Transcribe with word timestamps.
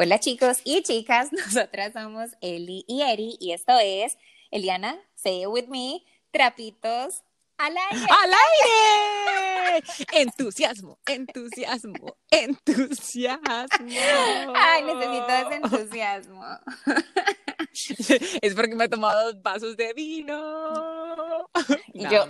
Hola 0.00 0.20
chicos 0.20 0.58
y 0.62 0.80
chicas, 0.84 1.32
nosotras 1.32 1.92
somos 1.92 2.30
Eli 2.40 2.84
y 2.86 3.02
Eri 3.02 3.36
y 3.40 3.50
esto 3.50 3.72
es 3.82 4.16
Eliana, 4.52 4.96
say 5.16 5.42
it 5.42 5.48
with 5.48 5.66
me, 5.66 6.04
trapitos 6.30 7.24
al 7.56 7.76
aire. 7.76 8.06
¡Al 8.08 8.30
aire! 9.74 9.84
entusiasmo, 10.12 11.00
entusiasmo, 11.04 12.16
entusiasmo. 12.30 13.66
Ay, 14.54 14.84
necesito 14.84 15.28
ese 15.28 15.54
entusiasmo. 15.56 16.44
es 18.40 18.54
porque 18.54 18.76
me 18.76 18.84
he 18.84 18.88
tomado 18.88 19.32
dos 19.32 19.42
vasos 19.42 19.76
de 19.76 19.94
vino. 19.94 21.44
Y 21.92 22.08
yo, 22.08 22.24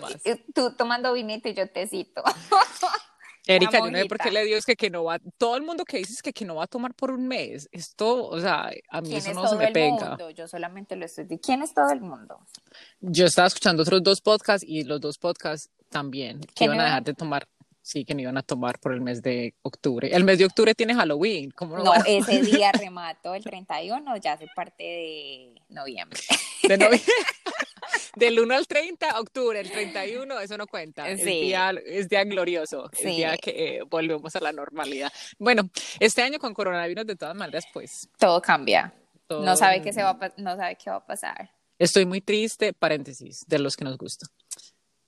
tú 0.54 0.74
tomando 0.74 1.12
vinito 1.12 1.50
y 1.50 1.54
yo 1.54 1.68
tecito. 1.68 2.22
Erika, 3.48 3.78
yo 3.78 3.90
no 3.90 3.98
sé 3.98 4.04
por 4.04 4.18
qué 4.18 4.30
le 4.30 4.44
dio 4.44 4.58
es 4.58 4.66
que, 4.66 4.76
que 4.76 4.90
no 4.90 5.04
va, 5.04 5.18
todo 5.38 5.56
el 5.56 5.62
mundo 5.62 5.84
que 5.86 5.96
dice 5.96 6.12
es 6.12 6.22
que, 6.22 6.34
que 6.34 6.44
no 6.44 6.56
va 6.56 6.64
a 6.64 6.66
tomar 6.66 6.92
por 6.92 7.10
un 7.10 7.26
mes, 7.26 7.66
esto, 7.72 8.26
o 8.26 8.38
sea, 8.38 8.70
a 8.90 9.00
mí 9.00 9.16
eso 9.16 9.32
no 9.32 9.48
se 9.48 9.56
me 9.56 9.72
pega. 9.72 10.10
Mundo? 10.10 10.30
Yo 10.30 10.46
solamente 10.46 10.96
lo 10.96 11.06
estoy 11.06 11.24
diciendo. 11.24 11.42
¿Quién 11.44 11.62
es 11.62 11.72
todo 11.72 11.90
el 11.90 12.02
mundo? 12.02 12.38
Yo 13.00 13.24
estaba 13.24 13.48
escuchando 13.48 13.82
otros 13.82 14.02
dos 14.02 14.20
podcasts 14.20 14.66
y 14.68 14.84
los 14.84 15.00
dos 15.00 15.16
podcasts 15.16 15.70
también, 15.88 16.40
que 16.54 16.64
iban 16.64 16.78
a 16.80 16.84
dejar 16.84 17.04
de 17.04 17.14
tomar 17.14 17.48
sí 17.88 18.04
que 18.04 18.14
no 18.14 18.20
iban 18.20 18.36
a 18.36 18.42
tomar 18.42 18.78
por 18.78 18.92
el 18.92 19.00
mes 19.00 19.22
de 19.22 19.54
octubre. 19.62 20.14
El 20.14 20.24
mes 20.24 20.38
de 20.38 20.44
octubre 20.44 20.74
tiene 20.74 20.94
Halloween. 20.94 21.50
¿cómo 21.52 21.78
no, 21.78 21.84
no 21.84 21.94
ese 22.04 22.42
día 22.42 22.70
remato 22.72 23.34
el 23.34 23.42
31, 23.42 24.16
ya 24.18 24.34
hace 24.34 24.46
parte 24.54 24.84
de 24.84 25.62
noviembre. 25.70 26.20
De 26.62 26.76
noviembre. 26.76 27.02
Del 28.16 28.38
1 28.38 28.54
al 28.54 28.66
30, 28.66 29.18
octubre, 29.18 29.58
el 29.58 29.70
31, 29.70 30.40
eso 30.40 30.58
no 30.58 30.66
cuenta. 30.66 31.08
Es, 31.08 31.24
día, 31.24 31.70
es 31.86 32.08
día 32.08 32.24
glorioso, 32.24 32.90
es 32.92 33.02
día 33.02 33.36
que 33.38 33.50
eh, 33.50 33.82
volvemos 33.88 34.34
a 34.36 34.40
la 34.40 34.52
normalidad. 34.52 35.10
Bueno, 35.38 35.70
este 35.98 36.22
año 36.22 36.38
con 36.38 36.52
coronavirus, 36.52 37.06
de 37.06 37.16
todas 37.16 37.36
maneras, 37.36 37.64
pues. 37.72 38.10
Todo 38.18 38.42
cambia. 38.42 38.92
No, 39.30 39.56
sabe 39.56 39.80
qué 39.80 39.92
se 39.92 40.02
va 40.02 40.18
no 40.36 40.56
sabe 40.56 40.76
qué 40.76 40.90
va 40.90 40.96
a 40.96 41.06
pasar. 41.06 41.50
Estoy 41.78 42.04
muy 42.04 42.20
triste, 42.20 42.72
paréntesis, 42.74 43.44
de 43.46 43.58
los 43.58 43.76
que 43.76 43.84
nos 43.84 43.96
gusta. 43.96 44.26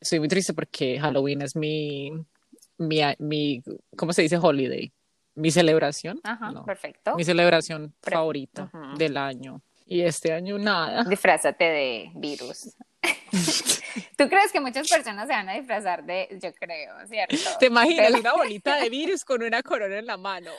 Estoy 0.00 0.20
muy 0.20 0.28
triste 0.28 0.55
porque 0.55 0.98
Halloween 0.98 1.42
es 1.42 1.56
mi, 1.56 2.12
mi, 2.81 3.00
mi 3.19 3.62
¿cómo 3.97 4.12
se 4.12 4.23
dice? 4.23 4.39
Holiday. 4.39 4.92
Mi 5.34 5.50
celebración. 5.50 6.20
Ajá, 6.25 6.64
perfecto. 6.64 7.14
Mi 7.14 7.25
celebración 7.25 7.95
favorita 8.03 8.70
del 8.97 9.17
año. 9.17 9.62
Y 9.87 10.03
este 10.03 10.33
año 10.33 10.59
nada. 10.59 11.05
Disfrázate 11.05 11.64
de 11.64 12.11
virus. 12.14 12.77
¿Tú 14.17 14.28
crees 14.28 14.53
que 14.53 14.61
muchas 14.61 14.89
personas 14.89 15.27
se 15.27 15.33
van 15.33 15.48
a 15.48 15.55
disfrazar 15.55 16.05
de, 16.05 16.28
yo 16.41 16.53
creo, 16.55 16.95
¿cierto? 17.09 17.37
¿Te 17.59 17.67
imaginas 17.67 18.12
una 18.12 18.33
bolita 18.34 18.77
de 18.77 18.89
virus 18.91 19.25
con 19.25 19.42
una 19.42 19.62
corona 19.62 19.98
en 19.98 20.06
la 20.06 20.17
mano? 20.17 20.50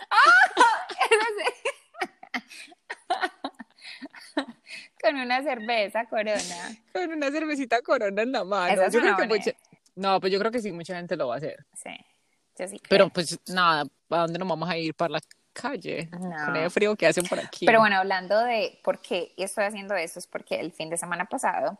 con 5.01 5.15
una 5.15 5.41
cerveza 5.43 6.05
corona. 6.05 6.77
Con 6.93 7.11
una 7.11 7.31
cervecita 7.31 7.81
corona 7.81 8.21
en 8.21 8.31
la 8.31 8.43
mano. 8.43 8.81
No, 9.95 10.19
pues 10.19 10.31
yo 10.31 10.39
creo 10.39 10.51
que 10.51 10.59
sí, 10.59 10.71
mucha 10.71 10.95
gente 10.95 11.15
lo 11.15 11.27
va 11.27 11.35
a 11.35 11.37
hacer. 11.37 11.65
Sí, 11.73 11.89
yo 12.57 12.67
sí 12.67 12.81
Pero 12.89 13.09
pues 13.09 13.39
nada, 13.49 13.85
¿a 14.09 14.17
dónde 14.17 14.39
nos 14.39 14.47
vamos 14.47 14.69
a 14.69 14.77
ir? 14.77 14.93
¿Para 14.93 15.13
la 15.13 15.21
calle? 15.53 16.09
Con 16.09 16.55
el 16.55 16.71
frío 16.71 16.95
que 16.95 17.07
hacen 17.07 17.25
por 17.25 17.39
aquí. 17.39 17.65
Pero 17.65 17.79
bueno, 17.79 17.97
hablando 17.97 18.39
de 18.39 18.79
por 18.83 19.01
qué 19.01 19.33
estoy 19.37 19.65
haciendo 19.65 19.95
eso, 19.95 20.19
es 20.19 20.27
porque 20.27 20.59
el 20.59 20.71
fin 20.71 20.89
de 20.89 20.97
semana 20.97 21.25
pasado 21.25 21.77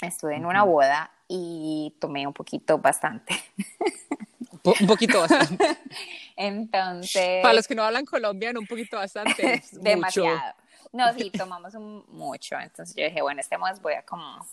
estuve 0.00 0.36
en 0.36 0.46
una 0.46 0.62
boda 0.62 1.10
y 1.28 1.94
tomé 2.00 2.26
un 2.26 2.32
poquito 2.32 2.78
bastante. 2.78 3.34
un 4.80 4.86
poquito 4.86 5.20
bastante. 5.20 5.78
Entonces. 6.36 7.42
Para 7.42 7.54
los 7.54 7.66
que 7.66 7.74
no 7.74 7.82
hablan 7.82 8.04
colombiano, 8.04 8.60
un 8.60 8.66
poquito 8.66 8.96
bastante. 8.96 9.62
Demasiado. 9.72 10.54
No, 10.92 11.12
sí, 11.14 11.30
tomamos 11.30 11.74
mucho. 12.08 12.58
Entonces 12.58 12.96
yo 12.96 13.04
dije, 13.04 13.22
bueno, 13.22 13.40
este 13.40 13.56
mes 13.58 13.80
voy 13.80 13.94
a 13.94 14.02
como, 14.02 14.46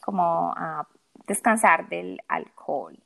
como 0.00 0.54
a 0.56 0.86
descansar 1.26 1.88
del 1.88 2.20
alcohol. 2.28 2.98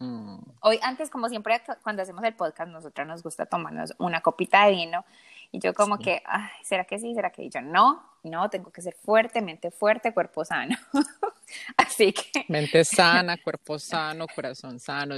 Mm. 0.00 0.38
Hoy, 0.62 0.80
antes, 0.82 1.10
como 1.10 1.28
siempre, 1.28 1.60
cuando 1.82 2.02
hacemos 2.02 2.24
el 2.24 2.34
podcast, 2.34 2.70
nosotros 2.70 3.06
nos 3.06 3.22
gusta 3.22 3.46
tomarnos 3.46 3.94
una 3.98 4.20
copita 4.22 4.66
de 4.66 4.72
vino. 4.72 5.04
Y 5.52 5.58
yo 5.58 5.74
como 5.74 5.98
que, 5.98 6.22
ay, 6.24 6.48
¿será 6.62 6.84
que 6.84 6.98
sí? 6.98 7.14
¿Será 7.14 7.30
que 7.30 7.48
yo 7.48 7.60
no? 7.60 8.02
No, 8.22 8.48
tengo 8.50 8.70
que 8.70 8.82
ser 8.82 8.94
fuerte, 8.94 9.42
mente 9.42 9.70
fuerte, 9.70 10.12
cuerpo 10.12 10.44
sano. 10.44 10.76
Así 11.76 12.12
que... 12.12 12.44
Mente 12.48 12.84
sana, 12.84 13.36
cuerpo 13.36 13.78
sano, 13.78 14.26
corazón 14.34 14.78
sano, 14.78 15.16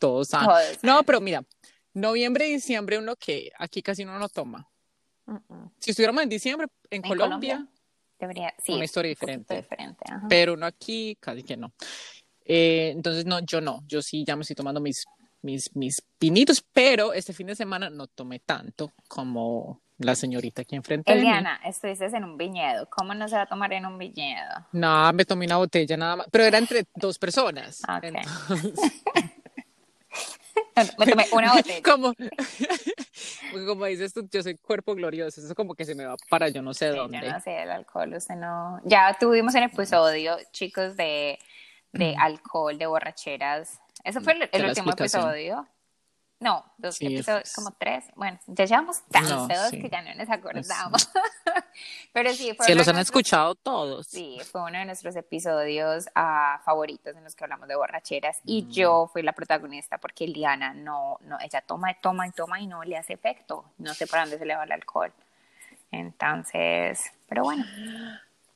todo 0.00 0.24
sano. 0.24 0.54
No, 0.82 1.02
pero 1.02 1.20
mira, 1.20 1.44
noviembre 1.92 2.48
y 2.48 2.54
diciembre 2.54 2.98
uno 2.98 3.16
que 3.16 3.52
aquí 3.58 3.82
casi 3.82 4.04
uno 4.04 4.18
no 4.18 4.28
toma. 4.28 4.68
Si 5.78 5.90
estuviéramos 5.90 6.22
en 6.22 6.28
diciembre, 6.28 6.68
en, 6.88 7.02
Colombia, 7.02 7.66
debería, 8.18 8.54
sí, 8.62 8.74
una 8.74 8.84
historia 8.84 9.08
diferente. 9.08 9.56
diferente 9.56 10.04
Pero 10.28 10.54
uno 10.54 10.66
aquí 10.66 11.16
casi 11.20 11.42
que 11.42 11.56
no. 11.56 11.72
Eh, 12.46 12.92
entonces, 12.94 13.26
no, 13.26 13.40
yo 13.40 13.60
no, 13.60 13.82
yo 13.86 14.02
sí 14.02 14.24
ya 14.26 14.36
me 14.36 14.42
estoy 14.42 14.56
tomando 14.56 14.80
mis 14.80 15.04
mis, 15.46 15.74
mis 15.74 16.02
pinitos, 16.18 16.62
pero 16.72 17.12
este 17.12 17.32
fin 17.32 17.46
de 17.46 17.54
semana 17.54 17.88
no 17.88 18.08
tomé 18.08 18.40
tanto 18.40 18.92
como 19.08 19.80
la 19.98 20.14
señorita 20.14 20.62
aquí 20.62 20.76
enfrente. 20.76 21.12
Eliana, 21.12 21.60
estuviste 21.64 22.04
en 22.04 22.24
un 22.24 22.36
viñedo. 22.36 22.86
¿Cómo 22.90 23.14
no 23.14 23.28
se 23.28 23.36
va 23.36 23.42
a 23.42 23.46
tomar 23.46 23.72
en 23.72 23.86
un 23.86 23.96
viñedo? 23.96 24.66
No, 24.72 25.12
me 25.12 25.24
tomé 25.24 25.46
una 25.46 25.56
botella 25.56 25.96
nada 25.96 26.16
más, 26.16 26.26
pero 26.30 26.44
era 26.44 26.58
entre 26.58 26.84
dos 26.94 27.18
personas. 27.18 27.80
Okay. 27.96 28.10
me 30.98 31.06
tomé 31.06 31.24
una 31.32 31.54
botella. 31.54 31.82
Como, 31.82 32.12
como 33.66 33.86
dices 33.86 34.12
tú, 34.12 34.28
yo 34.30 34.42
soy 34.42 34.56
cuerpo 34.56 34.94
glorioso, 34.94 35.40
eso 35.40 35.54
como 35.54 35.74
que 35.74 35.86
se 35.86 35.94
me 35.94 36.04
va 36.04 36.16
para 36.28 36.50
yo 36.50 36.60
no 36.60 36.74
sé 36.74 36.88
dónde. 36.88 37.20
Yo 37.22 37.32
no 37.32 37.40
sé, 37.40 37.62
el 37.62 37.70
alcohol, 37.70 38.12
usted 38.14 38.34
no... 38.34 38.80
Ya 38.84 39.16
tuvimos 39.18 39.54
un 39.54 39.62
episodio, 39.62 40.36
chicos, 40.52 40.94
de, 40.96 41.38
de 41.92 42.14
alcohol, 42.16 42.76
de 42.78 42.86
borracheras 42.86 43.80
eso 44.06 44.20
fue 44.20 44.34
el, 44.52 44.64
último 44.64 44.92
episodio. 44.92 45.66
No, 46.38 46.64
dos 46.78 47.00
episodios, 47.02 47.52
como 47.54 47.72
tres. 47.72 48.04
Bueno, 48.14 48.38
ya 48.46 48.64
llevamos 48.64 49.02
tantos 49.10 49.72
que 49.72 49.88
ya 49.90 50.00
no 50.00 50.14
nos 50.14 50.30
acordamos. 50.30 51.10
Pero 52.12 52.32
sí, 52.32 52.54
fue. 52.54 52.66
Se 52.66 52.76
los 52.76 52.86
han 52.86 52.98
escuchado 52.98 53.56
todos. 53.56 54.06
Sí, 54.06 54.38
fue 54.52 54.62
uno 54.62 54.78
de 54.78 54.84
nuestros 54.84 55.16
episodios 55.16 56.06
uh, 56.14 56.62
favoritos 56.62 57.16
en 57.16 57.24
los 57.24 57.34
que 57.34 57.42
hablamos 57.42 57.66
de 57.66 57.74
borracheras. 57.74 58.38
Y 58.44 58.62
mm. 58.62 58.70
yo 58.70 59.10
fui 59.12 59.22
la 59.22 59.32
protagonista 59.32 59.98
porque 59.98 60.28
Liana 60.28 60.72
no, 60.72 61.18
no, 61.22 61.38
ella 61.40 61.60
toma, 61.62 61.92
toma 61.94 62.28
y 62.28 62.30
toma 62.30 62.60
y 62.60 62.68
no 62.68 62.84
le 62.84 62.96
hace 62.96 63.14
efecto. 63.14 63.64
No 63.78 63.92
sé 63.92 64.06
para 64.06 64.22
dónde 64.22 64.38
se 64.38 64.46
le 64.46 64.54
va 64.54 64.62
el 64.62 64.70
alcohol. 64.72 65.12
Entonces, 65.90 67.10
pero 67.28 67.42
bueno. 67.42 67.64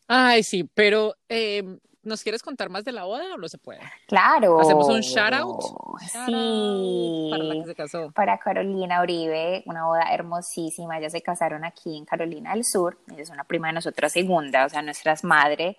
Ay, 0.07 0.45
sí, 0.45 0.63
pero 0.63 1.17
eh, 1.29 1.65
¿Nos 2.03 2.23
quieres 2.23 2.43
contar 2.43 2.71
más 2.71 2.85
de 2.85 2.93
la 2.93 3.05
boda 3.05 3.35
o 3.35 3.37
no 3.37 3.49
se 3.49 3.59
puede? 3.59 3.81
Claro. 4.07 4.59
Hacemos 4.61 4.89
un 4.89 5.01
shout 5.01 5.35
out. 5.35 5.63
sí. 6.01 7.29
Para 7.31 7.45
la 7.45 7.55
que 7.55 7.65
se 7.67 7.75
casó. 7.75 8.11
Para 8.13 8.39
Carolina 8.39 9.03
Uribe, 9.03 9.63
una 9.67 9.85
boda 9.85 10.13
hermosísima. 10.13 10.99
Ellas 10.99 11.13
se 11.13 11.21
casaron 11.21 11.65
aquí 11.65 11.97
en 11.97 12.07
Carolina 12.07 12.55
del 12.55 12.65
Sur. 12.65 12.99
Ella 13.11 13.23
es 13.23 13.31
una 13.31 13.45
prima 13.45 13.69
de 13.69 13.75
nosotras 13.75 14.13
segunda, 14.13 14.65
o 14.65 14.69
sea, 14.71 14.81
nuestras 14.81 15.25
madres 15.25 15.77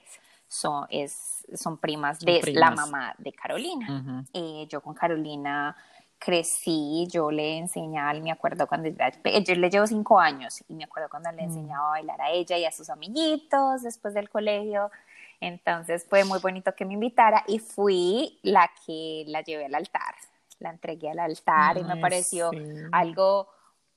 son, 0.48 0.86
es, 0.90 1.46
son 1.56 1.78
primas 1.78 2.20
de 2.20 2.42
la 2.54 2.70
mamá 2.72 3.16
de 3.18 3.31
Carolina. 3.34 4.24
Y 4.31 4.68
yo 4.70 4.81
con 4.81 4.94
Carolina 4.94 5.76
crecí, 6.20 7.08
yo 7.12 7.31
le 7.31 7.58
enseñaba, 7.58 8.14
me 8.14 8.31
acuerdo 8.31 8.68
cuando 8.68 8.90
yo 8.90 9.56
le 9.56 9.70
llevo 9.72 9.88
cinco 9.88 10.20
años 10.20 10.64
y 10.68 10.76
me 10.76 10.84
acuerdo 10.84 11.10
cuando 11.10 11.31
le 11.31 11.42
mm. 11.42 11.46
enseñaba 11.46 11.88
a 11.88 11.92
bailar 11.92 12.22
a 12.22 12.30
ella 12.30 12.60
y 12.60 12.66
a 12.66 12.72
sus 12.72 12.92
amiguitos 12.92 13.81
después 13.81 14.14
del 14.14 14.30
colegio 14.30 14.92
entonces 15.41 16.06
fue 16.07 16.24
muy 16.24 16.40
bonito 16.40 16.74
que 16.75 16.85
me 16.85 16.94
invitara 16.94 17.44
y 17.47 17.57
fui 17.59 18.40
la 18.44 18.72
que 18.85 19.25
la 19.28 19.41
llevé 19.41 19.66
al 19.66 19.75
altar. 19.75 20.16
La 20.60 20.69
entregué 20.69 21.10
al 21.10 21.19
altar 21.19 21.80
y 21.80 21.83
me 21.83 21.98
pareció 21.98 22.51
algo 22.92 23.50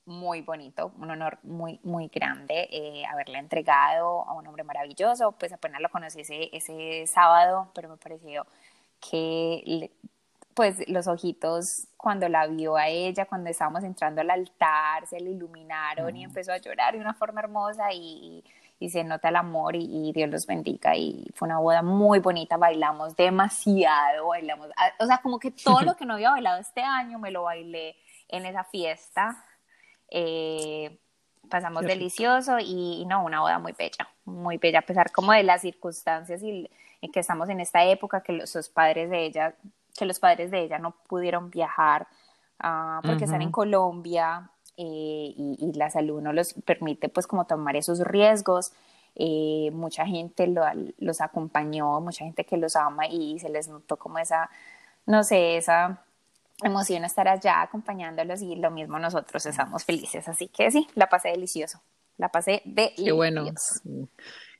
muy 0.05 0.41
bonito, 0.41 0.91
un 0.97 1.11
honor 1.11 1.37
muy, 1.43 1.79
muy 1.83 2.07
grande 2.07 2.67
eh, 2.71 3.05
haberle 3.05 3.37
entregado 3.37 4.27
a 4.27 4.33
un 4.33 4.47
hombre 4.47 4.63
maravilloso. 4.63 5.33
Pues 5.33 5.53
apenas 5.53 5.81
lo 5.81 5.89
conocí 5.89 6.21
ese, 6.21 6.49
ese 6.51 7.05
sábado, 7.05 7.69
pero 7.75 7.89
me 7.89 7.97
pareció 7.97 8.45
que 8.99 9.91
pues 10.55 10.87
los 10.87 11.07
ojitos 11.07 11.87
cuando 11.97 12.27
la 12.27 12.47
vio 12.47 12.75
a 12.75 12.87
ella, 12.87 13.25
cuando 13.25 13.51
estábamos 13.51 13.83
entrando 13.83 14.21
al 14.21 14.31
altar, 14.31 15.05
se 15.05 15.19
le 15.19 15.31
iluminaron 15.31 16.15
y 16.15 16.23
empezó 16.23 16.53
a 16.53 16.57
llorar 16.57 16.93
de 16.95 17.01
una 17.01 17.13
forma 17.13 17.41
hermosa 17.41 17.91
y, 17.93 17.97
y 17.97 18.43
se 18.79 19.03
nota 19.03 19.29
el 19.29 19.35
amor 19.35 19.75
y, 19.75 20.11
Dios 20.13 20.29
los 20.29 20.45
bendiga. 20.45 20.95
Y 20.95 21.31
fue 21.33 21.47
una 21.47 21.59
boda 21.59 21.81
muy 21.81 22.19
bonita, 22.19 22.57
bailamos 22.57 23.15
demasiado, 23.15 24.27
bailamos, 24.27 24.69
ah, 24.77 24.91
o 24.99 25.05
sea, 25.05 25.19
como 25.19 25.39
que 25.39 25.51
todo 25.51 25.81
lo 25.81 25.95
que 25.97 26.05
no 26.05 26.15
había 26.15 26.31
bailado 26.31 26.59
este 26.59 26.81
año 26.81 27.19
me 27.19 27.31
lo 27.31 27.43
bailé 27.43 27.95
en 28.27 28.45
esa 28.45 28.63
fiesta. 28.63 29.43
Eh, 30.09 30.99
pasamos 31.49 31.83
delicioso 31.83 32.57
y, 32.59 33.05
no, 33.05 33.23
una 33.23 33.41
boda 33.41 33.59
muy 33.59 33.73
bella, 33.73 34.07
muy 34.25 34.57
bella, 34.57 34.79
a 34.79 34.83
pesar 34.83 35.11
como 35.11 35.31
de 35.31 35.43
las 35.43 35.61
circunstancias 35.61 36.41
y, 36.43 36.69
que 37.13 37.19
estamos 37.19 37.49
en 37.49 37.59
esta 37.59 37.83
época, 37.83 38.21
que 38.21 38.33
los, 38.33 38.69
padres 38.69 39.11
de 39.11 39.25
ella, 39.25 39.53
que 39.95 40.05
los 40.05 40.19
padres 40.19 40.49
de 40.49 40.63
ella 40.63 40.79
no 40.79 40.95
pudieron 41.07 41.51
viajar 41.51 42.07
ah, 42.59 42.99
porque 43.05 43.25
están 43.25 43.43
en 43.43 43.51
Colombia 43.51 44.49
eh, 44.77 45.33
y, 45.35 45.71
la 45.75 45.89
salud 45.89 46.21
no 46.21 46.33
los 46.33 46.53
permite 46.53 47.09
pues 47.09 47.27
como 47.27 47.45
tomar 47.45 47.75
esos 47.75 47.99
riesgos. 47.99 48.71
Eh, 49.15 49.69
mucha 49.71 50.05
gente 50.05 50.53
los 50.97 51.21
acompañó, 51.21 52.01
mucha 52.01 52.25
gente 52.25 52.45
que 52.45 52.57
los 52.57 52.75
ama 52.75 53.07
y 53.07 53.39
se 53.39 53.49
les 53.49 53.69
notó 53.69 53.97
como 53.97 54.19
esa, 54.19 54.49
no 55.05 55.23
sé, 55.23 55.57
esa 55.57 56.01
emoción 56.63 57.03
estar 57.05 57.27
allá 57.27 57.61
acompañándolos 57.61 58.41
y 58.41 58.55
lo 58.55 58.71
mismo 58.71 58.99
nosotros 58.99 59.45
estamos 59.45 59.83
felices. 59.85 60.27
Así 60.27 60.47
que 60.47 60.71
sí, 60.71 60.87
la 60.95 61.07
pasé 61.07 61.29
delicioso, 61.29 61.81
la 62.17 62.29
pasé 62.29 62.61
delicioso. 62.65 63.05
Qué 63.05 63.11
bueno. 63.11 63.45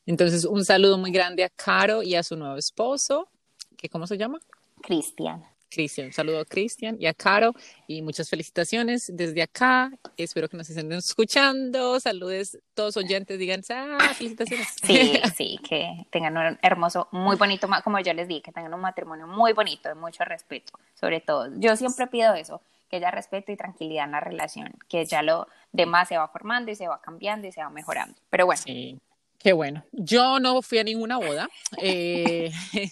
Entonces, 0.06 0.45
un 0.45 0.63
saludo 0.63 0.97
muy 0.97 1.12
grande 1.12 1.44
a 1.44 1.50
Caro 1.50 2.03
y 2.03 2.15
a 2.15 2.23
su 2.23 2.38
nuevo 2.38 2.57
esposo, 2.57 3.27
que 3.75 3.89
¿cómo 3.89 4.07
se 4.07 4.17
llama? 4.17 4.39
Cristian. 4.81 5.44
Cristian, 5.75 6.13
saludo 6.13 6.39
a 6.39 6.45
Cristian 6.45 6.95
y 7.01 7.06
a 7.06 7.13
Caro 7.13 7.54
y 7.86 8.01
muchas 8.01 8.30
felicitaciones 8.30 9.12
desde 9.13 9.42
acá. 9.42 9.92
Espero 10.16 10.48
que 10.48 10.56
nos 10.56 10.69
estén 10.69 10.89
escuchando. 10.94 12.00
Saludes 12.00 12.57
todos 12.74 12.95
oyentes, 12.95 13.38
digan, 13.38 13.62
ah, 13.69 14.13
felicitaciones. 14.13 14.69
Sí, 14.81 15.19
sí, 15.36 15.60
que 15.68 16.07
tengan 16.12 16.38
un 16.38 16.57
hermoso, 16.62 17.10
muy 17.12 17.36
bonito, 17.36 17.68
como 17.83 18.00
yo 18.00 18.13
les 18.13 18.30
dije, 18.30 18.42
que 18.44 18.51
tengan 18.54 18.74
un 18.74 18.80
matrimonio 18.80 19.27
muy 19.27 19.51
bonito, 19.51 19.89
de 19.89 19.95
mucho 19.95 20.24
respeto, 20.24 20.80
sobre 20.94 21.19
todo. 21.19 21.50
Yo 21.57 21.75
siempre 21.75 22.07
pido 22.07 22.33
eso, 22.36 22.62
que 22.89 22.95
haya 22.95 23.12
respeto 23.12 23.51
y 23.51 23.57
tranquilidad 23.57 24.06
en 24.06 24.12
la 24.12 24.22
relación, 24.22 24.74
que 24.88 25.04
ya 25.04 25.24
lo 25.24 25.48
demás 25.74 26.07
se 26.07 26.18
va 26.18 26.30
formando 26.30 26.72
y 26.72 26.75
se 26.75 26.88
va 26.88 27.01
cambiando 27.01 27.48
y 27.48 27.51
se 27.51 27.62
va 27.62 27.69
mejorando. 27.69 28.16
Pero 28.30 28.45
bueno. 28.45 28.62
Sí. 28.62 28.98
Qué 29.40 29.54
bueno. 29.54 29.86
Yo 29.92 30.40
no 30.40 30.62
fui 30.62 30.80
a 30.80 30.84
ninguna 30.84 31.18
boda. 31.18 31.48
Eh, 31.82 32.52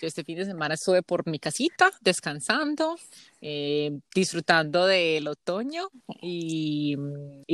yo 0.00 0.08
este 0.08 0.24
fin 0.24 0.38
de 0.38 0.46
semana 0.46 0.74
estuve 0.74 1.02
por 1.02 1.28
mi 1.28 1.38
casita, 1.38 1.90
descansando, 2.00 2.96
eh, 3.40 3.98
disfrutando 4.14 4.86
del 4.86 5.28
otoño 5.28 5.88
y, 6.22 6.96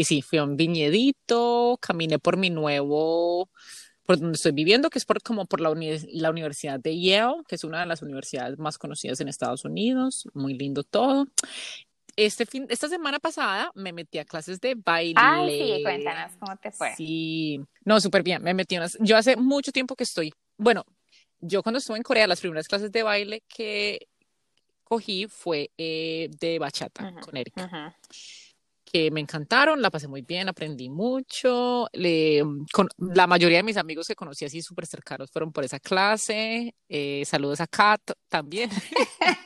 sí, 0.04 0.22
fui 0.22 0.38
a 0.38 0.44
un 0.44 0.56
viñedito, 0.56 1.78
caminé 1.80 2.18
por 2.18 2.36
mi 2.36 2.50
nuevo, 2.50 3.50
por 4.04 4.20
donde 4.20 4.36
estoy 4.36 4.52
viviendo, 4.52 4.90
que 4.90 4.98
es 4.98 5.04
por, 5.04 5.20
como 5.22 5.46
por 5.46 5.60
la 5.60 5.70
Universidad 5.70 6.78
de 6.78 7.00
Yale, 7.00 7.42
que 7.48 7.56
es 7.56 7.64
una 7.64 7.80
de 7.80 7.86
las 7.86 8.02
universidades 8.02 8.58
más 8.58 8.78
conocidas 8.78 9.20
en 9.20 9.28
Estados 9.28 9.64
Unidos. 9.64 10.28
Muy 10.34 10.54
lindo 10.54 10.84
todo 10.84 11.26
este 12.16 12.46
fin, 12.46 12.66
esta 12.70 12.88
semana 12.88 13.18
pasada 13.18 13.70
me 13.74 13.92
metí 13.92 14.18
a 14.18 14.24
clases 14.24 14.60
de 14.60 14.74
baile. 14.74 15.14
Ay, 15.16 15.76
sí, 15.76 15.82
cuéntanos 15.82 16.32
cómo 16.38 16.56
te 16.56 16.72
fue. 16.72 16.94
Sí, 16.96 17.60
no, 17.84 18.00
súper 18.00 18.22
bien, 18.22 18.42
me 18.42 18.54
metí 18.54 18.76
unas, 18.76 18.96
yo 19.00 19.16
hace 19.16 19.36
mucho 19.36 19.70
tiempo 19.70 19.94
que 19.94 20.04
estoy, 20.04 20.32
bueno, 20.56 20.84
yo 21.40 21.62
cuando 21.62 21.78
estuve 21.78 21.98
en 21.98 22.02
Corea, 22.02 22.26
las 22.26 22.40
primeras 22.40 22.68
clases 22.68 22.90
de 22.90 23.02
baile 23.02 23.42
que 23.48 24.08
cogí 24.84 25.26
fue 25.28 25.70
eh, 25.76 26.30
de 26.40 26.58
bachata 26.58 27.12
con 27.20 27.36
Erika. 27.36 27.94
Que 28.84 29.10
me 29.10 29.20
encantaron, 29.20 29.82
la 29.82 29.90
pasé 29.90 30.06
muy 30.06 30.22
bien, 30.22 30.48
aprendí 30.48 30.88
mucho. 30.88 31.88
Le, 31.92 32.42
con, 32.72 32.88
la 32.98 33.26
mayoría 33.26 33.58
de 33.58 33.64
mis 33.64 33.76
amigos 33.76 34.06
que 34.06 34.14
conocí 34.14 34.44
así 34.44 34.62
súper 34.62 34.86
cercanos 34.86 35.30
fueron 35.32 35.52
por 35.52 35.64
esa 35.64 35.80
clase. 35.80 36.72
Eh, 36.88 37.24
saludos 37.26 37.60
a 37.60 37.66
Kat 37.66 38.00
también. 38.28 38.70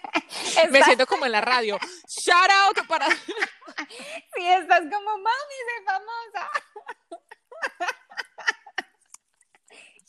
Me 0.70 0.82
siento 0.82 1.06
como 1.06 1.26
en 1.26 1.32
la 1.32 1.40
radio. 1.40 1.78
Shout 2.08 2.50
out 2.50 2.86
para. 2.86 3.06
Sí, 4.34 4.46
estás 4.46 4.80
como 4.80 5.18
mami, 5.18 5.56
soy 5.66 5.84
famosa. 5.86 6.50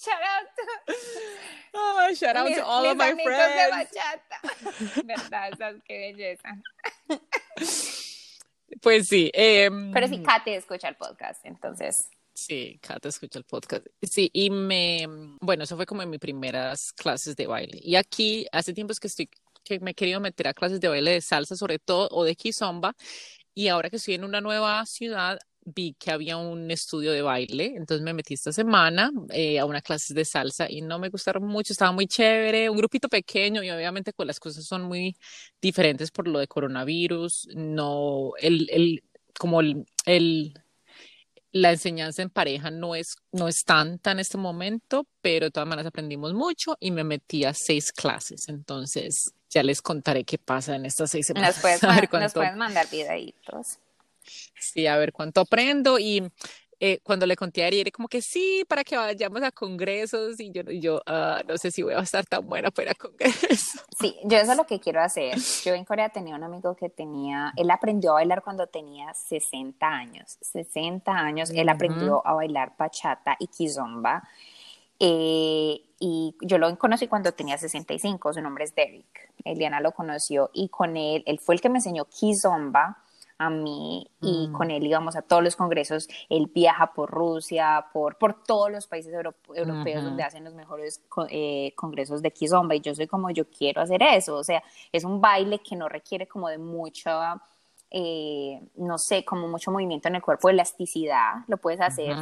Shout 0.01 0.21
out 0.23 0.47
to. 0.55 0.63
Oh, 1.75 2.13
shout 2.15 2.35
out 2.35 2.47
to 2.47 2.65
all 2.65 2.85
of 2.87 2.97
my 2.97 3.13
friends. 3.13 3.55
de 3.55 3.69
bachata. 3.69 4.41
Verdad, 5.05 5.53
¿sabes 5.57 5.81
qué 5.85 5.97
belleza. 5.99 6.49
Pues 8.81 9.07
sí. 9.07 9.29
Eh, 9.33 9.69
Pero 9.93 10.07
sí, 10.07 10.23
Kate 10.23 10.55
escucha 10.55 10.87
el 10.87 10.95
podcast, 10.95 11.45
entonces. 11.45 12.09
Sí, 12.33 12.79
Kate 12.81 13.09
escucha 13.09 13.37
el 13.37 13.45
podcast. 13.45 13.85
Sí, 14.01 14.31
y 14.33 14.49
me, 14.49 15.05
bueno, 15.39 15.65
eso 15.65 15.75
fue 15.75 15.85
como 15.85 16.01
en 16.01 16.09
mis 16.09 16.19
primeras 16.19 16.93
clases 16.93 17.35
de 17.35 17.45
baile. 17.45 17.79
Y 17.83 17.95
aquí, 17.95 18.47
hace 18.51 18.73
tiempo 18.73 18.93
es 18.93 18.99
que 18.99 19.07
estoy 19.07 19.29
que 19.63 19.79
me 19.79 19.91
he 19.91 19.93
querido 19.95 20.19
meter 20.19 20.47
a 20.47 20.53
clases 20.53 20.79
de 20.79 20.87
baile 20.87 21.11
de 21.11 21.21
salsa, 21.21 21.55
sobre 21.55 21.79
todo, 21.79 22.07
o 22.11 22.23
de 22.23 22.35
kizomba. 22.35 22.93
Y 23.53 23.67
ahora 23.67 23.89
que 23.89 23.97
estoy 23.97 24.15
en 24.15 24.23
una 24.23 24.41
nueva 24.41 24.85
ciudad, 24.85 25.39
vi 25.63 25.95
que 25.99 26.11
había 26.11 26.37
un 26.37 26.71
estudio 26.71 27.11
de 27.11 27.21
baile, 27.21 27.73
entonces 27.75 28.03
me 28.03 28.13
metí 28.13 28.33
esta 28.33 28.51
semana 28.51 29.11
eh, 29.29 29.59
a 29.59 29.65
una 29.65 29.81
clase 29.81 30.13
de 30.13 30.25
salsa 30.25 30.67
y 30.69 30.81
no 30.81 30.99
me 30.99 31.09
gustaron 31.09 31.45
mucho, 31.45 31.73
estaba 31.73 31.91
muy 31.91 32.07
chévere, 32.07 32.69
un 32.69 32.77
grupito 32.77 33.09
pequeño 33.09 33.63
y 33.63 33.69
obviamente 33.69 34.13
pues 34.13 34.27
las 34.27 34.39
cosas 34.39 34.65
son 34.65 34.83
muy 34.83 35.15
diferentes 35.61 36.11
por 36.11 36.27
lo 36.27 36.39
de 36.39 36.47
coronavirus, 36.47 37.47
no, 37.55 38.31
el, 38.39 38.67
el 38.71 39.03
como 39.37 39.61
el, 39.61 39.85
el 40.05 40.53
la 41.51 41.71
enseñanza 41.71 42.21
en 42.21 42.29
pareja 42.29 42.71
no 42.71 42.95
es, 42.95 43.17
no 43.31 43.47
es 43.47 43.63
tanta 43.63 44.11
en 44.11 44.19
este 44.19 44.37
momento, 44.37 45.05
pero 45.21 45.47
de 45.47 45.51
todas 45.51 45.67
maneras 45.67 45.87
aprendimos 45.87 46.33
mucho 46.33 46.77
y 46.79 46.91
me 46.91 47.03
metí 47.03 47.43
a 47.43 47.53
seis 47.53 47.91
clases. 47.91 48.47
Entonces, 48.47 49.33
ya 49.51 49.61
les 49.63 49.81
contaré 49.81 50.23
qué 50.23 50.37
pasa 50.37 50.75
en 50.75 50.85
estas 50.85 51.11
seis 51.11 51.27
semanas. 51.27 51.55
Nos 51.55 51.61
puedes, 51.61 51.83
nos 51.83 52.33
puedes 52.33 52.55
mandar 52.55 52.89
videitos. 52.89 53.77
Sí, 54.59 54.87
a 54.87 54.97
ver 54.97 55.11
cuánto 55.11 55.41
aprendo. 55.41 55.99
Y 55.99 56.23
eh, 56.79 56.99
cuando 57.03 57.25
le 57.27 57.35
conté 57.35 57.63
a 57.63 57.67
Ariel, 57.67 57.91
como 57.91 58.07
que 58.07 58.21
sí, 58.21 58.63
para 58.67 58.83
que 58.83 58.95
vayamos 58.95 59.43
a 59.43 59.51
congresos. 59.51 60.39
Y 60.39 60.51
yo, 60.51 60.63
yo 60.63 61.01
ah, 61.05 61.41
no 61.47 61.57
sé 61.57 61.69
si 61.69 61.83
voy 61.83 61.93
a 61.93 61.99
estar 61.99 62.25
tan 62.25 62.47
buena 62.47 62.71
para 62.71 62.95
congresos. 62.95 63.81
Sí, 64.01 64.15
yo 64.23 64.39
eso 64.39 64.53
es 64.53 64.57
lo 64.57 64.65
que 64.65 64.79
quiero 64.79 64.99
hacer. 64.99 65.37
Yo 65.63 65.75
en 65.75 65.85
Corea 65.85 66.09
tenía 66.09 66.35
un 66.35 66.43
amigo 66.43 66.75
que 66.75 66.89
tenía, 66.89 67.53
él 67.55 67.69
aprendió 67.69 68.11
a 68.11 68.13
bailar 68.15 68.41
cuando 68.41 68.65
tenía 68.65 69.13
60 69.13 69.87
años. 69.87 70.39
60 70.41 71.11
años, 71.11 71.51
él 71.51 71.69
aprendió 71.69 72.25
a 72.25 72.33
bailar 72.33 72.73
bachata 72.79 73.35
y 73.37 73.45
kizomba. 73.45 74.27
Eh, 74.99 75.83
y 76.03 76.35
yo 76.41 76.57
lo 76.57 76.75
conocí 76.79 77.07
cuando 77.07 77.31
tenía 77.31 77.59
65, 77.59 78.33
su 78.33 78.41
nombre 78.41 78.63
es 78.63 78.73
Derek. 78.73 79.31
Eliana 79.45 79.79
lo 79.79 79.91
conoció 79.91 80.49
y 80.51 80.67
con 80.67 80.97
él, 80.97 81.23
él 81.27 81.39
fue 81.39 81.53
el 81.53 81.61
que 81.61 81.69
me 81.69 81.77
enseñó 81.77 82.05
Kizomba 82.05 82.97
a 83.37 83.51
mí 83.51 84.09
y 84.19 84.47
mm. 84.47 84.51
con 84.51 84.71
él 84.71 84.83
íbamos 84.83 85.15
a 85.15 85.21
todos 85.21 85.43
los 85.43 85.55
congresos. 85.55 86.07
Él 86.27 86.49
viaja 86.51 86.91
por 86.93 87.11
Rusia, 87.11 87.85
por, 87.93 88.17
por 88.17 88.43
todos 88.43 88.71
los 88.71 88.87
países 88.87 89.13
europeos 89.13 90.03
donde 90.03 90.23
hacen 90.23 90.43
los 90.43 90.55
mejores 90.55 91.03
eh, 91.29 91.71
congresos 91.75 92.23
de 92.23 92.31
Kizomba 92.31 92.73
y 92.73 92.81
yo 92.81 92.95
soy 92.95 93.05
como 93.05 93.29
yo 93.29 93.47
quiero 93.51 93.81
hacer 93.81 94.01
eso. 94.01 94.37
O 94.37 94.43
sea, 94.43 94.63
es 94.91 95.03
un 95.03 95.21
baile 95.21 95.59
que 95.59 95.75
no 95.75 95.87
requiere 95.87 96.27
como 96.27 96.49
de 96.49 96.57
mucha... 96.57 97.39
Eh, 97.93 98.59
no 98.75 98.97
sé, 98.97 99.25
como 99.25 99.49
mucho 99.49 99.69
movimiento 99.69 100.07
en 100.07 100.15
el 100.15 100.21
cuerpo, 100.21 100.49
elasticidad, 100.49 101.43
lo 101.47 101.57
puedes 101.57 101.81
hacer 101.81 102.15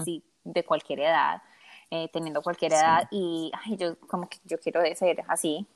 de 0.43 0.65
cualquier 0.65 1.01
edad, 1.01 1.43
eh, 1.91 2.09
teniendo 2.11 2.41
cualquier 2.41 2.73
edad 2.73 3.07
y 3.11 3.51
yo 3.77 3.99
como 3.99 4.29
que 4.29 4.37
yo 4.45 4.59
quiero 4.59 4.81
ser 4.95 5.23
así, 5.27 5.67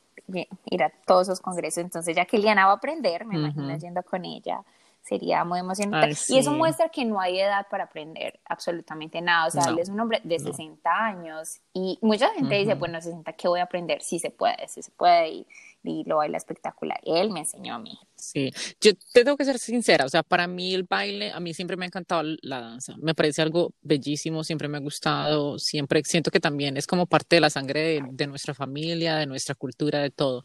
ir 0.65 0.84
a 0.84 0.89
todos 1.05 1.27
esos 1.27 1.41
congresos, 1.41 1.84
entonces 1.84 2.15
ya 2.15 2.25
que 2.25 2.38
Liana 2.38 2.65
va 2.65 2.74
a 2.74 2.75
aprender, 2.75 3.25
me 3.25 3.36
imagino 3.36 3.75
yendo 3.77 4.03
con 4.03 4.25
ella, 4.25 4.63
sería 5.03 5.43
muy 5.43 5.60
emocionante. 5.60 6.15
Y 6.29 6.38
eso 6.38 6.51
muestra 6.51 6.89
que 6.89 7.03
no 7.03 7.19
hay 7.19 7.39
edad 7.39 7.67
para 7.69 7.86
aprender 7.86 8.39
absolutamente 8.45 9.22
nada. 9.22 9.48
O 9.48 9.51
sea, 9.51 9.63
él 9.69 9.79
es 9.79 9.89
un 9.89 10.00
hombre 10.00 10.22
de 10.24 10.39
60 10.39 10.89
años 10.89 11.60
y 11.74 12.00
mucha 12.01 12.29
gente 12.33 12.55
dice, 12.55 12.75
bueno, 12.75 13.01
60, 13.01 13.33
¿qué 13.33 13.48
voy 13.50 13.60
a 13.60 13.63
aprender? 13.63 14.01
Sí 14.01 14.19
se 14.19 14.29
puede, 14.29 14.67
sí 14.69 14.81
se 14.81 14.91
puede 14.91 15.29
y, 15.29 15.48
y, 15.83 16.03
lo 16.05 16.17
baila 16.17 16.38
espectacular. 16.38 17.01
Él 17.03 17.31
me 17.31 17.41
enseñó 17.41 17.75
a 17.75 17.79
mí. 17.79 18.00
Sí, 18.15 18.53
yo 18.79 18.93
tengo 19.12 19.36
que 19.36 19.43
ser 19.43 19.60
sincera, 19.60 20.05
o 20.05 20.10
sea, 20.10 20.24
para 20.24 20.48
mí 20.48 20.74
el 20.74 20.83
baile, 20.83 21.33
a 21.33 21.41
mí 21.41 21.53
siempre 21.53 21.75
me 21.75 21.83
ha 21.83 21.88
encantado 21.88 22.24
la 22.41 22.62
danza. 22.62 22.95
Me 23.01 23.13
parece 23.13 23.41
algo 23.41 23.74
bellísimo, 23.81 24.45
siempre 24.45 24.69
me 24.69 24.77
ha 24.77 24.81
gustado, 24.81 25.60
siempre 25.60 26.01
siento 26.05 26.31
que 26.31 26.39
también 26.39 26.77
es 26.77 26.88
como 26.88 27.05
parte 27.05 27.36
de 27.36 27.41
la 27.41 27.50
sangre 27.50 27.81
de, 27.81 28.03
de 28.10 28.27
nuestra 28.27 28.53
familia, 28.53 29.17
de 29.17 29.25
nuestra 29.25 29.55
cultura, 29.55 30.00
de 30.00 30.12
todo. 30.12 30.43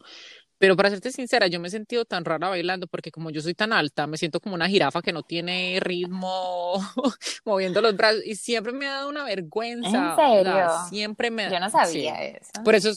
Pero 0.59 0.75
para 0.75 0.89
serte 0.89 1.11
sincera, 1.11 1.47
yo 1.47 1.59
me 1.59 1.69
he 1.69 1.71
sentido 1.71 2.05
tan 2.05 2.25
rara 2.25 2.49
bailando 2.49 2.85
porque 2.85 3.11
como 3.11 3.31
yo 3.31 3.41
soy 3.41 3.55
tan 3.55 3.73
alta, 3.73 4.05
me 4.07 4.17
siento 4.17 4.39
como 4.39 4.55
una 4.55 4.67
jirafa 4.67 5.01
que 5.01 5.13
no 5.13 5.23
tiene 5.23 5.79
ritmo 5.81 6.73
moviendo 7.45 7.81
los 7.81 7.95
brazos 7.95 8.21
y 8.25 8.35
siempre 8.35 8.73
me 8.73 8.87
ha 8.87 8.95
dado 8.95 9.09
una 9.09 9.23
vergüenza. 9.23 10.15
¿En 10.19 10.43
serio? 10.43 10.69
siempre 10.89 11.31
me 11.31 11.49
Yo 11.49 11.59
no 11.59 11.69
sabía 11.69 12.23
eso. 12.23 12.51
Por 12.63 12.75
eso, 12.75 12.91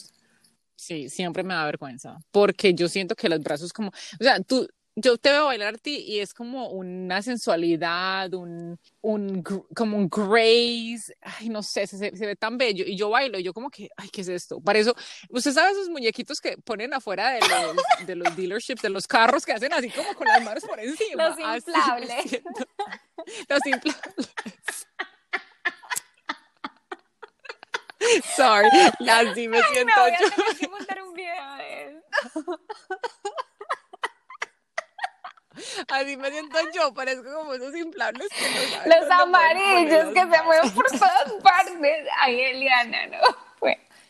sí, 0.75 1.09
siempre 1.09 1.43
me 1.43 1.53
da 1.53 1.65
vergüenza 1.65 2.19
porque 2.31 2.73
yo 2.73 2.89
siento 2.89 3.15
que 3.15 3.29
los 3.29 3.39
brazos 3.39 3.71
como, 3.71 3.89
o 3.89 4.23
sea, 4.23 4.41
tú, 4.41 4.67
yo 4.95 5.17
te 5.17 5.31
veo 5.31 5.45
bailar 5.45 5.75
a 5.75 5.77
ti 5.77 5.97
y 6.07 6.19
es 6.19 6.33
como 6.33 6.69
una 6.69 7.21
sensualidad, 7.21 8.33
un, 8.33 8.79
un 9.01 9.41
como 9.75 9.97
un 9.97 10.07
grace, 10.07 11.15
ay, 11.21 11.49
no 11.49 11.63
sé, 11.63 11.87
se, 11.87 11.97
se, 11.97 12.25
ve 12.25 12.35
tan 12.35 12.57
bello. 12.57 12.85
Y 12.85 12.95
yo 12.95 13.09
bailo 13.09 13.39
y 13.39 13.43
yo 13.43 13.53
como 13.53 13.69
que, 13.69 13.89
ay, 13.97 14.09
¿qué 14.09 14.21
es 14.21 14.27
esto? 14.27 14.61
Para 14.61 14.79
eso, 14.79 14.95
usted 15.29 15.51
sabe 15.51 15.71
esos 15.71 15.89
muñequitos 15.89 16.39
que 16.39 16.57
ponen 16.57 16.93
afuera 16.93 17.31
de 17.31 17.39
los, 17.39 17.75
de 18.05 18.15
los 18.15 18.35
dealerships, 18.35 18.81
de 18.81 18.89
los 18.89 19.07
carros 19.07 19.45
que 19.45 19.53
hacen 19.53 19.73
así 19.73 19.89
como 19.89 20.13
con 20.13 20.27
las 20.27 20.43
manos 20.43 20.63
por 20.63 20.79
encima. 20.79 21.29
Los 21.29 21.39
inflables. 21.39 22.43
los 23.49 23.65
inflables. 23.65 24.87
Sorry, 28.35 28.67
así 29.09 29.47
me 29.47 29.61
siento 29.63 29.85
me 29.85 30.01
voy 30.01 30.11
yo. 30.19 30.27
A 30.27 30.29
tener 30.29 30.57
que 30.59 30.67
montar 30.67 31.01
un 31.03 31.13
video 31.13 31.55
de. 31.55 32.01
Así 35.87 36.17
me 36.17 36.31
siento 36.31 36.57
yo, 36.73 36.93
parezco 36.93 37.31
como 37.33 37.53
esos 37.53 37.75
inflables 37.75 38.27
que 38.29 38.89
Los 38.89 39.09
amarillos 39.11 40.05
que 40.13 40.19
se 40.19 40.43
mueven 40.43 40.71
por 40.71 40.85
todas 40.87 41.33
partes. 41.43 42.07
Ay, 42.19 42.41
Eliana, 42.41 43.07
no. 43.07 43.17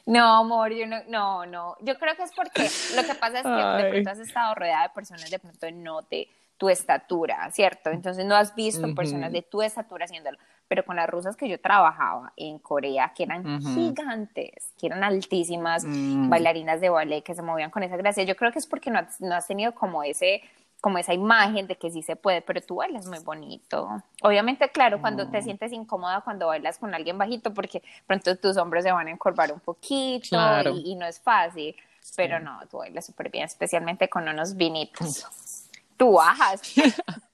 No, 0.05 0.39
amor, 0.39 0.73
yo 0.73 0.85
no, 0.85 0.97
no, 1.07 1.45
no. 1.45 1.77
Yo 1.79 1.97
creo 1.97 2.15
que 2.15 2.23
es 2.23 2.31
porque 2.35 2.69
lo 2.95 3.03
que 3.03 3.15
pasa 3.15 3.37
es 3.37 3.43
que 3.43 3.83
de 3.83 3.89
pronto 3.89 4.09
has 4.09 4.19
estado 4.19 4.55
rodeada 4.55 4.83
de 4.83 4.89
personas 4.89 5.29
de 5.29 5.39
pronto 5.39 5.71
no 5.71 6.01
de 6.01 6.27
tu 6.57 6.69
estatura, 6.69 7.49
¿cierto? 7.51 7.89
Entonces 7.89 8.25
no 8.25 8.35
has 8.35 8.53
visto 8.53 8.93
personas 8.95 9.31
de 9.31 9.41
tu 9.41 9.61
estatura 9.61 10.05
haciéndolo. 10.05 10.37
Pero 10.67 10.85
con 10.85 10.95
las 10.95 11.09
rusas 11.09 11.35
que 11.35 11.47
yo 11.47 11.59
trabajaba 11.59 12.33
en 12.35 12.59
Corea, 12.59 13.11
que 13.15 13.23
eran 13.23 13.61
gigantes, 13.61 14.73
que 14.77 14.87
eran 14.87 15.03
altísimas, 15.03 15.83
mm. 15.85 16.29
bailarinas 16.29 16.81
de 16.81 16.89
ballet 16.89 17.21
que 17.21 17.35
se 17.35 17.41
movían 17.41 17.69
con 17.69 17.83
esa 17.83 17.97
gracia, 17.97 18.23
yo 18.23 18.35
creo 18.35 18.51
que 18.51 18.59
es 18.59 18.67
porque 18.67 18.89
no 18.89 18.99
no 19.19 19.35
has 19.35 19.47
tenido 19.47 19.73
como 19.73 20.03
ese 20.03 20.41
como 20.83 20.97
esa 20.97 21.13
imagen 21.13 21.65
de 21.65 21.77
que 21.77 21.89
sí 21.89 22.03
se 22.03 22.17
puede, 22.17 22.41
pero 22.41 22.59
tú 22.59 22.75
bailas 22.75 23.07
muy 23.07 23.19
bonito. 23.19 24.03
Obviamente, 24.21 24.67
claro, 24.67 24.99
cuando 24.99 25.29
te 25.29 25.41
sientes 25.41 25.71
incómoda 25.71 26.19
cuando 26.19 26.47
bailas 26.47 26.77
con 26.77 26.93
alguien 26.93 27.17
bajito, 27.17 27.53
porque 27.53 27.81
pronto 28.05 28.35
tus 28.35 28.57
hombros 28.57 28.83
se 28.83 28.91
van 28.91 29.07
a 29.07 29.11
encorvar 29.11 29.53
un 29.53 29.61
poquito 29.61 30.35
y, 30.83 30.95
no 30.95 31.05
es 31.05 31.21
fácil, 31.21 31.73
pero 32.17 32.37
no, 32.41 32.59
tú 32.69 32.79
bailas 32.79 33.05
súper 33.05 33.31
bien, 33.31 33.45
especialmente 33.45 34.09
con 34.09 34.27
unos 34.27 34.57
vinitos. 34.57 35.23
Tú 35.95 36.13
bajas. 36.13 36.61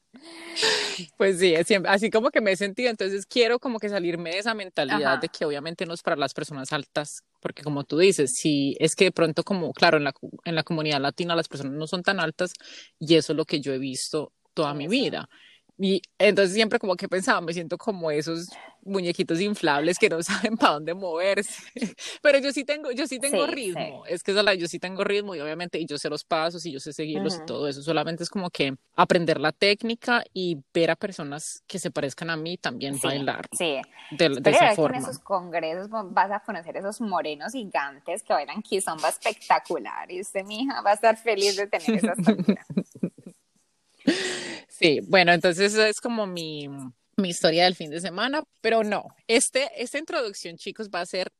Pues 1.18 1.40
sí, 1.40 1.56
así 1.56 2.10
como 2.10 2.30
que 2.32 2.42
me 2.42 2.52
he 2.52 2.58
sentido, 2.58 2.90
entonces 2.90 3.26
quiero 3.26 3.60
como 3.60 3.80
que 3.80 3.90
salirme 3.90 4.32
de 4.32 4.40
esa 4.40 4.54
mentalidad 4.54 5.20
de 5.20 5.30
que 5.30 5.46
obviamente 5.46 5.86
no 5.86 5.94
es 5.94 6.02
para 6.02 6.16
las 6.16 6.34
personas 6.34 6.74
altas, 6.74 7.24
porque 7.40 7.64
como 7.64 7.84
tú 7.84 7.98
dices, 7.98 8.36
si 8.36 8.76
es 8.80 8.96
que 8.96 9.06
de 9.06 9.12
pronto 9.12 9.44
como, 9.44 9.72
claro, 9.74 9.98
en 9.98 10.04
la, 10.04 10.14
en 10.46 10.56
la 10.56 10.64
comunidad 10.64 11.00
latina 11.00 11.36
las 11.36 11.48
personas 11.48 11.74
no 11.74 11.88
son 11.88 12.04
tan 12.04 12.20
altas 12.20 12.54
y 13.00 13.16
eso 13.16 13.34
es 13.34 13.38
lo 13.38 13.46
que 13.46 13.62
yo 13.62 13.74
he 13.74 13.80
visto 13.80 14.34
toda 14.54 14.74
mi 14.74 14.88
vida. 14.88 15.30
Y 15.82 16.02
entonces 16.18 16.54
siempre 16.54 16.78
como 16.78 16.96
que 16.96 17.08
pensaba, 17.08 17.40
me 17.40 17.54
siento 17.54 17.78
como 17.78 18.12
esos 18.12 18.50
muñequitos 18.84 19.40
inflables 19.40 19.98
que 19.98 20.10
no 20.10 20.22
saben 20.24 20.58
para 20.58 20.74
dónde 20.74 20.94
moverse. 20.94 21.64
Pero 22.22 22.40
yo 22.40 22.52
sí 22.52 22.66
tengo, 22.66 22.92
yo 22.92 23.08
sí 23.08 23.20
tengo 23.20 23.48
ritmo. 23.48 24.06
Es 24.06 24.24
que 24.24 24.34
yo 24.58 24.68
sí 24.68 24.80
tengo 24.80 25.04
ritmo 25.04 25.36
y 25.36 25.40
obviamente 25.40 25.80
y 25.80 25.86
yo 25.86 25.98
sé 25.98 26.10
los 26.10 26.24
pasos 26.24 26.66
y 26.66 26.72
yo 26.72 26.80
sé 26.80 26.92
seguirlos 26.92 27.38
y 27.38 27.46
todo 27.46 27.68
eso. 27.68 27.82
Solamente 27.82 28.24
es 28.24 28.30
como 28.30 28.50
que 28.50 28.76
aprender 28.96 29.40
la 29.40 29.52
técnica 29.54 30.24
y 30.34 30.58
ver 30.74 30.92
a 30.92 30.96
personas 30.96 31.64
que 31.66 31.80
se 31.80 31.92
parezcan 31.92 32.30
a 32.30 32.36
mí 32.36 32.58
también 32.58 33.00
bailar. 33.02 33.48
Sí. 33.58 33.80
De, 34.12 34.30
de 34.30 34.50
esa 34.50 34.76
forma. 34.76 34.98
en 34.98 35.04
esos 35.04 35.20
congresos 35.20 35.88
vas 35.90 36.32
a 36.32 36.42
conocer 36.42 36.76
esos 36.76 37.00
morenos 37.00 37.54
gigantes 37.54 38.24
que 38.24 38.34
bailan 38.34 38.62
kizomba 38.62 39.10
espectacular 39.10 40.12
y 40.12 40.20
usted, 40.20 40.44
mi 40.44 40.64
hija, 40.64 40.82
va 40.82 40.92
a 40.92 40.94
estar 40.96 41.16
feliz 41.16 41.56
de 41.56 41.68
tener 41.68 42.04
esas 42.04 42.18
Sí, 44.68 45.02
bueno, 45.08 45.34
entonces 45.34 45.76
es 45.76 46.00
como 46.00 46.26
mi, 46.26 46.70
mi 47.18 47.30
historia 47.30 47.66
del 47.66 47.76
fin 47.76 47.90
de 47.90 48.00
semana, 48.00 48.44
pero 48.62 48.84
no, 48.84 49.04
este, 49.28 49.70
esta 49.76 49.98
introducción, 49.98 50.58
chicos, 50.58 50.90
va 50.90 51.02
a 51.02 51.06
ser 51.06 51.32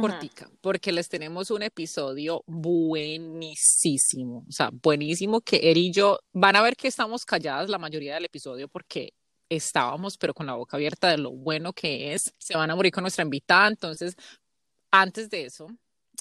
cortica, 0.00 0.50
porque 0.60 0.92
les 0.92 1.08
tenemos 1.08 1.50
un 1.50 1.62
episodio 1.62 2.42
buenísimo, 2.46 4.44
o 4.48 4.52
sea, 4.52 4.70
buenísimo 4.72 5.40
que 5.40 5.70
Eri 5.70 5.88
y 5.88 5.92
yo 5.92 6.18
van 6.32 6.56
a 6.56 6.62
ver 6.62 6.76
que 6.76 6.88
estamos 6.88 7.24
calladas 7.24 7.68
la 7.68 7.78
mayoría 7.78 8.14
del 8.14 8.24
episodio 8.24 8.66
porque 8.68 9.12
estábamos, 9.48 10.16
pero 10.16 10.34
con 10.34 10.46
la 10.46 10.54
boca 10.54 10.76
abierta 10.76 11.10
de 11.10 11.18
lo 11.18 11.30
bueno 11.30 11.72
que 11.72 12.14
es. 12.14 12.34
Se 12.38 12.56
van 12.56 12.70
a 12.70 12.76
morir 12.76 12.92
con 12.92 13.02
nuestra 13.02 13.24
invitada, 13.24 13.68
entonces, 13.68 14.16
antes 14.90 15.30
de 15.30 15.44
eso, 15.44 15.68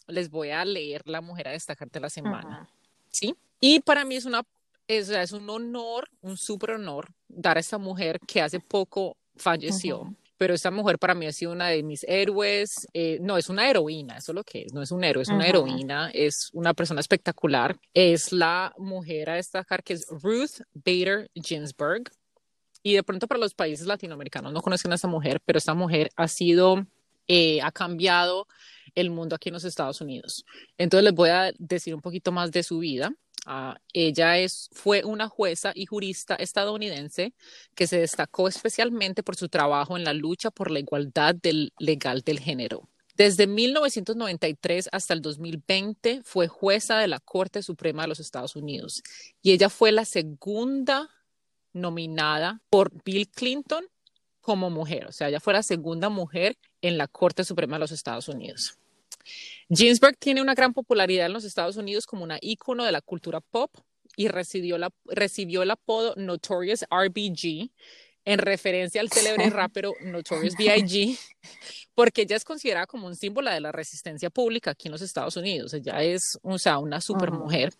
les 0.08 0.30
voy 0.30 0.50
a 0.50 0.64
leer 0.66 1.02
la 1.06 1.22
mujer 1.22 1.48
a 1.48 1.52
destacar 1.52 1.90
de 1.90 2.00
la 2.00 2.10
semana, 2.10 2.70
¿sí? 3.10 3.36
Y 3.60 3.80
para 3.80 4.06
mí 4.06 4.16
es 4.16 4.26
una 4.26 4.44
es, 4.88 5.10
es 5.10 5.32
un 5.32 5.50
honor, 5.50 6.10
un 6.22 6.38
súper 6.38 6.72
honor 6.72 7.10
dar 7.28 7.58
a 7.58 7.60
esta 7.60 7.78
mujer 7.78 8.20
que 8.28 8.42
hace 8.42 8.60
poco 8.60 9.18
falleció. 9.36 10.16
Pero 10.38 10.56
esta 10.56 10.72
mujer 10.72 11.00
para 11.00 11.16
mí 11.16 11.25
ha 11.25 11.32
sido 11.32 11.52
una 11.52 11.70
de 11.70 11.84
mis 11.84 12.04
héroes. 12.04 12.88
Eh, 12.94 13.20
no, 13.22 13.38
es 13.38 13.50
una 13.50 13.70
heroína, 13.70 14.18
eso 14.18 14.32
es 14.32 14.36
lo 14.36 14.44
que 14.44 14.63
es. 14.63 14.74
No 14.74 14.82
es 14.82 14.92
un 14.92 15.04
héroe, 15.04 15.24
es 15.24 15.30
una 15.30 15.48
heroína. 15.48 16.10
Es 16.13 16.50
una 16.54 16.74
persona 16.74 17.00
espectacular. 17.00 17.78
Es 17.94 18.32
la 18.32 18.74
mujer 18.78 19.30
a 19.30 19.36
destacar 19.36 19.84
que 19.84 19.94
es 19.94 20.06
Ruth 20.10 20.62
Bader 20.74 21.30
Ginsburg. 21.36 22.12
Y 22.82 22.96
de 22.96 23.04
pronto 23.04 23.28
para 23.28 23.40
los 23.40 23.54
países 23.54 23.88
latinoamericanos 23.88 24.52
no 24.52 24.62
conocen 24.62 24.92
a 24.92 24.96
esta 24.96 25.08
mujer, 25.08 25.40
pero 25.46 25.58
esta 25.58 25.74
mujer 25.74 26.12
ha 26.18 26.28
sido, 26.28 26.86
eh, 27.30 27.62
ha 27.62 27.72
cambiado 27.72 28.48
el 28.96 29.10
mundo 29.10 29.36
aquí 29.36 29.50
en 29.50 29.54
los 29.54 29.63
Estados 29.63 30.02
Unidos. 30.02 30.46
Entonces 30.78 31.06
les 31.06 31.13
voy 31.13 31.30
a 31.30 31.54
decir 31.58 31.96
un 31.96 32.02
poquito 32.02 32.34
más 32.34 32.52
de 32.52 32.63
su 32.63 32.80
vida. 32.80 33.13
Ah, 33.46 33.78
ella 33.92 34.38
es, 34.38 34.70
fue 34.72 35.04
una 35.04 35.28
jueza 35.28 35.74
y 35.76 35.86
jurista 35.86 36.36
estadounidense 36.36 37.34
que 37.76 37.88
se 37.88 38.00
destacó 38.00 38.48
especialmente 38.48 39.22
por 39.22 39.36
su 39.36 39.50
trabajo 39.50 39.98
en 39.98 40.06
la 40.06 40.14
lucha 40.14 40.50
por 40.50 40.72
la 40.72 40.80
igualdad 40.80 41.36
legal 41.78 42.22
del 42.22 42.40
género. 42.40 42.90
Desde 43.16 43.46
1993 43.46 44.90
hasta 44.92 45.14
el 45.14 45.22
2020 45.22 46.22
fue 46.24 46.48
jueza 46.48 46.98
de 46.98 47.08
la 47.08 47.20
Corte 47.20 47.62
Suprema 47.62 48.04
de 48.04 48.08
los 48.08 48.20
Estados 48.20 48.56
Unidos 48.56 49.04
y 49.42 49.52
ella 49.52 49.70
fue 49.70 49.92
la 49.92 50.06
segunda 50.06 51.10
nominada 51.74 52.62
por 52.70 52.92
Bill 53.04 53.30
Clinton 53.30 53.86
como 54.42 54.70
mujer, 54.70 55.06
o 55.08 55.12
sea, 55.12 55.30
ella 55.30 55.40
fue 55.40 55.54
la 55.54 55.64
segunda 55.64 56.10
mujer 56.10 56.58
en 56.82 56.98
la 56.98 57.08
Corte 57.08 57.44
Suprema 57.44 57.78
de 57.78 57.82
los 57.82 57.92
Estados 57.92 58.28
Unidos. 58.28 58.78
Ginsberg 59.70 60.18
tiene 60.18 60.42
una 60.42 60.53
gran 60.53 60.74
popularidad 60.74 61.27
en 61.27 61.34
los 61.34 61.44
Estados 61.44 61.77
Unidos 61.77 62.06
como 62.06 62.24
una 62.24 62.38
ícono 62.42 62.84
de 62.84 62.92
la 62.92 63.01
cultura 63.01 63.42
pop 63.42 63.72
y 64.15 64.27
recibió, 64.27 64.77
la, 64.77 64.92
recibió 65.06 65.63
el 65.63 65.72
apodo 65.72 66.13
Notorious 66.15 66.86
RBG 66.92 67.72
en 68.25 68.39
referencia 68.39 69.01
al 69.01 69.10
célebre 69.10 69.50
rapero 69.50 69.94
Notorious 70.01 70.56
B.I.G., 70.56 71.18
porque 71.94 72.24
ella 72.24 72.36
es 72.36 72.46
considerada 72.46 72.88
como 72.88 73.08
un 73.08 73.15
símbolo 73.15 73.51
de 73.51 73.60
la 73.60 73.72
resistencia 73.72 74.30
pública 74.30 74.72
aquí 74.72 74.88
en 74.88 74.94
los 74.94 75.01
Estados 75.01 75.36
Unidos. 75.36 75.74
Ella 75.74 76.01
es, 76.03 76.38
o 76.42 76.58
sea, 76.58 76.80
una 76.80 77.01
super 77.01 77.32
mujer. 77.32 77.74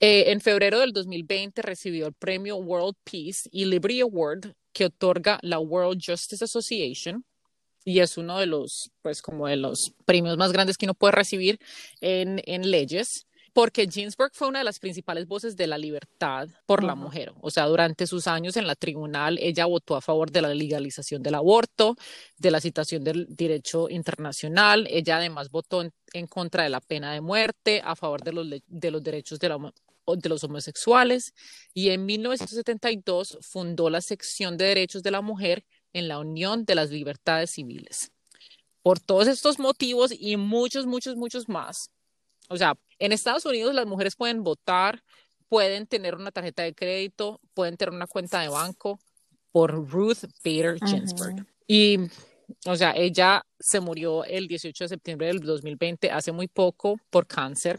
Eh, 0.00 0.32
en 0.32 0.40
febrero 0.40 0.80
del 0.80 0.92
2020 0.92 1.62
recibió 1.62 2.06
el 2.06 2.14
premio 2.14 2.56
World 2.56 2.96
Peace 3.04 3.48
y 3.52 3.66
Liberty 3.66 4.00
Award 4.00 4.54
que 4.72 4.86
otorga 4.86 5.38
la 5.42 5.58
World 5.58 6.00
Justice 6.04 6.44
Association 6.44 7.24
y 7.84 8.00
es 8.00 8.18
uno 8.18 8.38
de 8.38 8.46
los, 8.46 8.90
pues 9.02 9.22
como 9.22 9.46
de 9.46 9.56
los 9.56 9.92
premios 10.04 10.36
más 10.36 10.52
grandes 10.52 10.76
que 10.76 10.86
uno 10.86 10.94
puede 10.94 11.12
recibir 11.12 11.58
en, 12.00 12.42
en 12.46 12.70
leyes 12.70 13.26
porque 13.52 13.88
Ginsburg 13.88 14.30
fue 14.32 14.48
una 14.48 14.60
de 14.60 14.64
las 14.64 14.78
principales 14.78 15.26
voces 15.26 15.56
de 15.56 15.66
la 15.66 15.78
libertad 15.78 16.48
por 16.66 16.84
la 16.84 16.94
mujer. 16.94 17.32
O 17.40 17.50
sea, 17.50 17.66
durante 17.66 18.06
sus 18.06 18.26
años 18.26 18.56
en 18.56 18.66
la 18.66 18.76
tribunal, 18.76 19.38
ella 19.40 19.66
votó 19.66 19.96
a 19.96 20.00
favor 20.00 20.30
de 20.30 20.42
la 20.42 20.54
legalización 20.54 21.22
del 21.22 21.34
aborto, 21.34 21.96
de 22.38 22.50
la 22.50 22.60
citación 22.60 23.02
del 23.02 23.26
derecho 23.28 23.88
internacional. 23.88 24.86
Ella 24.88 25.16
además 25.16 25.50
votó 25.50 25.82
en, 25.82 26.26
contra 26.28 26.62
de 26.62 26.70
la 26.70 26.80
pena 26.80 27.12
de 27.12 27.20
muerte, 27.20 27.82
a 27.84 27.96
favor 27.96 28.22
de 28.22 28.32
los, 28.32 28.46
de 28.66 28.90
los 28.90 29.02
derechos 29.02 29.38
de, 29.40 29.48
de 29.48 30.28
los 30.28 30.44
homosexuales. 30.44 31.34
Y 31.74 31.90
en 31.90 32.06
1972 32.06 33.38
fundó 33.42 33.90
la 33.90 34.00
sección 34.00 34.56
de 34.56 34.66
derechos 34.66 35.02
de 35.02 35.10
la 35.10 35.22
mujer 35.22 35.64
en 35.92 36.08
la 36.08 36.18
Unión 36.18 36.64
de 36.64 36.74
las 36.74 36.90
Libertades 36.90 37.50
Civiles. 37.50 38.12
Por 38.82 38.98
todos 38.98 39.28
estos 39.28 39.58
motivos 39.58 40.12
y 40.16 40.36
muchos, 40.36 40.86
muchos, 40.86 41.16
muchos 41.16 41.48
más. 41.48 41.90
O 42.48 42.56
sea, 42.56 42.74
en 42.98 43.12
Estados 43.12 43.44
Unidos 43.46 43.74
las 43.74 43.86
mujeres 43.86 44.16
pueden 44.16 44.42
votar, 44.42 45.02
pueden 45.48 45.86
tener 45.86 46.14
una 46.14 46.30
tarjeta 46.30 46.62
de 46.62 46.74
crédito, 46.74 47.40
pueden 47.54 47.76
tener 47.76 47.94
una 47.94 48.06
cuenta 48.06 48.40
de 48.40 48.48
banco 48.48 48.98
por 49.52 49.88
Ruth 49.90 50.24
Bader 50.44 50.78
Ginsburg. 50.84 51.46
Y, 51.66 51.98
o 52.66 52.76
sea, 52.76 52.92
ella 52.96 53.44
se 53.58 53.80
murió 53.80 54.24
el 54.24 54.48
18 54.48 54.84
de 54.84 54.88
septiembre 54.88 55.26
del 55.28 55.40
2020, 55.40 56.10
hace 56.10 56.32
muy 56.32 56.48
poco, 56.48 56.96
por 57.10 57.26
cáncer. 57.26 57.78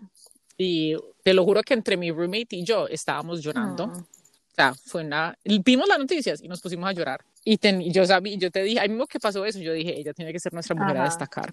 Y 0.57 0.95
te 1.23 1.33
lo 1.33 1.43
juro 1.43 1.63
que 1.63 1.73
entre 1.73 1.97
mi 1.97 2.11
roommate 2.11 2.55
y 2.55 2.63
yo 2.63 2.87
estábamos 2.87 3.41
llorando. 3.41 3.85
Ah. 3.85 4.05
O 4.51 4.55
sea, 4.55 4.73
fue 4.73 5.03
una... 5.03 5.37
Vimos 5.43 5.87
las 5.87 5.97
noticias 5.97 6.41
y 6.41 6.47
nos 6.47 6.61
pusimos 6.61 6.89
a 6.89 6.93
llorar. 6.93 7.25
Y, 7.43 7.59
yo 7.91 8.05
sabía, 8.05 8.37
yo 8.37 8.51
te 8.51 8.63
dije, 8.63 8.79
a 8.79 8.87
mismo 8.87 9.07
que 9.07 9.19
pasó 9.19 9.45
eso, 9.45 9.59
yo 9.59 9.73
dije, 9.73 9.99
ella 9.99 10.13
tiene 10.13 10.31
que 10.31 10.39
ser 10.39 10.53
nuestra 10.53 10.75
mujer 10.75 10.97
a 10.97 11.03
destacar. 11.05 11.51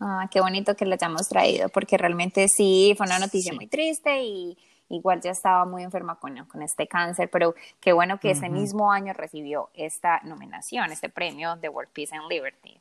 Ah, 0.00 0.28
qué 0.30 0.40
bonito 0.40 0.74
que 0.74 0.84
la 0.84 0.96
hayamos 0.96 1.28
traído, 1.28 1.68
porque 1.68 1.96
realmente 1.96 2.48
sí, 2.48 2.94
fue 2.96 3.06
una 3.06 3.18
noticia 3.18 3.52
muy 3.52 3.66
triste 3.68 4.22
y 4.22 4.58
igual 4.88 5.20
ya 5.20 5.30
estaba 5.30 5.64
muy 5.64 5.82
enferma 5.82 6.16
con, 6.16 6.44
con 6.46 6.62
este 6.62 6.86
cáncer, 6.86 7.30
pero 7.30 7.54
qué 7.80 7.92
bueno 7.92 8.18
que 8.20 8.32
ese 8.32 8.48
mismo 8.48 8.92
año 8.92 9.12
recibió 9.12 9.70
esta 9.74 10.20
nominación, 10.24 10.92
este 10.92 11.08
premio 11.08 11.56
de 11.56 11.68
World 11.68 11.90
Peace 11.92 12.14
and 12.14 12.28
Liberty, 12.28 12.78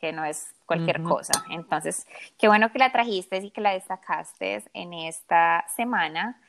que 0.00 0.12
no 0.12 0.24
es 0.24 0.48
cualquier 0.66 1.02
cosa. 1.02 1.32
Entonces, 1.50 2.06
qué 2.38 2.48
bueno 2.48 2.70
que 2.70 2.78
la 2.78 2.92
trajiste 2.92 3.38
y 3.38 3.50
que 3.50 3.60
la 3.60 3.72
destacaste 3.72 4.62
en 4.74 4.92
esta 4.92 5.64
semana. 5.74 6.40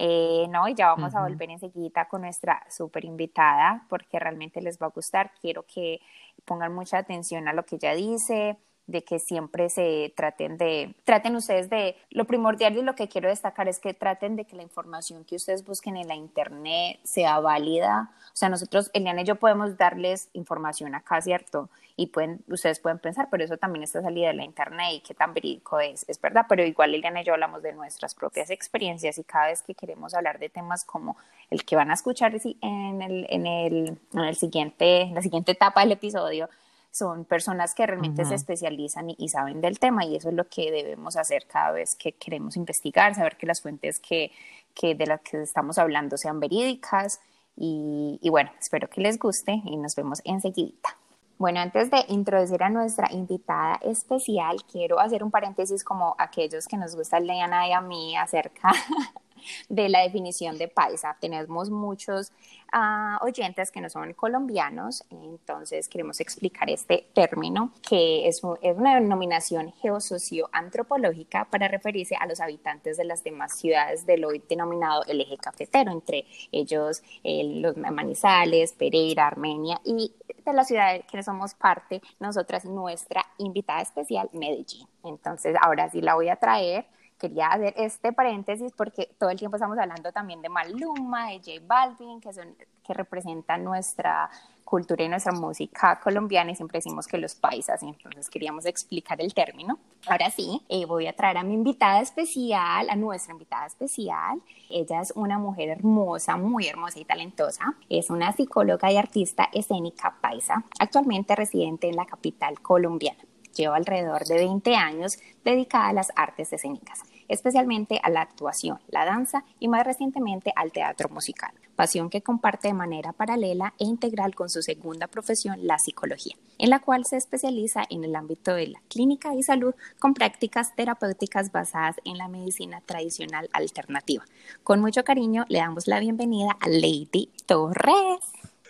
Eh, 0.00 0.46
no, 0.50 0.68
y 0.68 0.74
ya 0.74 0.86
vamos 0.88 1.14
a 1.16 1.22
volver 1.22 1.50
enseguida 1.50 2.06
con 2.08 2.22
nuestra 2.22 2.64
súper 2.70 3.04
invitada 3.04 3.84
porque 3.88 4.18
realmente 4.20 4.60
les 4.60 4.78
va 4.80 4.86
a 4.86 4.90
gustar. 4.90 5.32
Quiero 5.40 5.64
que 5.66 6.00
pongan 6.44 6.72
mucha 6.74 6.98
atención 6.98 7.48
a 7.48 7.52
lo 7.52 7.64
que 7.64 7.76
ella 7.76 7.94
dice, 7.94 8.58
de 8.88 9.04
que 9.04 9.18
siempre 9.18 9.68
se 9.68 10.12
traten 10.16 10.56
de, 10.56 10.94
traten 11.04 11.36
ustedes 11.36 11.68
de, 11.68 11.94
lo 12.10 12.24
primordial 12.24 12.76
y 12.76 12.82
lo 12.82 12.94
que 12.94 13.06
quiero 13.06 13.28
destacar 13.28 13.68
es 13.68 13.78
que 13.78 13.92
traten 13.92 14.34
de 14.34 14.46
que 14.46 14.56
la 14.56 14.62
información 14.62 15.24
que 15.24 15.36
ustedes 15.36 15.64
busquen 15.64 15.98
en 15.98 16.08
la 16.08 16.16
internet 16.16 16.98
sea 17.04 17.38
válida. 17.38 18.10
O 18.32 18.36
sea, 18.36 18.48
nosotros, 18.48 18.90
Eliana 18.94 19.20
y 19.20 19.24
yo 19.24 19.36
podemos 19.36 19.76
darles 19.76 20.30
información 20.32 20.94
acá, 20.94 21.20
¿cierto? 21.20 21.68
Y 21.96 22.06
pueden, 22.06 22.42
ustedes 22.48 22.80
pueden 22.80 22.98
pensar, 22.98 23.28
pero 23.30 23.44
eso 23.44 23.58
también 23.58 23.82
está 23.82 24.00
salida 24.00 24.28
de 24.28 24.34
la 24.34 24.44
internet 24.44 24.88
y 24.94 25.00
qué 25.00 25.12
tan 25.12 25.34
verídico 25.34 25.80
es, 25.80 26.08
es 26.08 26.18
verdad, 26.18 26.46
pero 26.48 26.64
igual 26.64 26.94
Eliana 26.94 27.20
y 27.20 27.24
yo 27.24 27.34
hablamos 27.34 27.62
de 27.62 27.74
nuestras 27.74 28.14
propias 28.14 28.48
experiencias 28.48 29.18
y 29.18 29.24
cada 29.24 29.48
vez 29.48 29.60
que 29.62 29.74
queremos 29.74 30.14
hablar 30.14 30.38
de 30.38 30.48
temas 30.48 30.84
como 30.84 31.18
el 31.50 31.64
que 31.66 31.76
van 31.76 31.90
a 31.90 31.94
escuchar 31.94 32.34
en 32.62 33.02
el, 33.02 33.26
en 33.28 33.46
el, 33.46 33.98
en 34.14 34.20
el 34.20 34.36
siguiente, 34.36 35.10
la 35.12 35.20
siguiente 35.20 35.52
etapa 35.52 35.82
del 35.82 35.92
episodio, 35.92 36.48
son 36.90 37.24
personas 37.24 37.74
que 37.74 37.86
realmente 37.86 38.24
se 38.24 38.34
especializan 38.34 39.10
y, 39.10 39.28
saben 39.28 39.60
del 39.60 39.78
tema 39.78 40.04
y 40.04 40.16
eso 40.16 40.30
es 40.30 40.34
lo 40.34 40.48
que 40.48 40.70
debemos 40.70 41.16
hacer 41.16 41.46
cada 41.46 41.72
vez 41.72 41.94
que 41.94 42.12
queremos 42.12 42.56
investigar, 42.56 43.14
saber 43.14 43.36
que 43.36 43.46
las 43.46 43.60
fuentes 43.60 44.00
que, 44.00 44.32
que 44.74 44.94
de 44.94 45.06
las 45.06 45.20
que 45.20 45.42
estamos 45.42 45.78
hablando 45.78 46.16
sean 46.16 46.40
verídicas 46.40 47.20
y, 47.56 48.18
y 48.22 48.30
bueno, 48.30 48.50
espero 48.58 48.88
que 48.88 49.00
les 49.00 49.18
guste 49.18 49.60
y 49.64 49.76
nos 49.76 49.94
vemos 49.94 50.20
enseguida. 50.24 50.96
Bueno, 51.38 51.60
antes 51.60 51.88
de 51.90 52.04
introducir 52.08 52.64
a 52.64 52.68
nuestra 52.68 53.12
invitada 53.12 53.78
especial, 53.82 54.56
quiero 54.64 54.98
hacer 54.98 55.22
un 55.22 55.30
paréntesis 55.30 55.84
como 55.84 56.16
aquellos 56.18 56.66
que 56.66 56.76
nos 56.76 56.96
gusta 56.96 57.20
Leana 57.20 57.68
y 57.68 57.72
a 57.72 57.80
mí 57.80 58.16
acerca 58.16 58.72
de 59.68 59.88
la 59.88 60.00
definición 60.00 60.58
de 60.58 60.68
paisa. 60.68 61.16
Tenemos 61.20 61.70
muchos 61.70 62.32
uh, 62.72 63.24
oyentes 63.24 63.70
que 63.70 63.80
no 63.80 63.90
son 63.90 64.12
colombianos, 64.14 65.04
entonces 65.10 65.88
queremos 65.88 66.20
explicar 66.20 66.70
este 66.70 67.08
término 67.14 67.72
que 67.88 68.28
es, 68.28 68.42
una 68.42 68.94
denominación 68.94 69.72
geosocioantropológica 69.80 71.46
para 71.46 71.68
referirse 71.68 72.16
a 72.16 72.26
los 72.26 72.40
habitantes 72.40 72.96
de 72.96 73.04
las 73.04 73.24
demás 73.24 73.56
ciudades 73.58 74.06
del 74.06 74.24
hoy 74.24 74.42
denominado 74.48 75.04
el 75.06 75.20
eje 75.20 75.36
cafetero, 75.38 75.90
entre 75.90 76.26
ellos 76.52 77.02
los 77.24 77.76
Manizales, 77.76 78.72
Pereira, 78.72 79.26
Armenia 79.26 79.80
y 79.84 80.12
de 80.44 80.52
la 80.52 80.64
ciudad 80.64 81.00
que 81.10 81.22
somos 81.22 81.54
parte, 81.54 82.00
nosotras, 82.20 82.64
nuestra 82.64 83.24
invitada 83.38 83.82
especial, 83.82 84.28
Medellín. 84.32 84.86
Entonces, 85.04 85.56
ahora 85.60 85.90
sí 85.90 86.00
la 86.00 86.14
voy 86.14 86.28
a 86.28 86.36
traer 86.36 86.86
quería 87.18 87.48
hacer 87.48 87.74
este 87.76 88.12
paréntesis 88.12 88.72
porque 88.76 89.10
todo 89.18 89.30
el 89.30 89.38
tiempo 89.38 89.56
estamos 89.56 89.78
hablando 89.78 90.12
también 90.12 90.40
de 90.40 90.48
Maluma, 90.48 91.30
de 91.30 91.38
J 91.38 91.50
Balvin, 91.66 92.20
que, 92.20 92.32
son, 92.32 92.54
que 92.84 92.94
representan 92.94 93.64
nuestra 93.64 94.30
cultura 94.68 95.02
y 95.02 95.08
nuestra 95.08 95.32
música 95.32 95.98
colombiana 95.98 96.50
y 96.50 96.54
siempre 96.54 96.76
decimos 96.76 97.06
que 97.06 97.16
los 97.16 97.34
paisas, 97.34 97.82
y 97.82 97.88
entonces 97.88 98.28
queríamos 98.28 98.66
explicar 98.66 99.18
el 99.18 99.32
término. 99.32 99.78
Ahora 100.06 100.30
sí, 100.30 100.60
eh, 100.68 100.84
voy 100.84 101.06
a 101.06 101.14
traer 101.14 101.38
a 101.38 101.42
mi 101.42 101.54
invitada 101.54 102.02
especial, 102.02 102.90
a 102.90 102.94
nuestra 102.94 103.32
invitada 103.32 103.64
especial. 103.64 104.42
Ella 104.68 105.00
es 105.00 105.12
una 105.16 105.38
mujer 105.38 105.70
hermosa, 105.70 106.36
muy 106.36 106.66
hermosa 106.66 107.00
y 107.00 107.06
talentosa. 107.06 107.74
Es 107.88 108.10
una 108.10 108.32
psicóloga 108.32 108.92
y 108.92 108.98
artista 108.98 109.48
escénica 109.54 110.18
paisa, 110.20 110.62
actualmente 110.78 111.34
residente 111.34 111.88
en 111.88 111.96
la 111.96 112.04
capital 112.04 112.60
colombiana. 112.60 113.27
Lleva 113.58 113.76
alrededor 113.76 114.24
de 114.24 114.36
20 114.36 114.76
años 114.76 115.18
dedicada 115.44 115.88
a 115.88 115.92
las 115.92 116.12
artes 116.16 116.52
escénicas 116.52 117.02
especialmente 117.28 118.00
a 118.02 118.10
la 118.10 118.22
actuación, 118.22 118.80
la 118.88 119.04
danza 119.04 119.44
y 119.60 119.68
más 119.68 119.84
recientemente 119.84 120.52
al 120.56 120.72
teatro 120.72 121.08
musical, 121.10 121.52
pasión 121.76 122.10
que 122.10 122.22
comparte 122.22 122.66
de 122.68 122.74
manera 122.74 123.12
paralela 123.12 123.74
e 123.78 123.84
integral 123.84 124.34
con 124.34 124.48
su 124.48 124.62
segunda 124.62 125.06
profesión, 125.06 125.66
la 125.66 125.78
psicología, 125.78 126.34
en 126.58 126.70
la 126.70 126.80
cual 126.80 127.04
se 127.04 127.18
especializa 127.18 127.84
en 127.90 128.02
el 128.04 128.16
ámbito 128.16 128.54
de 128.54 128.68
la 128.68 128.80
clínica 128.88 129.34
y 129.34 129.42
salud 129.42 129.74
con 129.98 130.14
prácticas 130.14 130.74
terapéuticas 130.74 131.52
basadas 131.52 131.96
en 132.04 132.16
la 132.18 132.28
medicina 132.28 132.80
tradicional 132.80 133.50
alternativa. 133.52 134.24
Con 134.64 134.80
mucho 134.80 135.04
cariño 135.04 135.44
le 135.48 135.58
damos 135.58 135.86
la 135.86 136.00
bienvenida 136.00 136.56
a 136.60 136.68
Lady 136.68 137.30
Torres. 137.46 138.20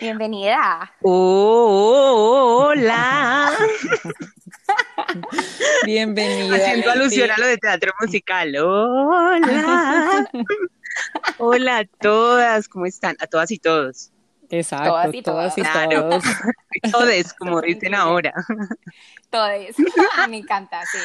Bienvenida. 0.00 0.92
hola. 2.62 3.51
Bienvenida. 5.87 6.57
Haciendo 6.57 6.90
alusión 6.90 7.31
a 7.31 7.38
lo 7.38 7.47
de 7.47 7.59
teatro 7.59 7.92
musical. 8.01 8.55
Hola. 8.57 10.31
Hola 11.38 11.79
a 11.79 11.85
todas, 11.85 12.68
¿cómo 12.68 12.87
están? 12.87 13.16
A 13.21 13.27
todas 13.27 13.51
y 13.51 13.59
todos. 13.59 14.11
Exacto, 14.51 14.88
todas 14.88 15.14
y, 15.14 15.23
todas 15.23 15.59
y 15.59 15.62
todos. 15.62 16.25
todos, 16.90 17.35
como 17.35 17.61
dicen 17.61 17.94
ahora. 17.94 18.33
Todos. 19.29 19.77
Me 20.31 20.38
encanta, 20.38 20.81
sí. 20.87 20.99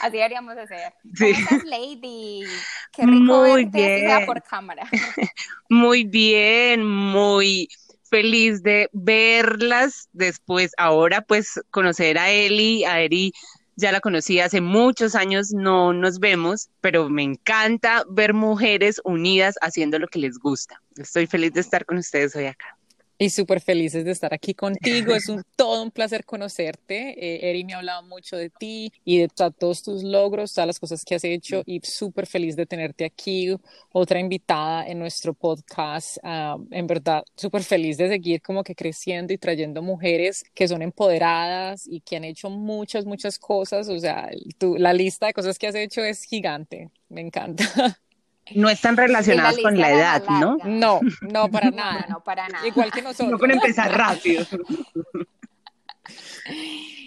Así 0.00 0.16
deberíamos 0.16 0.56
hacer. 0.56 0.94
Sí. 1.14 1.34
Lady? 1.64 2.44
Qué 2.92 3.02
rico 3.02 3.44
muy 3.44 3.64
bien. 3.64 4.24
por 4.26 4.42
cámara. 4.42 4.88
Muy 5.68 6.04
bien, 6.04 6.84
muy 6.84 7.68
feliz 8.14 8.62
de 8.62 8.88
verlas 8.92 10.08
después. 10.12 10.70
Ahora, 10.78 11.22
pues, 11.22 11.60
conocer 11.72 12.16
a 12.16 12.30
Eli, 12.30 12.84
a 12.84 13.00
Eri 13.00 13.32
ya 13.74 13.90
la 13.90 13.98
conocí 13.98 14.38
hace 14.38 14.60
muchos 14.60 15.16
años, 15.16 15.50
no 15.52 15.92
nos 15.92 16.20
vemos, 16.20 16.70
pero 16.80 17.08
me 17.08 17.24
encanta 17.24 18.04
ver 18.08 18.32
mujeres 18.32 19.00
unidas 19.02 19.56
haciendo 19.60 19.98
lo 19.98 20.06
que 20.06 20.20
les 20.20 20.38
gusta. 20.38 20.80
Estoy 20.96 21.26
feliz 21.26 21.54
de 21.54 21.60
estar 21.60 21.84
con 21.84 21.98
ustedes 21.98 22.36
hoy 22.36 22.46
acá 22.46 22.78
y 23.18 23.30
súper 23.30 23.60
felices 23.60 24.04
de 24.04 24.10
estar 24.10 24.34
aquí 24.34 24.54
contigo. 24.54 25.14
Es 25.14 25.28
un, 25.28 25.42
todo 25.56 25.82
un 25.82 25.90
placer 25.90 26.24
conocerte. 26.24 27.14
Eh, 27.18 27.50
Eri 27.50 27.64
me 27.64 27.74
ha 27.74 27.78
hablado 27.78 28.02
mucho 28.02 28.36
de 28.36 28.50
ti 28.50 28.92
y 29.04 29.18
de 29.18 29.28
todos 29.28 29.82
tus 29.82 30.02
logros, 30.02 30.52
todas 30.52 30.66
las 30.66 30.80
cosas 30.80 31.04
que 31.04 31.14
has 31.14 31.24
hecho 31.24 31.62
y 31.66 31.80
súper 31.82 32.26
feliz 32.26 32.56
de 32.56 32.66
tenerte 32.66 33.04
aquí, 33.04 33.54
otra 33.92 34.20
invitada 34.20 34.86
en 34.86 34.98
nuestro 34.98 35.34
podcast. 35.34 36.18
Ah, 36.22 36.56
en 36.70 36.86
verdad, 36.86 37.24
súper 37.36 37.62
feliz 37.62 37.96
de 37.98 38.08
seguir 38.08 38.42
como 38.42 38.64
que 38.64 38.74
creciendo 38.74 39.32
y 39.32 39.38
trayendo 39.38 39.82
mujeres 39.82 40.44
que 40.54 40.68
son 40.68 40.82
empoderadas 40.82 41.86
y 41.86 42.00
que 42.00 42.16
han 42.16 42.24
hecho 42.24 42.50
muchas, 42.50 43.04
muchas 43.04 43.38
cosas. 43.38 43.88
O 43.88 43.98
sea, 43.98 44.30
la 44.60 44.92
lista 44.92 45.26
de 45.26 45.34
cosas 45.34 45.58
que 45.58 45.68
has 45.68 45.74
hecho 45.74 46.02
es 46.02 46.24
gigante. 46.24 46.90
Me 47.08 47.20
encanta. 47.20 47.64
No 48.52 48.68
están 48.68 48.96
relacionadas 48.96 49.56
con 49.58 49.78
la 49.78 49.90
edad, 49.90 50.22
¿no? 50.28 50.58
No, 50.64 51.00
no 51.22 51.48
para 51.50 51.70
nada, 51.70 52.06
no 52.08 52.22
para 52.22 52.48
nada. 52.48 52.66
Igual 52.66 52.90
que 52.92 53.02
nosotros. 53.02 53.30
No 53.30 53.38
con 53.38 53.50
empezar 53.50 53.96
rápido. 53.96 54.46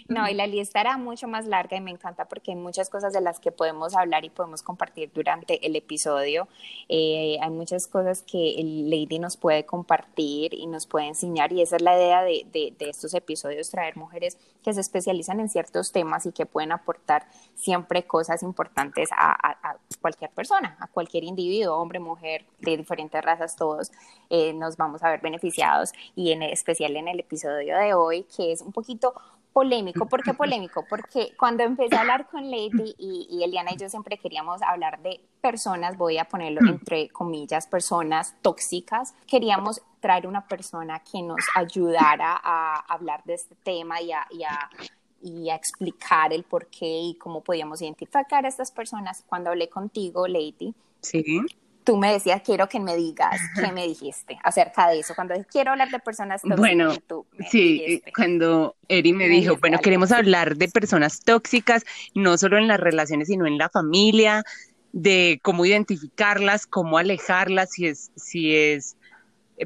No, 0.10 0.28
y 0.28 0.34
la 0.34 0.48
lista 0.48 0.80
era 0.80 0.98
mucho 0.98 1.28
más 1.28 1.46
larga 1.46 1.76
y 1.76 1.82
me 1.82 1.92
encanta 1.92 2.26
porque 2.26 2.52
hay 2.52 2.58
muchas 2.58 2.90
cosas 2.90 3.12
de 3.12 3.20
las 3.20 3.40
que 3.40 3.52
podemos 3.52 3.94
hablar 3.96 4.24
y 4.24 4.30
podemos 4.30 4.64
compartir 4.64 5.12
durante 5.14 5.66
el 5.66 5.76
episodio. 5.76 6.48
Eh, 6.88 7.38
hay 7.42 7.50
muchas 7.50 7.88
cosas 7.88 8.22
que 8.22 8.56
el 8.60 8.90
Lady 8.90 9.20
nos 9.20 9.36
puede 9.36 9.66
compartir 9.66 10.54
y 10.54 10.66
nos 10.68 10.88
puede 10.88 11.08
enseñar 11.08 11.52
y 11.52 11.62
esa 11.62 11.76
es 11.76 11.82
la 11.82 11.96
idea 11.98 12.24
de, 12.24 12.46
de, 12.52 12.90
estos 12.90 13.14
episodios, 13.14 13.70
traer 13.70 13.98
mujeres 13.98 14.38
que 14.64 14.74
se 14.74 14.80
especializan 14.80 15.42
en 15.42 15.50
ciertos 15.50 15.92
temas 15.92 16.26
y 16.26 16.32
que 16.32 16.46
pueden 16.46 16.72
aportar 16.72 17.28
siempre 17.56 18.04
cosas 18.04 18.44
importantes 18.44 19.10
a, 19.12 19.78
cualquier 20.00 20.30
persona, 20.32 20.78
a 20.80 20.88
cualquier 20.88 21.26
individuo, 21.26 21.76
hombre, 21.76 22.00
mujer, 22.00 22.46
de 22.60 22.78
diferentes 22.78 23.22
razas, 23.22 23.56
todos 23.56 23.92
eh, 24.30 24.54
nos 24.54 24.78
vamos 24.78 25.04
a 25.04 25.10
ver 25.10 25.20
beneficiados 25.22 25.92
y 26.16 26.32
en 26.32 26.44
especial 26.44 26.96
en 26.96 27.08
el 27.08 27.20
episodio 27.20 27.78
de 27.78 27.94
hoy 27.94 28.26
que 28.36 28.52
es 28.52 28.62
un 28.62 28.72
poquito 28.72 29.14
polémico. 29.58 30.06
¿Por 30.06 30.22
qué 30.22 30.34
polémico? 30.44 30.86
Porque 30.88 31.34
cuando 31.36 31.64
empecé 31.64 31.96
a 31.96 32.02
hablar 32.02 32.28
con 32.28 32.52
Lady 32.52 32.94
y, 33.00 33.42
Eliana 33.44 33.72
y 33.74 33.78
yo 33.78 33.90
siempre 33.90 34.20
queríamos 34.20 34.62
hablar 34.62 35.02
de 35.02 35.20
personas, 35.42 35.98
voy 35.98 36.20
a 36.20 36.26
ponerlo 36.26 36.62
entre 36.70 37.10
comillas, 37.10 37.66
personas 37.66 38.36
tóxicas, 38.44 39.16
queríamos 39.26 39.82
traer 40.00 40.28
una 40.28 40.48
persona 40.48 41.00
que 41.00 41.24
nos 41.24 41.44
ayudara 41.56 42.40
a 42.44 42.82
hablar 42.88 43.24
de 43.24 43.34
este 43.34 43.56
tema 43.56 44.00
y 44.00 44.12
a, 44.12 44.28
y 45.24 45.50
a 45.50 45.56
explicar 45.56 46.34
el 46.34 46.44
por 46.44 46.68
qué 46.68 46.86
y 46.86 47.16
cómo 47.16 47.42
podíamos 47.42 47.82
identificar 47.82 48.46
a 48.46 48.48
estas 48.48 48.70
personas. 48.70 49.24
Cuando 49.28 49.50
hablé 49.50 49.70
contigo, 49.70 50.28
Lady, 50.28 50.76
sí 51.02 51.24
tú 51.88 51.96
me 51.96 52.12
decías, 52.12 52.42
quiero 52.44 52.68
que 52.68 52.82
me 52.82 52.98
digas 52.98 53.40
qué 53.56 53.72
me 53.72 53.88
dijiste 53.88 54.38
acerca 54.44 54.90
de 54.90 55.00
eso. 55.00 55.16
Cuando 55.16 55.36
quiero 55.50 55.72
hablar 55.72 55.90
de 55.90 56.00
personas 56.00 56.42
tóxicas, 56.42 56.60
bueno, 56.60 56.94
sí, 57.50 58.04
cuando 58.14 58.76
Eri 58.90 59.14
me, 59.14 59.30
dijo, 59.30 59.56
bueno, 59.62 59.80
queremos 59.80 60.12
hablar 60.12 60.58
de 60.58 60.68
personas 60.68 61.22
tóxicas, 61.22 61.86
no 62.14 62.38
solo 62.38 62.58
en 62.58 62.68
las 62.68 62.82
relaciones, 62.82 63.30
sino 63.30 63.48
en 63.48 63.58
la 63.58 63.70
familia, 63.70 64.44
de 64.92 65.40
cómo 65.42 65.66
identificarlas, 65.66 66.68
cómo 66.68 66.98
alejarlas, 66.98 67.72
si 67.72 67.88
es, 67.88 68.12
si 68.18 68.54
es 68.54 68.98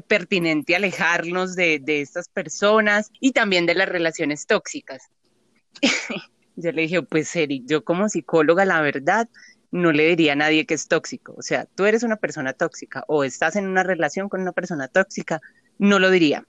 pertinente 0.06 0.76
alejarnos 0.76 1.56
de, 1.56 1.80
de 1.80 2.02
estas 2.02 2.28
personas 2.28 3.10
y 3.18 3.32
también 3.32 3.66
de 3.66 3.74
las 3.74 3.88
relaciones 3.88 4.46
tóxicas. 4.46 5.10
yo 6.54 6.70
le 6.70 6.82
dije, 6.82 7.02
pues 7.02 7.34
Eri, 7.34 7.64
yo 7.66 7.82
como 7.82 8.08
psicóloga, 8.08 8.64
la 8.64 8.80
verdad, 8.80 9.28
no 9.72 9.90
le 9.90 10.06
diría 10.06 10.34
a 10.34 10.36
nadie 10.36 10.66
que 10.66 10.74
es 10.74 10.86
tóxico. 10.86 11.34
O 11.36 11.42
sea, 11.42 11.66
tú 11.74 11.86
eres 11.86 12.04
una 12.04 12.16
persona 12.16 12.52
tóxica 12.52 13.04
o 13.08 13.24
estás 13.24 13.56
en 13.56 13.66
una 13.66 13.82
relación 13.82 14.28
con 14.28 14.42
una 14.42 14.52
persona 14.52 14.86
tóxica, 14.88 15.40
no 15.78 15.98
lo 15.98 16.10
diría. 16.10 16.46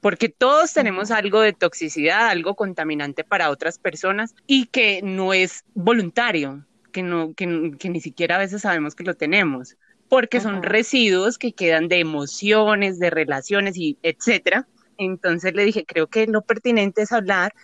porque 0.00 0.28
todos 0.28 0.74
tenemos 0.74 1.10
algo 1.10 1.40
de 1.40 1.54
toxicidad, 1.54 2.28
algo 2.28 2.56
contaminante 2.56 3.24
para 3.24 3.48
otras 3.48 3.78
personas 3.78 4.34
y 4.46 4.66
que 4.66 5.00
no 5.02 5.32
es 5.32 5.64
voluntario, 5.74 6.66
que, 6.92 7.02
no, 7.02 7.32
que, 7.34 7.46
ni 7.46 8.00
siquiera 8.02 8.36
a 8.36 8.38
veces 8.38 8.60
sabemos 8.62 8.94
que 8.94 9.04
lo 9.04 9.14
tenemos, 9.14 9.76
porque 10.10 10.40
son 10.40 10.62
residuos 10.62 11.38
que 11.38 11.54
quedan 11.54 11.88
de 11.88 12.00
emociones, 12.00 12.98
de 12.98 13.08
relaciones 13.08 13.78
y 13.78 13.98
etcétera. 14.02 14.68
Entonces 14.98 15.54
le 15.54 15.64
dije, 15.64 15.86
creo 15.86 16.08
que 16.08 16.26
lo 16.26 16.42
pertinente 16.42 17.00
es 17.00 17.12
hablar 17.12 17.54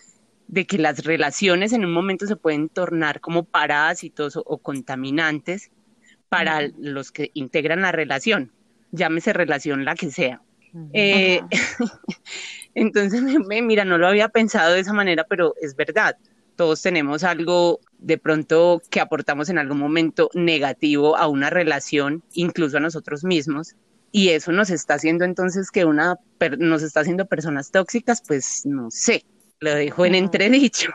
de 0.50 0.66
que 0.66 0.78
las 0.78 1.04
relaciones 1.04 1.72
en 1.72 1.84
un 1.84 1.92
momento 1.92 2.26
se 2.26 2.34
pueden 2.34 2.68
tornar 2.68 3.20
como 3.20 3.44
parásitos 3.44 4.36
o, 4.36 4.58
contaminantes 4.58 5.70
para 6.28 6.62
los 6.76 7.12
que 7.12 7.30
integran 7.34 7.82
la 7.82 7.92
relación, 7.92 8.50
llámese 8.90 9.32
relación 9.32 9.84
la 9.84 9.94
que 9.94 10.10
sea. 10.10 10.42
Eh, 10.92 11.40
entonces, 12.74 13.22
mira, 13.62 13.84
no 13.84 13.96
lo 13.96 14.08
había 14.08 14.28
pensado 14.28 14.74
de 14.74 14.80
esa 14.80 14.92
manera, 14.92 15.24
pero 15.28 15.54
es 15.62 15.76
verdad. 15.76 16.16
Todos 16.56 16.82
tenemos 16.82 17.22
algo 17.22 17.78
de 17.98 18.18
pronto 18.18 18.82
que 18.90 19.00
aportamos 19.00 19.50
en 19.50 19.58
algún 19.58 19.78
momento 19.78 20.30
negativo 20.34 21.16
a 21.16 21.28
una 21.28 21.48
relación, 21.48 22.24
incluso 22.32 22.78
a 22.78 22.80
nosotros 22.80 23.22
mismos, 23.22 23.76
y 24.10 24.30
eso 24.30 24.50
nos 24.50 24.70
está 24.70 24.94
haciendo 24.94 25.24
entonces 25.24 25.70
que 25.70 25.84
una 25.84 26.18
nos 26.58 26.82
está 26.82 27.00
haciendo 27.00 27.26
personas 27.26 27.70
tóxicas, 27.70 28.20
pues 28.26 28.66
no 28.66 28.90
sé, 28.90 29.24
lo 29.60 29.74
dejo 29.74 30.06
en 30.06 30.14
entredicho. 30.14 30.92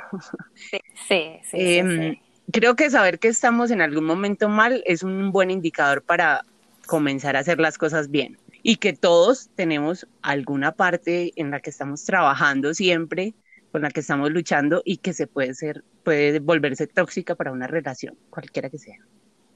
Sí, 1.08 1.40
sí, 1.44 1.58
em, 1.78 2.18
Creo 2.52 2.76
que 2.76 2.90
saber 2.90 3.20
que 3.20 3.28
estamos 3.28 3.72
en 3.72 3.82
algún 3.82 4.06
momento 4.06 4.50
mal 4.50 4.84
es 4.86 5.04
un 5.04 5.32
buen 5.32 5.50
indicador 5.50 6.04
para 6.04 6.46
comenzar 6.86 7.36
a 7.36 7.40
hacer 7.40 7.60
las 7.60 7.78
cosas 7.78 8.12
bien 8.12 8.38
y 8.62 8.78
que 8.78 8.94
todos 8.94 9.50
tenemos 9.56 10.08
alguna 10.22 10.72
parte 10.72 11.32
en 11.36 11.52
la 11.52 11.60
que 11.60 11.70
estamos 11.70 12.04
trabajando 12.06 12.74
siempre, 12.74 13.34
con 13.72 13.82
la 13.82 13.90
que 13.90 14.00
estamos 14.00 14.32
luchando 14.32 14.82
y 14.86 14.98
que 14.98 15.14
se 15.14 15.28
puede 15.28 15.54
ser, 15.54 15.84
puede 16.04 16.40
volverse 16.40 16.88
tóxica 16.88 17.36
para 17.36 17.52
una 17.52 17.68
relación, 17.68 18.16
cualquiera 18.30 18.70
que 18.70 18.78
sea. 18.78 18.98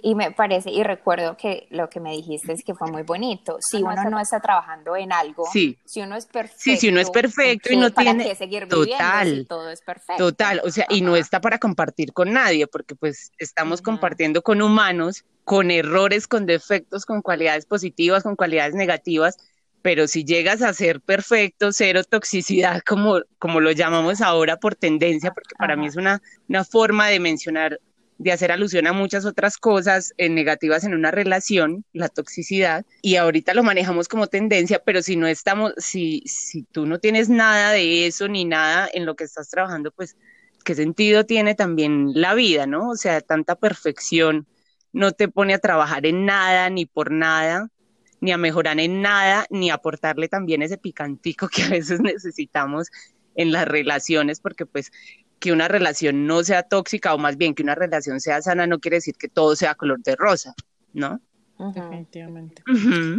Y 0.01 0.15
me 0.15 0.31
parece, 0.31 0.71
y 0.71 0.81
recuerdo 0.83 1.35
que 1.35 1.67
lo 1.71 1.89
que 1.89 1.99
me 1.99 2.11
dijiste 2.11 2.53
es 2.53 2.63
que 2.63 2.73
fue 2.73 2.89
muy 2.89 3.03
bonito. 3.03 3.57
Si 3.59 3.83
uno 3.83 4.09
no 4.09 4.19
está 4.19 4.39
trabajando 4.39 4.95
en 4.95 5.11
algo, 5.11 5.45
si 5.51 5.77
uno 5.97 6.15
es 6.15 6.25
perfecto. 6.25 6.61
Sí, 6.61 6.77
si 6.77 6.89
uno 6.89 7.01
es 7.01 7.09
perfecto 7.09 7.73
y 7.73 7.77
no 7.77 7.91
tiene. 7.91 8.33
seguir 8.35 8.67
total, 8.67 9.45
todo 9.47 9.69
es 9.69 9.81
perfecto. 9.81 10.23
Total, 10.23 10.61
o 10.63 10.71
sea, 10.71 10.85
y 10.89 11.01
no 11.01 11.17
está 11.17 11.41
para 11.41 11.59
compartir 11.59 12.13
con 12.13 12.31
nadie, 12.31 12.65
porque 12.65 12.95
pues 12.95 13.31
estamos 13.37 13.81
compartiendo 13.81 14.41
con 14.41 14.61
humanos, 14.61 15.25
con 15.43 15.69
errores, 15.69 16.27
con 16.27 16.45
defectos, 16.45 17.05
con 17.05 17.21
cualidades 17.21 17.65
positivas, 17.65 18.23
con 18.23 18.37
cualidades 18.37 18.75
negativas. 18.75 19.37
Pero 19.81 20.07
si 20.07 20.23
llegas 20.23 20.61
a 20.61 20.73
ser 20.73 21.01
perfecto, 21.01 21.71
cero 21.71 22.03
toxicidad, 22.03 22.81
como, 22.85 23.21
como 23.37 23.59
lo 23.59 23.71
llamamos 23.71 24.21
ahora 24.21 24.57
por 24.57 24.75
tendencia, 24.75 25.31
porque 25.33 25.55
para 25.57 25.75
mí 25.75 25.87
es 25.87 25.95
una, 25.95 26.21
una 26.47 26.63
forma 26.63 27.07
de 27.07 27.19
mencionar 27.19 27.79
de 28.19 28.33
hacer 28.33 28.51
alusión 28.51 28.85
a 28.85 28.93
muchas 28.93 29.25
otras 29.25 29.57
cosas 29.57 30.13
eh, 30.17 30.29
negativas 30.29 30.83
en 30.83 30.93
una 30.93 31.09
relación, 31.09 31.85
la 31.93 32.09
toxicidad, 32.09 32.85
y 33.01 33.15
ahorita 33.15 33.53
lo 33.53 33.63
manejamos 33.63 34.09
como 34.09 34.27
tendencia, 34.27 34.81
pero 34.85 35.01
si 35.01 35.15
no 35.15 35.25
estamos, 35.25 35.73
si, 35.77 36.21
si 36.25 36.63
tú 36.63 36.85
no 36.85 36.99
tienes 36.99 37.29
nada 37.29 37.71
de 37.71 38.07
eso 38.07 38.27
ni 38.27 38.43
nada 38.43 38.89
en 38.93 39.05
lo 39.05 39.15
que 39.15 39.23
estás 39.23 39.49
trabajando, 39.49 39.91
pues 39.91 40.17
qué 40.65 40.75
sentido 40.75 41.25
tiene 41.25 41.55
también 41.55 42.11
la 42.13 42.33
vida, 42.33 42.67
¿no? 42.67 42.89
O 42.89 42.95
sea, 42.95 43.21
tanta 43.21 43.55
perfección 43.55 44.45
no 44.91 45.13
te 45.13 45.29
pone 45.29 45.53
a 45.53 45.59
trabajar 45.59 46.05
en 46.05 46.25
nada 46.25 46.69
ni 46.69 46.85
por 46.85 47.11
nada, 47.11 47.69
ni 48.19 48.33
a 48.33 48.37
mejorar 48.37 48.81
en 48.81 49.01
nada, 49.01 49.45
ni 49.49 49.69
a 49.69 49.75
aportarle 49.75 50.27
también 50.27 50.61
ese 50.61 50.77
picantico 50.77 51.47
que 51.53 51.63
a 51.63 51.69
veces 51.69 52.01
necesitamos 52.01 52.89
en 53.35 53.53
las 53.53 53.65
relaciones, 53.65 54.41
porque 54.41 54.65
pues 54.65 54.91
que 55.39 55.51
una 55.51 55.67
relación 55.67 56.27
no 56.27 56.43
sea 56.43 56.63
tóxica 56.63 57.13
o 57.13 57.17
más 57.17 57.37
bien 57.37 57.55
que 57.55 57.63
una 57.63 57.75
relación 57.75 58.19
sea 58.19 58.41
sana 58.41 58.67
no 58.67 58.79
quiere 58.79 58.97
decir 58.97 59.15
que 59.15 59.29
todo 59.29 59.55
sea 59.55 59.75
color 59.75 60.01
de 60.03 60.15
rosa, 60.15 60.53
¿no? 60.93 61.21
Definitivamente. 61.59 62.63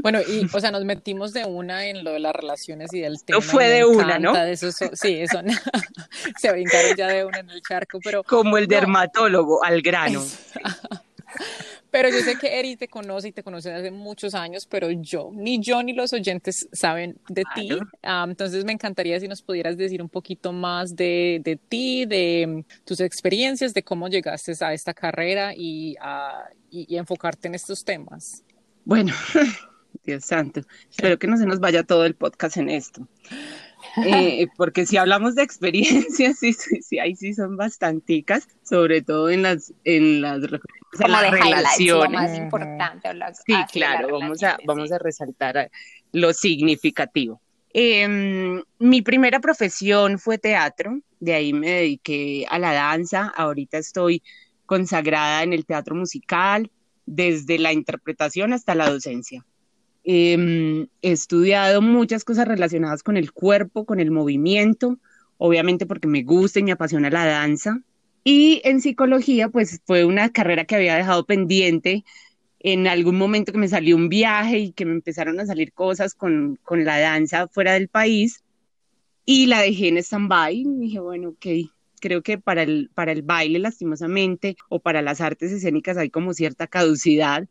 Bueno, 0.00 0.20
y 0.26 0.48
o 0.50 0.60
sea, 0.60 0.70
nos 0.70 0.86
metimos 0.86 1.34
de 1.34 1.44
una 1.44 1.84
en 1.84 2.02
lo 2.02 2.12
de 2.12 2.20
las 2.20 2.34
relaciones 2.34 2.90
y 2.94 3.00
del 3.00 3.22
tema. 3.22 3.38
No 3.38 3.42
fue 3.42 3.68
de 3.68 3.84
una, 3.84 4.18
¿no? 4.18 4.34
Eso, 4.34 4.72
sí, 4.72 5.20
eso 5.20 5.40
se 6.38 6.50
brincaron 6.50 6.96
ya 6.96 7.08
de 7.08 7.26
una 7.26 7.40
en 7.40 7.50
el 7.50 7.60
charco, 7.60 8.00
pero. 8.02 8.24
Como 8.24 8.56
el 8.56 8.66
dermatólogo, 8.66 9.62
al 9.62 9.82
grano. 9.82 10.24
Pero 11.90 12.08
yo 12.08 12.20
sé 12.20 12.36
que 12.36 12.58
Eri 12.58 12.76
te 12.76 12.88
conoce 12.88 13.28
y 13.28 13.32
te 13.32 13.42
conoce 13.42 13.72
hace 13.72 13.90
muchos 13.90 14.34
años, 14.34 14.66
pero 14.66 14.90
yo, 14.90 15.30
ni 15.34 15.60
yo 15.60 15.82
ni 15.82 15.92
los 15.92 16.12
oyentes 16.12 16.68
saben 16.72 17.18
de 17.28 17.42
ti. 17.54 17.70
Ah, 18.02 18.24
entonces 18.28 18.64
me 18.64 18.72
encantaría 18.72 19.18
si 19.18 19.26
nos 19.26 19.42
pudieras 19.42 19.76
decir 19.76 20.00
un 20.00 20.08
poquito 20.08 20.52
más 20.52 20.94
de, 20.94 21.40
de, 21.42 21.56
ti, 21.56 22.06
de 22.06 22.46
mm, 22.46 22.84
tus 22.84 23.00
experiencias, 23.00 23.74
de 23.74 23.82
cómo 23.82 24.08
llegaste 24.08 24.52
a 24.60 24.72
esta 24.72 24.94
carrera 24.94 25.52
y, 25.56 25.96
a, 26.00 26.44
y, 26.70 26.96
enfocarte 26.96 27.48
en 27.48 27.54
estos 27.54 27.84
temas. 27.84 28.44
Bueno, 28.84 29.12
Dios 30.04 30.24
santo, 30.24 30.62
espero 30.88 31.18
que 31.18 31.26
no 31.26 31.36
se 31.36 31.46
nos 31.46 31.58
vaya 31.58 31.82
todo 31.82 32.04
el 32.04 32.14
podcast 32.14 32.56
en 32.56 32.70
esto. 32.70 33.06
Eh, 34.04 34.46
porque 34.56 34.86
si 34.86 34.96
hablamos 34.96 35.34
de 35.34 35.42
experiencias, 35.42 36.38
sí, 36.40 36.52
sí, 36.52 36.82
sí, 36.82 36.98
ahí 36.98 37.16
sí 37.16 37.34
son 37.34 37.56
bastanticas, 37.56 38.48
sobre 38.62 39.02
todo 39.02 39.30
en 39.30 39.42
las, 39.42 39.72
en 39.84 40.20
las 40.20 40.40
como 40.96 41.20
de 41.20 41.30
relaciones. 41.30 42.20
más 42.20 42.36
importante. 42.36 43.08
sí, 43.46 43.54
claro, 43.72 44.18
vamos 44.18 44.42
a, 44.42 44.58
vamos 44.66 44.92
a 44.92 44.98
resaltar 44.98 45.70
lo 46.12 46.32
significativo. 46.32 47.40
Em, 47.72 48.62
mi 48.78 49.02
primera 49.02 49.40
profesión 49.40 50.18
fue 50.18 50.38
teatro, 50.38 51.00
de 51.20 51.34
ahí 51.34 51.52
me 51.52 51.70
dediqué 51.70 52.46
a 52.50 52.58
la 52.58 52.72
danza, 52.72 53.32
ahorita 53.36 53.78
estoy 53.78 54.22
consagrada 54.66 55.42
en 55.44 55.52
el 55.52 55.64
teatro 55.64 55.94
musical, 55.94 56.70
desde 57.06 57.58
la 57.58 57.72
interpretación 57.72 58.52
hasta 58.52 58.74
la 58.74 58.90
docencia. 58.90 59.44
Em, 60.02 60.88
he 61.02 61.12
estudiado 61.12 61.82
muchas 61.82 62.24
cosas 62.24 62.48
relacionadas 62.48 63.02
con 63.02 63.16
el 63.16 63.32
cuerpo, 63.32 63.84
con 63.84 64.00
el 64.00 64.10
movimiento, 64.10 64.98
obviamente 65.38 65.86
porque 65.86 66.08
me 66.08 66.22
gusta 66.22 66.58
y 66.58 66.62
me 66.62 66.72
apasiona 66.72 67.10
la 67.10 67.26
danza. 67.26 67.80
Y 68.24 68.60
en 68.64 68.80
psicología, 68.80 69.48
pues 69.48 69.80
fue 69.84 70.04
una 70.04 70.30
carrera 70.30 70.64
que 70.64 70.76
había 70.76 70.96
dejado 70.96 71.24
pendiente 71.24 72.04
en 72.58 72.86
algún 72.86 73.16
momento 73.16 73.52
que 73.52 73.58
me 73.58 73.68
salió 73.68 73.96
un 73.96 74.08
viaje 74.08 74.58
y 74.58 74.72
que 74.72 74.84
me 74.84 74.92
empezaron 74.92 75.40
a 75.40 75.46
salir 75.46 75.72
cosas 75.72 76.14
con, 76.14 76.58
con 76.62 76.84
la 76.84 76.98
danza 76.98 77.48
fuera 77.48 77.72
del 77.72 77.88
país 77.88 78.44
y 79.24 79.46
la 79.46 79.62
dejé 79.62 79.88
en 79.88 79.96
stand-by. 79.98 80.64
Dije, 80.80 81.00
bueno, 81.00 81.30
ok, 81.30 81.46
creo 82.00 82.22
que 82.22 82.36
para 82.38 82.62
el, 82.62 82.90
para 82.94 83.12
el 83.12 83.22
baile, 83.22 83.58
lastimosamente, 83.58 84.56
o 84.68 84.80
para 84.80 85.00
las 85.00 85.20
artes 85.20 85.52
escénicas 85.52 85.96
hay 85.96 86.10
como 86.10 86.34
cierta 86.34 86.66
caducidad. 86.66 87.48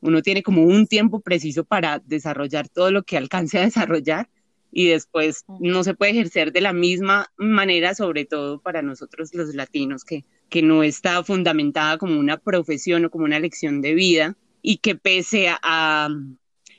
Uno 0.00 0.22
tiene 0.22 0.42
como 0.42 0.62
un 0.64 0.86
tiempo 0.86 1.20
preciso 1.20 1.64
para 1.64 2.00
desarrollar 2.00 2.68
todo 2.68 2.90
lo 2.90 3.02
que 3.04 3.16
alcance 3.16 3.58
a 3.58 3.62
desarrollar 3.62 4.28
y 4.72 4.88
después 4.88 5.44
no 5.60 5.84
se 5.84 5.94
puede 5.94 6.12
ejercer 6.12 6.52
de 6.52 6.60
la 6.60 6.72
misma 6.72 7.30
manera, 7.36 7.94
sobre 7.94 8.24
todo 8.24 8.60
para 8.60 8.82
nosotros 8.82 9.34
los 9.34 9.54
latinos, 9.54 10.04
que, 10.04 10.24
que 10.48 10.62
no 10.62 10.82
está 10.82 11.22
fundamentada 11.24 11.98
como 11.98 12.18
una 12.18 12.38
profesión 12.38 13.04
o 13.04 13.10
como 13.10 13.24
una 13.24 13.40
lección 13.40 13.82
de 13.82 13.94
vida 13.94 14.36
y 14.62 14.78
que 14.78 14.94
pese 14.94 15.48
a, 15.48 16.08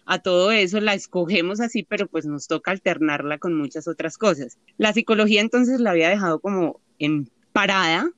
a 0.05 0.19
todo 0.19 0.51
eso 0.51 0.79
la 0.79 0.93
escogemos 0.93 1.59
así, 1.59 1.83
pero 1.83 2.07
pues 2.07 2.25
nos 2.25 2.47
toca 2.47 2.71
alternarla 2.71 3.37
con 3.37 3.55
muchas 3.55 3.87
otras 3.87 4.17
cosas. 4.17 4.57
La 4.77 4.93
psicología 4.93 5.41
entonces 5.41 5.79
la 5.79 5.91
había 5.91 6.09
dejado 6.09 6.39
como 6.39 6.79
en 6.99 7.29
parada, 7.51 8.09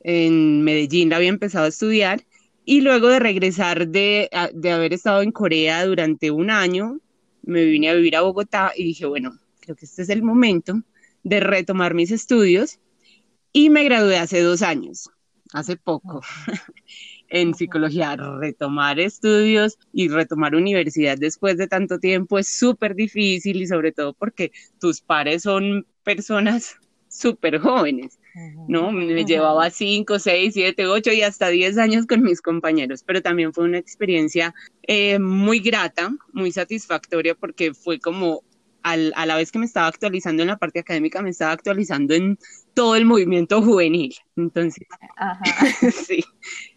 en 0.00 0.62
Medellín 0.62 1.08
la 1.08 1.16
había 1.16 1.28
empezado 1.30 1.64
a 1.64 1.68
estudiar 1.68 2.24
y 2.64 2.80
luego 2.80 3.08
de 3.08 3.18
regresar 3.18 3.88
de, 3.88 4.30
de 4.52 4.70
haber 4.70 4.92
estado 4.92 5.22
en 5.22 5.32
Corea 5.32 5.84
durante 5.84 6.30
un 6.30 6.50
año, 6.50 6.98
me 7.46 7.64
vine 7.64 7.90
a 7.90 7.94
vivir 7.94 8.16
a 8.16 8.22
Bogotá 8.22 8.72
y 8.76 8.84
dije, 8.84 9.06
bueno, 9.06 9.38
creo 9.60 9.76
que 9.76 9.86
este 9.86 10.02
es 10.02 10.08
el 10.08 10.22
momento 10.22 10.82
de 11.22 11.40
retomar 11.40 11.94
mis 11.94 12.10
estudios 12.10 12.80
y 13.52 13.70
me 13.70 13.84
gradué 13.84 14.18
hace 14.18 14.40
dos 14.40 14.62
años, 14.62 15.10
hace 15.52 15.76
poco, 15.76 16.20
en 17.28 17.54
psicología. 17.54 18.16
Retomar 18.16 19.00
estudios 19.00 19.78
y 19.92 20.08
retomar 20.08 20.54
universidad 20.54 21.16
después 21.18 21.56
de 21.56 21.68
tanto 21.68 21.98
tiempo 21.98 22.38
es 22.38 22.48
súper 22.48 22.94
difícil 22.94 23.62
y 23.62 23.66
sobre 23.66 23.92
todo 23.92 24.14
porque 24.14 24.52
tus 24.80 25.00
pares 25.00 25.42
son 25.42 25.86
personas 26.02 26.76
súper 27.08 27.58
jóvenes. 27.58 28.18
¿No? 28.68 28.90
Me 28.92 29.24
llevaba 29.24 29.70
cinco, 29.70 30.18
seis, 30.18 30.54
siete, 30.54 30.86
ocho 30.86 31.12
y 31.12 31.22
hasta 31.22 31.48
diez 31.48 31.78
años 31.78 32.06
con 32.06 32.22
mis 32.22 32.40
compañeros, 32.40 33.02
pero 33.04 33.22
también 33.22 33.52
fue 33.52 33.64
una 33.64 33.78
experiencia 33.78 34.54
eh, 34.82 35.18
muy 35.18 35.60
grata, 35.60 36.12
muy 36.32 36.52
satisfactoria 36.52 37.34
porque 37.34 37.74
fue 37.74 37.98
como 37.98 38.42
al, 38.82 39.12
a 39.16 39.24
la 39.24 39.36
vez 39.36 39.50
que 39.50 39.58
me 39.58 39.64
estaba 39.64 39.86
actualizando 39.86 40.42
en 40.42 40.48
la 40.48 40.58
parte 40.58 40.80
académica, 40.80 41.22
me 41.22 41.30
estaba 41.30 41.52
actualizando 41.52 42.14
en 42.14 42.38
todo 42.74 42.96
el 42.96 43.06
movimiento 43.06 43.62
juvenil. 43.62 44.14
Entonces, 44.36 44.86
sí, 46.06 46.22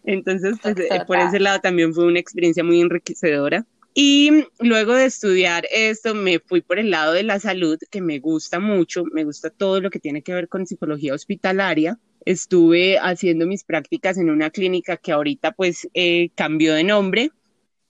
entonces 0.04 0.56
pues, 0.62 0.76
eh, 0.78 1.04
por 1.06 1.18
ese 1.18 1.38
lado 1.38 1.60
también 1.60 1.92
fue 1.92 2.06
una 2.06 2.18
experiencia 2.18 2.64
muy 2.64 2.80
enriquecedora 2.80 3.66
Y 3.94 4.44
luego 4.60 4.94
de 4.94 5.06
estudiar 5.06 5.66
esto, 5.72 6.14
me 6.14 6.38
fui 6.38 6.60
por 6.60 6.78
el 6.78 6.90
lado 6.90 7.12
de 7.12 7.22
la 7.24 7.40
salud, 7.40 7.78
que 7.90 8.00
me 8.00 8.18
gusta 8.20 8.60
mucho, 8.60 9.04
me 9.04 9.24
gusta 9.24 9.50
todo 9.50 9.80
lo 9.80 9.90
que 9.90 9.98
tiene 9.98 10.22
que 10.22 10.34
ver 10.34 10.48
con 10.48 10.66
psicología 10.66 11.14
hospitalaria. 11.14 11.98
Estuve 12.24 12.98
haciendo 12.98 13.46
mis 13.46 13.64
prácticas 13.64 14.18
en 14.18 14.30
una 14.30 14.50
clínica 14.50 14.96
que 14.96 15.12
ahorita 15.12 15.52
pues 15.52 15.88
eh, 15.94 16.30
cambió 16.34 16.74
de 16.74 16.84
nombre, 16.84 17.30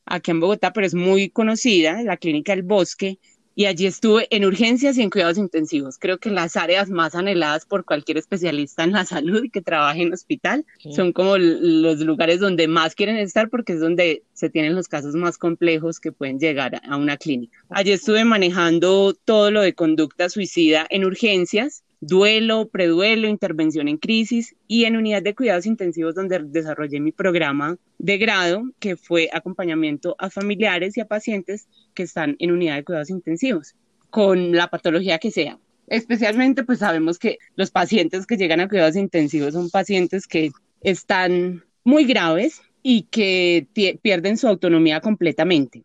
aquí 0.08 0.30
en 0.30 0.40
Bogotá, 0.40 0.72
pero 0.72 0.86
es 0.86 0.94
muy 0.94 1.30
conocida, 1.30 2.02
la 2.02 2.16
Clínica 2.16 2.52
del 2.52 2.62
Bosque, 2.62 3.18
y 3.58 3.66
allí 3.66 3.86
estuve 3.86 4.28
en 4.30 4.44
urgencias 4.44 4.96
y 4.96 5.02
en 5.02 5.10
cuidados 5.10 5.36
intensivos. 5.36 5.98
Creo 5.98 6.18
que 6.18 6.30
las 6.30 6.54
áreas 6.54 6.90
más 6.90 7.16
anheladas 7.16 7.66
por 7.66 7.84
cualquier 7.84 8.16
especialista 8.16 8.84
en 8.84 8.92
la 8.92 9.04
salud 9.04 9.50
que 9.52 9.60
trabaje 9.60 10.02
en 10.02 10.12
hospital 10.12 10.64
son 10.94 11.12
como 11.12 11.36
los 11.38 11.98
lugares 11.98 12.38
donde 12.38 12.68
más 12.68 12.94
quieren 12.94 13.16
estar 13.16 13.50
porque 13.50 13.72
es 13.72 13.80
donde 13.80 14.22
se 14.32 14.48
tienen 14.48 14.76
los 14.76 14.86
casos 14.86 15.16
más 15.16 15.38
complejos 15.38 15.98
que 15.98 16.12
pueden 16.12 16.38
llegar 16.38 16.80
a 16.88 16.96
una 16.96 17.16
clínica. 17.16 17.58
Allí 17.68 17.90
estuve 17.90 18.24
manejando 18.24 19.12
todo 19.24 19.50
lo 19.50 19.62
de 19.62 19.74
conducta 19.74 20.28
suicida 20.28 20.86
en 20.88 21.04
urgencias 21.04 21.82
duelo, 22.00 22.68
preduelo, 22.68 23.28
intervención 23.28 23.88
en 23.88 23.96
crisis 23.96 24.54
y 24.66 24.84
en 24.84 24.96
unidad 24.96 25.22
de 25.22 25.34
cuidados 25.34 25.66
intensivos 25.66 26.14
donde 26.14 26.38
desarrollé 26.44 27.00
mi 27.00 27.12
programa 27.12 27.76
de 27.98 28.18
grado 28.18 28.62
que 28.78 28.96
fue 28.96 29.28
acompañamiento 29.32 30.14
a 30.18 30.30
familiares 30.30 30.96
y 30.96 31.00
a 31.00 31.08
pacientes 31.08 31.68
que 31.94 32.04
están 32.04 32.36
en 32.38 32.52
unidad 32.52 32.76
de 32.76 32.84
cuidados 32.84 33.10
intensivos 33.10 33.74
con 34.10 34.52
la 34.52 34.68
patología 34.68 35.18
que 35.18 35.30
sea. 35.30 35.58
Especialmente 35.88 36.64
pues 36.64 36.80
sabemos 36.80 37.18
que 37.18 37.38
los 37.56 37.70
pacientes 37.70 38.26
que 38.26 38.36
llegan 38.36 38.60
a 38.60 38.68
cuidados 38.68 38.96
intensivos 38.96 39.54
son 39.54 39.70
pacientes 39.70 40.26
que 40.26 40.52
están 40.82 41.64
muy 41.82 42.04
graves 42.04 42.62
y 42.82 43.02
que 43.04 43.66
pierden 44.02 44.36
su 44.36 44.46
autonomía 44.46 45.00
completamente. 45.00 45.84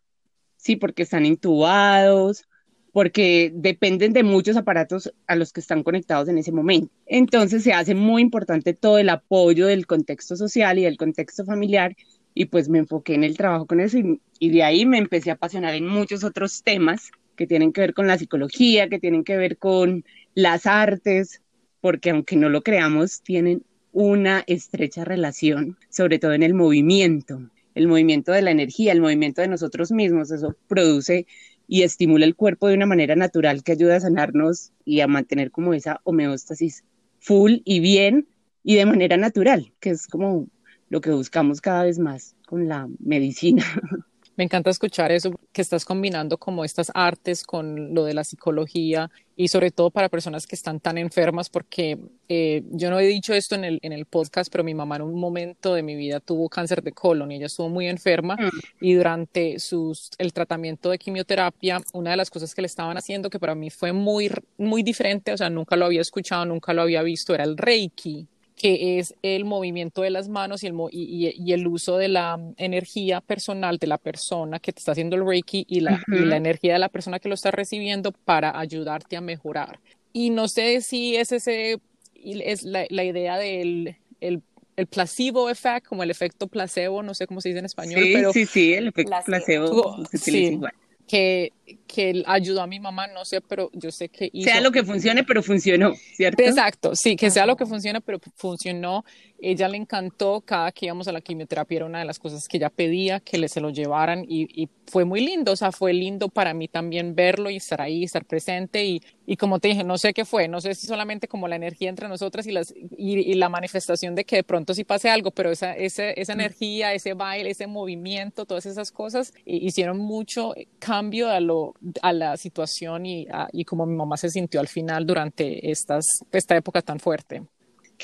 Sí, 0.57 0.75
porque 0.75 1.03
están 1.03 1.25
intubados 1.25 2.45
porque 2.93 3.51
dependen 3.55 4.13
de 4.13 4.23
muchos 4.23 4.55
aparatos 4.55 5.11
a 5.25 5.35
los 5.35 5.51
que 5.51 5.59
están 5.59 5.81
conectados 5.81 6.29
en 6.29 6.37
ese 6.37 6.51
momento. 6.51 6.93
Entonces 7.07 7.63
se 7.63 7.73
hace 7.73 7.95
muy 7.95 8.21
importante 8.21 8.75
todo 8.75 8.99
el 8.99 9.09
apoyo 9.09 9.65
del 9.65 9.87
contexto 9.87 10.35
social 10.35 10.77
y 10.77 10.83
del 10.83 10.95
contexto 10.95 11.43
familiar 11.43 11.95
y 12.35 12.45
pues 12.45 12.69
me 12.69 12.77
enfoqué 12.77 13.15
en 13.15 13.23
el 13.23 13.35
trabajo 13.35 13.65
con 13.65 13.79
eso 13.79 13.97
y, 13.97 14.49
de 14.49 14.63
ahí 14.63 14.85
me 14.85 14.99
empecé 14.99 15.31
a 15.31 15.33
apasionar 15.33 15.73
en 15.73 15.87
muchos 15.87 16.23
otros 16.23 16.61
temas 16.63 17.11
que 17.35 17.47
tienen 17.47 17.73
que 17.73 17.81
ver 17.81 17.93
con 17.95 18.05
la 18.07 18.17
psicología, 18.17 18.89
que 18.89 18.99
tienen 18.99 19.23
que 19.23 19.37
ver 19.37 19.57
con 19.57 20.05
las 20.35 20.67
artes, 20.67 21.41
porque 21.81 22.11
aunque 22.11 22.35
no 22.35 22.49
lo 22.49 22.61
creamos, 22.61 23.21
tienen 23.21 23.63
una 23.91 24.43
estrecha 24.45 25.03
relación, 25.03 25.77
sobre 25.89 26.19
todo 26.19 26.33
en 26.33 26.43
el 26.43 26.53
movimiento, 26.53 27.49
el 27.73 27.87
movimiento 27.87 28.31
de 28.31 28.43
la 28.43 28.51
energía, 28.51 28.91
el 28.91 29.01
movimiento 29.01 29.41
de 29.41 29.47
nosotros 29.47 29.91
mismos, 29.91 30.29
eso 30.31 30.55
produce 30.67 31.25
y 31.67 31.83
estimula 31.83 32.25
el 32.25 32.35
cuerpo 32.35 32.67
de 32.67 32.75
una 32.75 32.85
manera 32.85 33.15
natural 33.15 33.63
que 33.63 33.71
ayuda 33.71 33.97
a 33.97 34.01
sanarnos 34.01 34.71
y 34.85 35.01
a 35.01 35.07
mantener 35.07 35.51
como 35.51 35.73
esa 35.73 36.01
homeostasis 36.03 36.83
full 37.19 37.57
y 37.65 37.79
bien 37.79 38.27
y 38.63 38.75
de 38.75 38.85
manera 38.85 39.17
natural, 39.17 39.73
que 39.79 39.91
es 39.91 40.07
como 40.07 40.47
lo 40.89 41.01
que 41.01 41.11
buscamos 41.11 41.61
cada 41.61 41.83
vez 41.83 41.99
más 41.99 42.35
con 42.45 42.67
la 42.67 42.87
medicina. 42.99 43.63
Me 44.35 44.43
encanta 44.43 44.69
escuchar 44.69 45.11
eso, 45.11 45.31
que 45.51 45.61
estás 45.61 45.85
combinando 45.85 46.37
como 46.37 46.65
estas 46.65 46.91
artes 46.95 47.43
con 47.43 47.93
lo 47.93 48.03
de 48.03 48.15
la 48.15 48.23
psicología 48.23 49.11
y 49.35 49.47
sobre 49.47 49.71
todo 49.71 49.91
para 49.91 50.09
personas 50.09 50.47
que 50.47 50.55
están 50.55 50.79
tan 50.79 50.97
enfermas, 50.97 51.49
porque 51.49 51.99
eh, 52.29 52.63
yo 52.71 52.89
no 52.89 52.99
he 52.99 53.05
dicho 53.05 53.33
esto 53.33 53.55
en 53.55 53.63
el, 53.63 53.79
en 53.81 53.93
el 53.93 54.05
podcast, 54.05 54.51
pero 54.51 54.63
mi 54.63 54.73
mamá 54.73 54.95
en 54.95 55.03
un 55.03 55.19
momento 55.19 55.73
de 55.75 55.83
mi 55.83 55.95
vida 55.95 56.19
tuvo 56.19 56.49
cáncer 56.49 56.81
de 56.81 56.91
colon 56.91 57.31
y 57.31 57.35
ella 57.35 57.45
estuvo 57.45 57.69
muy 57.69 57.87
enferma 57.87 58.35
mm. 58.35 58.49
y 58.81 58.93
durante 58.93 59.59
sus, 59.59 60.11
el 60.17 60.33
tratamiento 60.33 60.89
de 60.89 60.97
quimioterapia, 60.97 61.81
una 61.93 62.11
de 62.11 62.17
las 62.17 62.29
cosas 62.29 62.55
que 62.55 62.61
le 62.61 62.67
estaban 62.67 62.97
haciendo 62.97 63.29
que 63.29 63.39
para 63.39 63.55
mí 63.55 63.69
fue 63.69 63.93
muy, 63.93 64.31
muy 64.57 64.81
diferente, 64.83 65.33
o 65.33 65.37
sea, 65.37 65.49
nunca 65.49 65.75
lo 65.75 65.85
había 65.85 66.01
escuchado, 66.01 66.45
nunca 66.45 66.73
lo 66.73 66.81
había 66.81 67.03
visto, 67.03 67.33
era 67.33 67.43
el 67.43 67.57
Reiki 67.57 68.27
que 68.55 68.99
es 68.99 69.15
el 69.21 69.45
movimiento 69.45 70.01
de 70.01 70.09
las 70.09 70.29
manos 70.29 70.63
y 70.63 70.67
el, 70.67 70.75
y, 70.91 71.53
el 71.53 71.67
uso 71.67 71.97
de 71.97 72.07
la 72.07 72.39
energía 72.57 73.21
personal 73.21 73.77
de 73.77 73.87
la 73.87 73.97
persona 73.97 74.59
que 74.59 74.71
te 74.71 74.79
está 74.79 74.91
haciendo 74.91 75.15
el 75.15 75.25
Reiki 75.25 75.65
y 75.67 75.79
la, 75.79 76.01
la 76.07 76.37
energía 76.37 76.73
de 76.73 76.79
la 76.79 76.89
persona 76.89 77.19
que 77.19 77.29
lo 77.29 77.35
está 77.35 77.51
recibiendo 77.51 78.11
para 78.11 78.57
ayudarte 78.59 79.17
a 79.17 79.21
mejorar. 79.21 79.79
Y 80.11 80.29
no 80.29 80.47
sé 80.47 80.81
si 80.81 81.15
es 81.15 81.31
ese, 81.31 81.79
es 82.15 82.63
la, 82.63 82.85
la 82.89 83.03
idea 83.03 83.37
del 83.37 83.97
el, 84.21 84.41
el 84.77 84.87
placebo 84.87 85.49
effect, 85.49 85.87
como 85.87 86.03
el 86.03 86.11
efecto 86.11 86.47
placebo, 86.47 87.03
no 87.03 87.13
sé 87.13 87.27
cómo 87.27 87.41
se 87.41 87.49
dice 87.49 87.59
en 87.59 87.65
español, 87.65 88.03
sí, 88.03 88.11
pero... 88.13 88.33
Sí, 88.33 88.45
sí, 88.45 88.73
el 88.73 88.87
efecto 88.89 89.15
placebo, 89.25 90.05
se 90.05 90.17
utiliza 90.17 90.53
igual 90.53 90.73
que, 91.13 91.53
que 91.85 92.23
ayudó 92.25 92.63
a 92.63 92.65
mi 92.65 92.79
mamá, 92.79 93.05
no 93.05 93.23
sé, 93.23 93.39
pero 93.39 93.69
yo 93.73 93.91
sé 93.91 94.09
que 94.09 94.31
hizo... 94.33 94.49
Sea 94.49 94.61
lo 94.61 94.71
que 94.71 94.83
funcione, 94.83 95.23
pero 95.23 95.43
funcionó, 95.43 95.93
¿cierto? 96.15 96.41
Exacto, 96.41 96.95
sí, 96.95 97.15
que 97.15 97.29
sea 97.29 97.45
lo 97.45 97.55
que 97.55 97.67
funcione, 97.67 98.01
pero 98.01 98.17
funcionó. 98.35 99.05
Ella 99.43 99.67
le 99.67 99.77
encantó, 99.77 100.41
cada 100.41 100.71
que 100.71 100.85
íbamos 100.85 101.07
a 101.07 101.11
la 101.11 101.21
quimioterapia 101.21 101.77
era 101.77 101.85
una 101.85 101.99
de 101.99 102.05
las 102.05 102.19
cosas 102.19 102.47
que 102.47 102.57
ella 102.57 102.69
pedía, 102.69 103.19
que 103.19 103.37
le 103.37 103.47
se 103.47 103.61
lo 103.61 103.69
llevaran 103.69 104.25
y, 104.27 104.47
y 104.61 104.69
fue 104.87 105.05
muy 105.05 105.25
lindo, 105.25 105.51
o 105.51 105.55
sea, 105.55 105.71
fue 105.71 105.93
lindo 105.93 106.29
para 106.29 106.53
mí 106.53 106.67
también 106.67 107.15
verlo 107.15 107.49
y 107.49 107.57
estar 107.57 107.81
ahí, 107.81 108.03
estar 108.03 108.25
presente 108.25 108.85
y, 108.85 109.01
y 109.25 109.37
como 109.37 109.59
te 109.59 109.69
dije, 109.69 109.83
no 109.83 109.97
sé 109.97 110.13
qué 110.13 110.25
fue, 110.25 110.47
no 110.47 110.61
sé 110.61 110.75
si 110.75 110.87
solamente 110.87 111.27
como 111.27 111.47
la 111.47 111.55
energía 111.55 111.89
entre 111.89 112.07
nosotras 112.07 112.45
y, 112.47 112.51
las, 112.51 112.73
y, 112.75 113.33
la 113.35 113.49
manifestación 113.49 114.15
de 114.15 114.25
que 114.25 114.37
de 114.37 114.43
pronto 114.43 114.73
sí 114.73 114.83
pase 114.83 115.09
algo, 115.09 115.31
pero 115.31 115.51
esa, 115.51 115.75
esa, 115.75 116.09
esa 116.09 116.35
mm. 116.35 116.39
energía, 116.39 116.93
ese 116.93 117.13
baile, 117.13 117.51
ese 117.51 117.67
movimiento, 117.67 118.45
todas 118.45 118.65
esas 118.65 118.91
cosas 118.91 119.33
hicieron 119.45 119.99
mucho 119.99 120.53
cambio 120.79 121.29
a, 121.29 121.39
lo, 121.39 121.73
a 122.01 122.13
la 122.13 122.37
situación 122.37 123.05
y, 123.05 123.27
y 123.51 123.65
como 123.65 123.85
mi 123.85 123.95
mamá 123.95 124.17
se 124.17 124.29
sintió 124.29 124.59
al 124.59 124.67
final 124.67 125.05
durante 125.05 125.71
estas, 125.71 126.05
esta 126.31 126.55
época 126.55 126.81
tan 126.81 126.99
fuerte. 126.99 127.43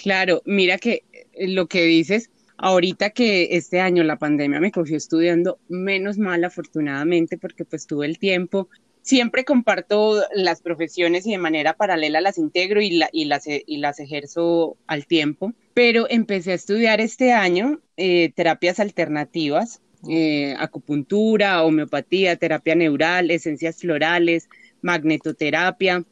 Claro, 0.01 0.41
mira 0.45 0.77
que 0.77 1.03
eh, 1.11 1.47
lo 1.49 1.67
que 1.67 1.83
dices, 1.83 2.29
ahorita 2.57 3.09
que 3.09 3.49
este 3.51 3.81
año 3.81 4.03
la 4.03 4.17
pandemia 4.17 4.61
me 4.61 4.71
cogió 4.71 4.95
estudiando, 4.95 5.59
menos 5.67 6.17
mal 6.17 6.43
afortunadamente 6.45 7.37
porque 7.37 7.65
pues 7.65 7.85
tuve 7.85 8.05
el 8.05 8.17
tiempo. 8.17 8.69
Siempre 9.01 9.43
comparto 9.43 10.21
las 10.33 10.61
profesiones 10.61 11.27
y 11.27 11.31
de 11.31 11.37
manera 11.37 11.73
paralela 11.73 12.21
las 12.21 12.37
integro 12.37 12.81
y, 12.81 13.01
y, 13.11 13.25
las, 13.25 13.43
y 13.47 13.77
las 13.77 13.99
ejerzo 13.99 14.77
al 14.87 15.05
tiempo, 15.05 15.53
pero 15.73 16.05
empecé 16.09 16.51
a 16.51 16.55
estudiar 16.55 17.01
este 17.01 17.33
año 17.33 17.81
eh, 17.97 18.31
terapias 18.35 18.79
alternativas, 18.79 19.81
eh, 20.09 20.55
acupuntura, 20.59 21.63
homeopatía, 21.63 22.37
terapia 22.37 22.75
neural, 22.75 23.31
esencias 23.31 23.79
florales, 23.79 24.47
magnetoterapia, 24.81 26.05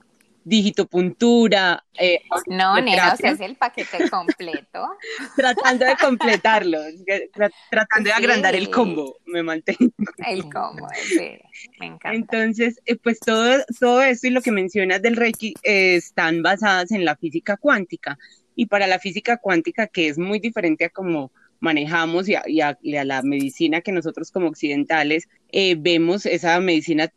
digitopuntura. 0.47 1.83
Eh, 1.99 2.21
no, 2.47 2.79
nena, 2.79 3.13
o 3.13 3.17
sea, 3.17 3.31
es 3.31 3.41
el 3.41 3.57
paquete 3.57 4.10
completo. 4.10 4.88
tratando 5.36 5.86
de 5.86 5.97
completarlo, 5.97 6.79
tratando 7.69 8.07
de 8.07 8.13
agrandar 8.13 8.55
el 8.55 8.69
combo, 8.69 9.17
me 9.25 9.43
mantengo. 9.43 9.91
El 10.25 10.43
combo, 10.43 10.88
sí, 10.93 11.38
me 11.79 11.88
encanta. 11.88 12.13
Entonces, 12.13 12.79
eh, 12.86 12.95
pues 12.95 13.19
todo, 13.19 13.57
todo 13.77 14.01
esto 14.01 14.27
y 14.27 14.29
lo 14.29 14.41
que 14.41 14.51
mencionas 14.51 15.01
del 15.01 15.17
Reiki 15.17 15.53
eh, 15.63 15.95
están 15.95 16.41
basadas 16.41 16.91
en 16.91 17.03
la 17.03 17.17
física 17.17 17.57
cuántica. 17.57 18.17
Y 18.55 18.67
para 18.67 18.88
la 18.88 18.99
física 18.99 19.38
cuántica, 19.38 19.88
que 19.88 20.07
es 20.07 20.17
muy 20.17 20.39
diferente 20.39 20.86
a 20.86 20.89
cómo 20.89 21.31
manejamos 21.60 22.29
y 22.29 22.36
a, 22.36 22.77
la 22.81 23.21
medicina 23.21 23.81
que 23.81 23.91
nosotros 23.91 24.31
como 24.31 24.47
occidentales 24.47 25.27
vemos 25.77 26.25
esa 26.27 26.60
medicina 26.60 27.12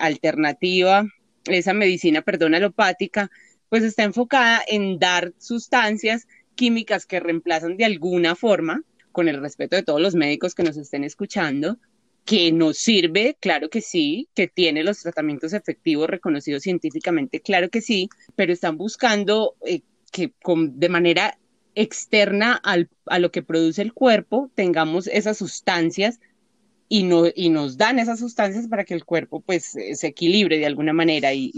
alternativa 0.00 1.04
esa 1.46 1.74
medicina, 1.74 2.22
perdón, 2.22 2.54
alopática, 2.54 3.30
pues 3.68 3.82
está 3.82 4.04
enfocada 4.04 4.62
en 4.66 4.98
dar 4.98 5.32
sustancias 5.38 6.26
químicas 6.54 7.06
que 7.06 7.20
reemplazan 7.20 7.76
de 7.76 7.84
alguna 7.84 8.34
forma, 8.34 8.82
con 9.12 9.28
el 9.28 9.40
respeto 9.40 9.76
de 9.76 9.82
todos 9.82 10.00
los 10.00 10.14
médicos 10.14 10.54
que 10.54 10.64
nos 10.64 10.76
estén 10.76 11.04
escuchando, 11.04 11.78
que 12.24 12.52
nos 12.52 12.78
sirve, 12.78 13.36
claro 13.38 13.68
que 13.68 13.80
sí, 13.80 14.28
que 14.34 14.48
tiene 14.48 14.82
los 14.82 15.00
tratamientos 15.02 15.52
efectivos 15.52 16.08
reconocidos 16.08 16.62
científicamente, 16.62 17.40
claro 17.40 17.68
que 17.68 17.80
sí, 17.80 18.08
pero 18.34 18.52
están 18.52 18.76
buscando 18.76 19.56
eh, 19.66 19.82
que 20.10 20.32
de 20.44 20.88
manera 20.88 21.38
externa 21.74 22.54
al, 22.62 22.88
a 23.06 23.18
lo 23.18 23.30
que 23.30 23.42
produce 23.42 23.82
el 23.82 23.92
cuerpo 23.92 24.50
tengamos 24.54 25.06
esas 25.08 25.38
sustancias 25.38 26.20
y, 26.94 27.02
no, 27.02 27.24
y 27.34 27.48
nos 27.48 27.76
dan 27.76 27.98
esas 27.98 28.20
sustancias 28.20 28.68
para 28.68 28.84
que 28.84 28.94
el 28.94 29.04
cuerpo 29.04 29.40
pues 29.40 29.74
eh, 29.74 29.96
se 29.96 30.06
equilibre 30.06 30.58
de 30.58 30.66
alguna 30.66 30.92
manera 30.92 31.34
y, 31.34 31.50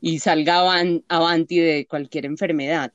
y, 0.00 0.18
salga 0.20 0.60
avanti 1.08 1.58
de 1.58 1.86
cualquier 1.90 2.26
enfermedad. 2.26 2.92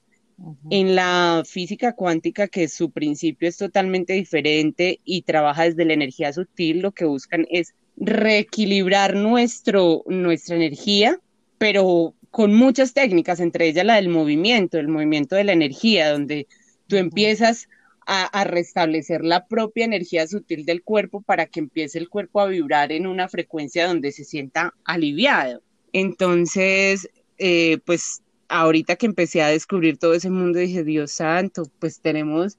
En 0.69 0.95
la 0.95 1.43
física 1.45 1.91
cuántica, 1.91 2.47
que 2.47 2.69
su 2.69 2.91
principio 2.91 3.49
es 3.49 3.57
totalmente 3.57 4.13
diferente 4.13 5.01
y 5.03 5.23
trabaja 5.23 5.65
desde 5.65 5.83
la 5.83 5.93
energía 5.93 6.31
sutil, 6.31 6.79
lo 6.79 6.93
que 6.93 7.03
buscan 7.03 7.45
es 7.49 7.73
reequilibrar 7.97 9.13
nuestro, 9.13 10.03
nuestra 10.07 10.55
energía, 10.55 11.19
pero 11.57 12.15
con 12.29 12.53
muchas 12.53 12.93
técnicas, 12.93 13.41
entre 13.41 13.67
ellas 13.67 13.85
la 13.85 13.95
del 13.95 14.07
movimiento, 14.07 14.79
el 14.79 14.87
movimiento 14.87 15.35
de 15.35 15.43
la 15.43 15.51
energía, 15.51 16.09
donde 16.09 16.47
tú 16.87 16.95
empiezas 16.95 17.67
a, 18.13 18.43
restablecer 18.43 19.23
la 19.23 19.47
propia 19.47 19.85
energía 19.85 20.27
sutil 20.27 20.65
del 20.65 20.83
cuerpo 20.83 21.21
para 21.21 21.45
que 21.45 21.61
empiece 21.61 21.97
el 21.97 22.09
cuerpo 22.09 22.41
a 22.41 22.47
vibrar 22.47 22.91
en 22.91 23.07
una 23.07 23.29
frecuencia 23.29 23.87
donde 23.87 24.11
se 24.11 24.25
sienta 24.25 24.73
aliviado. 24.83 25.61
Entonces, 25.93 27.09
eh, 27.37 27.77
pues 27.85 28.21
ahorita 28.49 28.97
que 28.97 29.05
empecé 29.05 29.41
a 29.41 29.47
descubrir 29.47 29.97
todo 29.97 30.13
ese 30.13 30.29
mundo, 30.29 30.59
dije, 30.59 30.83
Dios 30.83 31.13
santo, 31.13 31.63
pues 31.79 32.01
tenemos 32.01 32.57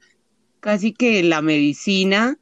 casi 0.60 0.94
que 0.94 1.22
la 1.22 1.42
medicina 1.42 2.38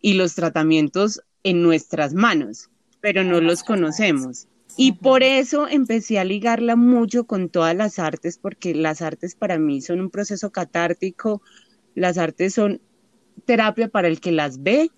y 0.00 0.14
los 0.14 0.34
tratamientos 0.34 1.20
en 1.42 1.62
nuestras 1.62 2.14
manos, 2.14 2.70
pero 3.02 3.24
no 3.24 3.42
los 3.42 3.62
conocemos. 3.62 4.48
Y 4.76 4.92
por 4.92 5.22
eso 5.22 5.68
empecé 5.68 6.18
a 6.18 6.24
ligarla 6.24 6.76
mucho 6.76 7.24
con 7.24 7.48
todas 7.48 7.76
las 7.76 7.98
artes, 7.98 8.38
porque 8.38 8.74
las 8.74 9.02
artes 9.02 9.34
para 9.34 9.58
mí 9.58 9.82
son 9.82 10.00
un 10.00 10.10
proceso 10.10 10.50
catártico, 10.50 11.42
las 11.94 12.18
artes 12.18 12.54
son 12.54 12.80
terapia 13.44 13.88
para 13.88 14.08
el 14.08 14.20
que 14.20 14.32
las 14.32 14.62
ve 14.62 14.90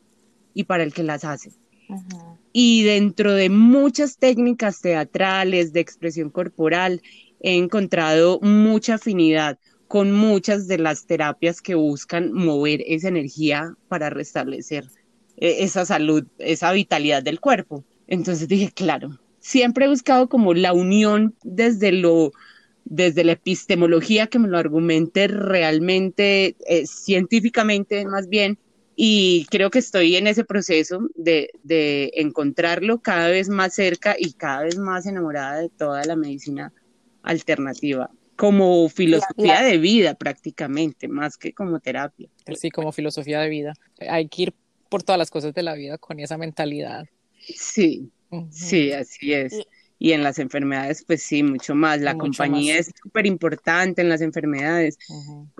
y 0.55 0.65
para 0.65 0.83
el 0.83 0.93
que 0.93 1.03
las 1.03 1.25
hace. 1.25 1.53
Y 2.53 2.85
dentro 2.85 3.33
de 3.33 3.51
muchas 3.51 4.19
técnicas 4.19 4.81
teatrales, 4.81 5.73
de 5.73 5.81
expresión 5.81 6.31
corporal, 6.31 7.03
he 7.41 7.57
encontrado 7.57 8.41
mucha 8.41 8.95
afinidad 8.95 9.59
con 9.89 10.13
muchas 10.13 10.67
de 10.67 10.79
las 10.79 11.07
terapias 11.07 11.61
que 11.61 11.75
buscan 11.75 12.33
mover 12.33 12.83
esa 12.87 13.09
energía 13.09 13.77
para 13.89 14.11
restablecer 14.11 14.85
eh, 15.37 15.59
esa 15.61 15.85
salud, 15.85 16.25
esa 16.39 16.73
vitalidad 16.73 17.23
del 17.23 17.41
cuerpo. 17.41 17.85
Entonces 18.09 18.49
dije, 18.49 18.73
claro, 18.73 19.19
siempre 19.39 19.85
he 19.85 19.89
buscado 19.89 20.29
como 20.29 20.55
la 20.55 20.73
unión 20.73 21.35
desde 21.45 21.93
lo 21.93 22.33
desde 22.89 23.25
la 23.25 23.33
epistemología 23.33 24.29
que 24.29 24.39
me 24.39 24.49
lo 24.49 24.59
argumente 24.59 25.27
realmente 25.27 26.57
eh, 26.67 26.87
científicamente 26.87 28.05
más 28.07 28.29
bien 28.29 28.59
y 28.95 29.45
creo 29.51 29.71
que 29.71 29.81
estoy 29.81 30.17
en 30.17 30.27
ese 30.27 30.45
proceso 30.45 31.01
de, 31.17 31.51
de, 31.63 32.13
encontrarlo 32.15 33.01
cada 33.03 33.29
vez 33.29 33.51
más 33.51 33.75
cerca 33.75 34.17
y 34.19 34.33
cada 34.33 34.63
vez 34.63 34.79
más 34.79 35.05
enamorada 35.05 35.61
de 35.61 35.69
toda 35.69 36.03
la 36.05 36.17
medicina 36.17 36.73
alternativa 37.23 38.11
como 38.37 38.89
filosofía 38.89 39.63
de 39.63 39.79
vida 39.79 40.15
prácticamente, 40.15 41.09
más 41.09 41.37
que 41.37 41.53
como 41.53 41.81
terapia. 41.81 42.29
Sí, 42.55 42.71
como 42.71 42.93
filosofía 42.93 43.41
de 43.41 43.49
vida. 43.49 43.73
Hay 43.99 44.29
que 44.29 44.43
ir 44.43 44.55
por 44.89 45.03
todas 45.03 45.19
las 45.19 45.31
cosas 45.31 45.55
de 45.55 45.63
la 45.63 45.75
vida 45.75 45.99
con 45.99 46.21
esa 46.21 46.37
mentalidad. 46.37 47.07
Sí, 47.41 48.11
sí, 48.51 48.93
así 48.93 49.33
es. 49.33 49.55
Y, 49.55 49.67
en 49.99 50.23
las 50.23 50.39
enfermedades, 50.39 51.05
pues 51.07 51.23
sí, 51.23 51.43
mucho 51.43 51.75
más. 51.75 52.01
La 52.01 52.17
compañía 52.17 52.79
es 52.79 52.91
súper 53.03 53.27
importante 53.27 54.03
en 54.03 54.09
las 54.09 54.21
enfermedades. 54.21 54.99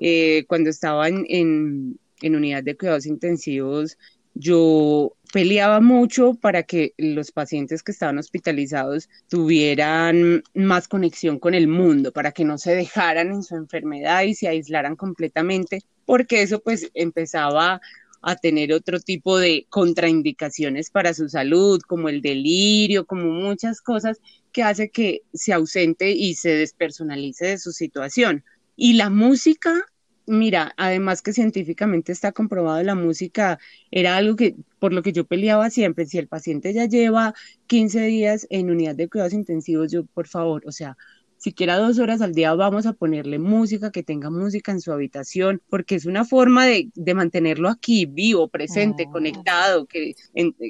Eh, 0.01 0.45
cuando 0.47 0.71
estaba 0.71 1.09
en, 1.09 1.99
en 2.21 2.37
unidad 2.37 2.63
de 2.63 2.77
cuidados 2.77 3.07
intensivos, 3.07 3.97
yo 4.35 5.17
peleaba 5.33 5.81
mucho 5.81 6.35
para 6.35 6.63
que 6.63 6.93
los 6.99 7.33
pacientes 7.33 7.83
que 7.83 7.93
estaban 7.93 8.19
hospitalizados 8.19 9.09
tuvieran 9.29 10.43
más 10.55 10.89
conexión 10.89 11.39
con 11.39 11.55
el 11.55 11.69
mundo, 11.69 12.13
para 12.13 12.33
que 12.33 12.45
no 12.45 12.59
se 12.59 12.75
dejaran 12.75 13.33
en 13.33 13.43
su 13.43 13.57
enfermedad 13.57 14.23
y 14.23 14.35
se 14.35 14.49
aislaran 14.49 14.95
completamente, 14.97 15.83
porque 16.05 16.43
eso 16.43 16.61
pues 16.61 16.91
empezaba 16.95 17.81
a 18.27 18.35
tener 18.35 18.73
otro 18.73 18.99
tipo 18.99 19.39
de 19.39 19.67
contraindicaciones 19.71 20.91
para 20.91 21.15
su 21.15 21.29
salud, 21.29 21.81
como 21.87 22.09
el 22.09 22.23
delirio, 22.23 23.07
como 23.07 23.31
muchas 23.31 23.81
cosas 23.81 24.21
que 24.51 24.65
hace 24.65 24.91
que 24.91 25.23
se 25.33 25.53
ausente 25.53 26.11
y 26.11 26.35
se 26.35 26.51
despersonalice 26.51 27.47
de 27.47 27.59
su 27.59 27.71
situación. 27.71 28.43
Y 28.75 28.95
la 28.95 29.11
música 29.11 29.85
mira, 30.27 30.75
además 30.77 31.23
que 31.23 31.33
científicamente 31.33 32.11
está 32.11 32.33
comprobado, 32.33 32.83
la 32.83 32.95
música 32.95 33.59
era 33.91 34.17
algo 34.17 34.37
que, 34.37 34.57
por 34.81 34.93
lo 34.93 35.03
que 35.03 35.13
yo 35.13 35.25
peleaba 35.25 35.71
siempre, 35.71 36.07
si 36.07 36.19
el 36.19 36.27
paciente 36.29 36.73
ya 36.73 36.87
lleva 36.87 37.35
15 37.69 38.01
días 38.03 38.47
en 38.51 38.71
unidad 38.71 38.97
de 38.97 39.09
cuidados 39.09 39.35
intensivos, 39.35 39.93
yo, 39.93 40.05
por 40.05 40.27
favor, 40.27 40.65
o 40.67 40.73
sea, 40.73 40.97
siquiera 41.37 41.79
dos 41.79 41.99
horas 41.99 42.21
al 42.21 42.33
día 42.33 42.55
vamos 42.55 42.87
a 42.87 42.93
ponerle 42.93 43.39
música, 43.39 43.91
que 43.91 44.03
tenga 44.03 44.31
música 44.31 44.73
en 44.73 44.81
su 44.81 44.93
habitación, 44.93 45.63
porque 45.69 45.95
es 45.95 46.07
una 46.07 46.25
forma 46.25 46.67
de, 46.67 46.91
mantenerlo 47.15 47.69
aquí, 47.69 48.07
vivo, 48.07 48.49
presente, 48.49 49.07
conectado, 49.11 49.87
que, 49.87 50.15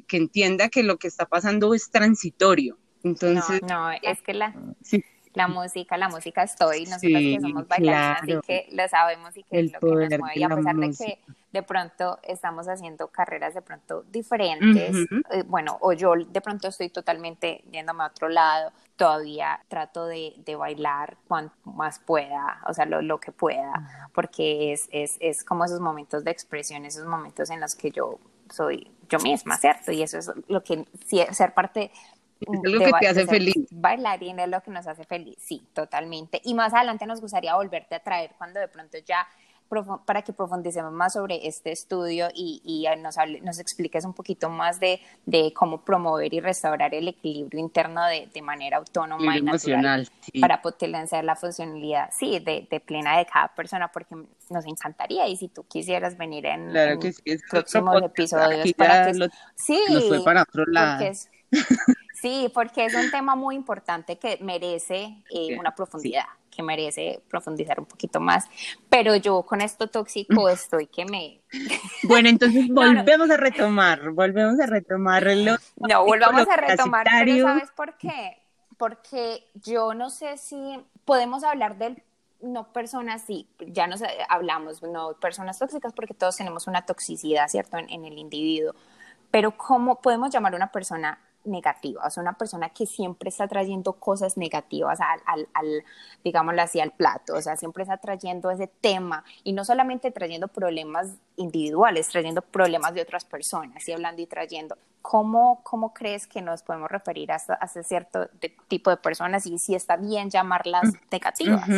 que 0.06 0.16
entienda 0.16 0.68
que 0.68 0.82
lo 0.82 0.96
que 0.98 1.08
está 1.08 1.26
pasando 1.26 1.74
es 1.74 1.90
transitorio. 1.90 2.78
Entonces, 3.02 3.62
no, 3.62 3.68
no 3.68 3.92
es 4.02 4.22
que 4.22 4.34
la, 4.34 4.54
sí 4.82 5.02
la 5.36 5.48
música, 5.48 5.98
la 5.98 6.08
música 6.08 6.42
estoy, 6.42 6.84
nosotros 6.84 7.20
que 7.20 7.38
somos 7.42 7.68
bailarinas, 7.68 8.22
así 8.22 8.40
que 8.46 8.68
lo 8.72 8.88
sabemos 8.88 9.36
y 9.36 9.42
que 9.42 9.60
es 9.60 9.72
lo 9.72 9.80
que 9.80 10.08
nos 10.08 10.18
mueve. 10.18 10.32
Y 10.40 10.42
a 10.42 10.48
pesar 10.48 10.76
de 10.76 10.90
que 10.92 11.20
de 11.52 11.62
pronto 11.62 12.18
estamos 12.22 12.66
haciendo 12.68 13.08
carreras 13.08 13.52
de 13.52 13.60
pronto 13.60 14.02
diferentes, 14.10 14.96
eh, 15.30 15.42
bueno, 15.46 15.76
o 15.82 15.92
yo 15.92 16.14
de 16.14 16.40
pronto 16.40 16.68
estoy 16.68 16.88
totalmente 16.88 17.62
yéndome 17.70 18.04
a 18.04 18.06
otro 18.06 18.30
lado, 18.30 18.72
todavía 18.96 19.60
trato 19.68 20.06
de, 20.06 20.32
de 20.38 20.56
bailar 20.56 21.18
cuanto 21.28 21.54
más 21.64 21.98
pueda, 21.98 22.62
o 22.66 22.72
sea, 22.72 22.86
lo, 22.86 23.02
lo 23.02 23.20
que 23.20 23.30
pueda, 23.30 24.08
porque 24.14 24.72
es, 24.72 24.88
es, 24.90 25.18
es 25.20 25.44
como 25.44 25.66
esos 25.66 25.80
momentos 25.80 26.24
de 26.24 26.30
expresión, 26.30 26.86
esos 26.86 27.06
momentos 27.06 27.50
en 27.50 27.60
los 27.60 27.74
que 27.74 27.90
yo 27.90 28.18
soy 28.50 28.90
yo 29.08 29.18
misma, 29.18 29.56
¿cierto? 29.58 29.92
Y 29.92 30.02
eso 30.02 30.18
es 30.18 30.30
lo 30.48 30.62
que 30.62 30.84
ser 31.32 31.52
parte 31.54 31.90
es 32.40 32.72
lo 32.72 32.80
que 32.80 32.92
te 33.00 33.08
hace 33.08 33.26
feliz. 33.26 33.54
Bailarín 33.70 34.38
es 34.38 34.48
lo 34.48 34.60
que 34.62 34.70
nos 34.70 34.86
hace 34.86 35.04
feliz, 35.04 35.36
sí, 35.40 35.66
totalmente. 35.72 36.40
Y 36.44 36.54
más 36.54 36.74
adelante 36.74 37.06
nos 37.06 37.20
gustaría 37.20 37.54
volverte 37.54 37.94
a 37.94 38.00
traer 38.00 38.32
cuando 38.38 38.60
de 38.60 38.68
pronto 38.68 38.98
ya 39.06 39.26
para 40.04 40.22
que 40.22 40.32
profundicemos 40.32 40.92
más 40.92 41.14
sobre 41.14 41.46
este 41.46 41.72
estudio 41.72 42.28
y, 42.32 42.62
y 42.64 42.86
nos, 43.00 43.16
nos 43.42 43.58
expliques 43.58 44.04
un 44.04 44.14
poquito 44.14 44.48
más 44.48 44.78
de, 44.78 45.00
de, 45.24 45.52
cómo 45.52 45.84
promover 45.84 46.32
y 46.32 46.40
restaurar 46.40 46.94
el 46.94 47.08
equilibrio 47.08 47.60
interno 47.60 48.04
de, 48.06 48.28
de 48.32 48.42
manera 48.42 48.76
autónoma 48.76 49.36
y, 49.36 49.42
natural 49.42 50.08
para 50.40 50.62
potenciar 50.62 51.24
la 51.24 51.34
funcionalidad, 51.34 52.10
sí, 52.16 52.38
de, 52.38 52.66
de, 52.70 52.80
plena 52.80 53.18
de 53.18 53.26
cada 53.26 53.48
persona, 53.48 53.88
porque 53.88 54.14
nos 54.50 54.66
encantaría 54.66 55.26
y 55.26 55.36
si 55.36 55.48
tú 55.48 55.64
quisieras 55.64 56.16
venir 56.16 56.46
en, 56.46 56.72
próximos 57.50 58.02
episodios 58.02 58.72
para 58.74 59.06
que... 59.06 59.28
sí, 59.56 59.80
fue 60.08 60.22
para 60.22 60.42
otro 60.42 60.64
lado. 60.66 61.04
Sí, 62.26 62.50
porque 62.52 62.86
es 62.86 62.94
un 62.96 63.08
tema 63.12 63.36
muy 63.36 63.54
importante 63.54 64.18
que 64.18 64.36
merece 64.40 65.22
eh, 65.30 65.56
una 65.56 65.72
profundidad, 65.76 66.24
que 66.50 66.60
merece 66.60 67.22
profundizar 67.30 67.78
un 67.78 67.86
poquito 67.86 68.18
más. 68.18 68.46
Pero 68.88 69.14
yo 69.14 69.44
con 69.44 69.60
esto 69.60 69.86
tóxico 69.86 70.48
estoy 70.48 70.88
que 70.88 71.04
me... 71.04 71.40
Bueno, 72.02 72.28
entonces 72.28 72.66
volvemos 72.68 73.30
a 73.30 73.36
retomar, 73.36 74.10
volvemos 74.10 74.58
a 74.58 74.66
retomar 74.66 75.24
No, 75.76 76.04
volvamos 76.04 76.48
a 76.48 76.56
retomar, 76.56 77.06
pero 77.08 77.46
¿sabes 77.46 77.70
por 77.70 77.96
qué? 77.96 78.42
Porque 78.76 79.46
yo 79.54 79.94
no 79.94 80.10
sé 80.10 80.36
si 80.36 80.80
podemos 81.04 81.44
hablar 81.44 81.78
del 81.78 82.02
no 82.40 82.72
personas, 82.72 83.22
sí, 83.22 83.48
ya 83.68 83.86
nos 83.86 84.02
hablamos, 84.28 84.82
no 84.82 85.14
personas 85.14 85.60
tóxicas, 85.60 85.92
porque 85.92 86.12
todos 86.12 86.36
tenemos 86.36 86.66
una 86.66 86.84
toxicidad, 86.84 87.46
¿cierto?, 87.46 87.78
en, 87.78 87.88
en 87.88 88.04
el 88.04 88.18
individuo. 88.18 88.74
Pero 89.30 89.56
¿cómo 89.56 90.00
podemos 90.00 90.30
llamar 90.30 90.52
a 90.52 90.56
una 90.56 90.72
persona 90.72 91.20
negativa, 91.46 92.06
o 92.06 92.10
sea, 92.10 92.22
una 92.22 92.36
persona 92.36 92.70
que 92.70 92.86
siempre 92.86 93.28
está 93.28 93.48
trayendo 93.48 93.94
cosas 93.94 94.36
negativas 94.36 95.00
al, 95.00 95.20
al, 95.26 95.48
al, 95.54 95.84
digámoslo 96.24 96.62
así, 96.62 96.80
al 96.80 96.92
plato, 96.92 97.34
o 97.34 97.42
sea, 97.42 97.56
siempre 97.56 97.82
está 97.82 97.96
trayendo 97.98 98.50
ese 98.50 98.66
tema 98.66 99.24
y 99.44 99.52
no 99.52 99.64
solamente 99.64 100.10
trayendo 100.10 100.48
problemas 100.48 101.08
individuales, 101.36 102.08
trayendo 102.08 102.42
problemas 102.42 102.94
de 102.94 103.02
otras 103.02 103.24
personas 103.24 103.86
y 103.88 103.92
hablando 103.92 104.22
y 104.22 104.26
trayendo. 104.26 104.76
¿Cómo, 105.02 105.60
cómo 105.62 105.94
crees 105.94 106.26
que 106.26 106.42
nos 106.42 106.62
podemos 106.62 106.90
referir 106.90 107.30
a, 107.30 107.36
ese 107.36 107.84
cierto 107.84 108.28
tipo 108.66 108.90
de 108.90 108.96
personas 108.96 109.46
y 109.46 109.58
si 109.58 109.74
está 109.74 109.96
bien 109.96 110.30
llamarlas 110.30 110.86
mm, 110.86 110.96
negativas? 111.12 111.68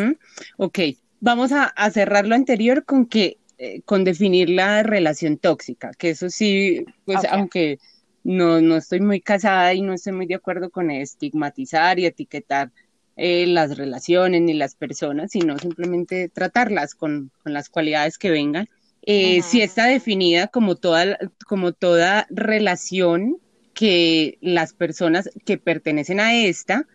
Ok, 0.57 0.78
vamos 1.20 1.52
a, 1.52 1.72
cerrar 1.90 2.26
lo 2.26 2.35
anterior 2.35 2.85
con 2.85 3.07
que 3.07 3.38
eh, 3.59 3.83
con 3.83 4.04
definir 4.04 4.48
la 4.48 4.85
relación 4.85 5.37
tóxica, 5.37 5.90
que 5.98 6.11
eso 6.11 6.31
sí, 6.31 6.87
pues 7.04 7.24
aunque 7.28 7.81
no, 8.24 8.61
no 8.61 8.76
estoy 8.76 9.00
muy 9.00 9.20
casada 9.20 9.74
y 9.74 9.83
no 9.83 9.94
estoy 9.94 10.12
muy 10.12 10.26
de 10.26 10.35
acuerdo 10.35 10.70
con 10.70 10.90
estigmatizar 10.90 11.98
y 11.98 12.07
etiquetar 12.07 12.70
eh, 13.16 13.46
las 13.46 13.76
relaciones 13.76 14.42
ni 14.42 14.54
las 14.54 14.74
personas, 14.74 15.33
sino 15.33 15.59
simplemente 15.59 16.28
tratarlas 16.28 16.94
con, 16.94 17.31
las 17.44 17.68
cualidades 17.68 18.18
que 18.18 18.31
vengan. 18.31 18.68
Eh, 19.03 19.43
Si 19.43 19.61
está 19.61 19.86
definida 19.86 20.49
como 20.49 20.76
toda, 20.76 21.18
como 21.47 21.72
toda 21.72 22.26
relación 22.30 23.38
que 23.74 24.38
las 24.40 24.72
personas 24.72 25.30
que 25.45 25.59
pertenecen 25.59 26.20
a 26.20 26.34
esta 26.34 26.86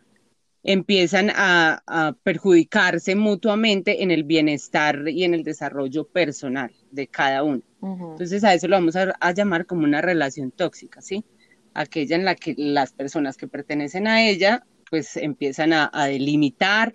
empiezan 0.63 1.29
a, 1.35 2.15
perjudicarse 2.23 3.15
mutuamente 3.15 4.03
en 4.03 4.11
el 4.11 4.23
bienestar 4.23 5.07
y 5.07 5.23
en 5.23 5.33
el 5.33 5.43
desarrollo 5.43 6.05
personal 6.05 6.71
de 6.91 7.07
cada 7.07 7.43
uno. 7.43 7.61
Entonces 7.81 8.43
a 8.45 8.53
eso 8.53 8.67
lo 8.67 8.77
vamos 8.77 8.95
a, 8.95 9.31
llamar 9.33 9.65
como 9.65 9.83
una 9.83 10.01
relación 10.01 10.51
tóxica, 10.51 11.01
¿sí? 11.01 11.25
Aquella 11.73 12.15
en 12.15 12.23
la 12.23 12.35
que 12.35 12.55
las 12.57 12.93
personas 12.93 13.35
que 13.35 13.47
pertenecen 13.47 14.07
a 14.07 14.25
ella 14.25 14.65
pues 14.89 15.17
empiezan 15.17 15.73
a, 15.73 15.89
delimitar 16.05 16.93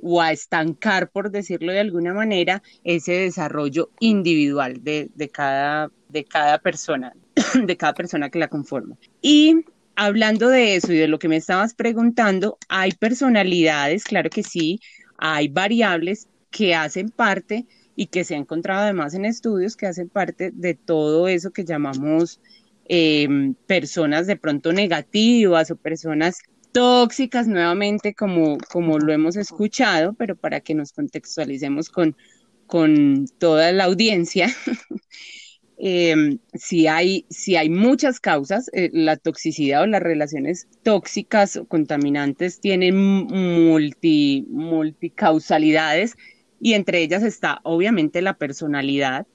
o 0.00 0.20
a 0.20 0.32
estancar, 0.32 1.10
por 1.10 1.30
decirlo 1.30 1.72
de 1.72 1.80
alguna 1.80 2.14
manera, 2.14 2.62
ese 2.84 3.12
desarrollo 3.12 3.90
individual 4.00 4.84
de, 4.84 5.30
cada, 5.32 5.90
de 6.08 6.24
cada 6.24 6.58
persona, 6.58 7.14
de 7.64 7.76
cada 7.76 7.94
persona 7.94 8.30
que 8.30 8.38
la 8.38 8.48
conforma. 8.48 8.96
Y 9.22 9.64
hablando 9.98 10.48
de 10.48 10.76
eso 10.76 10.92
y 10.92 10.96
de 10.96 11.08
lo 11.08 11.18
que 11.18 11.28
me 11.28 11.36
estabas 11.36 11.74
preguntando, 11.74 12.56
hay 12.68 12.92
personalidades, 12.92 14.04
claro 14.04 14.30
que 14.30 14.44
sí, 14.44 14.80
hay 15.18 15.48
variables 15.48 16.28
que 16.52 16.76
hacen 16.76 17.10
parte 17.10 17.66
y 17.96 18.06
que 18.06 18.22
se 18.22 18.36
ha 18.36 18.38
encontrado 18.38 18.82
además 18.82 19.14
en 19.14 19.24
estudios 19.24 19.76
que 19.76 19.86
hacen 19.88 20.08
parte 20.08 20.52
de 20.54 20.74
todo 20.74 21.26
eso 21.26 21.50
que 21.50 21.64
llamamos 21.64 22.40
em, 22.84 23.54
personas 23.66 24.28
de 24.28 24.36
pronto 24.36 24.72
negativas 24.72 25.72
o 25.72 25.76
personas 25.76 26.38
tóxicas 26.70 27.48
nuevamente 27.48 28.14
como, 28.14 28.56
como 28.70 29.00
lo 29.00 29.12
hemos 29.12 29.34
escuchado, 29.36 30.14
pero 30.14 30.36
para 30.36 30.60
que 30.60 30.74
nos 30.76 30.92
contextualicemos 30.92 31.88
con, 31.88 32.16
con 32.66 33.26
toda 33.38 33.72
la 33.72 33.84
audiencia. 33.84 34.46
eh, 35.80 36.38
si, 36.54 36.88
hay, 36.88 37.24
si 37.30 37.54
hay 37.54 37.70
muchas 37.70 38.18
causas, 38.18 38.68
eh, 38.72 38.90
la 38.92 39.16
toxicidad 39.16 39.82
o 39.82 39.86
las 39.86 40.02
relaciones 40.02 40.66
tóxicas 40.82 41.56
o 41.56 41.66
contaminantes 41.66 42.60
tienen 42.60 42.96
multi, 42.96 44.44
multicausalidades 44.50 46.16
y 46.60 46.72
entre 46.72 47.00
ellas 47.00 47.22
está 47.22 47.60
obviamente 47.62 48.22
la 48.22 48.34
personalidad. 48.34 49.26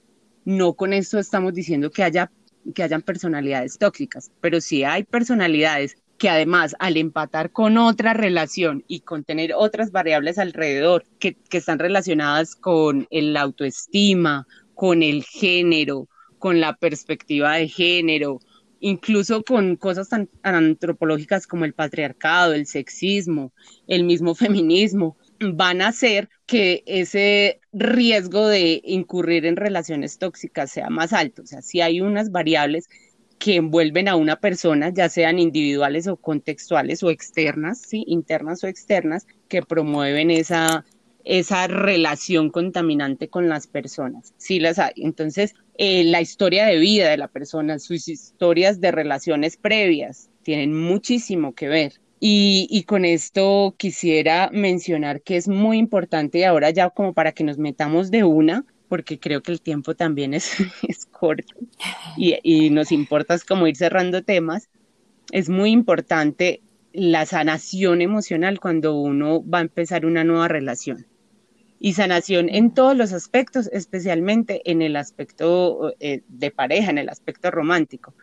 No 0.44 0.74
con 0.74 0.92
esto 0.92 1.18
estamos 1.18 1.54
diciendo 1.54 1.90
que 1.90 2.02
haya 2.02 2.30
que 2.74 2.82
hayan 2.82 3.02
personalidades 3.02 3.76
tóxicas, 3.76 4.30
pero 4.40 4.58
si 4.60 4.84
hay 4.84 5.04
personalidades 5.04 5.96
que 6.16 6.30
además 6.30 6.74
al 6.78 6.96
empatar 6.96 7.50
con 7.50 7.76
otra 7.76 8.14
relación 8.14 8.84
y 8.88 9.00
con 9.00 9.24
tener 9.24 9.52
otras 9.54 9.92
variables 9.92 10.38
alrededor 10.38 11.04
que, 11.18 11.34
que 11.34 11.58
están 11.58 11.78
relacionadas 11.78 12.56
con 12.56 13.06
el 13.10 13.36
autoestima, 13.36 14.46
con 14.74 15.02
el 15.02 15.24
género, 15.24 16.08
con 16.44 16.60
la 16.60 16.76
perspectiva 16.76 17.54
de 17.54 17.68
género, 17.68 18.38
incluso 18.78 19.42
con 19.44 19.76
cosas 19.76 20.10
tan 20.10 20.28
antropológicas 20.42 21.46
como 21.46 21.64
el 21.64 21.72
patriarcado, 21.72 22.52
el 22.52 22.66
sexismo, 22.66 23.54
el 23.86 24.04
mismo 24.04 24.34
feminismo, 24.34 25.16
van 25.40 25.80
a 25.80 25.88
hacer 25.88 26.28
que 26.44 26.82
ese 26.84 27.60
riesgo 27.72 28.46
de 28.46 28.82
incurrir 28.84 29.46
en 29.46 29.56
relaciones 29.56 30.18
tóxicas 30.18 30.70
sea 30.70 30.90
más 30.90 31.14
alto. 31.14 31.40
O 31.40 31.46
sea, 31.46 31.62
si 31.62 31.80
hay 31.80 32.02
unas 32.02 32.30
variables 32.30 32.90
que 33.38 33.56
envuelven 33.56 34.06
a 34.06 34.16
una 34.16 34.36
persona, 34.36 34.90
ya 34.90 35.08
sean 35.08 35.38
individuales 35.38 36.06
o 36.08 36.16
contextuales 36.16 37.02
o 37.02 37.08
externas, 37.08 37.80
¿sí? 37.80 38.04
internas 38.06 38.62
o 38.64 38.66
externas, 38.66 39.26
que 39.48 39.62
promueven 39.62 40.30
esa, 40.30 40.84
esa 41.24 41.66
relación 41.66 42.50
contaminante 42.50 43.28
con 43.28 43.48
las 43.48 43.66
personas. 43.66 44.34
Sí 44.36 44.60
las 44.60 44.78
hay. 44.78 44.92
Entonces, 44.96 45.54
eh, 45.76 46.04
la 46.04 46.20
historia 46.20 46.66
de 46.66 46.78
vida 46.78 47.08
de 47.08 47.16
la 47.16 47.28
persona, 47.28 47.78
sus 47.78 48.08
historias 48.08 48.80
de 48.80 48.92
relaciones 48.92 49.56
previas, 49.56 50.30
tienen 50.42 50.78
muchísimo 50.78 51.54
que 51.54 51.68
ver. 51.68 51.92
Y, 52.26 52.84
con 52.86 53.04
esto 53.04 53.74
quisiera 53.76 54.48
mencionar 54.50 55.20
que 55.20 55.36
es 55.36 55.46
muy 55.46 55.76
importante 55.76 56.38
y 56.38 56.44
ahora 56.44 56.70
ya 56.70 56.88
como 56.88 57.12
para 57.12 57.32
que 57.32 57.44
nos 57.44 57.58
metamos 57.58 58.10
de 58.10 58.24
una, 58.24 58.64
porque 58.88 59.18
creo 59.18 59.42
que 59.42 59.52
el 59.52 59.60
tiempo 59.60 59.94
también 59.94 60.32
es, 60.32 60.52
es 60.88 61.04
corto 61.04 61.54
y, 62.16 62.38
y 62.42 62.70
nos 62.70 62.92
importa 62.92 63.34
es 63.34 63.44
como 63.44 63.66
ir 63.66 63.76
cerrando 63.76 64.22
temas, 64.22 64.70
es 65.32 65.50
muy 65.50 65.70
importante 65.70 66.62
la 66.94 67.26
sanación 67.26 68.00
emocional 68.00 68.58
cuando 68.58 68.94
uno 68.94 69.46
va 69.46 69.58
a 69.58 69.62
empezar 69.62 70.06
una 70.06 70.24
nueva 70.24 70.48
relación. 70.48 71.06
Y 71.84 71.92
sanación 71.92 72.48
en 72.48 72.72
todos 72.72 72.96
los 72.96 73.12
aspectos, 73.12 73.68
especialmente 73.70 74.62
en 74.70 74.80
el 74.80 74.96
aspecto 74.96 75.92
eh, 76.00 76.22
de 76.28 76.50
pareja, 76.50 76.90
en 76.90 76.96
el 76.96 77.10
aspecto 77.10 77.50
romántico 77.50 78.14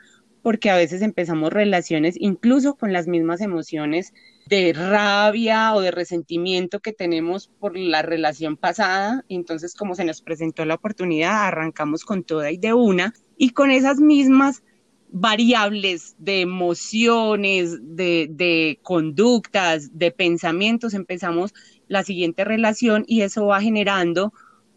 porque 0.42 0.70
a 0.70 0.76
veces 0.76 1.02
empezamos 1.02 1.54
relaciones 1.54 2.16
incluso 2.20 2.76
con 2.76 2.94
las 2.94 3.08
mismas 3.08 3.42
emociones 3.42 4.14
de 4.48 4.74
rabia 4.74 5.74
o 5.76 5.82
de 5.82 5.92
resentimiento 5.92 6.80
que 6.80 6.94
tenemos 6.94 7.48
por 7.60 7.78
la 7.78 8.02
relación 8.02 8.58
pasada. 8.58 9.24
Entonces, 9.30 9.76
como 9.76 9.96
se 9.96 10.06
nos 10.06 10.22
presentó 10.22 10.66
la 10.66 10.76
oportunidad, 10.76 11.48
arrancamos 11.48 12.04
con 12.04 12.24
toda 12.24 12.52
y 12.52 12.58
de 12.58 12.74
una 12.74 13.14
y 13.38 13.52
con 13.52 13.72
esas 13.72 14.00
mismas 14.00 14.64
variables 15.14 16.16
de 16.20 16.42
emociones, 16.42 17.78
de, 17.82 18.28
de 18.32 18.80
conductas, 18.82 19.98
de 19.98 20.12
pensamientos, 20.12 20.94
empezamos 20.94 21.54
la 21.92 22.04
siguiente 22.04 22.46
relación 22.46 23.04
y 23.06 23.22
eso 23.22 23.46
va 23.46 23.60
generando 23.60 24.34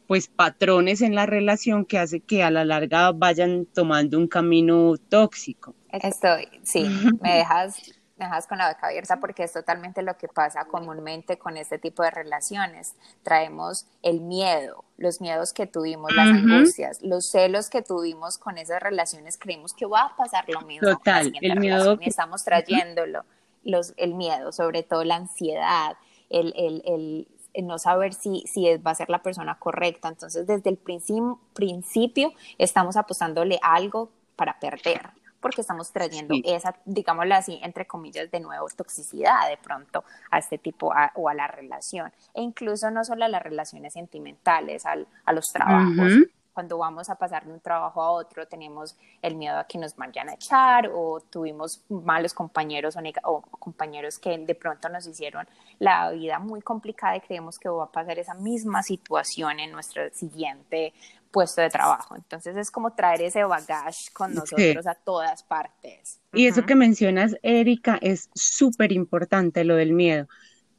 pues 0.08 0.26
patrones 0.26 1.00
en 1.00 1.14
la 1.14 1.26
relación 1.26 1.84
que 1.84 1.98
hace 1.98 2.20
que 2.20 2.42
a 2.42 2.50
la 2.50 2.64
larga 2.64 3.12
vayan 3.12 3.66
tomando 3.66 4.18
un 4.18 4.26
camino 4.26 4.96
tóxico. 5.08 5.74
Estoy, 5.92 6.48
sí, 6.64 6.82
me 7.22 7.36
dejas, 7.36 7.94
me 8.16 8.24
dejas 8.24 8.48
con 8.48 8.58
la 8.58 8.68
boca 8.72 8.88
abierta 8.88 9.20
porque 9.20 9.44
es 9.44 9.52
totalmente 9.52 10.02
lo 10.02 10.18
que 10.18 10.26
pasa 10.26 10.64
comúnmente 10.64 11.38
con 11.38 11.56
este 11.56 11.78
tipo 11.78 12.02
de 12.02 12.10
relaciones. 12.10 12.96
Traemos 13.22 13.86
el 14.02 14.20
miedo, 14.20 14.84
los 14.96 15.20
miedos 15.20 15.52
que 15.52 15.68
tuvimos, 15.68 16.12
las 16.12 16.26
angustias, 16.26 17.00
los 17.00 17.30
celos 17.30 17.70
que 17.70 17.80
tuvimos 17.80 18.38
con 18.38 18.58
esas 18.58 18.82
relaciones, 18.82 19.38
creemos 19.38 19.72
que 19.72 19.86
va 19.86 20.06
a 20.06 20.16
pasar 20.16 20.46
lo 20.48 20.62
mismo. 20.62 20.88
Total, 20.88 21.32
el 21.40 21.60
miedo. 21.60 21.96
Estamos 22.00 22.42
trayéndolo, 22.42 23.24
los, 23.62 23.94
el 23.98 24.14
miedo, 24.14 24.50
sobre 24.50 24.82
todo 24.82 25.04
la 25.04 25.14
ansiedad, 25.14 25.96
el, 26.38 26.52
el, 26.56 27.26
el 27.54 27.66
no 27.66 27.78
saber 27.78 28.12
si, 28.12 28.44
si 28.46 28.76
va 28.78 28.90
a 28.90 28.94
ser 28.94 29.08
la 29.08 29.22
persona 29.22 29.58
correcta. 29.58 30.08
Entonces, 30.08 30.46
desde 30.46 30.70
el 30.70 30.76
principio 30.76 32.32
estamos 32.58 32.96
apostándole 32.96 33.58
algo 33.62 34.10
para 34.36 34.58
perder, 34.58 35.10
porque 35.40 35.60
estamos 35.60 35.92
trayendo 35.92 36.34
esa, 36.44 36.74
digámoslo 36.84 37.34
así, 37.34 37.60
entre 37.62 37.86
comillas, 37.86 38.30
de 38.30 38.40
nuevo, 38.40 38.66
toxicidad 38.76 39.48
de 39.48 39.56
pronto 39.56 40.04
a 40.30 40.38
este 40.38 40.58
tipo 40.58 40.92
o 41.14 41.28
a 41.28 41.34
la 41.34 41.46
relación. 41.46 42.12
E 42.34 42.42
incluso 42.42 42.90
no 42.90 43.04
solo 43.04 43.24
a 43.24 43.28
las 43.28 43.42
relaciones 43.42 43.92
sentimentales, 43.92 44.84
al, 44.84 45.06
a 45.24 45.32
los 45.32 45.46
trabajos 45.46 46.12
cuando 46.54 46.78
vamos 46.78 47.10
a 47.10 47.16
pasar 47.16 47.44
de 47.44 47.52
un 47.52 47.60
trabajo 47.60 48.00
a 48.00 48.10
otro 48.10 48.46
tenemos 48.46 48.96
el 49.20 49.34
miedo 49.34 49.58
a 49.58 49.64
que 49.64 49.76
nos 49.76 49.96
vayan 49.96 50.28
a 50.28 50.34
echar 50.34 50.88
o 50.94 51.20
tuvimos 51.20 51.84
malos 51.88 52.32
compañeros 52.32 52.96
o, 53.24 53.42
compañeros 53.42 54.18
que 54.18 54.38
de 54.38 54.54
pronto 54.54 54.88
nos 54.88 55.06
hicieron 55.06 55.46
la 55.80 56.10
vida 56.12 56.38
muy 56.38 56.62
complicada 56.62 57.16
y 57.16 57.20
creemos 57.20 57.58
que 57.58 57.68
va 57.68 57.84
a 57.84 57.92
pasar 57.92 58.18
esa 58.18 58.34
misma 58.34 58.82
situación 58.82 59.58
en 59.60 59.72
nuestro 59.72 60.02
siguiente 60.12 60.94
puesto 61.32 61.60
de 61.60 61.68
trabajo. 61.68 62.14
Entonces 62.14 62.56
es 62.56 62.70
como 62.70 62.92
traer 62.92 63.22
ese 63.22 63.42
bagage 63.42 64.12
con 64.12 64.32
nosotros 64.32 64.86
a 64.86 64.94
todas 64.94 65.42
partes. 65.42 66.20
Y 66.32 66.46
eso 66.46 66.64
que 66.64 66.76
mencionas, 66.76 67.36
Erika, 67.42 67.98
es 68.00 68.30
súper 68.34 68.92
importante, 68.92 69.64
lo 69.64 69.74
del 69.74 69.92
miedo. 69.92 70.28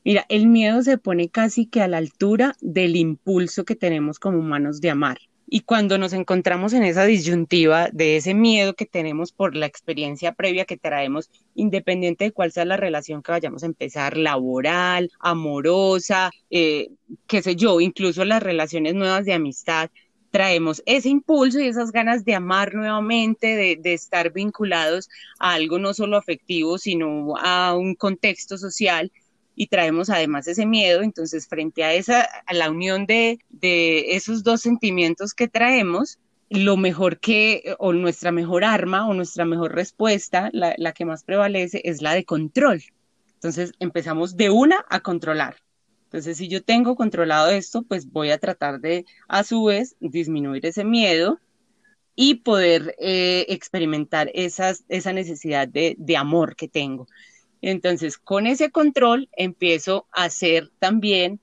Mira, 0.06 0.26
el 0.30 0.48
miedo 0.48 0.82
se 0.82 0.98
pone 0.98 1.30
casi 1.30 1.66
que 1.66 1.82
a 1.82 1.88
la 1.88 1.98
altura 1.98 2.56
del 2.62 2.96
impulso 2.96 3.66
que 3.66 3.76
tenemos 3.76 4.20
como 4.20 4.40
humanos 4.40 4.80
de 4.80 4.92
amar. 4.92 5.18
Y 5.48 5.62
cuando 5.62 5.98
nos 5.98 6.14
encontramos 6.14 6.74
en 6.74 6.84
esa 6.84 7.06
disyuntiva 7.06 7.90
de 7.92 8.18
ese 8.18 8.34
miedo 8.34 8.74
que 8.74 8.86
tenemos 8.86 9.32
por 9.32 9.56
la 9.56 9.68
experiencia 9.68 10.34
previa 10.34 10.66
que 10.66 10.78
traemos, 10.78 11.30
independiente 11.54 12.26
de 12.26 12.32
cuál 12.32 12.52
sea 12.52 12.66
la 12.66 12.78
relación 12.78 13.22
que 13.22 13.32
vayamos 13.32 13.64
a 13.64 13.68
empezar, 13.68 14.18
laboral, 14.18 15.12
amorosa, 15.20 16.32
eh, 16.50 16.90
qué 17.28 17.42
sé 17.44 17.56
yo, 17.56 17.80
incluso 17.80 18.26
las 18.26 18.42
relaciones 18.42 18.96
nuevas 18.96 19.26
de 19.26 19.34
amistad, 19.34 19.92
traemos 20.32 20.84
ese 20.86 21.10
impulso 21.10 21.60
y 21.62 21.68
esas 21.68 21.92
ganas 21.92 22.26
de 22.26 22.36
amar 22.36 22.74
nuevamente, 22.74 23.56
de, 23.56 23.78
de, 23.80 23.94
estar 23.94 24.34
vinculados 24.34 25.08
a 25.40 25.54
algo 25.54 25.80
no 25.80 25.94
solo 25.94 26.18
afectivo, 26.18 26.78
sino 26.78 27.38
a 27.38 27.74
un 27.74 27.96
contexto 27.96 28.58
social 28.58 29.12
y 29.56 29.68
traemos 29.68 30.10
además 30.10 30.48
ese 30.48 30.66
miedo, 30.66 31.02
entonces 31.02 31.48
frente 31.48 31.84
a 31.84 31.94
esa, 31.94 32.22
a 32.46 32.54
la 32.54 32.70
unión 32.70 33.06
de, 33.06 33.40
de 33.50 34.16
esos 34.16 34.44
dos 34.44 34.62
sentimientos 34.62 35.34
que 35.34 35.48
traemos, 35.48 36.20
lo 36.50 36.78
mejor 36.78 37.20
que, 37.20 37.76
o 37.80 37.94
nuestra 37.94 38.32
mejor 38.32 38.64
arma 38.64 39.08
o 39.08 39.14
nuestra 39.14 39.46
mejor 39.46 39.74
respuesta, 39.74 40.50
la, 40.54 40.76
la 40.78 40.92
que 40.94 41.06
más 41.06 41.24
prevalece, 41.24 41.82
es 41.86 42.02
la 42.02 42.14
de 42.14 42.26
control. 42.26 42.84
Entonces 43.36 43.74
empezamos 43.80 44.38
de 44.38 44.50
una 44.50 44.86
a 44.90 45.00
controlar. 45.00 45.58
Entonces, 46.06 46.38
si 46.38 46.48
yo 46.48 46.64
tengo 46.64 46.96
controlado 46.96 47.50
esto, 47.50 47.84
pues 47.84 48.10
voy 48.12 48.30
a 48.32 48.38
tratar 48.38 48.80
de, 48.80 49.06
a 49.28 49.44
su 49.44 49.66
vez, 49.66 49.96
disminuir 50.00 50.66
ese 50.66 50.86
miedo 50.86 51.40
y 52.16 52.36
poder 52.36 52.96
eh, 53.00 53.46
experimentar 53.50 54.32
esas, 54.34 54.86
esa 54.88 55.12
necesidad 55.12 55.68
de, 55.68 55.96
de 55.98 56.16
amor 56.16 56.56
que 56.56 56.68
tengo. 56.68 57.08
Entonces, 57.62 58.18
con 58.18 58.48
ese 58.48 58.72
control 58.72 59.30
empiezo 59.36 60.08
a 60.12 60.26
hacer 60.26 60.70
también 60.80 61.40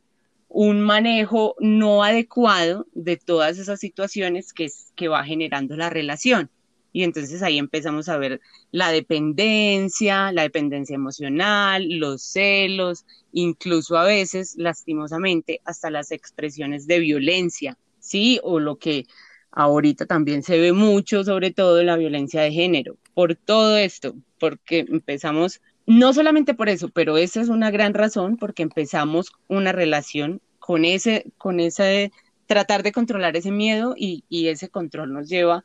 un 0.49 0.83
manejo 0.83 1.57
no 1.61 2.05
adecuado 2.05 2.87
de 2.93 3.17
todas 3.17 3.59
esas 3.59 3.81
situaciones 3.81 4.53
que, 4.53 4.69
que 4.95 5.09
va 5.09 5.25
generando 5.25 5.77
la 5.77 5.91
relación. 5.91 6.51
Y 6.93 7.05
entonces 7.05 7.43
ahí 7.43 7.59
empezamos 7.59 8.09
a 8.11 8.19
ver 8.19 8.41
la 8.71 8.91
dependencia, 8.91 10.31
la 10.31 10.43
dependencia 10.43 10.95
emocional, 10.95 11.89
los 11.89 12.23
celos, 12.23 13.07
incluso 13.33 13.97
a 13.97 14.05
veces, 14.05 14.55
lastimosamente, 14.59 15.61
hasta 15.65 15.91
las 15.91 16.11
expresiones 16.11 16.87
de 16.87 16.99
violencia, 16.99 17.79
¿sí? 17.99 18.39
O 18.43 18.61
lo 18.61 18.77
que 18.77 19.07
ahorita 19.53 20.05
también 20.05 20.43
se 20.43 20.59
ve 20.59 20.73
mucho, 20.73 21.25
sobre 21.25 21.51
todo 21.51 21.83
la 21.83 21.97
violencia 21.97 22.43
de 22.43 22.53
género. 22.53 22.97
Por 23.15 23.37
todo 23.37 23.79
esto, 23.79 24.15
porque 24.39 24.81
empezamos, 24.81 25.63
no 25.87 26.13
solamente 26.13 26.55
por 26.55 26.69
eso, 26.69 26.89
pero 26.89 27.17
esa 27.17 27.41
es 27.41 27.49
una 27.49 27.71
gran 27.71 27.95
razón, 27.95 28.37
porque 28.37 28.63
empezamos 28.63 29.33
una 29.49 29.73
relación 29.73 30.41
con 30.59 30.85
ese, 30.85 31.33
con 31.39 31.61
ese 31.61 32.13
tratar 32.47 32.83
de 32.83 32.93
controlar 32.93 33.37
ese 33.37 33.51
miedo 33.51 33.95
y, 33.97 34.25
y 34.29 34.49
ese 34.49 34.69
control 34.69 35.13
nos 35.13 35.29
lleva 35.29 35.65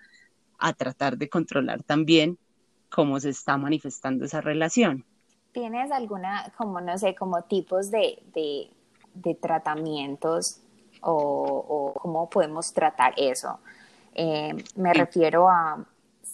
a 0.58 0.74
tratar 0.74 1.18
de 1.18 1.30
controlar 1.30 1.84
también 1.84 2.38
cómo 2.90 3.20
se 3.20 3.30
está 3.30 3.58
manifestando 3.58 4.26
esa 4.26 4.42
relación. 4.42 5.06
¿Tienes 5.52 5.92
alguna, 5.92 6.52
como 6.58 6.82
no 6.82 6.98
sé, 6.98 7.16
como 7.16 7.44
tipos 7.44 7.92
de, 7.92 8.24
de, 8.34 9.36
tratamientos 9.36 10.62
o, 11.02 11.94
cómo 12.00 12.30
podemos 12.30 12.74
tratar 12.74 13.14
eso? 13.18 13.60
Eh, 14.14 14.56
me 14.76 14.94
refiero 14.94 15.50
a, 15.50 15.86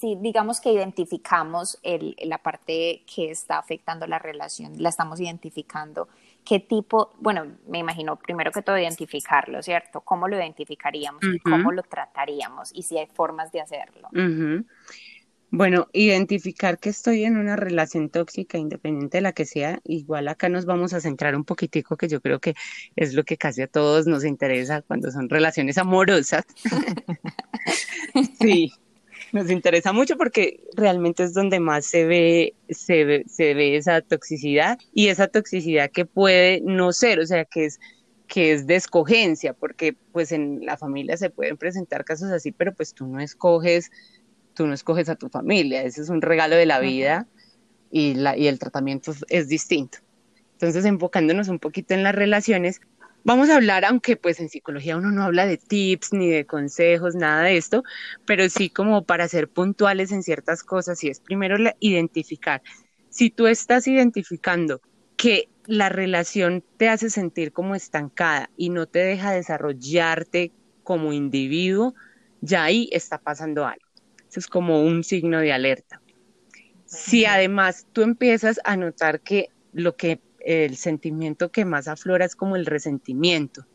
si 0.04 0.18
digamos 0.18 0.60
que 0.60 0.74
identificamos 0.74 1.80
el, 1.82 2.18
la 2.26 2.38
parte 2.38 3.04
que 3.06 3.32
está 3.32 3.58
afectando 3.58 4.06
la 4.06 4.20
relación, 4.20 4.74
la 4.84 4.89
estamos 4.89 5.22
identificando, 5.22 6.10
¿qué 6.43 6.60
tipo, 6.60 7.14
bueno, 7.22 7.45
me 7.70 7.80
imagino 7.80 8.18
primero 8.18 8.51
que 8.51 8.62
todo 8.62 8.78
identificarlo, 8.78 9.64
¿cierto? 9.64 10.01
¿Cómo 10.01 10.28
lo 10.28 10.36
identificaríamos? 10.36 11.22
¿Cómo 11.41 11.72
lo 11.72 11.84
trataríamos? 11.84 12.72
Y 12.74 12.84
si 12.84 12.97
hay 12.97 13.08
formas 13.14 13.54
de 13.54 13.62
hacerlo. 13.62 14.10
Bueno, 15.51 15.88
identificar 15.93 16.80
que 16.80 16.89
estoy 16.89 17.24
en 17.24 17.38
una 17.38 17.56
relación 17.56 18.10
tóxica, 18.10 18.58
independiente 18.58 19.20
de 19.20 19.22
la 19.22 19.32
que 19.32 19.45
sea, 19.45 19.80
igual 19.86 20.28
acá 20.28 20.49
nos 20.49 20.66
vamos 20.66 20.93
a 20.93 20.99
centrar 20.99 21.34
un 21.34 21.45
poquitico, 21.45 21.95
que 21.95 22.10
yo 22.10 22.20
creo 22.20 22.41
que 22.41 22.56
es 22.97 23.14
lo 23.14 23.24
que 23.24 23.38
casi 23.38 23.62
a 23.62 23.68
todos 23.68 24.06
nos 24.06 24.26
interesa 24.26 24.82
cuando 24.82 25.12
son 25.12 25.30
relaciones 25.30 25.78
amorosas. 25.78 26.43
sí, 28.41 28.74
nos 29.34 29.50
interesa 29.50 29.92
mucho 29.92 30.16
porque 30.16 30.64
realmente 30.76 31.24
es 31.24 31.34
donde 31.34 31.60
más 31.60 31.86
se 31.86 32.06
ve, 32.06 32.54
se 32.70 33.04
ve, 33.04 33.24
se 33.28 33.54
ve 33.54 33.76
esa 33.76 34.02
toxicidad 34.02 34.78
y 34.94 35.08
esa 35.08 35.28
toxicidad 35.28 35.92
que 35.92 36.06
puede 36.06 36.62
no 36.62 36.94
ser, 36.94 37.20
o 37.20 37.26
sea, 37.26 37.44
que 37.44 37.66
es 37.66 37.80
que 38.28 38.54
es 38.54 38.66
de 38.66 38.76
escogencia, 38.76 39.54
porque 39.54 39.96
pues 40.12 40.32
en 40.32 40.66
la 40.66 40.78
familia 40.78 41.18
se 41.18 41.30
pueden 41.30 41.58
presentar 41.58 42.06
casos 42.06 42.32
así, 42.32 42.52
pero 42.52 42.74
pues 42.74 42.94
tú 42.94 43.06
no 43.06 43.20
escoges, 43.20 43.92
tú 44.54 44.66
no 44.66 44.74
escoges 44.74 45.10
a 45.10 45.16
tu 45.16 45.30
familia, 45.30 45.84
ese 45.84 46.02
es 46.02 46.10
un 46.10 46.22
regalo 46.22 46.56
de 46.56 46.66
la 46.66 46.80
vida 46.80 47.28
y, 47.92 48.16
la, 48.16 48.38
y 48.38 48.48
el 48.48 48.60
tratamiento 48.60 49.14
es 49.30 49.48
distinto. 49.50 50.00
Entonces, 50.54 50.86
enfocándonos 50.86 51.50
un 51.50 51.60
poquito 51.60 51.94
en 51.94 52.04
las 52.04 52.16
relaciones, 52.16 52.80
Vamos 53.26 53.50
a 53.50 53.56
hablar, 53.56 53.86
aunque 53.86 54.18
pues 54.18 54.40
en 54.42 54.50
psicología 54.50 54.98
uno 54.98 55.10
no 55.10 55.24
habla 55.24 55.46
de 55.46 55.58
tips 55.58 56.12
ni 56.12 56.30
de 56.30 56.46
consejos, 56.46 57.16
nada 57.16 57.44
de 57.44 57.56
esto, 57.56 57.84
pero 58.26 58.50
sí 58.50 58.70
como 58.70 59.06
para 59.06 59.28
ser 59.30 59.48
puntuales 59.48 60.12
en 60.12 60.24
ciertas 60.24 60.62
cosas, 60.64 61.02
y 61.04 61.10
es 61.10 61.22
primero 61.22 61.56
identificar. 61.80 62.62
Si 63.10 63.30
tú 63.30 63.48
estás 63.48 63.88
identificando 63.88 64.82
que 65.16 65.48
la 65.66 65.88
relación 65.88 66.66
te 66.78 66.90
hace 66.90 67.10
sentir 67.10 67.54
como 67.54 67.76
estancada 67.76 68.50
y 68.58 68.70
no 68.70 68.88
te 68.88 69.00
deja 69.00 69.32
desarrollarte 69.32 70.52
como 70.84 71.14
individuo, 71.14 71.96
ya 72.42 72.66
ahí 72.66 72.90
está 72.92 73.20
pasando 73.20 73.66
algo. 73.66 73.88
Eso 74.30 74.42
es 74.42 74.48
como 74.48 74.84
un 74.84 75.06
signo 75.06 75.40
de 75.40 75.54
alerta. 75.54 76.02
Si 76.86 77.24
además 77.26 77.88
tú 77.94 78.02
empiezas 78.02 78.60
a 78.66 78.76
notar 78.76 79.22
que 79.22 79.48
lo 79.72 79.96
que 79.96 80.20
el 80.44 80.76
sentimiento 80.76 81.52
que 81.52 81.66
más 81.66 81.88
aflora 81.88 82.26
es 82.26 82.36
como 82.36 82.56
el 82.56 82.66
resentimiento. 82.66 83.66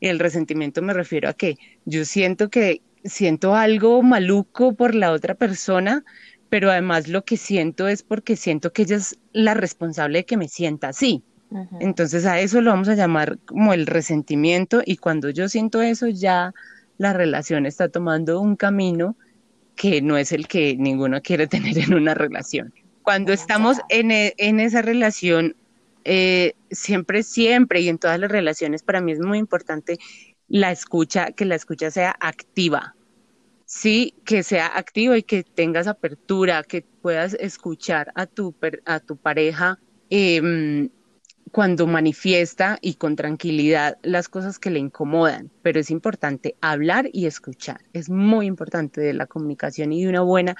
El 0.00 0.18
resentimiento 0.18 0.82
me 0.82 0.92
refiero 0.92 1.28
a 1.28 1.34
que 1.34 1.56
yo 1.84 2.04
siento 2.04 2.50
que 2.50 2.82
siento 3.04 3.54
algo 3.54 4.02
maluco 4.02 4.74
por 4.74 4.94
la 4.94 5.12
otra 5.12 5.34
persona, 5.34 6.04
pero 6.48 6.70
además 6.70 7.08
lo 7.08 7.24
que 7.24 7.36
siento 7.36 7.88
es 7.88 8.02
porque 8.02 8.36
siento 8.36 8.72
que 8.72 8.82
ella 8.82 8.96
es 8.96 9.18
la 9.32 9.54
responsable 9.54 10.18
de 10.18 10.24
que 10.24 10.36
me 10.36 10.48
sienta 10.48 10.88
así. 10.88 11.22
Entonces 11.80 12.26
a 12.26 12.40
eso 12.40 12.60
lo 12.60 12.70
vamos 12.70 12.88
a 12.88 12.96
llamar 12.96 13.38
como 13.46 13.72
el 13.72 13.86
resentimiento 13.86 14.82
y 14.84 14.96
cuando 14.96 15.30
yo 15.30 15.48
siento 15.48 15.80
eso 15.80 16.08
ya 16.08 16.52
la 16.98 17.12
relación 17.12 17.66
está 17.66 17.88
tomando 17.88 18.40
un 18.40 18.56
camino 18.56 19.16
que 19.76 20.02
no 20.02 20.16
es 20.16 20.32
el 20.32 20.48
que 20.48 20.76
ninguno 20.76 21.20
quiere 21.22 21.46
tener 21.46 21.78
en 21.78 21.94
una 21.94 22.14
relación. 22.14 22.74
Cuando 23.02 23.32
estamos 23.32 23.78
en, 23.88 24.10
e, 24.10 24.34
en 24.38 24.58
esa 24.58 24.82
relación 24.82 25.54
eh, 26.08 26.54
siempre, 26.70 27.24
siempre 27.24 27.80
y 27.80 27.88
en 27.88 27.98
todas 27.98 28.20
las 28.20 28.30
relaciones, 28.30 28.82
para 28.82 29.00
mí 29.00 29.10
es 29.10 29.18
muy 29.18 29.38
importante 29.38 29.98
la 30.48 30.70
escucha, 30.70 31.32
que 31.32 31.44
la 31.44 31.56
escucha 31.56 31.90
sea 31.90 32.14
activa. 32.20 32.94
Sí, 33.64 34.14
que 34.24 34.44
sea 34.44 34.78
activa 34.78 35.18
y 35.18 35.24
que 35.24 35.42
tengas 35.42 35.88
apertura, 35.88 36.62
que 36.62 36.82
puedas 37.02 37.34
escuchar 37.34 38.12
a 38.14 38.26
tu, 38.26 38.54
a 38.84 39.00
tu 39.00 39.16
pareja 39.16 39.80
em, 40.08 40.90
cuando 41.50 41.88
manifiesta 41.88 42.78
y 42.80 42.94
con 42.94 43.16
tranquilidad 43.16 43.98
las 44.02 44.28
cosas 44.28 44.60
que 44.60 44.70
le 44.70 44.78
incomodan. 44.78 45.50
Pero 45.62 45.80
es 45.80 45.90
importante 45.90 46.54
hablar 46.60 47.10
y 47.12 47.26
escuchar. 47.26 47.80
Es 47.92 48.08
muy 48.08 48.46
importante 48.46 49.00
de 49.00 49.14
la 49.14 49.26
comunicación 49.26 49.92
y 49.92 50.04
de 50.04 50.10
una 50.10 50.20
buena 50.20 50.56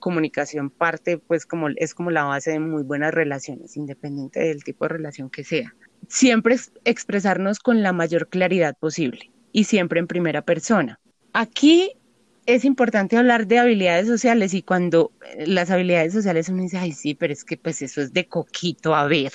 comunicación 0.00 0.70
parte, 0.70 1.18
pues 1.18 1.46
como 1.46 1.68
es 1.76 1.94
como 1.94 2.10
la 2.10 2.24
base 2.24 2.50
de 2.50 2.58
muy 2.58 2.82
buenas 2.82 3.14
relaciones, 3.14 3.76
independiente 3.76 4.40
del 4.40 4.64
tipo 4.64 4.84
de 4.84 4.88
relación 4.88 5.30
que 5.30 5.44
sea. 5.44 5.74
Siempre 6.08 6.56
expresarnos 6.84 7.60
con 7.60 7.82
la 7.82 7.92
mayor 7.92 8.28
claridad 8.28 8.76
posible 8.76 9.30
y 9.52 9.64
siempre 9.64 10.00
en 10.00 10.08
primera 10.08 10.42
persona. 10.42 10.98
Aquí 11.32 11.92
es 12.46 12.64
importante 12.64 13.16
hablar 13.16 13.46
de 13.46 13.60
habilidades 13.60 14.08
sociales 14.08 14.54
y 14.54 14.62
cuando 14.62 15.12
eh, 15.36 15.46
las 15.46 15.70
habilidades 15.70 16.12
sociales 16.12 16.48
uno 16.48 16.62
dice, 16.62 16.78
ay 16.78 16.92
sí, 16.92 17.14
pero 17.14 17.32
es 17.32 17.44
que 17.44 17.56
pues 17.56 17.82
eso 17.82 18.00
es 18.00 18.12
de 18.12 18.26
coquito, 18.26 18.94
a 18.96 19.06
ver, 19.06 19.32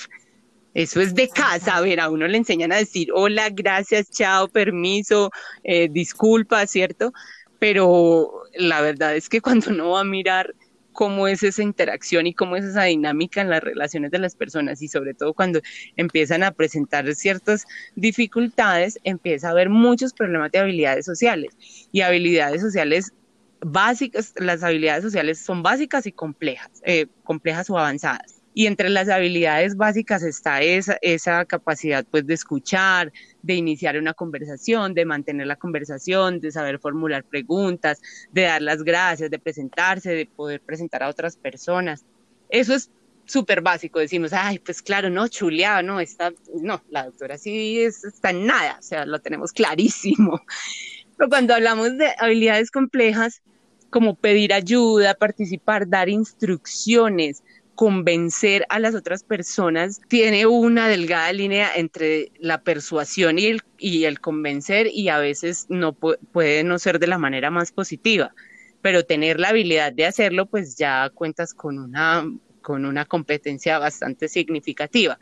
eso 0.73 0.99
es 0.99 1.15
de 1.15 1.29
casa, 1.29 1.77
a 1.77 1.81
ver, 1.81 2.01
a 2.01 2.09
uno 2.09 2.27
le 2.27 2.37
enseñan 2.37 2.73
a 2.73 2.77
decir 2.77 3.09
hola, 3.13 3.49
gracias, 3.49 4.09
chao, 4.09 4.49
permiso, 4.49 5.31
eh, 5.63 5.87
disculpa, 5.89 6.67
¿cierto? 6.67 7.13
pero 7.59 8.43
la 8.57 8.81
verdad 8.81 9.15
es 9.15 9.29
que 9.29 9.41
cuando 9.41 9.71
uno 9.71 9.91
va 9.91 10.01
a 10.01 10.05
mirar 10.05 10.55
cómo 10.95 11.27
es 11.27 11.43
esa 11.43 11.61
interacción 11.61 12.25
y 12.25 12.33
cómo 12.33 12.55
es 12.55 12.63
esa 12.63 12.83
dinámica 12.83 13.41
en 13.41 13.49
las 13.49 13.61
relaciones 13.61 14.11
de 14.11 14.19
las 14.19 14.35
personas 14.35 14.81
y 14.81 14.87
sobre 14.87 15.13
todo 15.13 15.33
cuando 15.33 15.59
empiezan 15.97 16.41
a 16.41 16.51
presentar 16.51 17.13
ciertas 17.15 17.65
dificultades, 17.95 18.97
empieza 19.03 19.49
a 19.49 19.51
haber 19.51 19.69
muchos 19.69 20.13
problemas 20.13 20.51
de 20.51 20.59
habilidades 20.59 21.05
sociales 21.05 21.53
y 21.91 21.99
habilidades 21.99 22.61
sociales 22.61 23.13
básicas, 23.59 24.33
las 24.37 24.63
habilidades 24.63 25.03
sociales 25.03 25.39
son 25.39 25.63
básicas 25.63 26.05
y 26.07 26.13
complejas, 26.13 26.69
eh, 26.83 27.07
complejas 27.23 27.69
o 27.69 27.77
avanzadas. 27.77 28.34
Y 28.57 28.67
entre 28.67 28.89
las 28.89 29.09
habilidades 29.09 29.75
básicas 29.75 30.23
está 30.23 30.61
esa, 30.61 30.97
esa 31.01 31.43
capacidad 31.43 32.05
pues 32.09 32.25
de 32.25 32.33
escuchar, 32.33 33.11
de 33.41 33.53
iniciar 33.53 33.97
una 33.97 34.13
conversación, 34.13 34.93
de 34.93 35.03
mantener 35.03 35.45
la 35.45 35.57
conversación, 35.57 36.39
de 36.39 36.51
saber 36.51 36.79
formular 36.79 37.25
preguntas, 37.25 38.01
de 38.31 38.43
dar 38.43 38.61
las 38.61 38.81
gracias, 38.81 39.29
de 39.29 39.39
presentarse, 39.39 40.11
de 40.11 40.25
poder 40.25 40.61
presentar 40.61 41.03
a 41.03 41.09
otras 41.09 41.35
personas. 41.35 42.05
Eso 42.49 42.73
es 42.73 42.89
súper 43.25 43.59
básico. 43.61 43.99
Decimos, 43.99 44.31
ay, 44.31 44.59
pues 44.59 44.81
claro, 44.81 45.09
no, 45.09 45.27
chuleado, 45.27 45.83
no, 45.83 45.99
está, 45.99 46.31
no, 46.61 46.81
la 46.89 47.05
doctora 47.05 47.37
sí 47.37 47.79
está 47.81 48.29
en 48.29 48.45
nada, 48.45 48.77
o 48.79 48.81
sea, 48.81 49.05
lo 49.05 49.19
tenemos 49.19 49.51
clarísimo. 49.51 50.41
Pero 51.17 51.29
cuando 51.29 51.53
hablamos 51.53 51.97
de 51.97 52.13
habilidades 52.17 52.71
complejas, 52.71 53.41
como 53.89 54.15
pedir 54.15 54.53
ayuda, 54.53 55.13
participar, 55.13 55.87
dar 55.87 56.09
instrucciones, 56.09 57.43
convencer 57.75 58.65
a 58.69 58.79
las 58.79 58.95
otras 58.95 59.23
personas 59.23 60.01
tiene 60.07 60.45
una 60.45 60.87
delgada 60.87 61.31
línea 61.33 61.69
entre 61.75 62.31
la 62.39 62.61
persuasión 62.61 63.37
y 63.37 63.47
el, 63.47 63.61
y 63.77 64.05
el 64.05 64.19
convencer 64.19 64.87
y 64.87 65.09
a 65.09 65.19
veces 65.19 65.67
no 65.69 65.93
puede 65.93 66.63
no 66.63 66.79
ser 66.79 66.99
de 66.99 67.07
la 67.07 67.17
manera 67.17 67.51
más 67.51 67.71
positiva, 67.71 68.33
pero 68.81 69.05
tener 69.05 69.39
la 69.39 69.49
habilidad 69.49 69.93
de 69.93 70.05
hacerlo 70.05 70.45
pues 70.45 70.77
ya 70.77 71.09
cuentas 71.13 71.53
con 71.53 71.77
una, 71.77 72.25
con 72.61 72.85
una 72.85 73.05
competencia 73.05 73.77
bastante 73.77 74.27
significativa. 74.29 75.19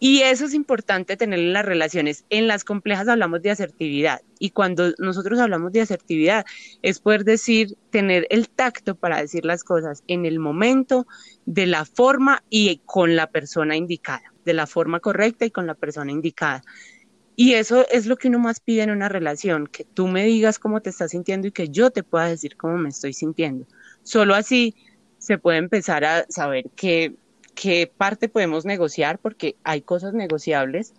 Y 0.00 0.22
eso 0.22 0.46
es 0.46 0.54
importante 0.54 1.16
tener 1.16 1.38
en 1.38 1.52
las 1.52 1.64
relaciones. 1.64 2.24
En 2.28 2.46
las 2.46 2.64
complejas 2.64 3.08
hablamos 3.08 3.42
de 3.42 3.50
asertividad 3.50 4.20
y 4.38 4.50
cuando 4.50 4.92
nosotros 4.98 5.38
hablamos 5.38 5.72
de 5.72 5.80
asertividad 5.80 6.44
es 6.82 6.98
poder 6.98 7.24
decir, 7.24 7.76
tener 7.90 8.26
el 8.30 8.48
tacto 8.48 8.96
para 8.96 9.20
decir 9.20 9.44
las 9.44 9.62
cosas 9.64 10.02
en 10.08 10.26
el 10.26 10.38
momento, 10.40 11.06
de 11.46 11.66
la 11.66 11.84
forma 11.84 12.42
y 12.50 12.80
con 12.84 13.16
la 13.16 13.28
persona 13.28 13.76
indicada, 13.76 14.32
de 14.44 14.54
la 14.54 14.66
forma 14.66 15.00
correcta 15.00 15.46
y 15.46 15.50
con 15.50 15.66
la 15.66 15.74
persona 15.74 16.10
indicada. 16.10 16.62
Y 17.36 17.54
eso 17.54 17.86
es 17.90 18.06
lo 18.06 18.16
que 18.16 18.28
uno 18.28 18.38
más 18.38 18.60
pide 18.60 18.82
en 18.82 18.90
una 18.90 19.08
relación, 19.08 19.66
que 19.66 19.84
tú 19.84 20.06
me 20.06 20.24
digas 20.24 20.58
cómo 20.58 20.80
te 20.80 20.90
estás 20.90 21.10
sintiendo 21.10 21.48
y 21.48 21.52
que 21.52 21.68
yo 21.68 21.90
te 21.90 22.02
pueda 22.02 22.26
decir 22.26 22.56
cómo 22.56 22.78
me 22.78 22.88
estoy 22.88 23.12
sintiendo. 23.12 23.66
Solo 24.02 24.34
así 24.34 24.74
se 25.18 25.38
puede 25.38 25.58
empezar 25.58 26.04
a 26.04 26.26
saber 26.28 26.66
qué, 26.76 27.14
qué 27.54 27.90
parte 27.94 28.28
podemos 28.28 28.64
negociar, 28.64 29.18
porque 29.18 29.56
hay 29.64 29.82
cosas 29.82 30.14
negociables, 30.14 30.94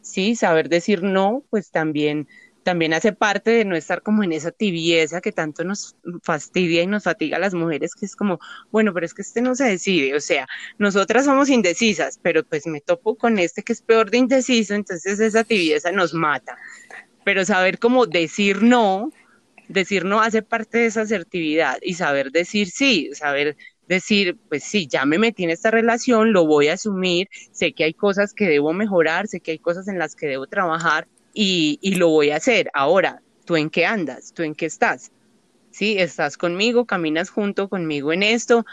sí, 0.00 0.36
saber 0.36 0.68
decir 0.68 1.02
no, 1.02 1.44
pues 1.50 1.70
también 1.70 2.28
también 2.68 2.92
hace 2.92 3.14
parte 3.14 3.50
de 3.50 3.64
no 3.64 3.76
estar 3.76 4.02
como 4.02 4.22
en 4.24 4.32
esa 4.32 4.50
tibieza 4.50 5.22
que 5.22 5.32
tanto 5.32 5.64
nos 5.64 5.96
fastidia 6.22 6.82
y 6.82 6.86
nos 6.86 7.04
fatiga 7.04 7.38
a 7.38 7.40
las 7.40 7.54
mujeres, 7.54 7.94
que 7.94 8.04
es 8.04 8.14
como, 8.14 8.40
bueno, 8.70 8.92
pero 8.92 9.06
es 9.06 9.14
que 9.14 9.22
este 9.22 9.40
no 9.40 9.54
se 9.54 9.64
decide, 9.64 10.14
o 10.14 10.20
sea, 10.20 10.46
nosotras 10.76 11.24
somos 11.24 11.48
indecisas, 11.48 12.20
pero 12.22 12.44
pues 12.44 12.66
me 12.66 12.82
topo 12.82 13.16
con 13.16 13.38
este 13.38 13.62
que 13.62 13.72
es 13.72 13.80
peor 13.80 14.10
de 14.10 14.18
indeciso, 14.18 14.74
entonces 14.74 15.18
esa 15.18 15.44
tibieza 15.44 15.92
nos 15.92 16.12
mata. 16.12 16.58
Pero 17.24 17.42
saber 17.46 17.78
cómo 17.78 18.04
decir 18.04 18.62
no, 18.62 19.12
decir 19.68 20.04
no 20.04 20.20
hace 20.20 20.42
parte 20.42 20.76
de 20.76 20.86
esa 20.86 21.02
asertividad 21.02 21.78
y 21.80 21.94
saber 21.94 22.32
decir 22.32 22.68
sí, 22.68 23.08
saber 23.14 23.56
decir, 23.88 24.36
pues 24.48 24.62
sí, 24.64 24.86
ya 24.86 25.04
me 25.06 25.18
metí 25.18 25.44
en 25.44 25.50
esta 25.50 25.70
relación, 25.70 26.32
lo 26.32 26.46
voy 26.46 26.68
a 26.68 26.74
asumir, 26.74 27.28
sé 27.50 27.72
que 27.72 27.84
hay 27.84 27.94
cosas 27.94 28.34
que 28.34 28.46
debo 28.46 28.72
mejorar, 28.72 29.26
sé 29.26 29.40
que 29.40 29.52
hay 29.52 29.58
cosas 29.58 29.88
en 29.88 29.98
las 29.98 30.14
que 30.14 30.26
debo 30.26 30.46
trabajar, 30.46 31.08
y, 31.40 31.94
lo 31.96 32.08
voy 32.08 32.30
a 32.30 32.36
hacer. 32.36 32.70
Ahora, 32.74 33.22
¿tú 33.44 33.56
en 33.56 33.70
qué 33.70 33.86
andas? 33.86 34.32
¿Tú 34.34 34.42
en 34.42 34.54
qué 34.54 34.66
estás? 34.66 35.12
¿Sí? 35.70 35.96
¿Estás 35.98 36.36
conmigo? 36.36 36.84
¿Caminas 36.84 37.30
junto 37.30 37.68
conmigo 37.68 38.12
en 38.12 38.24
esto? 38.24 38.66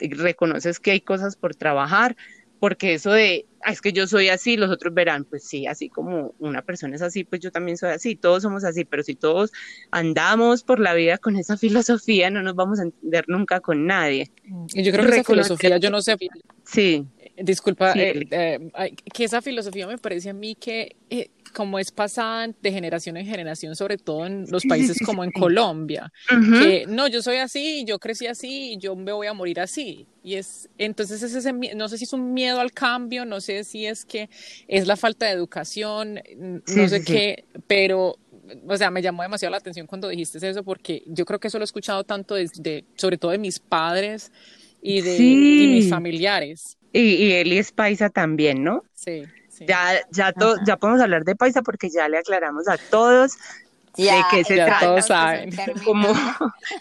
¿Reconoces 0.00 0.80
que 0.80 0.90
hay 0.90 1.00
cosas 1.00 1.36
por 1.36 1.54
trabajar? 1.54 2.16
Porque 2.60 2.94
eso 2.94 3.12
de, 3.12 3.46
ah, 3.62 3.72
es 3.72 3.80
que 3.80 3.92
yo 3.92 4.06
soy 4.06 4.28
así, 4.28 4.56
los 4.56 4.70
otros 4.70 4.92
verán, 4.92 5.24
pues 5.24 5.44
sí, 5.44 5.66
así 5.66 5.88
como 5.88 6.34
una 6.38 6.62
persona 6.62 6.96
es 6.96 7.02
así, 7.02 7.24
pues 7.24 7.40
yo 7.40 7.50
también 7.50 7.76
soy 7.76 7.90
así, 7.90 8.16
todos 8.16 8.42
somos 8.42 8.64
así, 8.64 8.84
pero 8.84 9.02
si 9.02 9.14
todos 9.14 9.52
andamos 9.90 10.64
por 10.64 10.80
la 10.80 10.94
vida 10.94 11.18
con 11.18 11.36
esa 11.36 11.56
filosofía, 11.58 12.30
no 12.30 12.42
nos 12.42 12.54
vamos 12.54 12.80
a 12.80 12.84
entender 12.84 13.24
nunca 13.28 13.60
con 13.60 13.86
nadie. 13.86 14.30
Y 14.72 14.82
yo 14.82 14.92
creo 14.92 15.04
que 15.04 15.12
esa 15.12 15.24
filosofía, 15.24 15.78
yo 15.78 15.90
no 15.90 16.02
sé. 16.02 16.16
Sí. 16.64 17.06
Disculpa, 17.40 17.92
eh, 17.92 18.26
eh, 18.32 18.70
que 19.14 19.22
esa 19.22 19.40
filosofía 19.40 19.86
me 19.86 19.96
parece 19.96 20.30
a 20.30 20.32
mí 20.32 20.56
que 20.56 20.96
eh, 21.08 21.30
como 21.48 21.78
es 21.78 21.90
pasada 21.90 22.48
de 22.60 22.72
generación 22.72 23.16
en 23.16 23.26
generación, 23.26 23.76
sobre 23.76 23.98
todo 23.98 24.26
en 24.26 24.46
los 24.50 24.64
países 24.64 24.98
como 25.04 25.24
en 25.24 25.30
Colombia, 25.30 26.12
que 26.28 26.86
no, 26.88 27.08
yo 27.08 27.22
soy 27.22 27.36
así, 27.36 27.84
yo 27.86 27.98
crecí 27.98 28.26
así, 28.26 28.76
yo 28.78 28.96
me 28.96 29.12
voy 29.12 29.26
a 29.26 29.32
morir 29.32 29.60
así. 29.60 30.06
Y 30.22 30.34
es, 30.34 30.68
entonces 30.78 31.22
es 31.22 31.34
ese, 31.34 31.52
no 31.52 31.88
sé 31.88 31.96
si 31.96 32.04
es 32.04 32.12
un 32.12 32.34
miedo 32.34 32.60
al 32.60 32.72
cambio, 32.72 33.24
no 33.24 33.40
sé 33.40 33.64
si 33.64 33.86
es 33.86 34.04
que 34.04 34.28
es 34.66 34.86
la 34.86 34.96
falta 34.96 35.26
de 35.26 35.32
educación, 35.32 36.20
no 36.36 36.88
sé 36.88 37.02
qué, 37.02 37.44
pero 37.66 38.18
o 38.66 38.76
sea, 38.76 38.90
me 38.90 39.02
llamó 39.02 39.22
demasiado 39.22 39.50
la 39.50 39.58
atención 39.58 39.86
cuando 39.86 40.08
dijiste 40.08 40.38
eso, 40.46 40.62
porque 40.64 41.02
yo 41.06 41.24
creo 41.24 41.38
que 41.38 41.48
eso 41.48 41.58
lo 41.58 41.64
he 41.64 41.66
escuchado 41.66 42.04
tanto 42.04 42.34
de, 42.34 42.84
sobre 42.96 43.18
todo 43.18 43.30
de 43.30 43.38
mis 43.38 43.58
padres 43.58 44.32
y 44.82 45.00
de 45.00 45.18
mis 45.18 45.90
familiares. 45.90 46.78
Y, 46.92 47.00
y 47.00 47.32
Eli 47.32 47.58
es 47.58 47.72
paisa 47.72 48.08
también, 48.08 48.62
¿no? 48.64 48.84
Sí. 48.94 49.24
Ya, 49.60 50.00
ya, 50.10 50.32
ya 50.66 50.76
podemos 50.76 51.00
hablar 51.00 51.24
de 51.24 51.34
paisa 51.34 51.62
porque 51.62 51.90
ya 51.90 52.08
le 52.08 52.18
aclaramos 52.18 52.68
a 52.68 52.76
todos 52.76 53.36
de 53.96 54.22
qué 54.30 54.44
se 54.44 54.54
trata. 54.54 54.86
Todos 54.86 55.06
saben. 55.06 55.50
Como, 55.84 56.12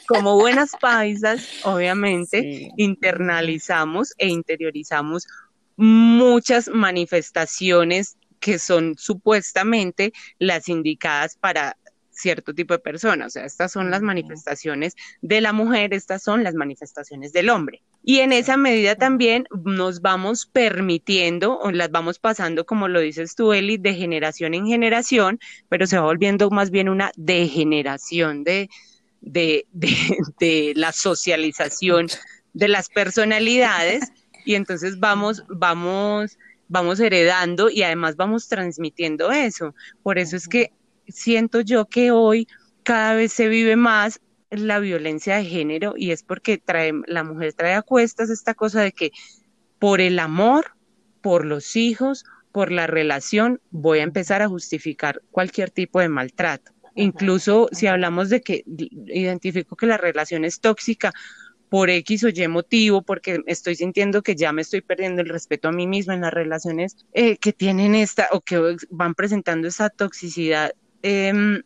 como 0.08 0.36
buenas 0.36 0.72
paisas, 0.80 1.48
obviamente, 1.64 2.72
internalizamos 2.78 4.14
e 4.18 4.28
interiorizamos 4.28 5.28
muchas 5.76 6.70
manifestaciones 6.70 8.18
que 8.40 8.60
son 8.60 8.96
supuestamente 8.98 10.14
las 10.40 10.70
indicadas 10.70 11.38
para 11.38 11.76
cierto 12.18 12.54
tipo 12.54 12.74
de 12.74 12.80
personas. 12.80 13.28
O 13.28 13.30
sea, 13.32 13.46
estas 13.46 13.72
son 13.72 13.92
las 13.92 14.02
manifestaciones 14.02 14.96
de 15.22 15.42
la 15.42 15.54
mujer, 15.54 15.94
estas 15.94 16.24
son 16.24 16.44
las 16.44 16.56
manifestaciones 16.56 17.32
del 17.34 17.50
hombre. 17.50 17.82
Y 18.04 18.20
en 18.20 18.32
esa 18.32 18.58
medida 18.58 18.96
también 18.96 19.48
nos 19.66 20.02
vamos 20.02 20.46
permitiendo 20.46 21.60
o 21.60 21.72
las 21.72 21.92
vamos 21.92 22.20
pasando, 22.20 22.66
como 22.66 22.88
lo 22.88 23.02
dices 23.02 23.36
tú, 23.36 23.54
Eli, 23.54 23.78
de 23.78 23.94
generación 23.94 24.54
en 24.54 24.66
generación, 24.66 25.40
pero 25.70 25.88
se 25.88 25.98
va 25.98 26.04
volviendo 26.04 26.50
más 26.50 26.72
bien 26.72 26.90
una 26.90 27.12
degeneración 27.18 28.44
de, 28.44 28.70
de, 29.22 29.68
de, 29.74 30.74
la 30.76 30.94
socialización 30.94 32.08
de 32.54 32.68
las 32.68 32.90
personalidades. 32.90 34.12
Y 34.46 34.56
entonces 34.56 35.00
vamos, 35.00 35.44
vamos, 35.50 36.38
vamos 36.70 37.00
heredando 37.02 37.70
y 37.70 37.84
además 37.84 38.16
vamos 38.16 38.48
transmitiendo 38.48 39.32
eso. 39.32 39.76
Por 40.02 40.18
eso 40.18 40.38
es 40.38 40.48
que 40.48 40.72
siento 41.08 41.62
yo 41.62 41.86
que 41.86 42.12
hoy 42.12 42.48
cada 42.84 43.16
vez 43.16 43.34
se 43.34 43.48
vive 43.48 43.76
más 43.76 44.22
la 44.50 44.80
violencia 44.80 45.38
de 45.38 45.46
género 45.46 45.94
y 45.98 46.12
es 46.12 46.24
porque 46.24 46.58
trae, 46.58 46.94
la 47.08 47.24
mujer 47.24 47.54
trae 47.54 47.74
a 47.74 47.82
cuestas 47.82 48.30
esta 48.30 48.54
cosa 48.54 48.82
de 48.82 48.92
que 48.92 49.12
por 49.80 50.02
el 50.02 50.20
amor, 50.20 50.74
por 51.22 51.46
los 51.46 51.76
hijos, 51.76 52.24
por 52.52 52.72
la 52.72 52.88
relación, 52.88 53.60
voy 53.72 54.00
a 54.00 54.04
empezar 54.04 54.42
a 54.42 54.48
justificar 54.48 55.22
cualquier 55.32 55.70
tipo 55.70 56.00
de 56.00 56.10
maltrato. 56.10 56.72
Incluso 56.96 57.70
si 57.72 57.86
hablamos 57.86 58.30
de 58.30 58.42
que 58.42 58.64
identifico 58.66 59.76
que 59.76 59.86
la 59.86 59.98
relación 59.98 60.46
es 60.46 60.60
tóxica 60.60 61.14
por 61.70 61.90
X 61.90 62.24
o 62.24 62.30
Y 62.30 62.48
motivo, 62.48 63.02
porque 63.02 63.42
estoy 63.46 63.76
sintiendo 63.76 64.24
que 64.24 64.36
ya 64.36 64.52
me 64.54 64.62
estoy 64.62 64.82
perdiendo 64.82 65.22
el 65.22 65.30
respeto 65.30 65.68
a 65.68 65.72
mí 65.72 65.86
misma 65.86 66.16
en 66.16 66.22
las 66.22 66.34
relaciones 66.34 66.96
eh, 67.14 67.38
que 67.38 67.54
tienen 67.54 67.94
esta 67.94 68.30
o 68.32 68.42
que 68.42 68.78
van 68.90 69.14
presentando 69.14 69.68
esa 69.68 69.90
toxicidad 69.90 70.72
Em, 71.02 71.62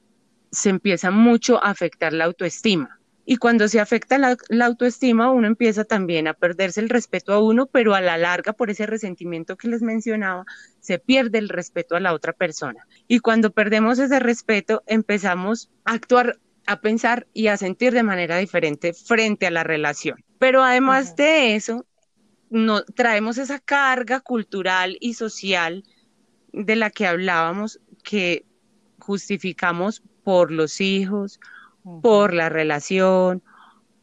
se 0.51 0.69
empieza 0.69 1.11
mucho 1.11 1.63
a 1.63 1.69
afectar 1.69 2.13
la 2.13 2.25
autoestima. 2.25 3.01
Y 3.23 3.37
cuando 3.37 3.67
se 3.67 3.79
afecta 3.79 4.17
la, 4.17 4.65
autoestima, 4.65 5.31
uno 5.31 5.47
empieza 5.47 5.85
también 5.85 6.27
a 6.27 6.33
perderse 6.33 6.81
el 6.81 6.89
respeto 6.89 7.33
a 7.33 7.39
uno, 7.39 7.67
pero 7.67 7.93
a 7.93 8.01
la 8.01 8.17
larga, 8.17 8.51
por 8.51 8.69
ese 8.69 8.85
resentimiento 8.85 9.55
que 9.55 9.69
les 9.69 9.81
mencionaba, 9.81 10.43
se 10.79 10.99
pierde 10.99 11.37
el 11.37 11.47
respeto 11.47 11.95
a 11.95 11.99
la 11.99 12.13
otra 12.13 12.33
persona. 12.33 12.85
Y 13.07 13.19
cuando 13.19 13.51
perdemos 13.51 13.99
ese 13.99 14.19
respeto, 14.19 14.83
empezamos 14.87 15.69
a 15.85 15.93
actuar, 15.93 16.39
a 16.65 16.81
pensar 16.81 17.27
y 17.33 17.47
a 17.47 17.57
sentir 17.57 17.93
de 17.93 18.03
manera 18.03 18.37
diferente 18.37 18.93
frente 18.93 19.45
a 19.45 19.51
la 19.51 19.63
relación. 19.63 20.23
Pero 20.39 20.63
además 20.63 21.15
de 21.15 21.55
eso, 21.55 21.85
no, 22.49 22.83
traemos 22.83 23.37
esa 23.37 23.59
carga 23.59 24.19
cultural 24.19 24.97
y 24.99 25.13
social 25.13 25.83
de 26.51 26.75
la 26.75 26.89
que 26.89 27.07
hablábamos, 27.07 27.79
que 28.03 28.45
justificamos 29.01 30.01
por 30.23 30.51
los 30.51 30.79
hijos, 30.81 31.39
por 32.01 32.33
la 32.33 32.49
relación, 32.49 33.43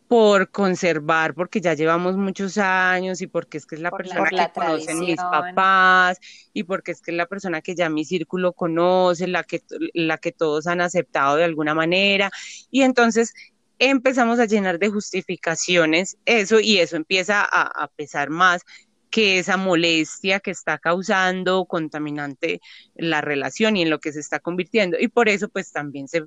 por 0.08 0.50
conservar, 0.50 1.34
porque 1.34 1.60
ya 1.60 1.74
llevamos 1.74 2.16
muchos 2.16 2.56
años 2.56 3.20
y 3.20 3.26
porque 3.26 3.58
es 3.58 3.66
que 3.66 3.74
es 3.74 3.82
la 3.82 3.90
persona 3.90 4.30
que 4.30 4.50
conocen 4.54 5.00
mis 5.00 5.16
papás 5.16 6.18
y 6.54 6.64
porque 6.64 6.92
es 6.92 7.02
que 7.02 7.10
es 7.10 7.16
la 7.16 7.26
persona 7.26 7.60
que 7.60 7.74
ya 7.74 7.90
mi 7.90 8.06
círculo 8.06 8.54
conoce, 8.54 9.28
la 9.28 9.44
que, 9.44 9.62
la 9.92 10.16
que 10.16 10.32
todos 10.32 10.66
han 10.66 10.80
aceptado 10.80 11.36
de 11.36 11.44
alguna 11.44 11.74
manera. 11.74 12.30
Y 12.70 12.82
entonces 12.82 13.34
empezamos 13.78 14.40
a 14.40 14.46
llenar 14.46 14.78
de 14.78 14.88
justificaciones 14.88 16.16
eso 16.24 16.58
y 16.58 16.78
eso 16.78 16.96
empieza 16.96 17.42
a, 17.42 17.84
a 17.84 17.88
pesar 17.88 18.30
más 18.30 18.62
que 19.10 19.38
esa 19.38 19.56
molestia 19.56 20.40
que 20.40 20.50
está 20.50 20.78
causando 20.78 21.64
contaminante 21.64 22.60
la 22.94 23.20
relación 23.20 23.76
y 23.76 23.82
en 23.82 23.90
lo 23.90 24.00
que 24.00 24.12
se 24.12 24.20
está 24.20 24.40
convirtiendo. 24.40 24.96
Y 25.00 25.08
por 25.08 25.28
eso, 25.28 25.48
pues 25.48 25.72
también 25.72 26.08
se 26.08 26.24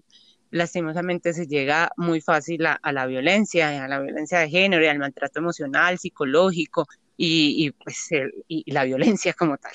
lastimosamente 0.51 1.33
se 1.33 1.47
llega 1.47 1.91
muy 1.95 2.21
fácil 2.21 2.65
a, 2.65 2.79
la 2.91 3.05
violencia, 3.05 3.83
a 3.83 3.87
la 3.87 3.99
violencia 4.01 4.39
de 4.39 4.49
género 4.49 4.83
y 4.83 4.87
al 4.87 4.99
maltrato 4.99 5.39
emocional, 5.39 5.97
psicológico 5.97 6.87
y, 7.15 7.71
pues 7.71 8.09
y 8.47 8.69
la 8.71 8.83
violencia 8.83 9.33
como 9.33 9.57
tal. 9.57 9.71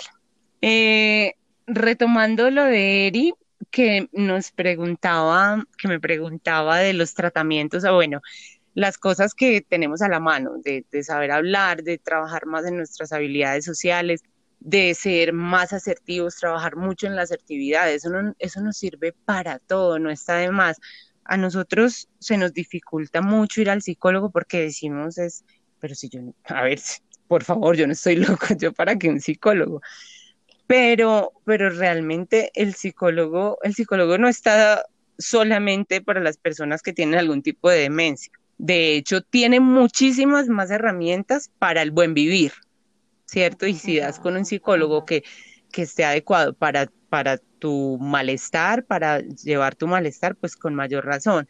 Eh, 0.61 1.35
retomando 1.67 2.51
lo 2.51 2.65
de 2.65 3.07
Eri, 3.07 3.35
que 3.71 4.09
nos 4.13 4.53
preguntaba, 4.53 5.65
que 5.79 5.89
me 5.89 6.01
preguntaba 6.01 6.79
de 6.79 6.93
los 6.93 7.15
tratamientos, 7.15 7.85
o 7.85 7.95
bueno, 7.95 8.21
las 8.77 8.99
cosas 8.99 9.35
que 9.35 9.63
tenemos 9.63 10.03
a 10.03 10.09
la 10.09 10.21
mano, 10.21 10.59
de, 10.63 10.85
saber 11.03 11.31
hablar, 11.31 11.83
de 11.83 11.97
trabajar 11.97 12.45
más 12.45 12.67
en 12.67 12.77
nuestras 12.77 13.11
habilidades 13.11 13.65
sociales, 13.65 14.23
de 14.61 14.93
ser 14.93 15.33
más 15.33 15.73
asertivos, 15.73 16.37
trabajar 16.37 16.77
mucho 16.77 17.07
en 17.07 17.17
la 17.17 17.23
asertividad, 17.23 17.91
eso, 17.91 18.11
eso 18.39 18.61
nos 18.61 18.77
sirve 18.77 19.15
para 19.25 19.61
todo, 19.61 19.99
no 19.99 20.11
está 20.11 20.37
de 20.37 20.51
más. 20.51 20.79
A 21.25 21.39
nosotros 21.39 22.11
se 22.19 22.37
nos 22.37 22.53
dificulta 22.53 23.23
mucho 23.23 23.63
ir 23.63 23.71
al 23.71 23.81
psicólogo 23.81 24.29
porque 24.29 24.61
decimos 24.61 25.17
es, 25.17 25.43
pero 25.81 25.95
si 25.95 26.11
yo, 26.11 26.21
a 26.45 26.65
ver, 26.65 26.79
por 27.29 27.45
favor, 27.45 27.77
yo 27.77 27.87
no 27.87 27.95
estoy 27.95 28.17
loco, 28.17 28.49
yo 28.59 28.75
para 28.75 28.99
que 28.99 29.09
un 29.09 29.21
psicólogo. 29.21 29.81
Pero, 30.67 31.33
pero 31.47 31.71
realmente 31.71 32.51
el 32.55 32.75
psicólogo, 32.75 33.57
el 33.63 33.75
psicólogo 33.75 34.19
no 34.19 34.29
está 34.29 34.85
solamente 35.17 36.03
para 36.03 36.21
las 36.21 36.37
personas 36.37 36.83
que 36.83 36.93
tienen 36.93 37.19
algún 37.19 37.41
tipo 37.41 37.71
de 37.71 37.79
demencia. 37.79 38.33
De 38.59 38.97
hecho, 38.97 39.21
tiene 39.21 39.61
muchísimas 39.61 40.49
más 40.49 40.71
herramientas 40.71 41.51
para 41.59 41.83
el 41.83 41.91
buen 41.91 42.15
vivir, 42.15 42.53
¿cierto? 43.27 43.67
Y 43.67 43.75
si 43.75 43.99
das 43.99 44.19
con 44.19 44.37
un 44.37 44.45
psicólogo 44.45 45.05
que, 45.05 45.25
que 45.71 45.83
esté 45.83 46.05
adecuado 46.05 46.55
para, 46.55 46.91
para 47.09 47.39
tu 47.59 47.99
malestar, 48.01 48.85
para 48.85 49.21
llevar 49.21 49.75
tu 49.75 49.87
malestar, 49.87 50.37
pues 50.37 50.57
con 50.57 50.75
mayor 50.75 51.05
razón. 51.05 51.47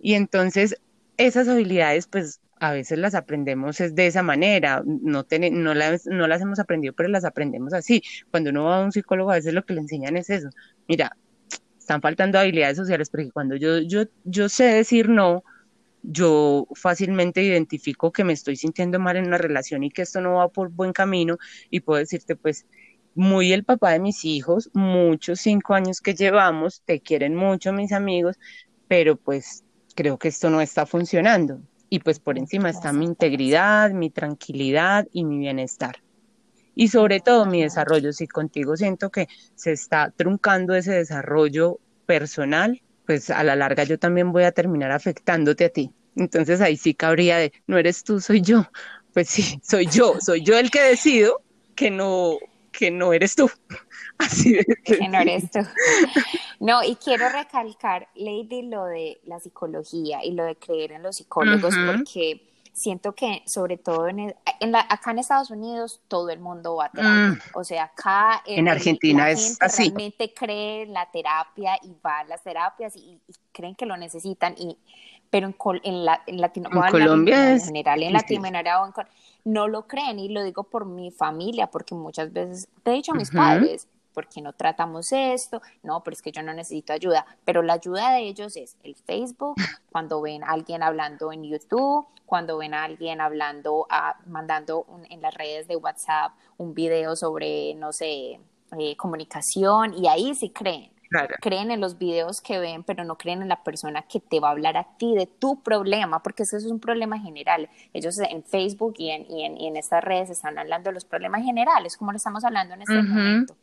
Y 0.00 0.14
entonces 0.14 0.76
esas 1.16 1.48
habilidades, 1.48 2.06
pues 2.08 2.40
a 2.58 2.72
veces 2.72 2.98
las 2.98 3.14
aprendemos 3.14 3.78
de 3.78 4.06
esa 4.06 4.22
manera, 4.22 4.82
no, 4.86 5.26
no, 5.52 5.74
las, 5.74 6.06
no 6.06 6.28
las 6.28 6.40
hemos 6.42 6.58
aprendido, 6.60 6.94
pero 6.94 7.08
las 7.08 7.24
aprendemos 7.24 7.72
así. 7.72 8.02
Cuando 8.30 8.50
uno 8.50 8.64
va 8.64 8.78
a 8.78 8.84
un 8.84 8.92
psicólogo, 8.92 9.32
a 9.32 9.34
veces 9.34 9.52
lo 9.52 9.64
que 9.64 9.74
le 9.74 9.80
enseñan 9.80 10.16
es 10.16 10.30
eso. 10.30 10.48
Mira, 10.86 11.16
están 11.76 12.00
faltando 12.00 12.38
habilidades 12.38 12.76
sociales, 12.76 13.10
porque 13.10 13.30
cuando 13.32 13.56
yo, 13.56 13.78
yo, 13.80 14.04
yo 14.24 14.48
sé 14.48 14.64
decir 14.64 15.08
no, 15.08 15.42
yo 16.02 16.66
fácilmente 16.74 17.42
identifico 17.42 18.12
que 18.12 18.24
me 18.24 18.32
estoy 18.32 18.56
sintiendo 18.56 18.98
mal 18.98 19.16
en 19.16 19.26
una 19.26 19.38
relación 19.38 19.84
y 19.84 19.90
que 19.90 20.02
esto 20.02 20.20
no 20.20 20.34
va 20.34 20.48
por 20.48 20.70
buen 20.70 20.92
camino 20.92 21.38
y 21.70 21.80
puedo 21.80 21.98
decirte, 21.98 22.36
pues, 22.36 22.66
muy 23.14 23.52
el 23.52 23.64
papá 23.64 23.92
de 23.92 24.00
mis 24.00 24.24
hijos, 24.24 24.70
muchos 24.72 25.40
cinco 25.40 25.74
años 25.74 26.00
que 26.00 26.14
llevamos, 26.14 26.82
te 26.84 27.00
quieren 27.00 27.34
mucho 27.34 27.72
mis 27.72 27.92
amigos, 27.92 28.38
pero 28.88 29.16
pues 29.16 29.64
creo 29.94 30.18
que 30.18 30.28
esto 30.28 30.50
no 30.50 30.60
está 30.60 30.86
funcionando. 30.86 31.60
Y 31.88 31.98
pues 31.98 32.20
por 32.20 32.38
encima 32.38 32.70
está 32.70 32.92
mi 32.92 33.04
integridad, 33.04 33.90
mi 33.90 34.08
tranquilidad 34.08 35.06
y 35.12 35.24
mi 35.24 35.38
bienestar. 35.38 35.96
Y 36.74 36.88
sobre 36.88 37.20
todo 37.20 37.44
mi 37.44 37.62
desarrollo. 37.62 38.14
Si 38.14 38.26
contigo 38.26 38.78
siento 38.78 39.10
que 39.10 39.28
se 39.54 39.72
está 39.72 40.10
truncando 40.16 40.74
ese 40.74 40.92
desarrollo 40.92 41.80
personal, 42.06 42.80
pues 43.06 43.30
a 43.30 43.42
la 43.42 43.56
larga 43.56 43.84
yo 43.84 43.98
también 43.98 44.32
voy 44.32 44.44
a 44.44 44.52
terminar 44.52 44.92
afectándote 44.92 45.64
a 45.64 45.68
ti. 45.68 45.90
Entonces 46.16 46.60
ahí 46.60 46.76
sí 46.76 46.94
cabría 46.94 47.38
de, 47.38 47.52
no 47.66 47.78
eres 47.78 48.04
tú, 48.04 48.20
soy 48.20 48.42
yo. 48.42 48.68
Pues 49.12 49.28
sí, 49.28 49.60
soy 49.62 49.86
yo, 49.86 50.14
soy 50.20 50.42
yo 50.42 50.58
el 50.58 50.70
que 50.70 50.82
decido 50.82 51.42
que 51.74 51.90
no, 51.90 52.38
que 52.70 52.90
no 52.90 53.12
eres 53.12 53.34
tú. 53.34 53.50
Así 54.18 54.52
de... 54.52 54.64
Que 54.84 55.08
no 55.08 55.18
eres 55.18 55.50
tú. 55.50 55.60
No, 56.60 56.84
y 56.84 56.94
quiero 56.94 57.28
recalcar, 57.28 58.06
Lady, 58.14 58.62
lo 58.62 58.84
de 58.84 59.20
la 59.24 59.40
psicología 59.40 60.24
y 60.24 60.30
lo 60.30 60.44
de 60.44 60.54
creer 60.54 60.92
en 60.92 61.02
los 61.02 61.16
psicólogos, 61.16 61.74
porque 61.88 62.51
siento 62.72 63.14
que 63.14 63.42
sobre 63.46 63.76
todo 63.76 64.08
en, 64.08 64.34
en 64.60 64.72
la, 64.72 64.80
acá 64.88 65.10
en 65.10 65.18
Estados 65.18 65.50
Unidos 65.50 66.00
todo 66.08 66.30
el 66.30 66.40
mundo 66.40 66.76
va 66.76 66.86
a 66.86 66.90
terapia. 66.90 67.28
Mm. 67.28 67.40
O 67.54 67.64
sea, 67.64 67.84
acá 67.84 68.42
en, 68.46 68.68
Argentina 68.68 69.30
es 69.30 69.56
así. 69.60 69.84
Realmente 69.84 70.32
cree 70.34 70.82
en 70.82 70.92
la 70.92 71.10
terapia 71.10 71.78
y 71.82 71.94
va 72.04 72.20
a 72.20 72.24
las 72.24 72.42
terapias 72.42 72.96
y, 72.96 73.20
creen 73.52 73.74
que 73.74 73.86
lo 73.86 73.96
necesitan. 73.96 74.54
Y, 74.56 74.78
pero 75.28 75.48
en, 75.48 75.56
en, 75.82 76.04
la, 76.04 76.22
en, 76.26 76.40
Colombia 76.90 77.52
en 77.52 77.60
general, 77.60 78.02
en 78.02 78.12
Latinoamérica 78.12 79.08
no 79.44 79.68
lo 79.68 79.86
creen 79.86 80.18
y 80.18 80.28
lo 80.28 80.42
digo 80.42 80.64
por 80.64 80.86
mi 80.86 81.10
familia, 81.10 81.66
porque 81.66 81.94
muchas 81.94 82.32
veces, 82.32 82.68
te 82.82 82.92
he 82.92 82.94
dicho 82.94 83.12
a 83.12 83.16
mis 83.16 83.30
padres, 83.30 83.88
¿por 84.12 84.28
qué 84.28 84.40
no 84.40 84.52
tratamos 84.52 85.12
esto? 85.12 85.60
No, 85.82 86.02
pero 86.02 86.14
es 86.14 86.22
que 86.22 86.32
yo 86.32 86.42
no 86.42 86.52
necesito 86.54 86.92
ayuda. 86.92 87.26
Pero 87.44 87.62
la 87.62 87.74
ayuda 87.74 88.12
de 88.12 88.20
ellos 88.20 88.56
es 88.56 88.76
el 88.82 88.94
Facebook, 88.94 89.56
cuando 89.90 90.20
ven 90.20 90.44
a 90.44 90.50
alguien 90.50 90.82
hablando 90.82 91.32
en 91.32 91.44
YouTube, 91.44 92.06
cuando 92.26 92.58
ven 92.58 92.74
a 92.74 92.84
alguien 92.84 93.20
hablando, 93.20 93.86
a, 93.90 94.16
mandando 94.26 94.86
en 95.10 95.20
las 95.20 95.34
redes 95.34 95.68
de 95.68 95.76
WhatsApp 95.76 96.32
un 96.56 96.74
video 96.74 97.14
sobre, 97.16 97.74
no 97.74 97.92
sé, 97.92 98.40
eh, 98.78 98.96
comunicación, 98.96 99.92
y 99.94 100.08
ahí 100.08 100.34
sí 100.34 100.50
creen. 100.50 100.92
Creen 101.40 101.70
en 101.70 101.80
los 101.80 101.98
videos 101.98 102.40
que 102.40 102.58
ven, 102.58 102.84
pero 102.84 103.04
no 103.04 103.18
creen 103.18 103.42
en 103.42 103.48
la 103.48 103.62
persona 103.62 104.02
que 104.02 104.20
te 104.20 104.40
va 104.40 104.48
a 104.48 104.52
hablar 104.52 104.76
a 104.76 104.96
ti 104.96 105.14
de 105.14 105.26
tu 105.26 105.62
problema, 105.62 106.22
porque 106.22 106.44
eso 106.44 106.56
es 106.56 106.64
un 106.64 106.80
problema 106.80 107.18
general. 107.18 107.68
Ellos 107.92 108.18
en 108.18 108.42
Facebook 108.42 108.94
y 108.98 109.10
en, 109.10 109.30
y 109.30 109.44
en, 109.44 109.60
y 109.60 109.66
en 109.66 109.76
estas 109.76 110.02
redes 110.02 110.30
están 110.30 110.58
hablando 110.58 110.88
de 110.88 110.94
los 110.94 111.04
problemas 111.04 111.44
generales, 111.44 111.96
como 111.96 112.12
lo 112.12 112.16
estamos 112.16 112.44
hablando 112.44 112.74
en 112.74 112.82
este 112.82 113.02
momento. 113.02 113.54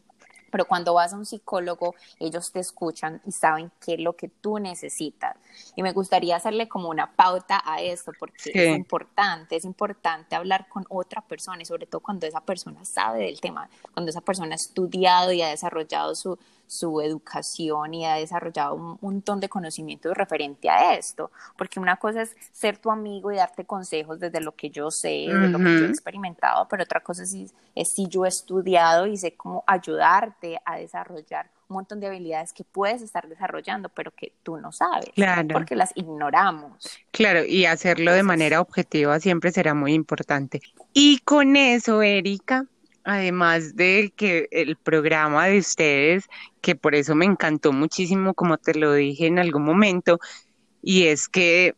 Pero 0.49 0.65
cuando 0.65 0.93
vas 0.93 1.13
a 1.13 1.17
un 1.17 1.25
psicólogo, 1.25 1.95
ellos 2.19 2.51
te 2.51 2.59
escuchan 2.59 3.21
y 3.25 3.31
saben 3.31 3.71
qué 3.83 3.95
es 3.95 3.99
lo 3.99 4.15
que 4.15 4.27
tú 4.27 4.59
necesitas. 4.59 5.35
Y 5.75 5.83
me 5.83 5.91
gustaría 5.91 6.35
hacerle 6.35 6.67
como 6.67 6.89
una 6.89 7.11
pauta 7.11 7.61
a 7.65 7.81
esto, 7.81 8.11
porque 8.19 8.51
es 8.53 8.75
importante, 8.75 9.55
es 9.55 9.65
importante 9.65 10.35
hablar 10.35 10.67
con 10.69 10.85
otra 10.89 11.21
persona 11.21 11.61
y 11.61 11.65
sobre 11.65 11.85
todo 11.85 12.01
cuando 12.01 12.27
esa 12.27 12.41
persona 12.41 12.83
sabe 12.85 13.25
del 13.25 13.39
tema, 13.39 13.69
cuando 13.93 14.09
esa 14.09 14.21
persona 14.21 14.53
ha 14.53 14.55
estudiado 14.55 15.31
y 15.31 15.41
ha 15.41 15.49
desarrollado 15.49 16.15
su, 16.15 16.37
su 16.69 17.01
educación 17.01 17.95
y 17.95 18.05
ha 18.05 18.13
desarrollado 18.13 18.75
un 18.75 18.99
montón 19.01 19.39
de 19.39 19.49
conocimientos 19.49 20.15
referente 20.15 20.69
a 20.69 20.93
esto, 20.93 21.31
porque 21.57 21.79
una 21.79 21.95
cosa 21.95 22.21
es 22.21 22.35
ser 22.51 22.77
tu 22.77 22.91
amigo 22.91 23.31
y 23.31 23.37
darte 23.37 23.65
consejos 23.65 24.19
desde 24.19 24.39
lo 24.39 24.55
que 24.55 24.69
yo 24.69 24.91
sé, 24.91 25.25
desde 25.27 25.49
lo 25.49 25.57
que 25.57 25.63
yo 25.63 25.85
he 25.85 25.89
experimentado, 25.89 26.67
pero 26.69 26.83
otra 26.83 26.99
cosa 26.99 27.23
es, 27.23 27.33
es 27.73 27.91
si 27.91 28.07
yo 28.07 28.23
he 28.23 28.27
estudiado 28.27 29.07
y 29.07 29.17
sé 29.17 29.33
cómo 29.33 29.63
ayudarte 29.65 30.61
a 30.63 30.77
desarrollar 30.77 31.49
un 31.69 31.75
montón 31.75 31.99
de 31.99 32.07
habilidades 32.07 32.53
que 32.53 32.63
puedes 32.63 33.01
estar 33.01 33.27
desarrollando, 33.27 33.89
pero 33.89 34.11
que 34.11 34.33
tú 34.43 34.57
no 34.57 34.71
sabes, 34.71 35.09
porque 35.51 35.75
las 35.75 35.91
ignoramos. 35.95 36.99
Claro, 37.11 37.43
y 37.45 37.65
hacerlo 37.65 38.13
de 38.13 38.23
manera 38.23 38.61
objetiva 38.61 39.19
siempre 39.19 39.51
será 39.51 39.73
muy 39.73 39.93
importante. 39.93 40.61
Y 40.93 41.19
con 41.19 41.55
eso, 41.55 42.01
Erika, 42.03 42.65
además 43.09 43.75
de 43.75 44.13
que 44.15 44.47
el 44.51 44.75
programa 44.77 45.47
de 45.47 45.59
ustedes, 45.59 46.25
que 46.61 46.75
por 46.75 46.95
eso 46.95 47.15
me 47.15 47.25
encantó 47.25 47.73
muchísimo, 47.73 48.33
como 48.33 48.57
te 48.57 48.75
lo 48.75 48.93
dije 48.93 49.25
en 49.27 49.39
algún 49.39 49.63
momento, 49.63 50.19
y 50.81 51.07
es 51.07 51.27
que 51.27 51.75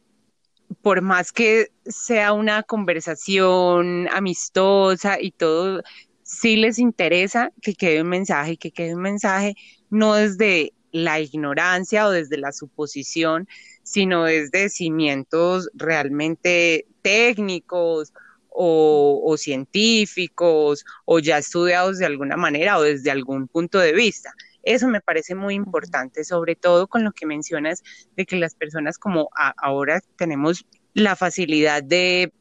por 0.82 1.02
más 1.02 1.32
que 1.32 1.72
sea 1.86 2.34
una 2.34 2.64
conversación 2.64 4.08
amistosa 4.12 5.20
y 5.22 5.32
todo, 5.32 5.84
sí 6.24 6.58
les 6.58 6.80
interesa 6.80 7.52
que 7.62 7.76
quede 7.76 8.02
un 8.02 8.10
mensaje, 8.10 8.58
que 8.58 8.72
quede 8.72 8.96
un 8.96 9.02
mensaje 9.02 9.56
no 9.90 10.16
desde 10.16 10.74
la 10.92 11.20
ignorancia 11.22 12.08
o 12.08 12.12
desde 12.12 12.38
la 12.38 12.52
suposición, 12.52 13.48
sino 13.84 14.26
desde 14.26 14.70
cimientos 14.70 15.70
realmente 15.74 16.86
técnicos 17.02 18.14
o, 18.52 19.36
científicos 19.38 20.86
o 21.06 21.20
ya 21.20 21.38
estudiados 21.38 21.98
de 21.98 22.06
alguna 22.06 22.38
manera 22.38 22.78
o 22.78 22.84
desde 22.84 23.12
algún 23.12 23.48
punto 23.48 23.80
de 23.80 23.94
vista. 23.94 24.34
Eso 24.64 24.88
me 24.88 25.02
parece 25.02 25.34
muy 25.34 25.56
importante, 25.56 26.24
sobre 26.24 26.56
todo 26.56 26.88
con 26.88 27.04
lo 27.04 27.12
que 27.12 27.26
mencionas 27.26 27.82
de 28.16 28.26
que 28.26 28.36
las 28.36 28.54
personas 28.54 28.98
como 28.98 29.30
ahora 29.58 30.02
tenemos 30.18 30.66
la 30.94 31.16
facilidad 31.16 31.82
de 31.82 32.32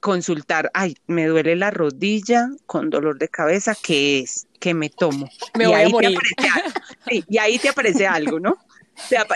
consultar, 0.00 0.70
ay, 0.74 0.96
me 1.06 1.26
duele 1.26 1.56
la 1.56 1.70
rodilla 1.70 2.48
con 2.66 2.88
dolor 2.88 3.18
de 3.18 3.28
cabeza, 3.28 3.74
¿qué 3.82 4.20
es? 4.20 4.46
¿Qué 4.60 4.72
me 4.72 4.88
tomo? 4.90 5.28
Me 5.58 5.66
voy 5.66 5.82
a 5.82 5.88
morir. 5.88 6.18
y 7.28 7.38
ahí 7.38 7.58
te 7.58 7.68
aparece 7.68 8.06
algo, 8.06 8.40
¿no? 8.40 8.56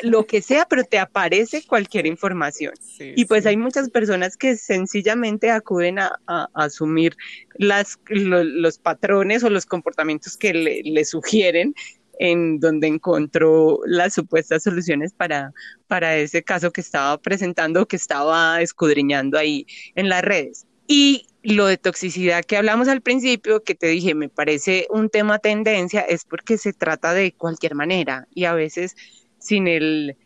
lo 0.02 0.26
que 0.26 0.42
sea, 0.42 0.66
pero 0.68 0.84
te 0.84 0.98
aparece 0.98 1.64
cualquier 1.66 2.06
información. 2.06 2.74
y 2.98 3.24
pues 3.24 3.46
hay 3.46 3.56
muchas 3.56 3.90
personas 3.90 4.36
que 4.36 4.56
sencillamente 4.56 5.50
acuden 5.50 5.98
a, 5.98 6.18
asumir 6.54 7.16
las, 7.54 7.98
los 8.08 8.78
patrones 8.78 9.44
o 9.44 9.50
los 9.50 9.66
comportamientos 9.66 10.36
que 10.36 10.54
le, 10.54 11.04
sugieren 11.04 11.74
en 12.18 12.60
donde 12.60 12.86
encontró 12.86 13.80
las 13.84 14.14
supuestas 14.14 14.62
soluciones 14.62 15.12
para, 15.12 15.52
para 15.88 16.16
ese 16.16 16.42
caso 16.42 16.70
que 16.70 16.80
estaba 16.80 17.18
presentando, 17.20 17.86
que 17.86 17.96
estaba 17.96 18.60
escudriñando 18.60 19.38
ahí 19.38 19.66
en 19.94 20.08
las 20.08 20.22
redes. 20.22 20.66
Y 20.86 21.26
lo 21.42 21.66
de 21.66 21.78
toxicidad 21.78 22.44
que 22.44 22.56
hablamos 22.56 22.88
al 22.88 23.00
principio, 23.00 23.62
que 23.62 23.74
te 23.74 23.88
dije, 23.88 24.14
me 24.14 24.28
parece 24.28 24.86
un 24.90 25.08
tema 25.08 25.38
tendencia, 25.38 26.02
es 26.02 26.24
porque 26.24 26.58
se 26.58 26.72
trata 26.72 27.12
de 27.12 27.32
cualquier 27.32 27.74
manera 27.74 28.28
y 28.32 28.44
a 28.44 28.54
veces 28.54 28.94
sin 29.42 29.66
el, 29.66 30.16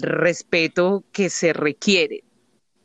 respeto 0.00 1.04
que 1.12 1.28
se 1.28 1.52
requiere. 1.52 2.24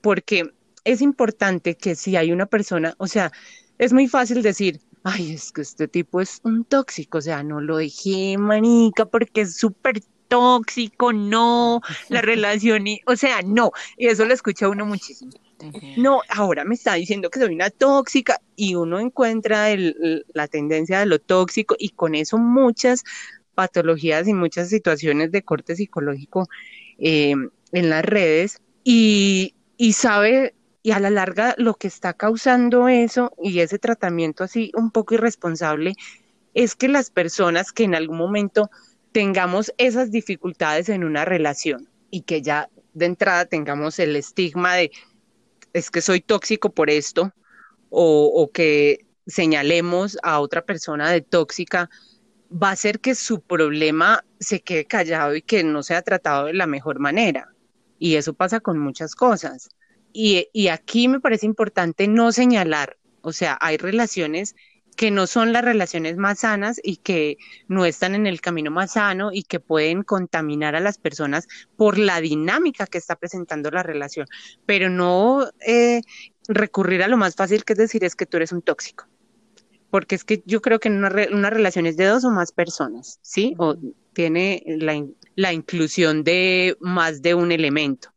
Porque 0.01 0.51
es 0.83 1.01
importante 1.01 1.75
que 1.75 1.95
si 1.95 2.15
hay 2.17 2.31
una 2.31 2.45
persona, 2.45 2.93
o 2.97 3.07
sea, 3.07 3.31
es 3.77 3.93
muy 3.93 4.07
fácil 4.07 4.41
decir, 4.41 4.81
ay, 5.03 5.33
es 5.33 5.51
que 5.51 5.61
este 5.61 5.87
tipo 5.87 6.19
es 6.19 6.41
un 6.43 6.65
tóxico, 6.65 7.19
o 7.19 7.21
sea, 7.21 7.43
no 7.43 7.61
lo 7.61 7.77
dejé, 7.77 8.37
manica, 8.37 9.05
porque 9.05 9.41
es 9.41 9.55
súper 9.55 10.01
tóxico, 10.27 11.13
no, 11.13 11.81
la 12.09 12.21
relación, 12.21 12.87
y, 12.87 12.99
o 13.05 13.15
sea, 13.15 13.41
no, 13.41 13.71
y 13.97 14.07
eso 14.07 14.25
lo 14.25 14.33
escucha 14.33 14.69
uno 14.69 14.85
muchísimo. 14.85 15.31
No, 15.97 16.21
ahora 16.27 16.65
me 16.65 16.73
está 16.73 16.95
diciendo 16.95 17.29
que 17.29 17.39
soy 17.39 17.53
una 17.53 17.69
tóxica 17.69 18.41
y 18.55 18.75
uno 18.75 18.99
encuentra 18.99 19.67
la 20.33 20.47
tendencia 20.47 20.99
de 20.99 21.05
lo 21.05 21.19
tóxico 21.19 21.75
y 21.77 21.89
con 21.89 22.15
eso 22.15 22.39
muchas 22.39 23.03
patologías 23.53 24.27
y 24.27 24.33
muchas 24.33 24.69
situaciones 24.69 25.31
de 25.31 25.43
corte 25.43 25.75
psicológico 25.75 26.47
eh, 26.97 27.35
en 27.71 27.89
las 27.89 28.03
redes 28.03 28.61
y, 28.83 29.55
y 29.77 29.93
sabe 29.93 30.55
y 30.83 30.91
a 30.91 30.99
la 30.99 31.09
larga 31.09 31.53
lo 31.57 31.75
que 31.75 31.87
está 31.87 32.13
causando 32.13 32.87
eso 32.87 33.33
y 33.41 33.59
ese 33.59 33.77
tratamiento 33.77 34.43
así 34.43 34.71
un 34.75 34.91
poco 34.91 35.13
irresponsable 35.13 35.93
es 36.53 36.75
que 36.75 36.87
las 36.87 37.09
personas 37.09 37.71
que 37.71 37.83
en 37.83 37.95
algún 37.95 38.17
momento 38.17 38.69
tengamos 39.11 39.73
esas 39.77 40.11
dificultades 40.11 40.89
en 40.89 41.03
una 41.03 41.25
relación 41.25 41.87
y 42.09 42.21
que 42.21 42.41
ya 42.41 42.69
de 42.93 43.05
entrada 43.05 43.45
tengamos 43.45 43.99
el 43.99 44.15
estigma 44.15 44.75
de 44.75 44.91
es 45.73 45.89
que 45.89 46.01
soy 46.01 46.19
tóxico 46.19 46.71
por 46.71 46.89
esto 46.89 47.31
o, 47.89 48.25
o 48.25 48.51
que 48.51 49.05
señalemos 49.27 50.17
a 50.23 50.39
otra 50.39 50.63
persona 50.63 51.09
de 51.09 51.21
tóxica 51.21 51.89
va 52.51 52.69
a 52.69 52.73
hacer 52.73 52.99
que 52.99 53.15
su 53.15 53.41
problema 53.41 54.23
se 54.39 54.61
quede 54.61 54.85
callado 54.85 55.35
y 55.35 55.41
que 55.41 55.63
no 55.63 55.83
sea 55.83 56.01
tratado 56.01 56.47
de 56.47 56.53
la 56.53 56.67
mejor 56.67 56.99
manera. 56.99 57.53
Y 57.99 58.15
eso 58.15 58.33
pasa 58.33 58.59
con 58.59 58.79
muchas 58.79 59.15
cosas. 59.15 59.69
Y, 60.13 60.47
y 60.53 60.67
aquí 60.67 61.07
me 61.07 61.19
parece 61.19 61.45
importante 61.45 62.07
no 62.07 62.31
señalar, 62.31 62.97
o 63.21 63.31
sea, 63.31 63.57
hay 63.61 63.77
relaciones 63.77 64.55
que 64.95 65.11
no 65.11 65.27
son 65.27 65.53
las 65.53 65.63
relaciones 65.63 66.17
más 66.17 66.39
sanas 66.39 66.79
y 66.83 66.97
que 66.97 67.37
no 67.67 67.85
están 67.85 68.15
en 68.15 68.27
el 68.27 68.41
camino 68.41 68.71
más 68.71 68.93
sano 68.93 69.31
y 69.31 69.43
que 69.43 69.59
pueden 69.59 70.03
contaminar 70.03 70.75
a 70.75 70.79
las 70.79 70.97
personas 70.97 71.47
por 71.75 71.97
la 71.97 72.21
dinámica 72.21 72.87
que 72.87 72.97
está 72.97 73.15
presentando 73.15 73.71
la 73.71 73.83
relación, 73.83 74.27
pero 74.65 74.89
no 74.89 75.49
eh, 75.65 76.01
recurrir 76.47 77.03
a 77.03 77.07
lo 77.07 77.17
más 77.17 77.35
fácil 77.35 77.63
que 77.63 77.73
es 77.73 77.79
decir 77.79 78.03
es 78.03 78.15
que 78.15 78.25
tú 78.25 78.37
eres 78.37 78.51
un 78.51 78.61
tóxico, 78.61 79.05
porque 79.91 80.15
es 80.15 80.23
que 80.23 80.41
yo 80.45 80.61
creo 80.61 80.79
que 80.79 80.89
una, 80.89 81.11
una 81.31 81.49
relación 81.49 81.85
es 81.85 81.97
de 81.97 82.05
dos 82.05 82.23
o 82.23 82.31
más 82.31 82.51
personas, 82.51 83.19
¿sí? 83.21 83.53
O 83.57 83.75
tiene 84.13 84.63
la, 84.65 85.05
la 85.35 85.53
inclusión 85.53 86.23
de 86.23 86.75
más 86.79 87.21
de 87.21 87.35
un 87.35 87.51
elemento. 87.51 88.09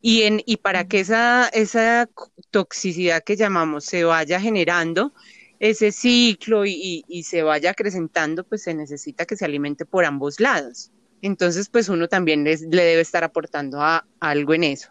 Y, 0.00 0.22
en, 0.22 0.42
y 0.46 0.56
para 0.56 0.88
que 0.88 1.00
esa, 1.00 1.48
esa 1.48 2.08
toxicidad 2.50 3.22
que 3.22 3.36
llamamos 3.36 3.84
se 3.84 4.04
vaya 4.04 4.40
generando, 4.40 5.12
ese 5.58 5.92
ciclo 5.92 6.64
y, 6.64 7.04
se 7.24 7.42
vaya 7.42 7.70
acrecentando, 7.70 8.44
pues 8.44 8.62
se 8.62 8.74
necesita 8.74 9.26
que 9.26 9.36
se 9.36 9.44
alimente 9.44 9.84
por 9.84 10.04
ambos 10.04 10.40
lados. 10.40 10.92
Entonces, 11.20 11.68
pues 11.68 11.88
uno 11.88 12.08
también 12.08 12.44
le 12.44 12.56
debe 12.56 13.00
estar 13.00 13.24
aportando 13.24 13.82
a, 13.82 14.06
algo 14.20 14.54
en 14.54 14.64
eso. 14.64 14.88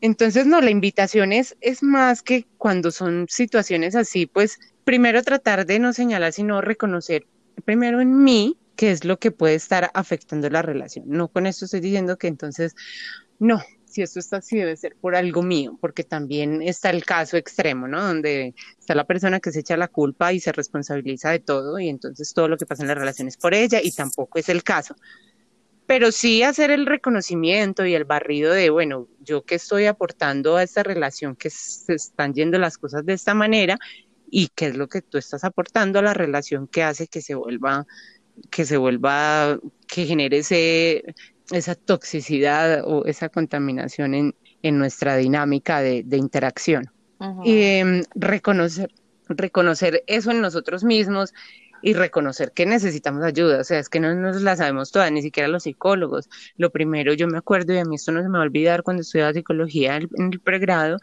Entonces, 0.00 0.46
no, 0.46 0.60
la 0.60 0.70
invitación 0.70 1.32
es, 1.32 1.56
es 1.60 1.82
más 1.82 2.22
que 2.22 2.46
cuando 2.58 2.90
son 2.90 3.26
situaciones 3.28 3.96
así, 3.96 4.26
pues 4.26 4.58
primero 4.88 5.22
tratar 5.22 5.66
de 5.66 5.78
no 5.78 5.92
señalar, 5.92 6.32
sino 6.32 6.62
reconocer 6.62 7.26
primero 7.66 8.00
en 8.00 8.24
mí 8.24 8.56
qué 8.74 8.90
es 8.90 9.04
lo 9.04 9.18
que 9.18 9.30
puede 9.30 9.54
estar 9.54 9.90
afectando 9.92 10.48
la 10.48 10.62
relación. 10.62 11.04
No 11.08 11.28
con 11.28 11.46
esto 11.46 11.66
estoy 11.66 11.80
diciendo 11.80 12.16
que 12.16 12.26
entonces, 12.26 12.74
no, 13.38 13.60
si 13.84 14.00
esto 14.00 14.18
está 14.18 14.38
así, 14.38 14.56
debe 14.56 14.74
ser 14.78 14.96
por 14.98 15.14
algo 15.14 15.42
mío, 15.42 15.76
porque 15.78 16.04
también 16.04 16.62
está 16.62 16.88
el 16.88 17.04
caso 17.04 17.36
extremo, 17.36 17.86
¿no? 17.86 18.02
Donde 18.02 18.54
está 18.80 18.94
la 18.94 19.04
persona 19.04 19.40
que 19.40 19.52
se 19.52 19.60
echa 19.60 19.76
la 19.76 19.88
culpa 19.88 20.32
y 20.32 20.40
se 20.40 20.52
responsabiliza 20.52 21.32
de 21.32 21.40
todo 21.40 21.78
y 21.78 21.90
entonces 21.90 22.32
todo 22.32 22.48
lo 22.48 22.56
que 22.56 22.64
pasa 22.64 22.82
en 22.82 22.88
la 22.88 22.94
relación 22.94 23.28
es 23.28 23.36
por 23.36 23.52
ella 23.52 23.80
y 23.82 23.90
tampoco 23.90 24.38
es 24.38 24.48
el 24.48 24.62
caso. 24.62 24.96
Pero 25.84 26.12
sí 26.12 26.42
hacer 26.42 26.70
el 26.70 26.86
reconocimiento 26.86 27.84
y 27.84 27.94
el 27.94 28.06
barrido 28.06 28.54
de, 28.54 28.70
bueno, 28.70 29.06
yo 29.20 29.42
que 29.42 29.56
estoy 29.56 29.84
aportando 29.84 30.56
a 30.56 30.62
esta 30.62 30.82
relación, 30.82 31.36
que 31.36 31.50
se 31.50 31.92
están 31.92 32.32
yendo 32.32 32.58
las 32.58 32.78
cosas 32.78 33.04
de 33.04 33.12
esta 33.12 33.34
manera 33.34 33.78
y 34.30 34.48
qué 34.54 34.66
es 34.66 34.76
lo 34.76 34.88
que 34.88 35.02
tú 35.02 35.18
estás 35.18 35.44
aportando 35.44 35.98
a 35.98 36.02
la 36.02 36.14
relación 36.14 36.66
que 36.66 36.82
hace 36.82 37.06
que 37.06 37.22
se 37.22 37.34
vuelva 37.34 37.86
que 38.50 38.64
se 38.64 38.76
vuelva, 38.76 39.58
que 39.86 40.06
genere 40.06 40.38
ese, 40.38 41.14
esa 41.50 41.74
toxicidad 41.74 42.82
o 42.84 43.04
esa 43.06 43.28
contaminación 43.28 44.14
en, 44.14 44.34
en 44.62 44.78
nuestra 44.78 45.16
dinámica 45.16 45.80
de, 45.80 46.02
de 46.04 46.16
interacción. 46.16 46.90
Y 47.44 47.62
em, 47.62 48.04
reconocer, 48.14 48.92
reconocer 49.28 50.04
eso 50.06 50.30
en 50.30 50.40
nosotros 50.40 50.84
mismos 50.84 51.34
y 51.82 51.94
reconocer 51.94 52.52
que 52.52 52.64
necesitamos 52.64 53.24
ayuda, 53.24 53.60
o 53.60 53.64
sea, 53.64 53.80
es 53.80 53.88
que 53.88 53.98
no 53.98 54.14
nos 54.14 54.40
la 54.42 54.56
sabemos 54.56 54.92
todas, 54.92 55.10
ni 55.10 55.22
siquiera 55.22 55.48
los 55.48 55.64
psicólogos. 55.64 56.28
Lo 56.56 56.70
primero, 56.70 57.14
yo 57.14 57.26
me 57.26 57.38
acuerdo, 57.38 57.74
y 57.74 57.78
a 57.78 57.84
mí 57.84 57.96
esto 57.96 58.12
no 58.12 58.22
se 58.22 58.28
me 58.28 58.38
va 58.38 58.44
a 58.44 58.46
olvidar 58.46 58.84
cuando 58.84 59.02
estudiaba 59.02 59.32
psicología 59.32 59.96
en 59.96 60.32
el 60.32 60.40
pregrado, 60.40 60.98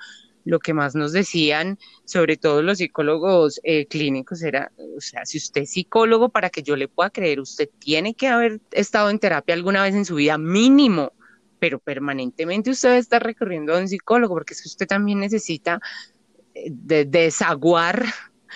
lo 0.45 0.59
que 0.59 0.73
más 0.73 0.95
nos 0.95 1.11
decían, 1.11 1.77
sobre 2.05 2.37
todo 2.37 2.61
los 2.61 2.77
psicólogos 2.77 3.59
eh, 3.63 3.87
clínicos, 3.87 4.43
era, 4.43 4.71
o 4.95 5.01
sea, 5.01 5.25
si 5.25 5.39
usted 5.39 5.63
es 5.63 5.71
psicólogo, 5.71 6.29
para 6.29 6.49
que 6.49 6.63
yo 6.63 6.75
le 6.75 6.87
pueda 6.87 7.09
creer, 7.09 7.39
usted 7.39 7.69
tiene 7.79 8.13
que 8.13 8.27
haber 8.27 8.61
estado 8.71 9.09
en 9.09 9.19
terapia 9.19 9.55
alguna 9.55 9.83
vez 9.83 9.95
en 9.95 10.05
su 10.05 10.15
vida, 10.15 10.37
mínimo, 10.37 11.11
pero 11.59 11.79
permanentemente 11.79 12.69
usted 12.69 12.89
debe 12.89 12.99
estar 12.99 13.23
recurriendo 13.23 13.75
a 13.75 13.79
un 13.79 13.87
psicólogo, 13.87 14.35
porque 14.35 14.53
es 14.53 14.61
que 14.61 14.69
usted 14.69 14.87
también 14.87 15.19
necesita 15.19 15.79
eh, 16.53 17.05
desaguar 17.05 18.05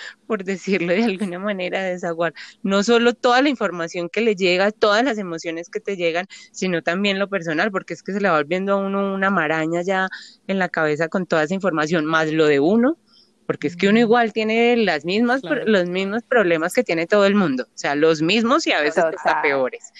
por 0.26 0.44
decirlo 0.44 0.92
de 0.92 1.04
alguna 1.04 1.38
manera, 1.38 1.82
desaguar. 1.82 2.34
No 2.62 2.82
solo 2.82 3.14
toda 3.14 3.42
la 3.42 3.48
información 3.48 4.08
que 4.08 4.20
le 4.20 4.34
llega, 4.34 4.70
todas 4.72 5.04
las 5.04 5.18
emociones 5.18 5.68
que 5.68 5.80
te 5.80 5.96
llegan, 5.96 6.26
sino 6.52 6.82
también 6.82 7.18
lo 7.18 7.28
personal, 7.28 7.70
porque 7.70 7.94
es 7.94 8.02
que 8.02 8.12
se 8.12 8.20
le 8.20 8.28
va 8.28 8.36
volviendo 8.36 8.74
a 8.74 8.76
uno 8.76 9.14
una 9.14 9.30
maraña 9.30 9.82
ya 9.82 10.08
en 10.46 10.58
la 10.58 10.68
cabeza 10.68 11.08
con 11.08 11.26
toda 11.26 11.44
esa 11.44 11.54
información, 11.54 12.04
más 12.04 12.30
lo 12.32 12.46
de 12.46 12.60
uno, 12.60 12.98
porque 13.46 13.66
es 13.66 13.76
que 13.76 13.88
uno 13.88 13.98
igual 13.98 14.32
tiene 14.32 14.76
las 14.76 15.04
mismas, 15.04 15.42
los 15.42 15.88
mismos 15.88 16.22
problemas 16.22 16.72
que 16.72 16.84
tiene 16.84 17.06
todo 17.06 17.26
el 17.26 17.34
mundo, 17.34 17.64
o 17.64 17.78
sea, 17.78 17.96
los 17.96 18.22
mismos 18.22 18.66
y 18.66 18.72
a 18.72 18.80
veces 18.80 19.02
hasta 19.02 19.42
peores. 19.42 19.92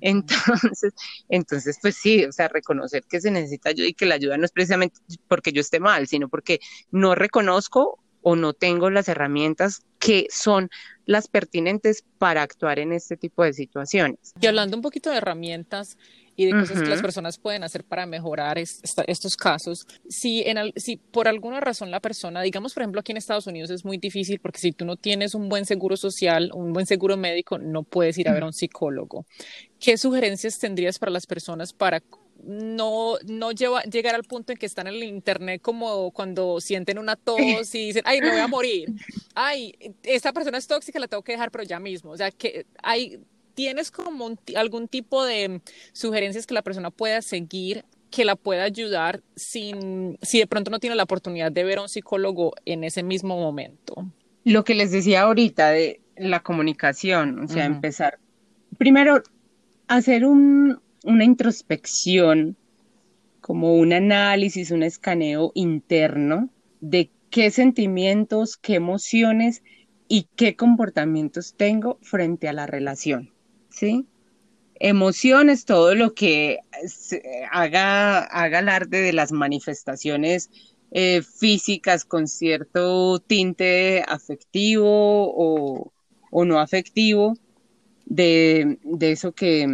Entonces, 0.00 0.92
entonces, 1.28 1.78
pues 1.80 1.96
sí, 1.96 2.24
o 2.24 2.32
sea, 2.32 2.48
reconocer 2.48 3.02
que 3.08 3.20
se 3.20 3.30
necesita 3.30 3.70
ayuda 3.70 3.88
y 3.88 3.94
que 3.94 4.06
la 4.06 4.14
ayuda 4.14 4.36
no 4.36 4.44
es 4.44 4.52
precisamente 4.52 4.96
porque 5.28 5.52
yo 5.52 5.60
esté 5.60 5.80
mal, 5.80 6.06
sino 6.06 6.28
porque 6.28 6.60
no 6.90 7.14
reconozco 7.14 7.98
o 8.22 8.36
no 8.36 8.52
tengo 8.52 8.90
las 8.90 9.08
herramientas 9.08 9.82
que 9.98 10.26
son 10.30 10.70
las 11.06 11.28
pertinentes 11.28 12.04
para 12.18 12.42
actuar 12.42 12.78
en 12.78 12.92
este 12.92 13.16
tipo 13.16 13.44
de 13.44 13.52
situaciones. 13.52 14.32
Y 14.40 14.46
hablando 14.46 14.76
un 14.76 14.82
poquito 14.82 15.10
de 15.10 15.16
herramientas 15.16 15.96
y 16.36 16.46
de 16.46 16.52
cosas 16.52 16.80
que 16.80 16.88
las 16.88 17.02
personas 17.02 17.36
pueden 17.38 17.64
hacer 17.64 17.84
para 17.84 18.06
mejorar 18.06 18.56
estos 18.58 19.36
casos, 19.36 19.86
si, 20.08 20.42
en, 20.42 20.72
si 20.76 20.96
por 20.96 21.28
alguna 21.28 21.60
razón 21.60 21.90
la 21.90 22.00
persona, 22.00 22.40
digamos 22.40 22.72
por 22.72 22.82
ejemplo 22.82 23.00
aquí 23.00 23.12
en 23.12 23.18
Estados 23.18 23.46
Unidos 23.46 23.68
es 23.70 23.84
muy 23.84 23.98
difícil 23.98 24.40
porque 24.40 24.58
si 24.58 24.72
tú 24.72 24.86
no 24.86 24.96
tienes 24.96 25.34
un 25.34 25.50
buen 25.50 25.66
seguro 25.66 25.98
social, 25.98 26.50
un 26.54 26.72
buen 26.72 26.86
seguro 26.86 27.18
médico, 27.18 27.58
no 27.58 27.82
puedes 27.82 28.16
ir 28.16 28.28
a 28.28 28.32
ver 28.32 28.44
a 28.44 28.46
un 28.46 28.54
psicólogo. 28.54 29.26
¿Qué 29.78 29.98
sugerencias 29.98 30.58
tendrías 30.58 30.98
para 30.98 31.12
las 31.12 31.26
personas 31.26 31.74
para 31.74 32.02
no, 32.44 33.16
no 33.26 33.52
lleva, 33.52 33.82
llegar 33.82 34.14
al 34.14 34.24
punto 34.24 34.52
en 34.52 34.58
que 34.58 34.66
están 34.66 34.86
en 34.86 34.94
el 34.94 35.04
internet 35.04 35.60
como 35.62 36.10
cuando 36.10 36.60
sienten 36.60 36.98
una 36.98 37.16
tos 37.16 37.40
y 37.74 37.86
dicen, 37.86 38.02
ay, 38.06 38.20
me 38.20 38.30
voy 38.30 38.40
a 38.40 38.48
morir. 38.48 38.92
Ay, 39.34 39.74
esta 40.02 40.32
persona 40.32 40.58
es 40.58 40.66
tóxica, 40.66 40.98
la 40.98 41.08
tengo 41.08 41.22
que 41.22 41.32
dejar, 41.32 41.50
pero 41.50 41.64
ya 41.64 41.80
mismo. 41.80 42.10
O 42.10 42.16
sea, 42.16 42.30
que 42.30 42.66
hay, 42.82 43.20
tienes 43.54 43.90
como 43.90 44.36
algún 44.56 44.88
tipo 44.88 45.24
de 45.24 45.60
sugerencias 45.92 46.46
que 46.46 46.54
la 46.54 46.62
persona 46.62 46.90
pueda 46.90 47.22
seguir 47.22 47.84
que 48.10 48.24
la 48.24 48.36
pueda 48.36 48.64
ayudar 48.64 49.22
sin, 49.36 50.18
si 50.20 50.40
de 50.40 50.46
pronto 50.46 50.70
no 50.70 50.80
tiene 50.80 50.96
la 50.96 51.04
oportunidad 51.04 51.52
de 51.52 51.64
ver 51.64 51.78
a 51.78 51.82
un 51.82 51.88
psicólogo 51.88 52.54
en 52.64 52.84
ese 52.84 53.02
mismo 53.02 53.38
momento. 53.38 54.04
Lo 54.44 54.64
que 54.64 54.74
les 54.74 54.90
decía 54.90 55.22
ahorita 55.22 55.70
de 55.70 56.00
la 56.16 56.42
comunicación, 56.42 57.38
o 57.38 57.48
sea, 57.48 57.64
empezar. 57.64 58.18
Primero, 58.78 59.22
hacer 59.86 60.26
un, 60.26 60.80
una 61.04 61.24
introspección, 61.24 62.56
como 63.40 63.74
un 63.74 63.92
análisis, 63.92 64.70
un 64.70 64.82
escaneo 64.82 65.52
interno 65.54 66.50
de 66.80 67.10
qué 67.30 67.50
sentimientos, 67.50 68.56
qué 68.56 68.74
emociones 68.74 69.62
y 70.08 70.28
qué 70.36 70.56
comportamientos 70.56 71.54
tengo 71.56 71.98
frente 72.02 72.48
a 72.48 72.52
la 72.52 72.66
relación, 72.66 73.32
¿sí? 73.70 74.06
Emociones, 74.74 75.64
todo 75.64 75.94
lo 75.94 76.14
que 76.14 76.58
haga, 77.50 78.20
haga 78.20 78.58
alarde 78.58 79.02
de 79.02 79.12
las 79.12 79.30
manifestaciones 79.30 80.50
eh, 80.90 81.22
físicas 81.22 82.04
con 82.04 82.26
cierto 82.26 83.20
tinte 83.20 84.02
afectivo 84.08 85.32
o, 85.32 85.92
no 86.44 86.58
afectivo, 86.58 87.34
de, 88.06 88.78
de, 88.82 89.12
eso 89.12 89.32
que, 89.32 89.68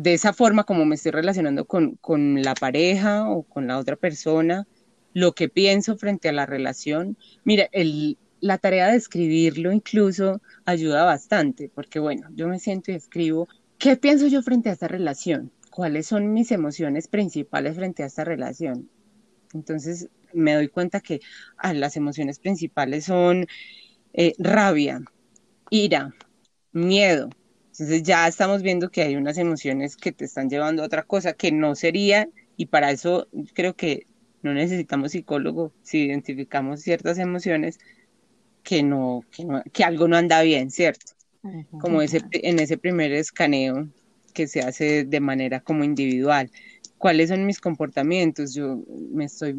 de 0.00 0.14
esa 0.14 0.32
forma 0.32 0.62
como 0.62 0.84
me 0.84 0.94
estoy 0.94 1.10
relacionando 1.10 1.64
con, 1.66 1.98
la 2.42 2.54
pareja 2.54 3.28
o 3.28 3.42
con 3.42 3.66
la 3.66 3.78
otra 3.78 3.96
persona, 3.96 4.68
lo 5.12 5.32
que 5.32 5.48
pienso 5.48 5.96
frente 5.96 6.28
a 6.28 6.32
la 6.32 6.46
relación. 6.46 7.16
Mira, 7.42 7.68
el, 7.72 8.16
la 8.40 8.58
tarea 8.58 8.92
de 8.92 8.96
escribirlo 8.96 9.72
incluso 9.72 10.40
ayuda 10.64 11.04
bastante, 11.04 11.68
porque 11.74 11.98
bueno, 11.98 12.28
yo 12.36 12.46
me 12.46 12.60
siento 12.60 12.92
y 12.92 12.94
escribo, 12.94 13.48
¿qué 13.76 13.96
pienso 13.96 14.28
yo 14.28 14.40
frente 14.42 14.70
a 14.70 14.74
esta 14.74 14.86
relación? 14.86 15.50
¿Cuáles 15.72 16.06
son 16.06 16.32
mis 16.32 16.52
emociones 16.52 17.08
principales 17.08 17.74
frente 17.74 18.04
a 18.04 18.06
esta 18.06 18.22
relación? 18.22 18.88
Entonces 19.52 20.08
me 20.32 20.54
doy 20.54 20.68
cuenta 20.68 21.00
que 21.00 21.20
ah, 21.56 21.72
las 21.72 21.96
emociones 21.96 22.38
principales 22.38 23.06
son 23.06 23.46
eh, 24.12 24.34
rabia, 24.38 25.00
ira, 25.70 26.14
miedo, 26.70 27.30
entonces 27.78 28.02
ya 28.02 28.26
estamos 28.26 28.62
viendo 28.62 28.90
que 28.90 29.02
hay 29.02 29.14
unas 29.14 29.38
emociones 29.38 29.96
que 29.96 30.10
te 30.10 30.24
están 30.24 30.50
llevando 30.50 30.82
a 30.82 30.86
otra 30.86 31.04
cosa 31.04 31.32
que 31.34 31.52
no 31.52 31.76
sería, 31.76 32.28
y 32.56 32.66
para 32.66 32.90
eso 32.90 33.28
creo 33.54 33.76
que 33.76 34.06
no 34.42 34.52
necesitamos 34.52 35.12
psicólogo 35.12 35.72
si 35.82 36.06
identificamos 36.06 36.80
ciertas 36.80 37.18
emociones 37.18 37.78
que 38.64 38.82
no, 38.82 39.22
que, 39.72 39.84
algo 39.84 40.08
no 40.08 40.16
anda 40.16 40.42
bien, 40.42 40.72
¿cierto? 40.72 41.12
Como 41.80 42.02
ese, 42.02 42.20
en 42.32 42.58
ese 42.58 42.78
primer 42.78 43.12
escaneo 43.12 43.88
que 44.34 44.48
se 44.48 44.60
hace 44.60 45.04
de 45.04 45.20
manera 45.20 45.60
como 45.60 45.84
individual. 45.84 46.50
¿Cuáles 46.98 47.28
son 47.28 47.46
mis 47.46 47.60
comportamientos? 47.60 48.54
Yo 48.54 48.82
me 49.12 49.26
estoy 49.26 49.54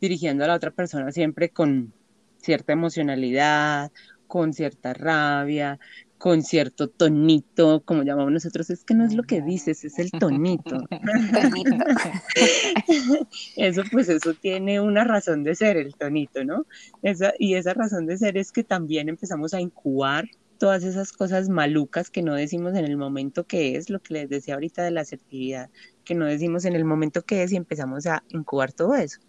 dirigiendo 0.00 0.42
a 0.42 0.48
la 0.48 0.54
otra 0.54 0.70
persona 0.70 1.12
siempre 1.12 1.50
con 1.50 1.92
cierta 2.38 2.72
emocionalidad 2.72 3.92
con 4.28 4.52
cierta 4.52 4.94
rabia, 4.94 5.80
con 6.18 6.42
cierto 6.42 6.88
tonito, 6.88 7.82
como 7.84 8.02
llamamos 8.02 8.32
nosotros, 8.32 8.70
es 8.70 8.84
que 8.84 8.94
no 8.94 9.04
es 9.04 9.14
lo 9.14 9.22
que 9.22 9.40
dices, 9.40 9.84
es 9.84 9.98
el 9.98 10.10
tonito. 10.10 10.84
eso 13.56 13.82
pues 13.90 14.08
eso 14.08 14.34
tiene 14.34 14.80
una 14.80 15.04
razón 15.04 15.44
de 15.44 15.54
ser, 15.54 15.76
el 15.76 15.94
tonito, 15.94 16.44
¿no? 16.44 16.66
Esa, 17.02 17.32
y 17.38 17.54
esa 17.54 17.72
razón 17.72 18.06
de 18.06 18.18
ser 18.18 18.36
es 18.36 18.50
que 18.50 18.64
también 18.64 19.08
empezamos 19.08 19.54
a 19.54 19.60
incubar 19.60 20.28
todas 20.58 20.82
esas 20.82 21.12
cosas 21.12 21.48
malucas 21.48 22.10
que 22.10 22.22
no 22.22 22.34
decimos 22.34 22.74
en 22.74 22.84
el 22.84 22.96
momento 22.96 23.44
que 23.44 23.76
es, 23.76 23.88
lo 23.88 24.00
que 24.00 24.14
les 24.14 24.28
decía 24.28 24.54
ahorita 24.54 24.82
de 24.82 24.90
la 24.90 25.02
asertividad, 25.02 25.70
que 26.04 26.16
no 26.16 26.26
decimos 26.26 26.64
en 26.64 26.74
el 26.74 26.84
momento 26.84 27.22
que 27.22 27.44
es 27.44 27.52
y 27.52 27.56
empezamos 27.56 28.06
a 28.06 28.24
incubar 28.30 28.72
todo 28.72 28.96
eso. 28.96 29.20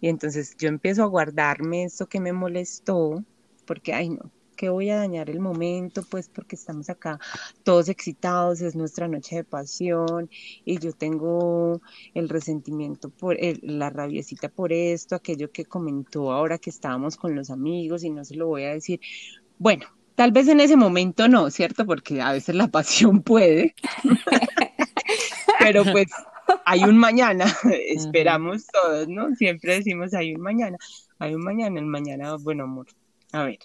Y 0.00 0.08
entonces 0.08 0.56
yo 0.56 0.68
empiezo 0.68 1.02
a 1.02 1.06
guardarme 1.06 1.84
esto 1.84 2.08
que 2.08 2.20
me 2.20 2.32
molestó, 2.32 3.24
porque, 3.66 3.92
ay 3.92 4.10
no, 4.10 4.30
que 4.60 4.68
voy 4.68 4.90
a 4.90 4.96
dañar 4.96 5.30
el 5.30 5.40
momento, 5.40 6.02
pues 6.02 6.28
porque 6.28 6.54
estamos 6.54 6.90
acá 6.90 7.18
todos 7.62 7.88
excitados, 7.88 8.60
es 8.60 8.76
nuestra 8.76 9.08
noche 9.08 9.36
de 9.36 9.44
pasión 9.44 10.28
y 10.66 10.78
yo 10.78 10.92
tengo 10.92 11.80
el 12.12 12.28
resentimiento 12.28 13.08
por 13.08 13.38
la 13.62 13.88
rabiecita 13.88 14.50
por 14.50 14.74
esto, 14.74 15.14
aquello 15.14 15.50
que 15.50 15.64
comentó 15.64 16.30
ahora 16.30 16.58
que 16.58 16.68
estábamos 16.68 17.16
con 17.16 17.34
los 17.34 17.48
amigos 17.48 18.04
y 18.04 18.10
no 18.10 18.22
se 18.22 18.34
lo 18.34 18.48
voy 18.48 18.64
a 18.64 18.74
decir. 18.74 19.00
Bueno, 19.56 19.86
tal 20.14 20.30
vez 20.30 20.46
en 20.48 20.60
ese 20.60 20.76
momento 20.76 21.26
no, 21.26 21.48
¿cierto? 21.48 21.86
Porque 21.86 22.20
a 22.20 22.32
veces 22.32 22.54
la 22.54 22.68
pasión 22.70 23.22
puede. 23.22 23.74
Pero 25.58 25.84
pues 25.90 26.08
hay 26.66 26.84
un 26.84 26.98
mañana, 26.98 27.46
esperamos 27.88 28.66
todos, 28.66 29.08
¿no? 29.08 29.34
Siempre 29.36 29.76
decimos 29.76 30.12
hay 30.12 30.34
un 30.34 30.42
mañana, 30.42 30.76
hay 31.18 31.34
un 31.34 31.44
mañana, 31.44 31.80
el 31.80 31.86
mañana, 31.86 32.36
bueno, 32.36 32.64
amor. 32.64 32.88
A 33.32 33.44
ver, 33.44 33.60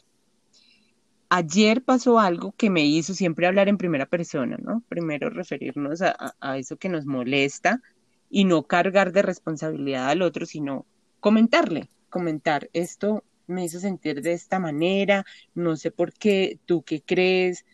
ayer 1.35 1.83
pasó 1.83 2.19
algo 2.19 2.53
que 2.53 2.69
me 2.69 2.85
hizo 2.85 3.13
siempre 3.13 3.45
hablar 3.47 3.67
en 3.67 3.77
primera 3.77 4.05
persona, 4.05 4.57
¿no? 4.57 4.83
Primero 4.87 5.29
referirnos 5.29 6.01
a, 6.01 6.57
eso 6.57 6.77
que 6.77 6.87
nos 6.87 7.05
molesta 7.05 7.81
y 8.29 8.45
no 8.45 8.63
cargar 8.63 9.11
de 9.11 9.21
responsabilidad 9.21 10.09
al 10.09 10.21
otro, 10.21 10.45
sino 10.45 10.85
comentarle, 11.19 11.89
comentar, 12.09 12.69
esto 12.73 13.23
me 13.47 13.65
hizo 13.65 13.79
sentir 13.79 14.21
de 14.21 14.33
esta 14.33 14.59
manera, 14.59 15.25
no 15.53 15.75
sé 15.75 15.91
por 15.91 16.13
qué, 16.13 16.59
tú 16.65 16.83
qué 16.83 17.01
crees, 17.01 17.65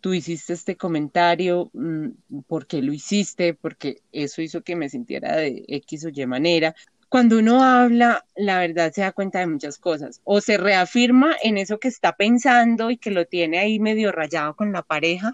tú 0.00 0.12
hiciste 0.12 0.52
este 0.52 0.76
comentario, 0.76 1.70
mm, 1.74 2.08
por 2.48 2.66
qué 2.66 2.82
lo 2.82 2.92
hiciste, 2.92 3.54
porque 3.54 4.02
eso 4.10 4.42
hizo 4.42 4.62
que 4.62 4.74
me 4.76 4.88
sintiera 4.88 5.36
de 5.36 5.64
X 5.68 6.06
o 6.06 6.08
Y 6.08 6.26
manera 6.26 6.74
cuando 7.16 7.38
uno 7.38 7.64
habla, 7.64 8.26
la 8.36 8.58
verdad 8.58 8.92
se 8.92 9.00
da 9.00 9.10
cuenta 9.10 9.38
de 9.38 9.46
muchas 9.46 9.78
cosas. 9.78 10.20
O 10.24 10.42
se 10.42 10.58
reafirma 10.58 11.34
en 11.42 11.56
eso 11.56 11.78
que 11.78 11.88
está 11.88 12.14
pensando 12.14 12.90
y 12.90 12.98
que 12.98 13.10
lo 13.10 13.24
tiene 13.24 13.58
ahí 13.58 13.78
medio 13.78 14.12
rayado 14.12 14.54
con 14.54 14.70
la 14.70 14.82
pareja, 14.82 15.32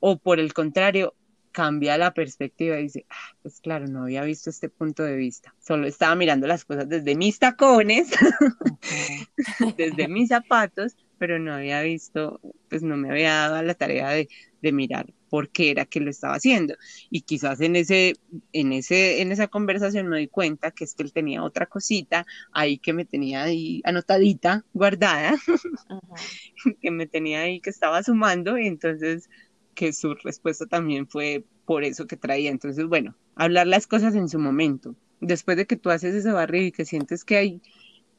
o 0.00 0.16
por 0.16 0.40
el 0.40 0.54
contrario, 0.54 1.12
cambia 1.52 1.98
la 1.98 2.12
perspectiva 2.12 2.78
y 2.78 2.84
dice, 2.84 3.06
ah, 3.10 3.36
pues 3.42 3.60
claro, 3.60 3.86
no 3.86 4.04
había 4.04 4.24
visto 4.24 4.50
este 4.50 4.68
punto 4.68 5.04
de 5.04 5.16
vista. 5.16 5.54
Solo 5.60 5.86
estaba 5.86 6.14
mirando 6.16 6.46
las 6.46 6.64
cosas 6.64 6.88
desde 6.88 7.14
mis 7.14 7.38
tacones, 7.38 8.10
desde 9.76 10.08
mis 10.08 10.30
zapatos, 10.30 10.96
pero 11.18 11.38
no 11.38 11.54
había 11.54 11.82
visto, 11.82 12.40
pues 12.68 12.82
no 12.82 12.96
me 12.96 13.10
había 13.10 13.34
dado 13.34 13.62
la 13.62 13.74
tarea 13.74 14.10
de, 14.10 14.28
de 14.60 14.72
mirar 14.72 15.12
por 15.32 15.48
qué 15.50 15.70
era 15.70 15.86
que 15.86 16.00
lo 16.00 16.10
estaba 16.10 16.34
haciendo. 16.34 16.74
Y 17.08 17.22
quizás 17.22 17.60
en 17.62 17.76
ese, 17.76 18.16
en 18.52 18.72
ese, 18.72 19.22
en 19.22 19.32
esa 19.32 19.48
conversación 19.48 20.08
me 20.08 20.18
di 20.18 20.28
cuenta 20.28 20.72
que 20.72 20.84
es 20.84 20.94
que 20.94 21.02
él 21.04 21.12
tenía 21.12 21.42
otra 21.42 21.64
cosita 21.64 22.26
ahí 22.52 22.78
que 22.78 22.92
me 22.92 23.06
tenía 23.06 23.44
ahí 23.44 23.80
anotadita, 23.84 24.64
guardada, 24.74 25.34
que 26.82 26.90
me 26.90 27.06
tenía 27.06 27.40
ahí 27.40 27.60
que 27.60 27.70
estaba 27.70 28.02
sumando, 28.02 28.58
y 28.58 28.66
entonces 28.66 29.30
que 29.74 29.92
su 29.92 30.14
respuesta 30.14 30.66
también 30.66 31.06
fue 31.06 31.44
por 31.64 31.84
eso 31.84 32.06
que 32.06 32.16
traía. 32.16 32.50
Entonces, 32.50 32.86
bueno, 32.86 33.16
hablar 33.34 33.66
las 33.66 33.86
cosas 33.86 34.14
en 34.14 34.28
su 34.28 34.38
momento. 34.38 34.94
Después 35.20 35.56
de 35.56 35.66
que 35.66 35.76
tú 35.76 35.90
haces 35.90 36.14
ese 36.14 36.32
barrio 36.32 36.66
y 36.66 36.72
que 36.72 36.84
sientes 36.84 37.24
que 37.24 37.36
hay 37.36 37.60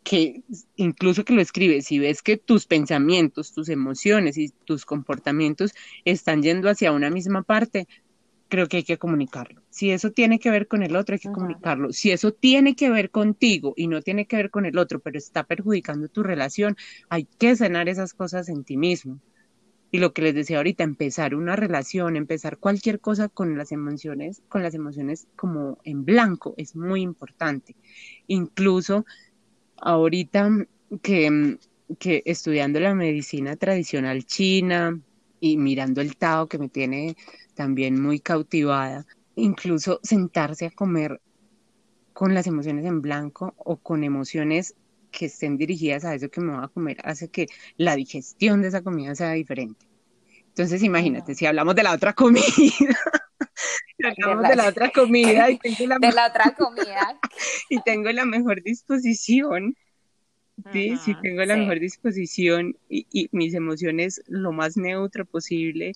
que 0.04 0.44
incluso 0.76 1.24
que 1.24 1.34
lo 1.34 1.42
escribes, 1.42 1.86
si 1.86 1.98
ves 1.98 2.22
que 2.22 2.38
tus 2.38 2.66
pensamientos, 2.66 3.54
tus 3.54 3.70
emociones 3.70 4.38
y 4.38 4.50
tus 4.66 4.86
comportamientos 4.86 5.74
están 6.04 6.44
yendo 6.44 6.70
hacia 6.70 6.92
una 6.92 7.10
misma 7.10 7.44
parte, 7.44 7.88
creo 8.50 8.68
que 8.68 8.78
hay 8.78 8.84
que 8.84 8.98
comunicarlo. 8.98 9.64
Si 9.70 9.92
eso 9.92 10.12
tiene 10.12 10.40
que 10.40 10.52
ver 10.52 10.68
con 10.68 10.84
el 10.84 10.96
otro, 10.96 11.14
hay 11.14 11.20
que 11.20 11.32
comunicarlo. 11.32 11.92
Si 11.92 12.12
eso 12.12 12.32
tiene 12.34 12.76
que 12.76 12.90
ver 12.90 13.10
contigo 13.10 13.74
y 13.76 13.88
no 13.88 14.02
tiene 14.02 14.28
que 14.28 14.36
ver 14.36 14.52
con 14.52 14.66
el 14.66 14.78
otro, 14.78 15.00
pero 15.00 15.18
está 15.18 15.44
perjudicando 15.44 16.08
tu 16.08 16.22
relación, 16.22 16.76
hay 17.10 17.26
que 17.40 17.56
sanar 17.56 17.90
esas 17.90 18.14
cosas 18.14 18.50
en 18.50 18.64
ti 18.64 18.78
mismo. 18.78 19.20
Y 19.94 20.00
lo 20.00 20.12
que 20.12 20.24
les 20.24 20.34
decía 20.34 20.58
ahorita, 20.58 20.84
empezar 20.84 21.36
una 21.36 21.56
relación, 21.56 22.16
empezar 22.16 22.58
cualquier 22.58 23.00
cosa 23.00 23.30
con 23.30 23.60
las 23.60 23.72
emociones, 23.72 24.42
con 24.50 24.64
las 24.64 24.74
emociones 24.74 25.28
como 25.36 25.78
en 25.84 26.04
blanco, 26.04 26.56
es 26.58 26.76
muy 26.76 27.02
importante. 27.04 27.76
Incluso 28.26 29.06
ahorita 29.78 30.50
que, 31.04 31.60
que 32.00 32.24
estudiando 32.26 32.80
la 32.80 32.96
medicina 32.96 33.56
tradicional 33.56 34.26
china 34.26 35.00
y 35.40 35.58
mirando 35.58 36.02
el 36.02 36.18
Tao 36.18 36.48
que 36.48 36.58
me 36.58 36.70
tiene 36.70 37.16
también 37.54 38.02
muy 38.02 38.20
cautivada, 38.20 39.06
incluso 39.36 40.00
sentarse 40.02 40.66
a 40.66 40.72
comer 40.72 41.22
con 42.14 42.34
las 42.34 42.48
emociones 42.48 42.86
en 42.86 43.00
blanco 43.00 43.54
o 43.58 43.78
con 43.78 44.04
emociones 44.04 44.74
que 45.14 45.28
estén 45.28 45.58
dirigidas 45.58 46.04
a 46.04 46.16
eso 46.16 46.30
que 46.30 46.42
me 46.42 46.54
voy 46.54 46.66
a 46.66 46.68
comer 46.68 46.98
hace 47.04 47.30
que 47.30 47.48
la 47.78 47.96
digestión 47.96 48.62
de 48.62 48.68
esa 48.68 48.82
comida 48.82 49.16
sea 49.16 49.32
diferente. 49.32 49.86
Entonces, 50.50 50.84
imagínate, 50.84 51.36
si 51.36 51.46
hablamos 51.46 51.76
de 51.76 51.84
la 51.84 51.94
otra 51.94 52.14
comida, 52.14 52.44
hablamos 54.04 54.50
de 54.50 54.56
la 54.56 54.68
otra 54.68 54.90
comida 54.90 55.50
y 55.50 55.58
tengo 55.60 55.88
la, 55.88 55.98
de 56.00 56.12
la 56.12 56.28
otra 56.28 56.54
comida 56.56 57.20
y 57.70 57.82
tengo 57.84 58.12
la 58.12 58.26
mejor 58.26 58.62
disposición. 58.62 59.76
Sí, 60.72 60.96
sí 60.98 61.16
tengo 61.24 61.44
la 61.46 61.56
mejor 61.56 61.80
disposición 61.80 62.78
y, 62.88 63.28
mis 63.32 63.56
emociones 63.56 64.22
lo 64.28 64.52
más 64.52 64.78
neutro 64.78 65.26
posible 65.26 65.94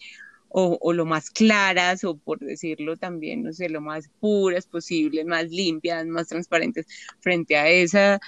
o, 0.49 0.79
o, 0.81 0.93
lo 0.93 1.05
más 1.05 1.29
claras 1.29 2.03
o 2.03 2.17
por 2.17 2.39
decirlo 2.39 2.97
también, 2.97 3.43
no 3.43 3.53
sé, 3.53 3.69
lo 3.69 3.81
más 3.81 4.09
puras 4.19 4.65
posible, 4.65 5.23
más 5.25 5.51
limpias, 5.51 6.07
más 6.07 6.27
transparentes 6.27 6.87
frente 7.19 7.55
a 7.55 7.69
esa 7.69 8.19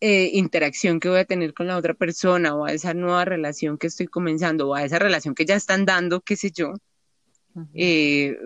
eh, 0.00 0.30
interacción 0.32 1.00
que 1.00 1.08
voy 1.08 1.20
a 1.20 1.24
tener 1.24 1.54
con 1.54 1.66
la 1.66 1.76
otra 1.76 1.94
persona 1.94 2.54
o 2.54 2.64
a 2.64 2.72
esa 2.72 2.94
nueva 2.94 3.24
relación 3.24 3.78
que 3.78 3.88
estoy 3.88 4.06
comenzando 4.06 4.68
o 4.68 4.74
a 4.74 4.84
esa 4.84 4.98
relación 4.98 5.34
que 5.34 5.44
ya 5.44 5.56
están 5.56 5.84
dando, 5.84 6.20
qué 6.20 6.36
sé 6.36 6.50
yo, 6.50 6.74
eh, 7.74 8.36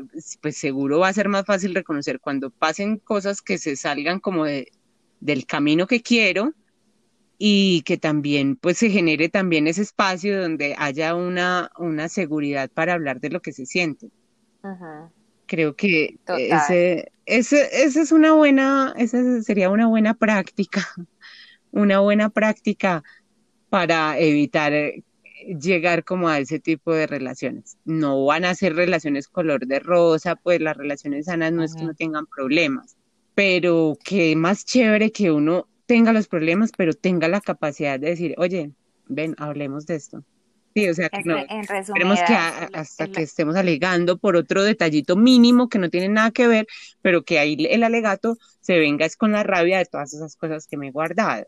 pues 0.40 0.56
seguro 0.56 1.00
va 1.00 1.08
a 1.08 1.12
ser 1.12 1.28
más 1.28 1.44
fácil 1.44 1.74
reconocer 1.74 2.20
cuando 2.20 2.50
pasen 2.50 2.98
cosas 2.98 3.42
que 3.42 3.58
se 3.58 3.76
salgan 3.76 4.20
como 4.20 4.44
de, 4.44 4.72
del 5.20 5.46
camino 5.46 5.86
que 5.86 6.02
quiero 6.02 6.52
y 7.38 7.82
que 7.82 7.98
también 7.98 8.56
pues 8.56 8.78
se 8.78 8.88
genere 8.88 9.28
también 9.28 9.66
ese 9.66 9.82
espacio 9.82 10.40
donde 10.40 10.74
haya 10.78 11.14
una, 11.14 11.70
una 11.76 12.08
seguridad 12.08 12.70
para 12.70 12.94
hablar 12.94 13.20
de 13.20 13.30
lo 13.30 13.40
que 13.40 13.52
se 13.52 13.66
siente. 13.66 14.10
Creo 15.46 15.74
que 15.74 16.18
ese, 16.38 17.12
ese, 17.26 17.84
ese, 17.84 18.00
es 18.00 18.12
una 18.12 18.32
buena, 18.32 18.94
esa 18.96 19.42
sería 19.42 19.70
una 19.70 19.86
buena 19.88 20.14
práctica, 20.14 20.86
una 21.72 21.98
buena 22.00 22.30
práctica 22.30 23.02
para 23.68 24.18
evitar 24.18 24.72
llegar 25.60 26.04
como 26.04 26.28
a 26.28 26.38
ese 26.38 26.60
tipo 26.60 26.92
de 26.92 27.06
relaciones. 27.06 27.76
No 27.84 28.24
van 28.24 28.44
a 28.44 28.54
ser 28.54 28.74
relaciones 28.76 29.28
color 29.28 29.66
de 29.66 29.80
rosa, 29.80 30.36
pues 30.36 30.60
las 30.60 30.76
relaciones 30.76 31.26
sanas 31.26 31.52
no 31.52 31.64
es 31.64 31.74
que 31.74 31.84
no 31.84 31.94
tengan 31.94 32.26
problemas, 32.26 32.96
pero 33.34 33.96
que 34.04 34.36
más 34.36 34.64
chévere 34.64 35.10
que 35.10 35.32
uno 35.32 35.66
tenga 35.86 36.12
los 36.12 36.28
problemas, 36.28 36.70
pero 36.76 36.92
tenga 36.92 37.28
la 37.28 37.40
capacidad 37.40 37.98
de 37.98 38.10
decir, 38.10 38.34
oye, 38.38 38.70
ven, 39.06 39.34
hablemos 39.38 39.86
de 39.86 39.96
esto. 39.96 40.24
Sí, 40.74 40.88
o 40.88 40.94
sea, 40.94 41.10
que 41.10 41.22
no, 41.24 41.36
esperemos 41.36 42.18
que 42.22 42.32
hasta 42.32 43.06
que 43.08 43.22
estemos 43.22 43.56
alegando 43.56 44.16
por 44.16 44.36
otro 44.36 44.62
detallito 44.62 45.16
mínimo 45.16 45.68
que 45.68 45.78
no 45.78 45.90
tiene 45.90 46.08
nada 46.08 46.30
que 46.30 46.48
ver, 46.48 46.66
pero 47.02 47.24
que 47.24 47.38
ahí 47.38 47.66
el 47.68 47.82
alegato 47.82 48.38
se 48.60 48.78
venga 48.78 49.04
es 49.04 49.16
con 49.16 49.32
la 49.32 49.42
rabia 49.42 49.78
de 49.78 49.84
todas 49.84 50.14
esas 50.14 50.34
cosas 50.36 50.66
que 50.66 50.78
me 50.78 50.88
he 50.88 50.90
guardado. 50.90 51.46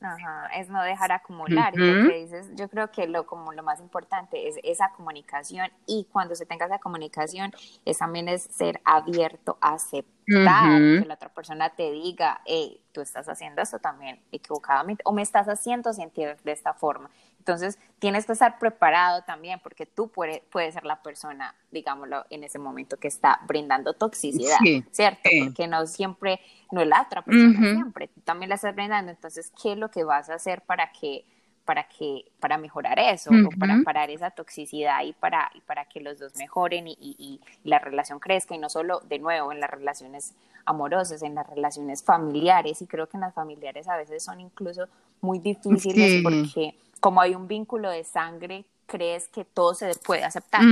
Ajá, 0.00 0.48
es 0.54 0.68
no 0.68 0.82
dejar 0.82 1.12
acumular. 1.12 1.74
y 1.74 1.78
lo 1.78 2.08
que 2.08 2.18
dices, 2.18 2.50
yo 2.54 2.68
creo 2.68 2.90
que 2.90 3.06
lo 3.06 3.26
como 3.26 3.52
lo 3.52 3.62
más 3.62 3.80
importante 3.80 4.48
es 4.48 4.56
esa 4.62 4.90
comunicación 4.92 5.70
y 5.86 6.06
cuando 6.12 6.34
se 6.34 6.44
tenga 6.44 6.66
esa 6.66 6.78
comunicación 6.78 7.52
es 7.84 7.98
también 7.98 8.28
es 8.28 8.42
ser 8.42 8.80
abierto 8.84 9.56
a 9.60 9.74
aceptar 9.74 10.10
que 10.26 11.04
la 11.06 11.14
otra 11.14 11.28
persona 11.28 11.70
te 11.70 11.90
diga, 11.92 12.40
hey, 12.44 12.82
tú 12.92 13.00
estás 13.00 13.28
haciendo 13.28 13.62
esto 13.62 13.78
también 13.78 14.20
equivocadamente 14.32 15.02
o 15.06 15.12
me 15.12 15.22
estás 15.22 15.48
haciendo 15.48 15.92
sentir 15.92 16.36
de 16.44 16.52
esta 16.52 16.74
forma. 16.74 17.10
Entonces, 17.46 17.78
tienes 18.00 18.26
que 18.26 18.32
estar 18.32 18.58
preparado 18.58 19.22
también 19.22 19.60
porque 19.62 19.86
tú 19.86 20.08
puedes 20.08 20.74
ser 20.74 20.84
la 20.84 21.00
persona, 21.00 21.54
digámoslo, 21.70 22.26
en 22.28 22.42
ese 22.42 22.58
momento 22.58 22.96
que 22.96 23.06
está 23.06 23.38
brindando 23.46 23.92
toxicidad, 23.92 24.58
¿cierto? 24.90 25.30
Porque 25.44 25.68
no 25.68 25.86
siempre, 25.86 26.40
no 26.72 26.80
es 26.80 26.88
la 26.88 27.02
otra 27.02 27.22
persona 27.22 27.56
siempre, 27.60 28.08
tú 28.08 28.20
también 28.22 28.48
la 28.48 28.56
estás 28.56 28.74
brindando. 28.74 29.12
Entonces, 29.12 29.52
¿qué 29.62 29.72
es 29.72 29.78
lo 29.78 29.92
que 29.92 30.02
vas 30.02 30.28
a 30.28 30.34
hacer 30.34 30.62
para 30.62 30.90
que 30.90 31.24
para 31.64 31.84
que 31.88 32.24
para 32.38 32.58
mejorar 32.58 32.98
eso 33.00 33.30
o 33.30 33.58
para 33.58 33.80
parar 33.84 34.08
esa 34.10 34.30
toxicidad 34.30 35.02
y 35.04 35.12
para 35.12 35.50
para 35.66 35.84
que 35.84 36.00
los 36.00 36.18
dos 36.18 36.36
mejoren 36.36 36.86
y, 36.86 36.96
y, 37.00 37.40
la 37.64 37.80
relación 37.80 38.20
crezca 38.20 38.54
y 38.54 38.58
no 38.58 38.68
solo 38.68 39.00
de 39.00 39.18
nuevo 39.18 39.50
en 39.50 39.58
las 39.58 39.70
relaciones 39.70 40.34
amorosas 40.64 41.22
en 41.22 41.34
las 41.34 41.48
relaciones 41.48 42.02
familiares. 42.02 42.82
Y 42.82 42.86
creo 42.86 43.08
que 43.08 43.16
en 43.16 43.22
las 43.22 43.34
familiares 43.34 43.88
a 43.88 43.96
veces 43.96 44.22
son 44.22 44.40
incluso 44.40 44.88
muy 45.20 45.38
difíciles 45.38 46.22
porque 46.22 46.74
como 47.00 47.20
hay 47.20 47.34
un 47.34 47.48
vínculo 47.48 47.90
de 47.90 48.04
sangre 48.04 48.64
crees 48.86 49.28
que 49.28 49.44
todo 49.44 49.74
se 49.74 49.92
puede 49.96 50.24
aceptar. 50.24 50.62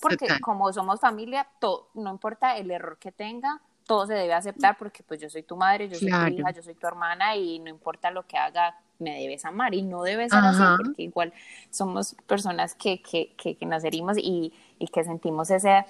Porque 0.00 0.26
como 0.40 0.72
somos 0.72 1.00
familia 1.00 1.46
todo, 1.58 1.88
no 1.94 2.10
importa 2.10 2.56
el 2.56 2.70
error 2.70 2.96
que 2.98 3.10
tenga 3.10 3.60
todo 3.86 4.06
se 4.06 4.14
debe 4.14 4.34
aceptar 4.34 4.76
porque 4.76 5.02
pues 5.02 5.20
yo 5.20 5.30
soy 5.30 5.42
tu 5.42 5.56
madre, 5.56 5.88
yo 5.88 5.96
soy 5.96 6.10
tu 6.10 6.26
hija, 6.26 6.50
yo 6.50 6.62
soy 6.62 6.74
tu 6.74 6.86
hermana 6.86 7.36
y 7.36 7.58
no 7.60 7.70
importa 7.70 8.10
lo 8.10 8.26
que 8.26 8.36
haga, 8.36 8.76
me 8.98 9.20
debes 9.20 9.44
amar. 9.44 9.74
Y 9.74 9.82
no 9.82 10.02
debe 10.02 10.28
ser 10.28 10.40
así 10.40 10.62
porque 10.76 11.02
igual 11.02 11.32
somos 11.70 12.16
personas 12.26 12.74
que, 12.74 13.00
que, 13.00 13.34
que, 13.36 13.56
que 13.56 13.66
nos 13.66 13.84
herimos 13.84 14.18
y, 14.18 14.52
y 14.78 14.88
que 14.88 15.04
sentimos 15.04 15.50
ese 15.50 15.86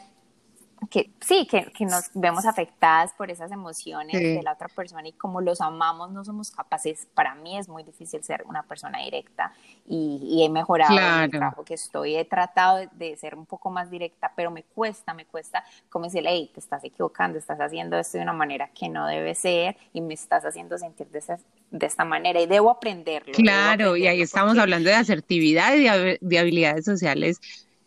que 0.90 1.10
sí, 1.20 1.46
que, 1.46 1.66
que, 1.72 1.84
nos 1.84 2.10
vemos 2.14 2.44
afectadas 2.44 3.12
por 3.12 3.30
esas 3.30 3.50
emociones 3.52 4.12
de 4.20 4.42
la 4.42 4.52
otra 4.52 4.68
persona 4.68 5.06
y 5.08 5.12
como 5.12 5.40
los 5.40 5.60
amamos 5.60 6.10
no 6.10 6.24
somos 6.24 6.50
capaces, 6.50 7.06
para 7.14 7.34
mí 7.34 7.56
es 7.58 7.68
muy 7.68 7.82
difícil 7.82 8.22
ser 8.22 8.44
una 8.46 8.62
persona 8.62 8.98
directa 8.98 9.52
y, 9.86 10.42
he 10.44 10.48
mejorado 10.48 10.96
en 10.96 11.24
el 11.24 11.30
trabajo 11.30 11.64
que 11.64 11.74
estoy, 11.74 12.16
he 12.16 12.24
tratado 12.24 12.86
de, 12.92 13.16
ser 13.16 13.34
un 13.34 13.46
poco 13.46 13.70
más 13.70 13.90
directa, 13.90 14.32
pero 14.36 14.50
me 14.50 14.62
cuesta, 14.62 15.14
me 15.14 15.24
cuesta 15.24 15.64
como 15.88 16.04
decirle, 16.04 16.30
hey, 16.32 16.50
te 16.52 16.60
estás 16.60 16.84
equivocando, 16.84 17.38
estás 17.38 17.58
haciendo 17.58 17.98
esto 17.98 18.18
de 18.18 18.24
una 18.24 18.32
manera 18.32 18.68
que 18.68 18.88
no 18.88 19.06
debe 19.06 19.34
ser 19.34 19.76
y 19.92 20.00
me 20.00 20.14
estás 20.14 20.44
haciendo 20.44 20.78
sentir 20.78 21.08
de, 21.08 21.22
de 21.70 21.86
esta 21.86 22.04
manera 22.04 22.40
y 22.40 22.46
debo 22.46 22.70
aprenderlo. 22.70 23.32
Claro, 23.32 23.96
y 23.96 24.06
ahí 24.06 24.20
estamos 24.20 24.58
hablando 24.58 24.88
de 24.88 24.96
asertividad 24.96 25.74
y 25.74 26.18
de 26.20 26.38
habilidades 26.38 26.84
sociales 26.84 27.40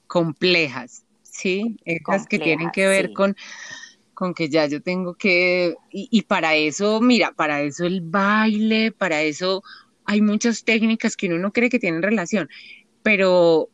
complejas 0.07 1.03
Sí, 1.39 1.77
esas 1.85 2.27
que 2.27 2.37
tienen 2.37 2.69
que 2.71 2.85
ver 2.87 3.13
con, 3.13 3.33
con 4.13 4.33
que 4.33 4.49
ya 4.49 4.65
yo 4.65 4.81
tengo 4.81 5.13
que, 5.13 5.75
y, 5.89 6.21
para 6.23 6.55
eso, 6.55 6.99
mira, 6.99 7.31
para 7.31 7.61
eso 7.61 7.85
el 7.85 8.01
baile, 8.01 8.91
para 8.91 9.21
eso 9.21 9.63
hay 10.03 10.21
muchas 10.21 10.65
técnicas 10.65 11.15
que 11.15 11.27
uno 11.27 11.37
no 11.37 11.53
cree 11.53 11.69
que 11.69 11.79
tienen 11.79 12.01
relación, 12.01 12.49
pero 13.03 13.69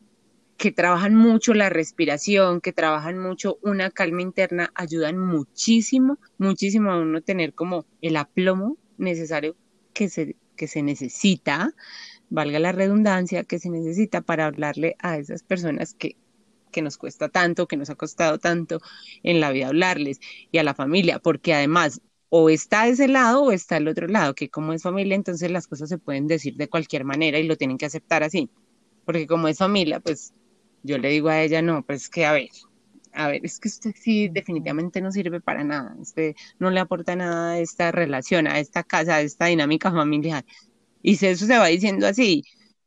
que 0.56 0.70
trabajan 0.70 1.16
mucho 1.16 1.54
la 1.54 1.68
respiración, 1.70 2.60
que 2.60 2.72
trabajan 2.72 3.18
mucho 3.18 3.58
una 3.62 3.90
calma 3.90 4.22
interna, 4.22 4.70
ayudan 4.76 5.18
muchísimo, 5.18 6.18
muchísimo 6.38 6.92
a 6.92 7.00
uno 7.00 7.20
tener 7.20 7.52
como 7.52 7.84
el 8.00 8.16
aplomo 8.16 8.76
necesario 8.96 9.56
que 9.92 10.08
se, 10.08 10.36
que 10.54 10.68
se 10.68 10.84
necesita, 10.84 11.74
valga 12.30 12.60
la 12.60 12.70
redundancia, 12.70 13.42
que 13.42 13.58
se 13.58 13.70
necesita 13.70 14.20
para 14.20 14.46
hablarle 14.46 14.94
a 15.00 15.18
esas 15.18 15.42
personas 15.42 15.94
que 15.94 16.16
que 16.76 16.82
nos 16.82 16.98
cuesta 16.98 17.30
tanto, 17.30 17.66
que 17.66 17.78
nos 17.78 17.88
ha 17.88 17.94
costado 17.94 18.38
tanto 18.38 18.80
en 19.22 19.40
la 19.40 19.50
vida 19.50 19.68
hablarles 19.68 20.20
y 20.52 20.58
a 20.58 20.62
la 20.62 20.74
familia, 20.74 21.18
porque 21.20 21.54
además 21.54 22.02
o 22.28 22.50
está 22.50 22.86
ese 22.86 23.08
lado 23.08 23.44
o 23.44 23.50
está 23.50 23.78
el 23.78 23.88
otro 23.88 24.08
lado, 24.08 24.34
que 24.34 24.50
como 24.50 24.74
es 24.74 24.82
familia, 24.82 25.14
entonces 25.14 25.50
las 25.50 25.66
cosas 25.66 25.88
se 25.88 25.96
pueden 25.96 26.26
decir 26.26 26.56
de 26.56 26.68
cualquier 26.68 27.04
manera 27.04 27.38
y 27.38 27.44
lo 27.44 27.56
tienen 27.56 27.78
que 27.78 27.86
aceptar 27.86 28.22
así, 28.22 28.50
porque 29.06 29.26
como 29.26 29.48
es 29.48 29.56
familia, 29.56 30.00
pues 30.00 30.34
yo 30.82 30.98
le 30.98 31.08
digo 31.08 31.30
a 31.30 31.40
ella, 31.40 31.62
no, 31.62 31.82
pues 31.82 32.10
que 32.10 32.26
a 32.26 32.32
ver, 32.32 32.50
a 33.14 33.28
ver, 33.28 33.40
es 33.42 33.58
que 33.58 33.68
usted 33.68 33.94
sí 33.98 34.28
definitivamente 34.28 35.00
no 35.00 35.10
sirve 35.12 35.40
para 35.40 35.64
nada, 35.64 35.96
usted 35.98 36.34
no 36.58 36.70
le 36.70 36.80
aporta 36.80 37.16
nada 37.16 37.52
a 37.52 37.58
esta 37.58 37.90
relación, 37.90 38.46
a 38.48 38.60
esta 38.60 38.82
casa, 38.82 39.14
a 39.14 39.20
esta 39.22 39.46
dinámica 39.46 39.90
familiar. 39.90 40.44
Y 41.00 41.12
eso 41.24 41.46
se 41.46 41.58
va 41.58 41.68
diciendo 41.68 42.06
así, 42.06 42.44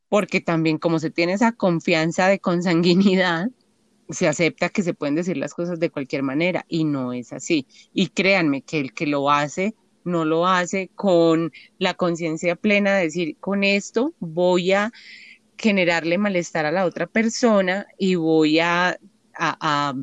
porque 0.09 0.41
también 0.41 0.77
como 0.77 0.99
se 0.99 1.09
tiene 1.09 1.33
esa 1.33 1.53
confianza 1.53 2.27
de 2.27 2.39
consanguinidad, 2.39 3.49
se 4.09 4.27
acepta 4.27 4.69
que 4.69 4.83
se 4.83 4.93
pueden 4.93 5.15
decir 5.15 5.37
las 5.37 5.53
cosas 5.53 5.79
de 5.79 5.89
cualquier 5.89 6.23
manera 6.23 6.65
y 6.67 6.83
no 6.83 7.13
es 7.13 7.31
así. 7.31 7.67
Y 7.93 8.07
créanme 8.07 8.61
que 8.61 8.79
el 8.79 8.93
que 8.93 9.07
lo 9.07 9.29
hace 9.29 9.75
no 10.03 10.25
lo 10.25 10.47
hace 10.47 10.89
con 10.95 11.51
la 11.77 11.93
conciencia 11.93 12.55
plena 12.55 12.95
de 12.95 13.03
decir, 13.03 13.37
con 13.39 13.63
esto 13.63 14.13
voy 14.19 14.71
a 14.71 14.91
generarle 15.57 16.17
malestar 16.17 16.65
a 16.65 16.71
la 16.71 16.85
otra 16.85 17.05
persona 17.05 17.85
y 17.97 18.15
voy 18.15 18.59
a, 18.59 18.97
a, 19.37 19.93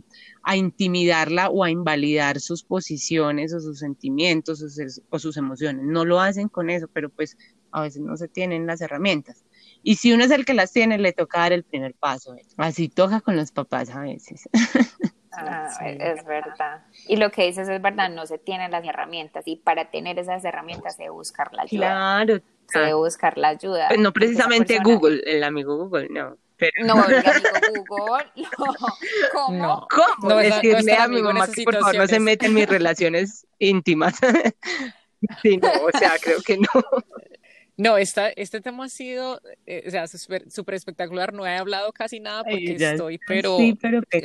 a, 0.42 0.56
intimidarla 0.56 1.48
o 1.48 1.64
a 1.64 1.70
invalidar 1.70 2.40
sus 2.40 2.62
posiciones 2.62 3.54
o 3.54 3.60
sus 3.60 3.78
sentimientos 3.78 4.62
o 4.62 4.68
sus, 4.68 5.02
o 5.08 5.18
sus 5.18 5.36
emociones. 5.36 5.84
No 5.84 6.04
lo 6.04 6.20
hacen 6.20 6.48
con 6.48 6.70
eso, 6.70 6.88
pero 6.92 7.08
pues 7.08 7.36
a 7.72 7.82
veces 7.82 8.02
no 8.02 8.16
se 8.16 8.28
tienen 8.28 8.66
las 8.66 8.82
herramientas. 8.82 9.44
Y 9.88 9.94
si 9.94 10.12
uno 10.12 10.24
es 10.24 10.32
el 10.32 10.44
que 10.44 10.52
las 10.52 10.72
tiene, 10.72 10.98
le 10.98 11.12
toca 11.12 11.38
dar 11.38 11.52
el 11.52 11.62
primer 11.62 11.94
paso. 11.94 12.34
Así 12.56 12.88
toca 12.88 13.20
con 13.20 13.36
los 13.36 13.52
papás 13.52 13.88
a 13.90 14.00
veces. 14.00 14.48
Ah, 15.38 15.68
es 15.84 16.24
verdad. 16.24 16.86
Y 17.06 17.16
lo 17.16 17.30
que 17.30 17.44
dices 17.44 17.68
es 17.68 17.82
verdad, 17.82 18.08
no 18.08 18.24
se 18.24 18.38
tienen 18.38 18.70
las 18.70 18.82
herramientas 18.86 19.46
y 19.46 19.56
para 19.56 19.90
tener 19.90 20.18
esas 20.18 20.42
herramientas 20.46 20.96
se 20.96 21.02
debe 21.02 21.12
buscar 21.12 21.52
la 21.52 21.64
ayuda. 21.64 21.88
Claro. 21.88 22.40
Se 22.68 22.78
debe 22.78 22.94
buscar 22.94 23.36
la 23.36 23.48
ayuda. 23.48 23.88
Pues 23.88 24.00
no 24.00 24.14
precisamente 24.14 24.78
Google, 24.82 25.20
el 25.26 25.44
amigo 25.44 25.76
Google, 25.76 26.08
no. 26.08 26.38
No, 26.86 27.04
el 27.06 27.16
amigo 27.26 27.84
Google, 27.86 28.32
no. 28.58 28.74
¿Cómo? 29.30 29.58
No, 29.58 29.88
¿Cómo? 29.90 30.30
No, 30.30 30.36
Decirle 30.38 30.94
a 30.94 31.06
mi 31.06 31.20
mamá 31.20 31.48
que 31.54 31.64
por 31.64 31.74
favor 31.74 31.96
no 31.96 32.06
se 32.06 32.18
mete 32.18 32.46
en 32.46 32.54
mis 32.54 32.66
relaciones 32.66 33.46
íntimas. 33.58 34.18
sí, 35.42 35.58
no, 35.58 35.68
o 35.68 35.98
sea, 35.98 36.14
creo 36.18 36.40
que 36.40 36.56
no. 36.56 36.70
No, 37.78 37.98
esta, 37.98 38.30
este 38.30 38.62
tema 38.62 38.86
ha 38.86 38.88
sido, 38.88 39.40
eh, 39.66 39.84
o 39.86 39.90
sea, 39.90 40.06
súper 40.06 40.74
espectacular. 40.74 41.34
No 41.34 41.46
he 41.46 41.56
hablado 41.56 41.92
casi 41.92 42.20
nada 42.20 42.42
porque 42.42 42.74
estoy, 42.74 43.18
pero 43.26 43.58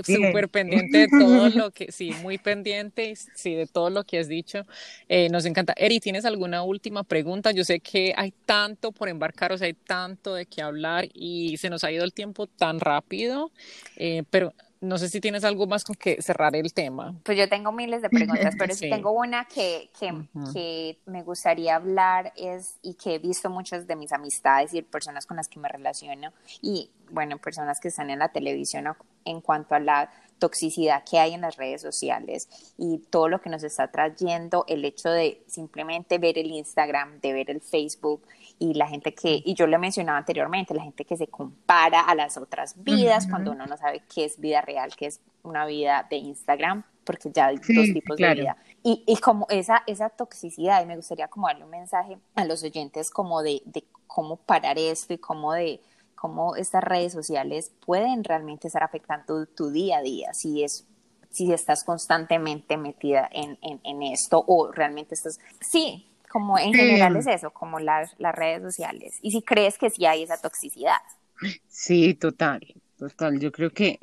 súper 0.04 0.48
pendiente 0.48 1.00
de 1.00 1.08
todo 1.08 1.50
lo 1.50 1.72
que, 1.72 1.92
sí, 1.92 2.12
muy 2.22 2.38
pendiente, 2.38 3.14
sí, 3.36 3.56
de 3.56 3.68
todo 3.68 3.90
lo 3.90 4.06
que 4.06 4.20
has 4.20 4.30
dicho. 4.30 4.66
Eh, 5.10 5.28
nos 5.30 5.46
encanta. 5.46 5.74
Eri, 5.76 6.00
¿tienes 6.00 6.24
alguna 6.24 6.64
última 6.64 7.04
pregunta? 7.04 7.52
Yo 7.52 7.66
sé 7.66 7.82
que 7.82 8.14
hay 8.16 8.34
tanto 8.46 8.94
por 8.94 9.10
embarcar, 9.10 9.52
o 9.52 9.58
sea, 9.58 9.68
hay 9.68 9.74
tanto 9.74 10.34
de 10.34 10.46
qué 10.46 10.62
hablar 10.62 11.10
y 11.14 11.58
se 11.58 11.70
nos 11.70 11.84
ha 11.84 11.92
ido 11.92 12.06
el 12.06 12.14
tiempo 12.14 12.48
tan 12.48 12.80
rápido, 12.80 13.52
eh, 13.98 14.24
pero 14.30 14.54
no 14.82 14.98
sé 14.98 15.10
si 15.10 15.22
tienes 15.22 15.44
algo 15.44 15.68
más 15.68 15.84
con 15.84 15.96
que 15.96 16.22
cerrar 16.22 16.56
el 16.56 16.74
tema. 16.74 17.16
Pues 17.24 17.38
yo 17.38 17.48
tengo 17.48 17.72
miles 17.72 18.02
de 18.02 18.10
preguntas, 18.10 18.56
pero 18.58 18.74
sí. 18.76 18.90
tengo 18.90 19.12
una 19.12 19.46
que, 19.46 19.92
que, 19.98 20.28
que, 20.52 21.00
me 21.06 21.22
gustaría 21.22 21.76
hablar 21.76 22.34
es, 22.36 22.80
y 22.82 22.96
que 22.96 23.16
he 23.16 23.20
visto 23.20 23.50
muchas 23.50 23.86
de 23.86 23.96
mis 23.96 24.12
amistades 24.12 24.74
y 24.74 24.82
personas 24.82 25.28
con 25.28 25.38
las 25.38 25.48
que 25.48 25.60
me 25.60 25.70
relaciono, 25.70 26.34
y 26.62 26.90
bueno, 27.12 27.38
personas 27.38 27.80
que 27.80 27.90
están 27.90 28.10
en 28.10 28.20
la 28.20 28.30
televisión 28.30 28.86
en 29.24 29.42
cuanto 29.42 29.76
a 29.76 29.80
la 29.80 30.10
toxicidad 30.42 31.04
que 31.04 31.20
hay 31.20 31.36
en 31.36 31.42
las 31.42 31.56
redes 31.56 31.84
sociales 31.84 32.50
y 32.76 32.98
todo 32.98 33.30
lo 33.30 33.40
que 33.40 33.50
nos 33.52 33.62
está 33.62 33.92
trayendo 33.92 34.66
el 34.68 34.84
hecho 34.84 35.10
de 35.12 35.44
simplemente 35.46 36.18
ver 36.18 36.40
el 36.40 36.48
Instagram, 36.48 37.22
de 37.22 37.32
ver 37.32 37.52
el 37.52 37.62
Facebook 37.62 38.24
y 38.58 38.74
la 38.74 38.88
gente 38.88 39.14
que, 39.14 39.40
y 39.46 39.54
yo 39.54 39.68
le 39.68 39.78
mencionaba 39.78 40.18
anteriormente, 40.18 40.74
la 40.74 40.82
gente 40.82 41.06
que 41.06 41.16
se 41.16 41.28
compara 41.28 42.02
a 42.02 42.16
las 42.16 42.38
otras 42.38 42.74
vidas 42.84 43.28
cuando 43.28 43.52
uno 43.52 43.68
no 43.68 43.78
sabe 43.78 44.02
qué 44.14 44.26
es 44.26 44.40
vida 44.40 44.62
real, 44.62 44.96
qué 44.96 45.06
es 45.06 45.20
una 45.44 45.68
vida 45.68 46.08
de 46.10 46.16
Instagram, 46.18 46.84
porque 47.04 47.30
ya 47.32 47.48
hay 47.48 47.58
dos 47.58 47.94
tipos 47.94 48.18
de 48.18 48.34
vida. 48.34 48.58
Y, 48.82 49.04
y, 49.06 49.18
como 49.18 49.46
esa, 49.50 49.84
esa 49.86 50.10
toxicidad, 50.10 50.82
y 50.82 50.88
me 50.88 50.96
gustaría 50.96 51.28
como 51.28 51.48
darle 51.48 51.66
un 51.66 51.70
mensaje 51.70 52.18
a 52.34 52.46
los 52.46 52.64
oyentes 52.64 53.12
como 53.12 53.44
de, 53.44 53.62
de 53.66 53.84
cómo 54.08 54.38
parar 54.38 54.80
esto 54.80 55.14
y 55.14 55.20
cómo 55.20 55.54
de 55.54 55.82
cómo 56.22 56.56
estas 56.56 56.84
redes 56.84 57.14
sociales 57.14 57.72
pueden 57.84 58.24
realmente 58.24 58.68
estar 58.68 58.84
afectando 58.84 59.48
tu 59.48 59.72
día 59.72 59.98
a 59.98 60.02
día, 60.04 60.32
si 60.36 60.64
es 60.64 60.86
si 61.32 61.52
estás 61.52 61.84
constantemente 61.84 62.78
metida 62.78 63.28
en, 63.32 63.58
en, 63.62 64.04
esto 64.04 64.44
o 64.46 64.72
realmente 64.72 65.16
estás, 65.16 65.40
sí, 65.62 66.06
como 66.30 66.60
en 66.60 66.74
general 66.74 67.16
es 67.16 67.26
eso, 67.26 67.52
como 67.52 67.80
las, 67.80 68.14
las 68.20 68.36
redes 68.36 68.62
sociales, 68.62 69.18
y 69.24 69.32
si 69.32 69.42
crees 69.42 69.80
que 69.80 69.90
sí 69.90 70.06
hay 70.06 70.24
esa 70.24 70.40
toxicidad. 70.40 70.98
Sí, 71.68 72.14
total, 72.14 72.62
total, 73.00 73.40
yo 73.40 73.52
creo 73.52 73.72
que 73.72 73.98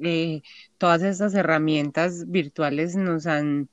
eh, 0.00 0.42
todas 0.78 1.02
esas 1.02 1.34
herramientas 1.34 2.30
virtuales 2.30 2.94
nos 2.94 3.26
han 3.26 3.68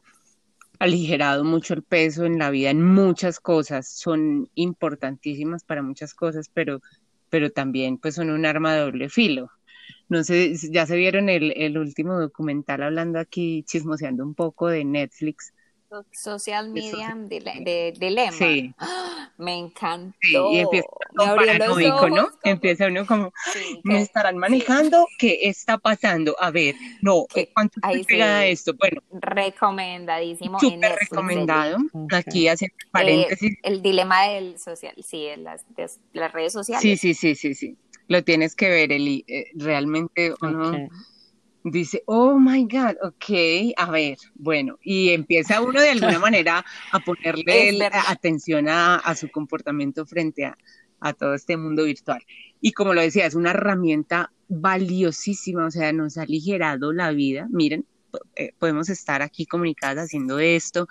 aligerado 0.79 1.43
mucho 1.43 1.75
el 1.75 1.83
peso 1.83 2.25
en 2.25 2.39
la 2.39 2.49
vida 2.49 2.71
en 2.71 2.83
muchas 2.83 3.39
cosas, 3.39 3.87
son 3.87 4.49
importantísimas 4.55 5.63
para 5.63 5.83
muchas 5.83 6.15
cosas, 6.15 6.49
pero 6.51 6.81
pero 7.31 7.51
también 7.51 7.97
pues 7.99 8.15
son 8.15 8.31
un 8.31 8.45
arma 8.47 8.75
de 8.75 8.81
doble 8.81 9.09
filo. 9.09 9.49
No 10.09 10.23
sé, 10.23 10.55
ya 10.71 10.85
se 10.85 10.97
vieron 10.97 11.29
el, 11.29 11.53
el 11.57 11.77
último 11.77 12.19
documental 12.19 12.83
hablando 12.83 13.19
aquí, 13.19 13.63
chismoseando 13.65 14.23
un 14.25 14.35
poco 14.35 14.67
de 14.69 14.85
Netflix 14.85 15.53
social 16.11 16.69
media 16.69 17.15
de, 17.15 17.93
de, 17.97 18.31
Sí. 18.31 18.73
Me 19.37 19.57
encantó. 19.57 20.51
y 20.51 20.59
empieza 20.59 20.87
paranoico, 21.15 22.09
¿no? 22.09 22.29
Empieza 22.43 22.87
uno 22.87 23.05
como, 23.05 23.33
me 23.83 24.01
estarán 24.01 24.37
manejando, 24.37 25.07
¿qué 25.17 25.39
está 25.43 25.77
pasando? 25.77 26.35
A 26.39 26.51
ver, 26.51 26.75
no, 27.01 27.25
¿cuánto 27.53 27.79
se 27.91 28.03
pega 28.05 28.45
esto? 28.45 28.73
Bueno. 28.77 29.01
Recomendadísimo. 29.11 30.59
Súper 30.59 30.95
recomendado. 30.99 31.77
Aquí 32.11 32.47
hace 32.47 32.73
paréntesis. 32.91 33.57
el 33.63 33.81
dilema 33.81 34.27
del 34.27 34.59
social, 34.59 34.93
sí, 35.03 35.25
en 35.25 35.43
las, 35.43 35.65
las 36.13 36.31
redes 36.31 36.53
sociales. 36.53 36.81
Sí, 36.81 36.97
sí, 36.97 37.13
sí, 37.13 37.35
sí, 37.35 37.55
sí. 37.55 37.77
Lo 38.07 38.23
tienes 38.23 38.55
que 38.55 38.69
ver, 38.69 38.91
Eli. 38.91 39.23
Eh, 39.27 39.51
realmente 39.55 40.33
uno 40.41 40.89
dice, 41.63 42.03
oh 42.05 42.39
my 42.39 42.63
God, 42.65 42.95
ok, 43.03 43.73
a 43.77 43.91
ver, 43.91 44.17
bueno, 44.35 44.79
y 44.83 45.09
empieza 45.09 45.61
uno 45.61 45.79
de 45.81 45.91
alguna 45.91 46.19
manera 46.19 46.65
a 46.91 46.99
ponerle 46.99 47.89
atención 48.07 48.67
a, 48.69 49.15
su 49.15 49.29
comportamiento 49.29 50.05
frente 50.05 50.45
a, 50.45 50.57
todo 51.17 51.33
este 51.33 51.57
mundo 51.57 51.83
virtual. 51.85 52.23
Y 52.59 52.73
como 52.73 52.93
lo 52.93 53.01
decía, 53.01 53.25
es 53.25 53.33
una 53.33 53.51
herramienta 53.51 54.31
valiosísima, 54.47 55.65
o 55.65 55.71
sea, 55.71 55.91
nos 55.93 56.17
ha 56.17 56.23
aligerado 56.23 56.93
la 56.93 57.11
vida. 57.11 57.47
Miren, 57.49 57.85
eh, 58.35 58.53
podemos 58.59 58.87
estar 58.89 59.23
aquí 59.23 59.47
comunicadas 59.47 60.05
haciendo 60.05 60.37
esto, 60.37 60.87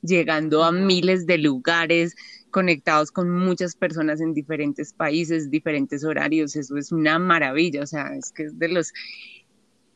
llegando 0.00 0.62
a 0.62 0.70
miles 0.70 1.26
de 1.26 1.38
lugares, 1.38 2.14
conectados 2.50 3.10
con 3.10 3.30
muchas 3.30 3.74
personas 3.74 4.20
en 4.20 4.32
diferentes 4.32 4.92
países, 4.92 5.50
diferentes 5.50 6.04
horarios, 6.04 6.56
eso 6.56 6.76
es 6.76 6.92
una 6.92 7.18
maravilla, 7.18 7.82
o 7.82 7.86
sea, 7.86 8.14
es 8.16 8.32
que 8.32 8.44
es 8.44 8.58
de 8.58 8.68
los 8.68 8.92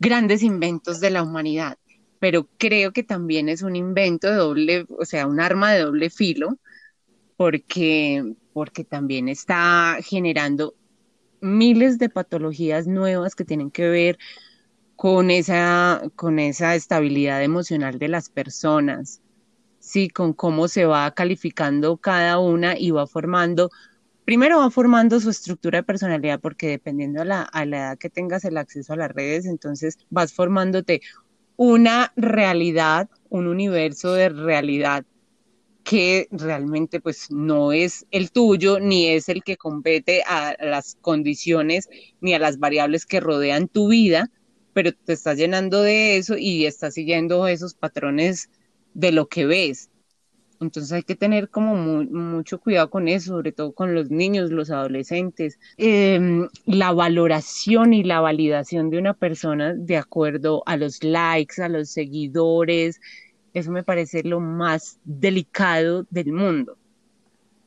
grandes 0.03 0.43
inventos 0.43 0.99
de 0.99 1.11
la 1.11 1.23
humanidad, 1.23 1.79
pero 2.19 2.49
creo 2.59 2.93
que 2.93 3.05
también 3.05 3.49
es 3.49 3.63
un 3.63 3.77
invento 3.77 4.29
de 4.29 4.35
doble, 4.35 4.87
o 4.99 5.05
sea, 5.05 5.29
un 5.29 5.39
arma 5.39 5.73
de 5.73 5.83
doble 5.83 6.11
filo, 6.11 6.59
porque, 7.37 8.35
porque 8.53 8.85
también 8.85 9.29
está 9.29 9.99
generando 10.03 10.75
miles 11.41 11.99
de 11.99 12.09
patologías 12.09 12.89
nuevas 12.89 13.37
que 13.37 13.45
tienen 13.45 13.71
que 13.71 13.89
ver 13.89 14.19
con 14.97 15.31
esa, 15.31 16.03
con 16.17 16.41
esa 16.41 16.75
estabilidad 16.75 17.43
emocional 17.43 18.01
de 18.01 18.09
las 18.09 18.29
personas, 18.29 19.23
sí, 19.79 20.09
con 20.09 20.33
cómo 20.33 20.67
se 20.67 20.85
va 20.85 21.13
calificando 21.13 21.97
cada 21.97 22.41
una 22.41 22.77
y 22.77 22.91
va 22.91 23.07
formando 23.07 23.71
primero 24.25 24.59
va 24.59 24.71
formando 24.71 25.21
su 25.21 25.31
estructura 25.31 25.79
de 25.79 25.83
personalidad 25.85 26.41
porque 26.41 26.69
dependiendo 26.69 27.23
a 27.23 27.25
la, 27.25 27.43
a 27.43 27.65
la 27.65 27.79
edad 27.79 27.99
que 27.99 28.11
tengas 28.11 28.45
el 28.45 28.57
acceso 28.57 28.93
a 28.93 28.97
las 28.97 29.11
redes, 29.11 29.47
entonces 29.47 29.99
vas 30.11 30.33
formándote 30.33 31.03
una 31.57 32.13
realidad, 32.17 33.09
un 33.29 33.47
universo 33.47 34.15
de 34.15 34.29
realidad 34.29 35.05
que 35.85 36.29
realmente 36.31 37.01
pues 37.01 37.31
no 37.31 37.73
es 37.73 38.07
el 38.11 38.31
tuyo 38.31 38.79
ni 38.81 39.09
es 39.09 39.29
el 39.29 39.43
que 39.43 39.57
compete 39.57 40.23
a 40.27 40.57
las 40.61 40.97
condiciones 41.01 41.89
ni 42.21 42.35
a 42.35 42.39
las 42.39 42.59
variables 42.59 43.07
que 43.07 43.21
rodean 43.21 43.69
tu 43.69 43.89
vida, 43.89 44.31
pero 44.73 44.93
te 44.93 45.13
estás 45.13 45.37
llenando 45.37 45.83
de 45.83 46.17
eso 46.17 46.37
y 46.39 46.67
estás 46.67 46.95
siguiendo 46.95 47.47
esos 47.47 47.75
patrones 47.75 48.49
de 48.95 49.13
lo 49.13 49.29
que 49.29 49.47
ves. 49.47 49.91
Entonces 50.63 50.93
hay 50.93 51.03
que 51.03 51.17
tener 51.17 51.49
como 51.49 51.75
mucho 51.75 52.61
cuidado 52.61 52.91
con 52.91 53.09
eso, 53.09 53.33
sobre 53.33 53.53
todo 53.53 53.73
con 53.73 53.95
los 53.95 54.11
niños, 54.11 54.51
los 54.51 54.71
adolescentes. 54.71 55.59
Em, 55.77 56.49
la 56.67 56.93
valoración 56.93 57.93
y 57.93 58.05
la 58.05 58.21
validación 58.21 58.91
de 58.91 58.99
una 58.99 59.15
persona 59.15 59.75
de 59.75 59.97
acuerdo 59.97 60.63
a 60.67 60.77
los 60.77 61.03
likes, 61.03 61.63
a 61.63 61.69
los 61.69 61.91
seguidores, 61.91 63.01
eso 63.55 63.71
me 63.71 63.83
parece 63.83 64.23
lo 64.23 64.41
más 64.41 64.99
delicado 65.05 66.07
del 66.11 66.33
mundo, 66.33 66.79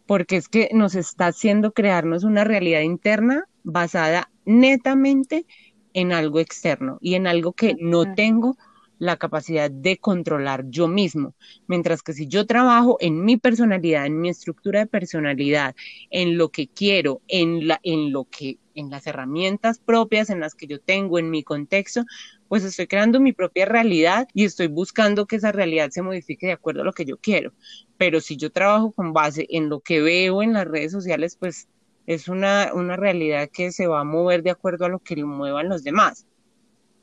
porque 0.07 0.37
es 0.37 0.49
que 0.49 0.69
nos 0.73 0.95
está 0.95 1.27
haciendo 1.27 1.73
crearnos 1.73 2.23
una 2.23 2.43
realidad 2.43 2.81
interna 2.81 3.45
basada 3.63 4.29
netamente 4.45 5.45
en 5.93 6.11
algo 6.11 6.39
externo 6.39 6.97
y 7.01 7.15
en 7.15 7.27
algo 7.27 7.53
que 7.53 7.75
no 7.79 8.15
tengo 8.15 8.57
la 8.99 9.17
capacidad 9.17 9.69
de 9.69 9.97
controlar 9.97 10.65
yo 10.69 10.87
mismo. 10.87 11.33
Mientras 11.67 12.01
que 12.01 12.13
si 12.13 12.27
yo 12.27 12.45
trabajo 12.45 12.97
en 12.99 13.23
mi 13.23 13.37
personalidad, 13.37 14.05
en 14.05 14.19
mi 14.19 14.29
estructura 14.29 14.79
de 14.79 14.87
personalidad, 14.87 15.75
en 16.09 16.37
lo 16.37 16.49
que 16.49 16.67
quiero, 16.67 17.21
en, 17.27 17.67
la, 17.67 17.79
en 17.83 18.11
lo 18.11 18.25
que, 18.25 18.57
en 18.73 18.89
las 18.89 19.07
herramientas 19.07 19.79
propias 19.79 20.29
en 20.29 20.39
las 20.39 20.55
que 20.55 20.67
yo 20.67 20.79
tengo, 20.79 21.19
en 21.19 21.29
mi 21.29 21.43
contexto, 21.43 22.03
pues 22.47 22.63
estoy 22.63 22.87
creando 22.87 23.19
mi 23.19 23.33
propia 23.33 23.65
realidad 23.65 24.27
y 24.33 24.45
estoy 24.45 24.67
buscando 24.67 25.25
que 25.25 25.37
esa 25.37 25.51
realidad 25.51 25.89
se 25.91 26.01
modifique 26.01 26.47
de 26.47 26.53
acuerdo 26.53 26.81
a 26.81 26.85
lo 26.85 26.93
que 26.93 27.05
yo 27.05 27.17
quiero. 27.17 27.53
Pero 27.97 28.21
si 28.21 28.37
yo 28.37 28.51
trabajo 28.51 28.91
con 28.91 29.13
base 29.13 29.47
en 29.49 29.69
lo 29.69 29.79
que 29.79 30.01
veo 30.01 30.43
en 30.43 30.53
las 30.53 30.67
redes 30.67 30.91
sociales, 30.91 31.37
pues 31.39 31.67
es 32.05 32.27
una, 32.27 32.71
una 32.73 32.95
realidad 32.97 33.49
que 33.51 33.71
se 33.71 33.87
va 33.87 34.01
a 34.01 34.03
mover 34.03 34.43
de 34.43 34.51
acuerdo 34.51 34.85
a 34.85 34.89
lo 34.89 34.99
que 34.99 35.15
lo 35.15 35.27
muevan 35.27 35.69
los 35.69 35.83
demás. 35.83 36.27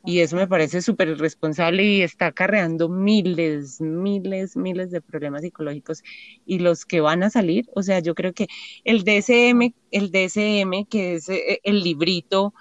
Y 0.04 0.20
eso 0.20 0.36
me 0.36 0.48
parece 0.48 0.82
súper 0.82 1.08
irresponsable 1.08 1.84
y 1.84 2.02
está 2.02 2.26
acarreando 2.26 2.88
miles, 2.88 3.80
miles, 3.80 4.56
miles 4.56 4.90
de 4.90 5.00
problemas 5.00 5.42
psicológicos. 5.42 6.02
Y 6.44 6.58
los 6.58 6.84
que 6.84 7.00
van 7.00 7.22
a 7.22 7.30
salir, 7.30 7.68
o 7.74 7.82
sea, 7.82 8.00
yo 8.00 8.14
creo 8.14 8.32
que 8.32 8.48
el 8.84 9.04
DSM, 9.04 9.72
el 9.92 10.10
DSM, 10.10 10.86
que 10.88 11.14
es 11.14 11.28
eh, 11.28 11.60
el 11.62 11.84
librito, 11.84 12.52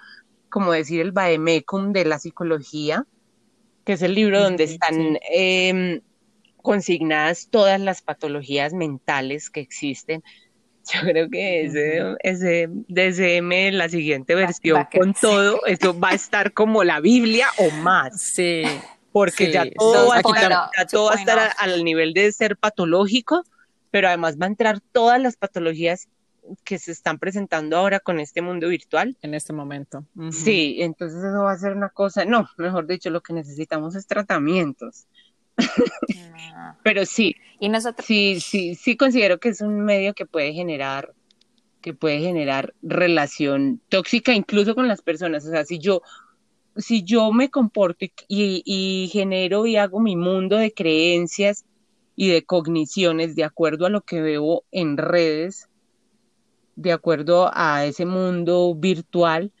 como 0.48 0.70
decir, 0.70 1.00
el 1.00 1.10
Bademecum 1.10 1.92
de 1.92 2.04
la 2.04 2.20
psicología, 2.20 3.06
que 3.84 3.94
es 3.94 4.02
el 4.02 4.14
libro 4.14 4.40
donde 4.40 4.64
están 4.64 5.18
em, 5.32 6.00
consignadas 6.58 7.48
todas 7.50 7.80
las 7.80 8.02
patologías 8.02 8.72
mentales 8.72 9.50
que 9.50 9.60
existen, 9.60 10.22
yo 10.92 11.00
creo 11.02 11.30
que 11.30 11.64
ese, 11.64 12.16
ese 12.20 12.68
DSM, 12.68 13.76
la 13.76 13.88
siguiente 13.88 14.34
versión 14.34 14.86
con 14.92 15.14
todo, 15.14 15.64
eso 15.66 15.98
va 15.98 16.10
a 16.10 16.14
estar 16.14 16.52
como 16.52 16.84
la 16.84 17.00
Biblia 17.00 17.46
o 17.58 17.70
más. 17.70 18.20
Sí. 18.20 18.64
Porque 19.12 19.52
ya 19.52 19.70
todo, 19.70 20.08
va, 20.08 20.16
a 20.16 20.20
estar, 20.20 20.86
todo 20.90 21.06
va 21.06 21.12
a 21.12 21.16
estar 21.16 21.52
al 21.58 21.84
nivel 21.84 22.14
de 22.14 22.32
ser 22.32 22.56
patológico, 22.56 23.44
pero 23.90 24.08
además 24.08 24.38
va 24.40 24.46
a 24.46 24.48
entrar 24.48 24.80
todas 24.80 25.20
las 25.20 25.36
patologías 25.36 26.08
que 26.64 26.78
se 26.78 26.92
están 26.92 27.18
presentando 27.18 27.76
ahora 27.76 28.00
con 28.00 28.20
este 28.20 28.42
mundo 28.42 28.68
virtual. 28.68 29.16
En 29.22 29.34
este 29.34 29.52
momento. 29.52 30.04
Sí, 30.30 30.78
entonces 30.80 31.22
eso 31.22 31.42
va 31.42 31.52
a 31.52 31.58
ser 31.58 31.76
una 31.76 31.90
cosa, 31.90 32.24
no, 32.24 32.48
mejor 32.56 32.86
dicho, 32.86 33.10
lo 33.10 33.20
que 33.20 33.32
necesitamos 33.32 33.94
es 33.94 34.06
tratamientos. 34.06 35.06
Ah. 36.54 36.76
Pero 36.82 37.06
sí, 37.06 37.36
y 37.60 37.68
nosotros 37.68 38.06
sí, 38.06 38.40
sí, 38.40 38.74
sí 38.74 38.96
considero 38.96 39.38
que 39.38 39.50
es 39.50 39.60
un 39.60 39.80
medio 39.84 40.14
que 40.14 40.26
puede 40.26 40.52
generar, 40.52 41.12
que 41.80 41.94
puede 41.94 42.20
generar 42.20 42.74
relación 42.82 43.80
tóxica 43.88 44.32
incluso 44.32 44.74
con 44.74 44.88
las 44.88 45.02
personas. 45.02 45.46
O 45.46 45.50
sea, 45.50 45.64
si 45.64 45.78
yo, 45.78 46.02
si 46.76 47.02
yo 47.02 47.32
me 47.32 47.50
comporto 47.50 48.04
y, 48.04 48.62
y 48.64 49.08
genero 49.12 49.66
y 49.66 49.76
hago 49.76 50.00
mi 50.00 50.16
mundo 50.16 50.56
de 50.56 50.72
creencias 50.72 51.64
y 52.16 52.28
de 52.28 52.44
cogniciones 52.44 53.34
de 53.34 53.44
acuerdo 53.44 53.86
a 53.86 53.90
lo 53.90 54.02
que 54.02 54.20
veo 54.20 54.64
en 54.70 54.96
redes, 54.96 55.68
de 56.76 56.92
acuerdo 56.92 57.50
a 57.52 57.84
ese 57.84 58.06
mundo 58.06 58.74
virtual, 58.74 59.52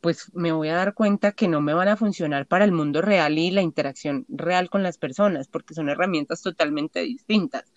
pues 0.00 0.30
me 0.34 0.52
voy 0.52 0.68
a 0.68 0.76
dar 0.76 0.94
cuenta 0.94 1.32
que 1.32 1.48
no 1.48 1.60
me 1.60 1.74
van 1.74 1.88
a 1.88 1.96
funcionar 1.96 2.46
para 2.46 2.64
el 2.64 2.72
mundo 2.72 3.02
real 3.02 3.38
y 3.38 3.50
la 3.50 3.62
interacción 3.62 4.24
real 4.28 4.70
con 4.70 4.82
las 4.82 4.98
personas, 4.98 5.48
porque 5.48 5.74
son 5.74 5.88
herramientas 5.88 6.42
totalmente 6.42 7.00
distintas. 7.00 7.72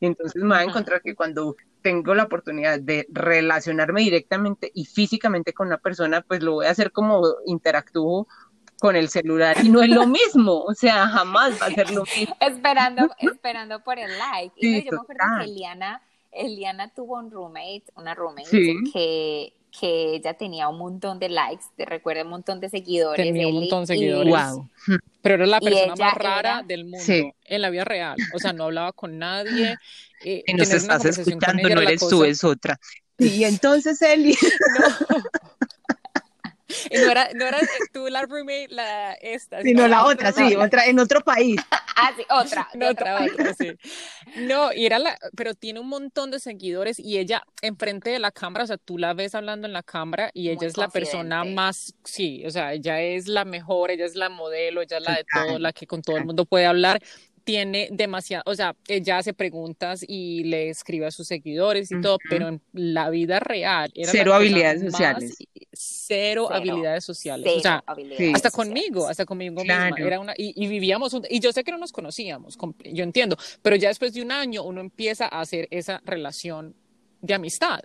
Y 0.00 0.06
entonces 0.06 0.42
me 0.42 0.54
voy 0.54 0.58
a 0.58 0.68
encontrar 0.68 1.02
que 1.02 1.14
cuando 1.14 1.56
tengo 1.82 2.14
la 2.14 2.24
oportunidad 2.24 2.80
de 2.80 3.06
relacionarme 3.10 4.02
directamente 4.02 4.70
y 4.74 4.84
físicamente 4.84 5.52
con 5.52 5.68
una 5.68 5.78
persona, 5.78 6.22
pues 6.22 6.42
lo 6.42 6.54
voy 6.54 6.66
a 6.66 6.70
hacer 6.70 6.92
como 6.92 7.22
interactúo 7.46 8.26
con 8.78 8.96
el 8.96 9.08
celular 9.08 9.56
y 9.62 9.68
no 9.68 9.82
es 9.82 9.90
lo 9.90 10.06
mismo, 10.06 10.62
o 10.62 10.74
sea, 10.74 11.08
jamás 11.08 11.60
va 11.60 11.66
a 11.66 11.70
ser 11.70 11.90
lo 11.90 12.04
mismo. 12.04 12.36
esperando, 12.40 13.08
esperando 13.18 13.82
por 13.82 13.98
el 13.98 14.10
like. 14.18 14.54
y 14.56 14.84
yo 14.84 14.92
me 14.92 14.98
acuerdo 14.98 15.24
que 15.38 15.44
Eliana, 15.44 16.02
Eliana 16.32 16.88
tuvo 16.92 17.18
un 17.18 17.30
roommate, 17.30 17.84
una 17.96 18.14
roommate 18.14 18.50
que 18.92 19.52
que 19.78 20.14
ella 20.14 20.34
tenía 20.34 20.68
un 20.68 20.78
montón 20.78 21.18
de 21.18 21.28
likes, 21.28 21.64
te 21.76 21.84
recuerda 21.84 22.22
un 22.22 22.30
montón 22.30 22.60
de 22.60 22.68
seguidores. 22.68 23.24
Tenía 23.24 23.48
un 23.48 23.54
montón 23.54 23.82
de 23.82 23.86
seguidores. 23.88 24.32
Wow. 24.32 24.68
Pero 25.20 25.34
era 25.34 25.46
la 25.46 25.60
persona 25.60 25.94
más 25.96 26.14
rara 26.14 26.62
del 26.62 26.84
mundo 26.84 27.34
en 27.44 27.62
la 27.62 27.70
vida 27.70 27.84
real. 27.84 28.16
O 28.34 28.38
sea, 28.38 28.52
no 28.52 28.64
hablaba 28.64 28.92
con 28.92 29.18
nadie. 29.18 29.76
Eh, 30.24 30.44
y 30.46 30.54
nos 30.54 30.70
estás 30.70 31.04
escuchando, 31.04 31.68
no 31.68 31.80
eres 31.80 32.06
tú, 32.08 32.24
es 32.24 32.44
otra. 32.44 32.78
Y 33.18 33.44
entonces 33.44 34.00
Eli. 34.02 34.36
No. 35.10 35.22
No 36.92 37.10
era, 37.10 37.28
no 37.34 37.46
era 37.46 37.58
tú 37.92 38.08
la 38.08 38.22
roommate, 38.22 38.68
la 38.70 39.12
esta. 39.14 39.62
Sino 39.62 39.88
la 39.88 40.06
otra, 40.06 40.32
sí, 40.32 40.54
otra, 40.54 40.86
en 40.86 40.98
otro 40.98 41.20
país. 41.20 41.60
ah, 41.96 42.12
sí, 42.16 42.24
otra. 42.30 42.68
otra, 42.90 43.24
otra, 43.24 43.54
sí. 43.54 43.72
No, 44.36 44.72
y 44.72 44.86
era 44.86 44.98
la, 44.98 45.16
pero 45.36 45.54
tiene 45.54 45.80
un 45.80 45.88
montón 45.88 46.30
de 46.30 46.40
seguidores 46.40 46.98
y 46.98 47.18
ella 47.18 47.42
enfrente 47.62 48.10
de 48.10 48.18
la 48.18 48.30
cámara, 48.30 48.64
o 48.64 48.66
sea, 48.66 48.78
tú 48.78 48.98
la 48.98 49.14
ves 49.14 49.34
hablando 49.34 49.66
en 49.66 49.72
la 49.72 49.82
cámara 49.82 50.30
y 50.34 50.50
ella 50.50 50.66
es 50.66 50.76
la 50.76 50.88
persona 50.88 51.44
más, 51.44 51.94
sí, 52.04 52.44
o 52.46 52.50
sea, 52.50 52.72
ella 52.72 53.00
es 53.00 53.28
la 53.28 53.44
mejor, 53.44 53.90
ella 53.90 54.04
es 54.04 54.14
la 54.14 54.28
modelo, 54.28 54.82
ella 54.82 54.98
es 54.98 55.02
la 55.02 55.14
de 55.14 55.24
todo, 55.32 55.58
la 55.58 55.72
que 55.72 55.86
con 55.86 56.02
todo 56.02 56.16
el 56.16 56.24
mundo 56.24 56.44
puede 56.44 56.66
hablar 56.66 57.00
tiene 57.44 57.88
demasiado, 57.92 58.42
o 58.46 58.54
sea, 58.54 58.74
ella 58.88 59.18
hace 59.18 59.34
preguntas 59.34 60.04
y 60.06 60.44
le 60.44 60.70
escribe 60.70 61.06
a 61.06 61.10
sus 61.10 61.28
seguidores 61.28 61.92
y 61.92 62.00
todo, 62.00 62.18
pero 62.28 62.48
en 62.48 62.62
la 62.72 63.10
vida 63.10 63.38
real 63.38 63.92
era 63.94 64.10
cero 64.10 64.34
habilidades 64.34 64.80
sociales. 64.82 65.36
Cero, 65.72 66.48
habilidades 66.50 67.04
sociales. 67.04 67.52
o 67.56 67.60
sea, 67.60 67.84
hasta 68.34 68.50
conmigo, 68.50 69.06
hasta 69.06 69.26
conmigo 69.26 69.62
misma. 69.62 69.90
Era 69.96 70.20
una, 70.20 70.34
y, 70.36 70.66
vivíamos, 70.66 71.14
y 71.28 71.40
yo 71.40 71.52
sé 71.52 71.62
que 71.64 71.70
no 71.70 71.78
nos 71.78 71.92
conocíamos, 71.92 72.56
yo 72.92 73.04
entiendo, 73.04 73.36
pero 73.62 73.76
ya 73.76 73.88
después 73.88 74.14
de 74.14 74.22
un 74.22 74.32
año 74.32 74.62
uno 74.64 74.80
empieza 74.80 75.26
a 75.26 75.40
hacer 75.40 75.68
esa 75.70 76.00
relación 76.04 76.74
de 77.20 77.34
amistad. 77.34 77.80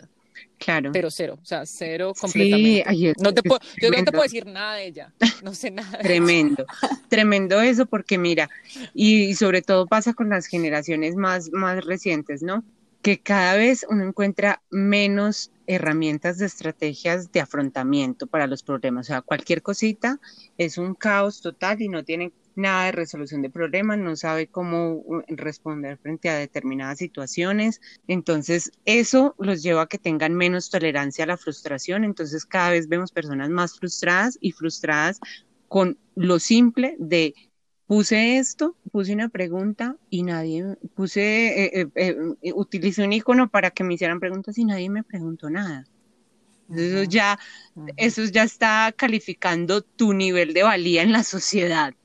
Claro. 0.58 0.92
Pero 0.92 1.10
cero, 1.10 1.40
o 1.42 1.46
sea, 1.46 1.66
cero 1.66 2.14
completamente. 2.20 2.84
Sí, 2.90 3.14
no 3.20 3.34
te 3.34 3.44
puedo, 3.44 3.60
yo 3.82 3.90
no 3.90 4.04
te 4.04 4.12
puedo 4.12 4.24
decir 4.24 4.46
nada 4.46 4.76
de 4.76 4.86
ella, 4.86 5.14
no 5.44 5.54
sé 5.54 5.72
nada. 5.72 6.00
tremendo, 6.00 6.66
tremendo 7.08 7.62
eso, 7.62 7.86
porque 7.86 8.18
mira, 8.18 8.50
y 8.94 9.36
sobre 9.36 9.62
todo 9.62 9.88
pasa 9.88 10.14
con 10.14 10.30
las 10.30 10.48
generaciones 10.48 11.16
más, 11.16 11.52
más 11.52 11.86
recientes, 11.86 12.44
¿no? 12.44 12.64
Que 13.02 13.20
cada 13.20 13.56
vez 13.56 13.86
uno 13.90 14.04
encuentra 14.04 14.62
menos 14.70 15.52
herramientas 15.70 16.40
de 16.40 16.48
estrategias 16.48 17.32
de 17.32 17.42
afrontamiento 17.42 18.26
para 18.26 18.48
los 18.48 18.64
problemas. 18.64 19.06
O 19.06 19.08
sea, 19.08 19.22
cualquier 19.22 19.62
cosita 19.62 20.20
es 20.58 20.80
un 20.80 20.96
caos 20.96 21.42
total 21.42 21.82
y 21.82 21.90
no 21.90 22.04
tienen 22.04 22.34
nada 22.56 22.86
de 22.86 22.92
resolución 22.92 23.42
de 23.42 23.50
problemas, 23.50 23.98
no 23.98 24.16
sabe 24.16 24.48
cómo 24.48 25.04
responder 25.28 25.98
frente 25.98 26.30
a 26.30 26.38
determinadas 26.38 26.98
situaciones. 26.98 27.82
Entonces, 28.08 28.72
eso 28.86 29.36
los 29.40 29.64
lleva 29.64 29.84
a 29.84 29.88
que 29.88 29.98
tengan 29.98 30.34
menos 30.34 30.70
tolerancia 30.70 31.24
a 31.24 31.28
la 31.28 31.38
frustración. 31.38 32.04
Entonces, 32.04 32.46
cada 32.46 32.72
vez 32.72 32.88
vemos 32.88 33.12
personas 33.12 33.50
más 33.50 33.78
frustradas 33.78 34.38
y 34.42 34.52
frustradas 34.52 35.20
con 35.68 35.98
lo 36.16 36.40
simple 36.40 36.96
de 37.00 37.34
puse 37.90 38.38
esto, 38.38 38.76
puse 38.92 39.14
una 39.14 39.30
pregunta 39.30 39.96
y 40.12 40.22
nadie, 40.22 40.78
puse, 40.94 41.66
eh, 41.66 41.90
eh, 41.96 42.16
eh, 42.44 42.54
utilicé 42.54 43.04
un 43.04 43.14
icono 43.14 43.50
para 43.50 43.72
que 43.72 43.84
me 43.84 43.96
hicieran 43.96 44.20
preguntas 44.20 44.60
y 44.60 44.66
nadie 44.66 44.92
me 44.92 45.04
preguntó 45.04 45.50
nada. 45.50 45.86
Eso 46.70 47.04
ya, 47.04 47.40
eso 47.98 48.24
ya 48.26 48.44
está 48.44 48.94
calificando 48.96 49.82
tu 49.82 50.14
nivel 50.14 50.54
de 50.54 50.62
valía 50.62 51.02
en 51.02 51.12
la 51.12 51.24
sociedad. 51.24 51.96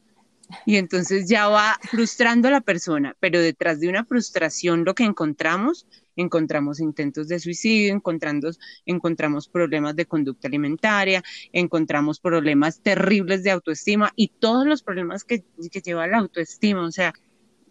Y 0.66 0.76
entonces 0.76 1.28
ya 1.28 1.48
va 1.48 1.78
frustrando 1.82 2.48
a 2.48 2.50
la 2.50 2.60
persona, 2.60 3.16
pero 3.20 3.40
detrás 3.40 3.80
de 3.80 3.88
una 3.88 4.04
frustración 4.04 4.84
lo 4.84 4.94
que 4.94 5.04
encontramos, 5.04 5.86
encontramos 6.16 6.80
intentos 6.80 7.28
de 7.28 7.40
suicidio, 7.40 7.94
encontramos, 7.94 8.58
encontramos 8.86 9.48
problemas 9.48 9.96
de 9.96 10.06
conducta 10.06 10.48
alimentaria, 10.48 11.22
encontramos 11.52 12.20
problemas 12.20 12.80
terribles 12.80 13.42
de 13.42 13.50
autoestima 13.50 14.12
y 14.16 14.28
todos 14.28 14.66
los 14.66 14.82
problemas 14.82 15.24
que, 15.24 15.44
que 15.70 15.80
lleva 15.80 16.06
la 16.06 16.18
autoestima. 16.18 16.86
O 16.86 16.92
sea, 16.92 17.12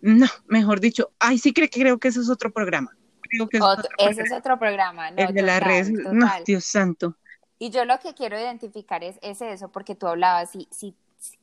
no, 0.01 0.27
mejor 0.47 0.79
dicho, 0.79 1.11
ay, 1.19 1.37
sí 1.37 1.53
creo, 1.53 1.69
creo 1.71 1.97
que 1.97 2.09
eso 2.09 2.21
es 2.21 2.29
otro 2.29 2.51
programa. 2.51 2.91
Creo 3.21 3.47
que 3.47 3.59
ese 3.97 4.21
es 4.21 4.31
otro 4.31 4.59
programa. 4.59 5.11
No, 5.11 5.17
El 5.17 5.33
de 5.33 5.41
las 5.41 5.63
redes, 5.63 5.91
no, 5.91 6.29
Dios 6.45 6.65
santo. 6.65 7.17
Y 7.57 7.69
yo 7.69 7.85
lo 7.85 7.97
que 7.99 8.13
quiero 8.13 8.37
identificar 8.37 9.03
es, 9.03 9.17
es 9.21 9.41
eso, 9.41 9.71
porque 9.71 9.95
tú 9.95 10.07
hablabas, 10.07 10.51
si, 10.51 10.67
si 10.69 10.93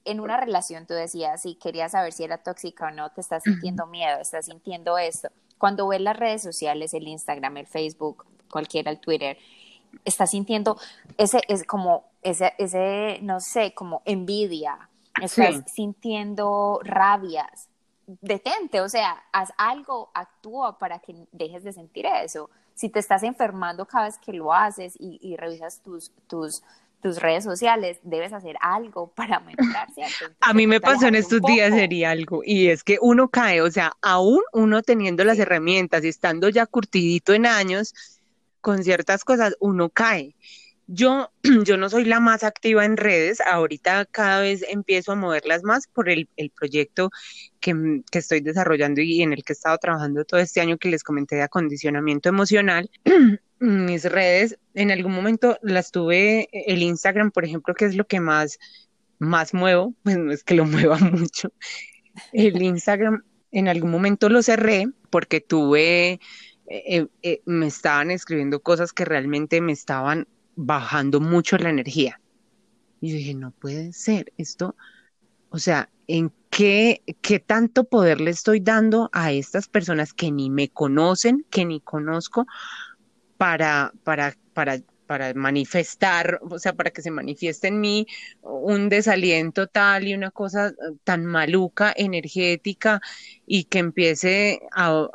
en 0.05 0.21
una 0.21 0.37
relación 0.37 0.87
tú 0.87 0.95
decías, 0.95 1.43
si 1.43 1.55
querías 1.55 1.93
saber 1.93 2.13
si 2.13 2.25
era 2.25 2.39
tóxica 2.39 2.89
o 2.89 2.91
no, 2.91 3.11
te 3.11 3.21
estás 3.21 3.43
sintiendo 3.43 3.87
miedo, 3.87 4.19
estás 4.21 4.47
sintiendo 4.47 4.99
esto. 4.99 5.29
Cuando 5.59 5.89
ves 5.89 6.01
las 6.01 6.17
redes 6.17 6.43
sociales, 6.43 6.95
el 6.95 7.07
Instagram, 7.07 7.59
el 7.59 7.67
Facebook, 7.67 8.25
cualquiera, 8.51 8.91
el 8.91 8.99
Twitter, 8.99 9.39
estás 10.05 10.31
sintiendo 10.31 10.79
ese, 11.19 11.41
es 11.49 11.65
como, 11.65 12.05
ese, 12.23 12.55
ese, 12.59 13.19
no 13.23 13.41
sé, 13.41 13.75
como 13.75 14.03
envidia, 14.05 14.89
estás 15.21 15.63
sintiendo 15.73 16.81
rabias. 16.83 17.69
Detente, 18.07 18.81
o 18.81 18.89
sea, 18.89 19.23
haz 19.33 19.53
algo, 19.57 20.11
actúa 20.15 20.79
para 20.79 20.99
que 20.99 21.15
dejes 21.31 21.63
de 21.63 21.73
sentir 21.73 22.07
eso. 22.07 22.51
Si 22.75 22.89
te 22.89 22.99
estás 22.99 23.23
enfermando 23.23 23.87
cada 23.87 24.07
vez 24.07 24.19
que 24.19 24.33
lo 24.33 24.53
haces 24.53 24.95
y, 24.99 25.19
y 25.23 25.37
revisas 25.37 25.81
tus, 25.81 26.11
tus, 26.27 26.63
tus 27.01 27.21
redes 27.21 27.45
sociales, 27.45 27.99
debes 28.03 28.33
hacer 28.33 28.57
algo 28.61 29.13
para 29.17 29.41
mejorar, 29.41 29.89
a 30.41 30.55
mí 30.55 30.67
me 30.67 30.81
pasó 30.81 31.07
en 31.07 31.15
estos 31.15 31.41
días 31.43 31.75
sería 31.75 32.11
algo, 32.11 32.43
y 32.45 32.69
es 32.69 32.85
que 32.85 32.99
uno 33.01 33.29
cae, 33.29 33.63
o 33.63 33.71
sea, 33.71 33.93
aún 34.03 34.41
uno 34.53 34.83
teniendo 34.83 35.25
las 35.25 35.39
herramientas 35.39 36.05
y 36.05 36.09
estando 36.09 36.49
ya 36.49 36.67
curtidito 36.67 37.33
en 37.33 37.47
años 37.47 37.95
con 38.61 38.85
ciertas 38.85 39.25
cosas, 39.25 39.57
uno 39.61 39.89
cae. 39.89 40.35
Yo, 40.87 41.31
yo 41.65 41.77
no 41.77 41.89
soy 41.89 42.05
la 42.05 42.21
más 42.21 42.43
activa 42.43 42.85
en 42.85 42.97
redes, 42.97 43.41
ahorita 43.41 44.07
cada 44.07 44.41
vez 44.41 44.65
empiezo 44.69 45.13
a 45.13 45.17
moverlas 45.17 45.63
más 45.63 45.87
por 45.87 46.09
el, 46.09 46.29
el 46.37 46.51
proyecto 46.51 47.11
que, 47.61 48.03
que, 48.11 48.19
estoy 48.19 48.41
desarrollando 48.41 49.01
y 49.01 49.23
en 49.23 49.33
el 49.33 49.45
que 49.45 49.53
he 49.53 49.55
estado 49.55 49.79
trabajando 49.79 50.25
todo 50.25 50.41
este 50.41 50.61
año 50.61 50.79
que 50.79 50.91
les 50.91 51.05
comenté 51.05 51.37
de 51.37 51.43
acondicionamiento 51.43 52.29
emocional. 52.29 52.91
mis 53.61 54.05
redes, 54.05 54.59
en 54.75 54.91
algún 54.91 55.13
momento 55.13 55.59
las 55.63 55.91
tuve, 55.91 56.49
el 56.53 56.83
Instagram, 56.83 57.31
por 57.31 57.45
ejemplo, 57.45 57.75
que 57.75 57.85
es 57.85 57.95
lo 57.95 58.07
que 58.07 58.19
más, 58.19 58.59
más 59.19 59.55
muevo, 59.55 59.95
pues 60.03 60.19
no 60.19 60.33
es 60.33 60.43
que 60.43 60.55
lo 60.55 60.65
mueva 60.67 60.99
mucho. 60.99 61.53
El 62.33 62.61
Instagram 62.61 63.23
en 63.53 63.69
algún 63.69 63.91
momento 63.91 64.29
lo 64.29 64.43
cerré 64.43 64.89
porque 65.11 65.41
tuve, 65.41 66.21
eh, 66.67 67.07
eh, 67.23 67.43
me 67.45 67.67
estaban 67.67 68.11
escribiendo 68.11 68.61
cosas 68.61 68.93
que 68.93 69.05
realmente 69.05 69.61
me 69.61 69.73
estaban 69.73 70.27
bajando 70.57 71.21
mucho 71.21 71.59
la 71.59 71.71
energía. 71.71 72.21
Y 73.01 73.13
dije, 73.13 73.35
no 73.35 73.51
puede 73.53 73.93
ser 73.93 74.33
esto, 74.37 74.77
o 75.51 75.59
sea, 75.59 75.91
¿en 76.07 76.33
qué, 76.51 77.03
qué 77.21 77.41
tanto 77.41 77.85
poder 77.85 78.21
le 78.21 78.31
estoy 78.31 78.61
dando 78.61 79.11
a 79.13 79.33
estas 79.33 79.69
personas 79.69 80.13
que 80.13 80.31
ni 80.31 80.49
me 80.49 80.69
conocen, 80.69 81.45
que 81.51 81.65
ni 81.65 81.81
conozco, 81.81 82.47
para, 83.41 83.91
para, 84.05 84.37
para, 84.53 84.83
para 85.07 85.33
manifestar, 85.33 86.41
o 86.43 86.59
sea, 86.59 86.75
para 86.75 86.91
que 86.91 87.01
se 87.01 87.11
manifieste 87.11 87.69
en 87.69 87.81
mí 87.81 88.07
un 88.43 88.91
desaliento 88.91 89.67
tal 89.67 90.07
y 90.07 90.13
una 90.13 90.31
cosa 90.31 90.75
tan 91.05 91.25
maluca, 91.25 91.91
energética, 91.97 93.01
y 93.47 93.65
que 93.65 93.79
empiece 93.79 94.61
a, 94.77 95.09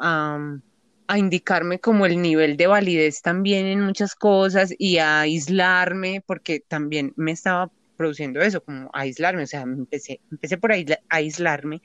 a, 1.08 1.20
indicarme 1.20 1.78
como 1.78 2.08
el 2.08 2.20
nivel 2.20 2.58
de 2.58 2.66
validez 2.66 3.22
también 3.22 3.68
en 3.68 3.82
muchas 3.82 4.16
cosas 4.16 4.74
y 4.80 4.98
a 4.98 5.20
aislarme, 5.20 6.24
porque 6.26 6.62
también 6.62 7.14
me 7.18 7.32
estaba 7.32 7.70
produciendo 7.96 8.42
eso, 8.42 8.64
como 8.64 8.90
aislarme, 8.92 9.44
o 9.44 9.48
sea, 9.48 9.62
empecé, 9.62 10.20
empecé 10.32 10.58
por 10.58 10.72
aislarme 11.10 11.84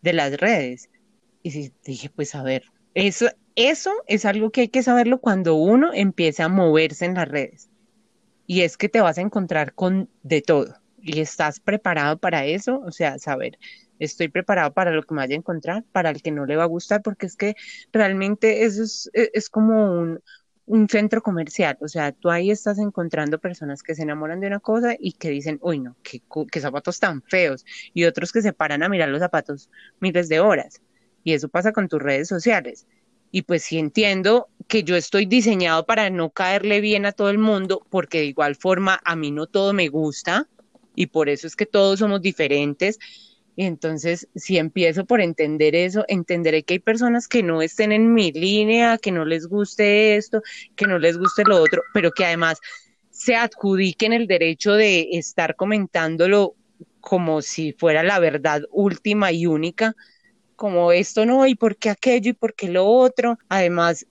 de 0.00 0.12
las 0.12 0.36
redes. 0.36 0.90
Y 1.42 1.72
dije, 1.84 2.08
pues 2.08 2.36
a 2.36 2.44
ver, 2.44 2.62
eso, 2.94 3.26
eso 3.56 3.92
es 4.06 4.24
algo 4.24 4.50
que 4.50 4.62
hay 4.62 4.68
que 4.68 4.82
saberlo 4.82 5.20
cuando 5.20 5.54
uno 5.54 5.92
empieza 5.92 6.44
a 6.44 6.48
moverse 6.48 7.04
en 7.04 7.14
las 7.14 7.28
redes. 7.28 7.70
Y 8.46 8.62
es 8.62 8.76
que 8.76 8.88
te 8.88 9.00
vas 9.00 9.18
a 9.18 9.22
encontrar 9.22 9.74
con 9.74 10.08
de 10.22 10.42
todo. 10.42 10.74
Y 11.00 11.20
estás 11.20 11.60
preparado 11.60 12.18
para 12.18 12.44
eso, 12.44 12.80
o 12.80 12.92
sea, 12.92 13.18
saber, 13.18 13.58
estoy 13.98 14.28
preparado 14.28 14.72
para 14.72 14.92
lo 14.92 15.02
que 15.02 15.14
me 15.14 15.20
vaya 15.20 15.34
a 15.34 15.38
encontrar, 15.38 15.84
para 15.92 16.10
el 16.10 16.22
que 16.22 16.30
no 16.30 16.46
le 16.46 16.56
va 16.56 16.64
a 16.64 16.66
gustar, 16.66 17.02
porque 17.02 17.26
es 17.26 17.36
que 17.36 17.54
realmente 17.92 18.64
eso 18.64 18.82
es, 18.84 19.10
e, 19.14 19.30
como 19.50 19.98
un, 19.98 20.20
un 20.66 20.88
centro 20.88 21.22
comercial, 21.22 21.76
o 21.80 21.88
sea, 21.88 22.12
tú 22.12 22.30
ahí 22.30 22.50
estás 22.50 22.78
encontrando 22.78 23.38
personas 23.40 23.82
que 23.82 23.94
se 23.94 24.02
enamoran 24.02 24.40
de 24.40 24.46
una 24.46 24.60
cosa 24.60 24.94
y 24.98 25.12
que 25.12 25.30
dicen, 25.30 25.58
uy, 25.60 25.80
no, 25.80 25.96
qué, 26.02 26.22
qué 26.50 26.60
zapatos 26.60 27.00
tan 27.00 27.22
feos, 27.22 27.64
y 27.94 28.04
otros 28.04 28.32
que 28.32 28.42
se 28.42 28.52
paran 28.52 28.82
a 28.82 28.88
mirar 28.88 29.08
los 29.08 29.20
zapatos 29.20 29.70
miles 30.00 30.28
de 30.28 30.40
horas. 30.40 30.80
Y 31.24 31.34
eso 31.34 31.48
pasa 31.48 31.72
con 31.72 31.88
tus 31.88 32.02
redes 32.02 32.28
sociales 32.28 32.86
y 33.32 33.42
pues 33.42 33.64
sí 33.64 33.78
entiendo 33.78 34.48
que 34.68 34.84
yo 34.84 34.94
estoy 34.94 35.26
diseñado 35.26 35.86
para 35.86 36.10
no 36.10 36.30
caerle 36.30 36.80
bien 36.80 37.06
a 37.06 37.12
todo 37.12 37.30
el 37.30 37.38
mundo, 37.38 37.84
porque 37.90 38.18
de 38.18 38.26
igual 38.26 38.54
forma 38.54 39.00
a 39.04 39.16
mí 39.16 39.30
no 39.30 39.46
todo 39.46 39.72
me 39.72 39.88
gusta 39.88 40.48
y 40.94 41.06
por 41.06 41.30
eso 41.30 41.46
es 41.46 41.56
que 41.56 41.66
todos 41.66 41.98
somos 41.98 42.20
diferentes. 42.20 42.98
Y 43.56 43.64
entonces, 43.64 44.28
si 44.34 44.58
empiezo 44.58 45.04
por 45.06 45.20
entender 45.20 45.74
eso, 45.74 46.04
entenderé 46.08 46.62
que 46.62 46.74
hay 46.74 46.78
personas 46.78 47.26
que 47.26 47.42
no 47.42 47.62
estén 47.62 47.92
en 47.92 48.12
mi 48.12 48.32
línea, 48.32 48.98
que 48.98 49.10
no 49.10 49.24
les 49.24 49.46
guste 49.46 50.16
esto, 50.16 50.42
que 50.76 50.86
no 50.86 50.98
les 50.98 51.18
guste 51.18 51.44
lo 51.44 51.60
otro, 51.60 51.82
pero 51.92 52.12
que 52.12 52.24
además 52.26 52.58
se 53.10 53.34
adjudiquen 53.34 54.12
el 54.12 54.26
derecho 54.26 54.72
de 54.72 55.08
estar 55.12 55.56
comentándolo 55.56 56.54
como 57.00 57.42
si 57.42 57.72
fuera 57.72 58.02
la 58.02 58.18
verdad 58.20 58.62
última 58.70 59.32
y 59.32 59.46
única, 59.46 59.94
como 60.62 60.92
esto 60.92 61.26
no, 61.26 61.44
y 61.48 61.56
por 61.56 61.76
qué 61.76 61.90
aquello, 61.90 62.30
y 62.30 62.34
por 62.34 62.54
qué 62.54 62.68
lo 62.68 62.86
otro. 62.86 63.36
Además, 63.48 64.06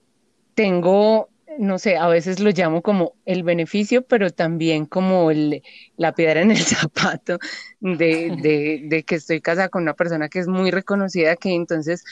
tengo, 0.54 1.30
no 1.58 1.78
sé, 1.78 1.96
a 1.96 2.08
veces 2.08 2.40
lo 2.40 2.50
llamo 2.50 2.82
como 2.82 3.14
el 3.24 3.42
beneficio, 3.42 4.02
pero 4.02 4.28
también 4.30 4.84
como 4.84 5.30
el, 5.30 5.62
la 5.96 6.14
piedra 6.14 6.42
en 6.42 6.50
el 6.50 6.58
zapato 6.58 7.38
de, 7.80 8.36
de, 8.42 8.82
de 8.84 9.02
que 9.02 9.14
estoy 9.14 9.40
casada 9.40 9.70
con 9.70 9.84
una 9.84 9.94
persona 9.94 10.28
que 10.28 10.40
es 10.40 10.46
muy 10.46 10.70
reconocida, 10.70 11.36
que 11.36 11.54
entonces 11.54 12.04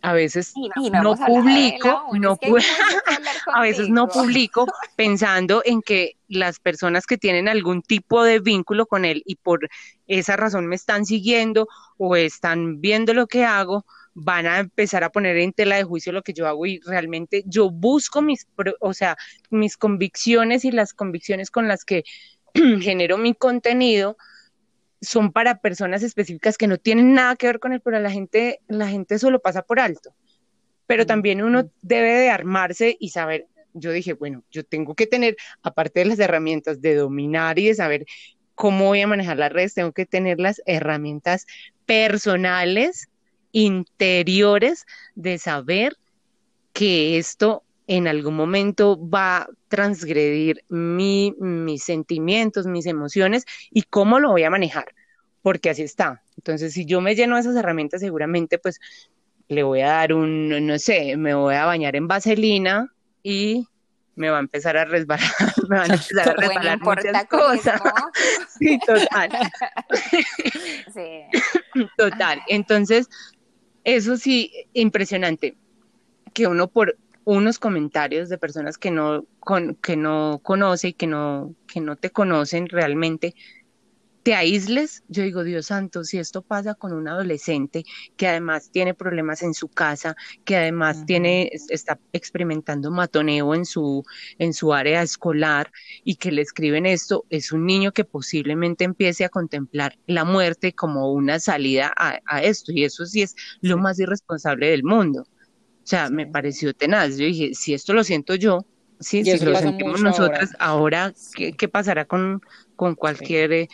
a 0.02 0.12
veces 0.12 0.54
no, 1.02 1.16
publico, 1.16 2.04
no 2.14 2.38
a 3.52 3.60
veces 3.60 3.88
no 3.88 4.08
publico 4.08 4.66
pensando 4.96 5.62
en 5.64 5.82
que 5.82 6.16
las 6.28 6.58
personas 6.58 7.06
que 7.06 7.18
tienen 7.18 7.48
algún 7.48 7.82
tipo 7.82 8.22
de 8.22 8.40
vínculo 8.40 8.86
con 8.86 9.04
él 9.04 9.22
y 9.26 9.36
por 9.36 9.68
esa 10.06 10.36
razón 10.36 10.66
me 10.66 10.76
están 10.76 11.04
siguiendo 11.04 11.68
o 11.98 12.16
están 12.16 12.80
viendo 12.80 13.14
lo 13.14 13.26
que 13.26 13.44
hago, 13.44 13.84
van 14.14 14.46
a 14.46 14.58
empezar 14.58 15.04
a 15.04 15.10
poner 15.10 15.36
en 15.36 15.52
tela 15.52 15.76
de 15.76 15.84
juicio 15.84 16.12
lo 16.12 16.22
que 16.22 16.32
yo 16.32 16.46
hago 16.46 16.66
y 16.66 16.80
realmente 16.80 17.42
yo 17.46 17.70
busco 17.70 18.22
mis, 18.22 18.46
o 18.80 18.94
sea, 18.94 19.16
mis 19.50 19.76
convicciones 19.76 20.64
y 20.64 20.72
las 20.72 20.92
convicciones 20.92 21.50
con 21.50 21.68
las 21.68 21.84
que 21.84 22.04
genero 22.54 23.18
mi 23.18 23.34
contenido 23.34 24.16
son 25.00 25.32
para 25.32 25.60
personas 25.60 26.02
específicas 26.02 26.58
que 26.58 26.66
no 26.66 26.76
tienen 26.76 27.14
nada 27.14 27.36
que 27.36 27.46
ver 27.46 27.60
con 27.60 27.72
él, 27.72 27.80
pero 27.80 27.98
la 27.98 28.10
gente, 28.10 28.60
la 28.68 28.88
gente 28.88 29.18
solo 29.18 29.40
pasa 29.40 29.62
por 29.62 29.80
alto. 29.80 30.14
Pero 30.86 31.06
también 31.06 31.42
uno 31.42 31.70
debe 31.82 32.12
de 32.12 32.30
armarse 32.30 32.96
y 32.98 33.10
saber, 33.10 33.46
yo 33.72 33.92
dije, 33.92 34.12
bueno, 34.12 34.42
yo 34.50 34.64
tengo 34.64 34.94
que 34.94 35.06
tener, 35.06 35.36
aparte 35.62 36.00
de 36.00 36.06
las 36.06 36.18
herramientas 36.18 36.80
de 36.80 36.96
dominar 36.96 37.58
y 37.58 37.68
de 37.68 37.74
saber 37.74 38.06
cómo 38.54 38.86
voy 38.86 39.00
a 39.00 39.06
manejar 39.06 39.38
las 39.38 39.52
redes, 39.52 39.74
tengo 39.74 39.92
que 39.92 40.04
tener 40.04 40.38
las 40.38 40.60
herramientas 40.66 41.46
personales, 41.86 43.08
interiores, 43.52 44.84
de 45.14 45.38
saber 45.38 45.96
que 46.72 47.18
esto 47.18 47.62
en 47.90 48.06
algún 48.06 48.36
momento 48.36 48.96
va 49.10 49.38
a 49.38 49.48
transgredir 49.66 50.64
mis 50.68 51.82
sentimientos, 51.82 52.68
mis 52.68 52.86
emociones 52.86 53.46
y 53.72 53.82
cómo 53.82 54.20
lo 54.20 54.30
voy 54.30 54.44
a 54.44 54.50
manejar, 54.50 54.94
porque 55.42 55.70
así 55.70 55.82
está. 55.82 56.22
Entonces, 56.36 56.72
si 56.72 56.86
yo 56.86 57.00
me 57.00 57.16
lleno 57.16 57.34
de 57.34 57.40
esas 57.40 57.56
herramientas, 57.56 58.00
seguramente 58.00 58.60
pues 58.60 58.78
le 59.48 59.64
voy 59.64 59.80
a 59.80 59.88
dar 59.88 60.12
un, 60.12 60.68
no 60.68 60.78
sé, 60.78 61.16
me 61.16 61.34
voy 61.34 61.56
a 61.56 61.64
bañar 61.64 61.96
en 61.96 62.06
vaselina 62.06 62.86
y 63.24 63.66
me 64.14 64.30
va 64.30 64.36
a 64.36 64.40
empezar 64.40 64.76
a 64.76 64.84
resbalar, 64.84 65.28
me 65.68 65.78
van 65.78 65.90
a 65.90 65.94
empezar 65.94 66.28
a 66.28 66.34
resbalar 66.34 66.80
muchas 66.80 67.24
cosas. 67.24 67.80
Sí, 68.56 68.78
total. 68.86 69.30
Sí. 70.94 71.88
Total. 71.96 72.40
Entonces, 72.46 73.08
eso 73.82 74.16
sí, 74.16 74.52
impresionante, 74.74 75.56
que 76.32 76.46
uno 76.46 76.68
por 76.68 76.96
unos 77.36 77.60
comentarios 77.60 78.28
de 78.28 78.38
personas 78.38 78.76
que 78.76 78.90
no, 78.90 79.24
con, 79.38 79.76
que 79.76 79.96
no 79.96 80.40
conoce 80.42 80.88
y 80.88 80.92
que 80.94 81.06
no, 81.06 81.54
que 81.68 81.80
no 81.80 81.94
te 81.94 82.10
conocen 82.10 82.68
realmente, 82.68 83.36
te 84.24 84.34
aísles, 84.34 85.04
yo 85.06 85.22
digo, 85.22 85.44
Dios 85.44 85.66
santo, 85.66 86.02
si 86.02 86.18
esto 86.18 86.42
pasa 86.42 86.74
con 86.74 86.92
un 86.92 87.06
adolescente 87.06 87.84
que 88.16 88.26
además 88.26 88.70
tiene 88.72 88.94
problemas 88.94 89.42
en 89.42 89.54
su 89.54 89.68
casa, 89.68 90.16
que 90.44 90.56
además 90.56 91.06
tiene, 91.06 91.50
está 91.68 92.00
experimentando 92.12 92.90
matoneo 92.90 93.54
en 93.54 93.64
su, 93.64 94.02
en 94.38 94.52
su 94.52 94.74
área 94.74 95.00
escolar 95.00 95.70
y 96.02 96.16
que 96.16 96.32
le 96.32 96.42
escriben 96.42 96.84
esto, 96.84 97.26
es 97.30 97.52
un 97.52 97.64
niño 97.64 97.92
que 97.92 98.04
posiblemente 98.04 98.82
empiece 98.82 99.24
a 99.24 99.28
contemplar 99.28 99.96
la 100.06 100.24
muerte 100.24 100.72
como 100.74 101.12
una 101.12 101.38
salida 101.38 101.92
a, 101.96 102.18
a 102.26 102.42
esto, 102.42 102.72
y 102.72 102.82
eso 102.82 103.06
sí 103.06 103.22
es 103.22 103.36
lo 103.60 103.78
más 103.78 104.00
irresponsable 104.00 104.68
del 104.70 104.82
mundo. 104.82 105.24
O 105.90 105.96
sea, 105.98 106.08
me 106.08 106.24
pareció 106.24 106.72
tenaz. 106.72 107.16
Yo 107.16 107.26
dije, 107.26 107.52
si 107.52 107.74
esto 107.74 107.94
lo 107.94 108.04
siento 108.04 108.36
yo, 108.36 108.64
sí, 109.00 109.24
si 109.24 109.44
lo 109.44 109.58
sentimos 109.58 110.00
nosotras, 110.00 110.50
ahora, 110.60 111.12
¿qué, 111.34 111.52
¿qué, 111.52 111.66
pasará 111.66 112.04
con, 112.04 112.40
con 112.76 112.94
cualquier 112.94 113.52
eh, 113.52 113.68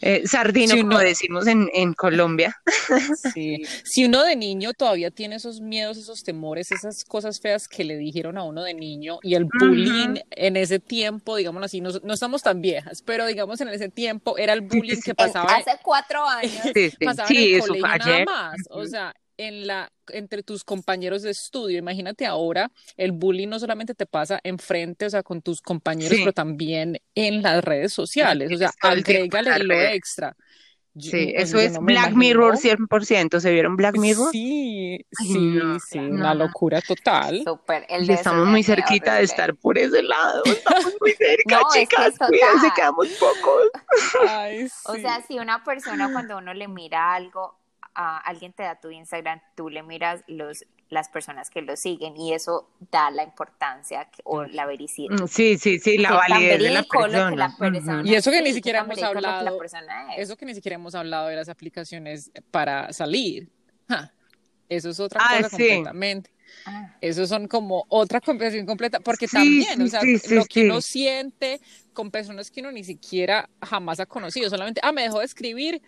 eh 0.00 0.22
sardino, 0.26 0.74
como 0.82 0.98
decimos 0.98 1.46
en, 1.46 1.70
en 1.72 1.94
Colombia? 1.94 2.60
Sí. 3.34 3.62
Si 3.84 4.04
uno 4.04 4.24
de 4.24 4.34
niño 4.34 4.72
todavía 4.72 5.12
tiene 5.12 5.36
esos 5.36 5.60
miedos, 5.60 5.96
esos 5.96 6.24
temores, 6.24 6.72
esas 6.72 7.04
cosas 7.04 7.38
feas 7.38 7.68
que 7.68 7.84
le 7.84 7.96
dijeron 7.96 8.36
a 8.36 8.42
uno 8.42 8.64
de 8.64 8.74
niño 8.74 9.20
y 9.22 9.36
el 9.36 9.44
bullying 9.44 10.16
en 10.32 10.56
ese 10.56 10.80
tiempo, 10.80 11.36
digamos 11.36 11.62
así, 11.62 11.80
no, 11.80 11.90
no, 12.02 12.14
estamos 12.14 12.42
tan 12.42 12.60
viejas, 12.60 13.00
pero 13.02 13.26
digamos 13.26 13.60
en 13.60 13.68
ese 13.68 13.90
tiempo 13.90 14.36
era 14.38 14.54
el 14.54 14.62
bullying 14.62 15.00
que 15.04 15.14
pasaba. 15.14 15.54
Hace 15.54 15.78
cuatro 15.84 16.26
años. 16.28 16.52
pasaba 17.04 17.28
en 17.28 17.36
el 17.36 17.60
colegio 17.60 17.86
nada 17.86 18.24
más. 18.24 18.56
O 18.70 18.84
sea, 18.86 19.14
en 19.40 19.66
la, 19.66 19.90
entre 20.08 20.42
tus 20.42 20.64
compañeros 20.64 21.22
de 21.22 21.30
estudio. 21.30 21.78
Imagínate 21.78 22.26
ahora, 22.26 22.70
el 22.98 23.12
bullying 23.12 23.48
no 23.48 23.58
solamente 23.58 23.94
te 23.94 24.04
pasa 24.04 24.38
enfrente, 24.44 25.06
o 25.06 25.10
sea, 25.10 25.22
con 25.22 25.40
tus 25.40 25.62
compañeros, 25.62 26.18
pero 26.18 26.32
también 26.34 27.00
en 27.14 27.42
las 27.42 27.64
redes 27.64 27.94
sociales. 27.94 28.52
O 28.52 28.58
sea, 28.58 28.70
agrégale 28.82 29.64
lo 29.64 29.80
extra. 29.80 30.36
sí, 30.98 31.32
eso 31.34 31.58
es 31.58 31.78
Black 31.78 32.12
Mirror 32.12 32.58
100%. 32.58 33.40
¿Se 33.40 33.50
vieron 33.50 33.76
Black 33.76 33.96
Mirror? 33.96 34.30
Sí, 34.30 35.06
sí, 35.10 35.58
sí, 35.88 35.98
una 35.98 36.34
locura 36.34 36.82
total. 36.82 37.42
estamos 38.08 38.46
muy 38.46 38.62
cerquita 38.62 39.14
de 39.14 39.24
estar 39.24 39.56
por 39.56 39.78
ese 39.78 40.02
lado. 40.02 40.42
Estamos 40.44 40.92
muy 41.00 41.12
cerca, 41.12 41.60
chicas. 41.72 42.14
Cuídense, 42.18 42.68
quedamos 42.76 43.08
pocos. 43.18 43.70
O 44.84 44.94
sea, 44.96 45.22
si 45.26 45.38
una 45.38 45.64
persona 45.64 46.12
cuando 46.12 46.36
uno 46.36 46.52
le 46.52 46.68
mira 46.68 47.14
algo 47.14 47.59
alguien 48.18 48.52
te 48.52 48.62
da 48.62 48.80
tu 48.80 48.90
Instagram, 48.90 49.40
tú 49.54 49.68
le 49.68 49.82
miras 49.82 50.22
los, 50.26 50.64
las 50.88 51.08
personas 51.08 51.50
que 51.50 51.62
lo 51.62 51.76
siguen 51.76 52.16
y 52.16 52.32
eso 52.32 52.68
da 52.90 53.10
la 53.10 53.22
importancia 53.22 54.08
o 54.24 54.44
la 54.44 54.66
vericidad. 54.66 55.16
Mm, 55.22 55.26
sí, 55.28 55.56
sí, 55.58 55.78
sí, 55.78 55.98
la 55.98 56.12
validez 56.12 56.58
de 56.60 56.70
la 56.70 56.82
persona. 56.82 58.02
Y 58.04 58.14
eso 58.14 58.30
que 58.30 58.42
ni 58.42 58.52
siquiera 58.52 58.80
hemos 58.80 59.02
hablado, 59.02 59.58
eso 60.16 60.36
que 60.36 60.46
ni 60.46 60.54
siquiera 60.54 60.74
hemos 60.74 60.94
hablado 60.94 61.28
de 61.28 61.36
las 61.36 61.48
aplicaciones 61.48 62.30
para 62.50 62.92
salir. 62.92 63.48
eso 64.68 64.90
es 64.90 65.00
otra 65.00 65.20
ah, 65.22 65.42
cosa 65.42 65.50
completamente. 65.50 66.30
Ah. 66.66 66.96
Eso 67.00 67.26
son 67.26 67.46
como 67.46 67.86
otra 67.88 68.20
conversación 68.20 68.66
completa, 68.66 68.98
porque 69.00 69.28
también, 69.28 69.80
o 69.80 69.86
sea, 69.86 70.00
lo 70.30 70.44
que 70.44 70.64
uno 70.64 70.80
siente 70.80 71.60
con 71.92 72.10
personas 72.10 72.50
que 72.50 72.60
uno 72.60 72.72
ni 72.72 72.82
siquiera 72.82 73.48
jamás 73.62 74.00
ha 74.00 74.06
conocido, 74.06 74.50
solamente, 74.50 74.80
ah, 74.82 74.90
me 74.90 75.02
dejó 75.02 75.20
de 75.20 75.26
escribir, 75.26 75.80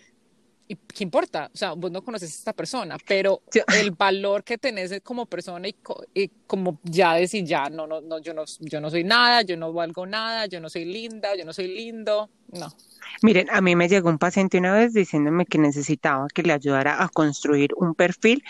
¿qué 0.77 1.05
importa? 1.05 1.51
O 1.53 1.57
sea, 1.57 1.73
vos 1.73 1.91
no 1.91 2.03
conoces 2.03 2.31
a 2.31 2.35
esta 2.35 2.53
persona, 2.53 2.97
pero 3.07 3.43
el 3.75 3.91
valor 3.93 4.45
que 4.45 4.59
tenés 4.59 5.01
como 5.03 5.27
persona 5.27 5.69
y, 5.69 5.77
como 6.47 6.81
ya 6.85 7.15
decir, 7.15 7.45
ya, 7.45 7.69
no, 7.69 7.87
no, 7.87 8.01
no, 8.01 8.19
yo 8.19 8.35
no, 8.35 8.45
yo 8.61 8.81
no 8.81 8.91
soy 8.91 9.05
nada, 9.05 9.43
yo 9.43 9.57
no 9.57 9.73
valgo 9.73 10.07
nada, 10.07 10.47
yo 10.47 10.61
no 10.61 10.69
soy 10.69 10.85
linda, 10.85 11.35
yo 11.37 11.45
no 11.45 11.53
soy 11.53 11.69
lindo, 11.69 12.31
no. 12.53 12.69
Miren, 13.23 13.49
a 13.51 13.61
mí 13.61 13.77
me 13.77 13.89
llegó 13.89 14.09
un 14.09 14.19
paciente 14.19 14.59
una 14.59 14.73
vez 14.75 14.93
diciéndome 14.93 15.47
que 15.47 15.59
necesitaba 15.59 16.27
que 16.33 16.43
le 16.43 16.53
ayudara 16.53 17.03
a 17.03 17.09
construir 17.09 17.71
un 17.77 17.95
perfil 17.95 18.43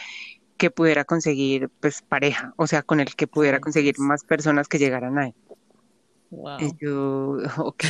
que 0.57 0.71
pudiera 0.71 1.05
conseguir, 1.05 1.71
pues, 1.81 2.03
pareja, 2.03 2.55
o 2.57 2.67
sea, 2.67 2.83
con 2.83 3.01
el 3.01 3.15
que 3.15 3.27
pudiera 3.27 3.61
conseguir 3.61 3.99
más 3.99 4.25
personas 4.25 4.69
que 4.69 4.79
llegaran 4.79 5.19
a 5.19 5.27
él. 5.27 5.35
Wow. 6.31 6.59
Y 6.61 6.73
yo, 6.81 7.39
ok. 7.59 7.85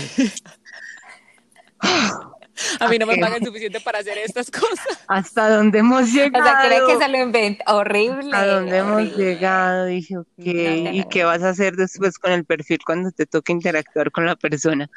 A 2.81 2.89
mí 2.89 2.99
no 2.99 3.07
me 3.07 3.17
pagan 3.19 3.45
suficiente 3.45 3.81
para 3.81 4.01
hacer 4.01 4.19
estas 4.19 4.51
cosas. 4.51 4.87
Hasta 5.09 5.51
dónde 5.51 5.81
hemos 5.81 6.13
llegado. 6.13 6.45
O 6.45 6.49
sea, 6.49 6.67
cree 6.67 6.81
que 6.87 6.97
se 6.97 7.09
lo. 7.09 7.77
Horrible. 7.79 8.37
A 8.37 8.47
dónde 8.47 8.79
hemos 8.79 9.17
llegado. 9.17 9.87
Dije, 9.87 10.19
ok. 10.19 10.27
¿Y 10.39 11.05
qué 11.09 11.25
vas 11.25 11.43
a 11.43 11.51
hacer 11.51 11.77
después 11.77 12.19
con 12.19 12.33
el 12.33 12.45
perfil 12.45 12.79
cuando 12.85 13.11
te 13.11 13.27
toque 13.27 13.53
interactuar 13.53 14.11
con 14.11 14.27
la 14.27 14.37
persona? 14.37 14.89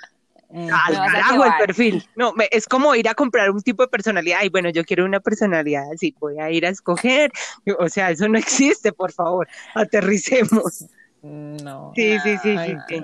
Mm, 0.50 0.70
Al 0.72 0.96
carajo 0.96 1.46
el 1.46 1.52
perfil. 1.66 2.08
No, 2.16 2.34
es 2.52 2.66
como 2.66 2.96
ir 2.96 3.10
a 3.10 3.16
comprar 3.16 3.50
un 3.52 3.62
tipo 3.62 3.84
de 3.84 3.90
personalidad. 3.90 4.44
Y 4.44 4.50
bueno, 4.50 4.70
yo 4.70 4.84
quiero 4.84 5.06
una 5.06 5.20
personalidad 5.20 5.84
así, 5.94 6.16
voy 6.20 6.40
a 6.40 6.50
ir 6.52 6.66
a 6.66 6.70
escoger. 6.70 7.32
O 7.80 7.90
sea, 7.90 8.12
eso 8.12 8.28
no 8.28 8.38
existe, 8.38 8.94
por 8.94 9.12
favor. 9.12 9.48
Aterricemos. 9.74 10.86
No. 11.22 11.92
Sí, 11.96 12.18
sí, 12.24 12.38
sí, 12.44 12.56
sí. 12.88 13.02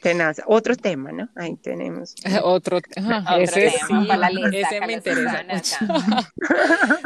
Tenaz. 0.00 0.40
Otro 0.46 0.76
tema, 0.76 1.12
¿no? 1.12 1.28
Ahí 1.34 1.56
tenemos. 1.56 2.14
Otro, 2.44 2.78
ese, 3.38 3.66
ese 3.66 4.80
me 4.80 4.92
interesa 4.92 5.44
mucho. 5.48 5.76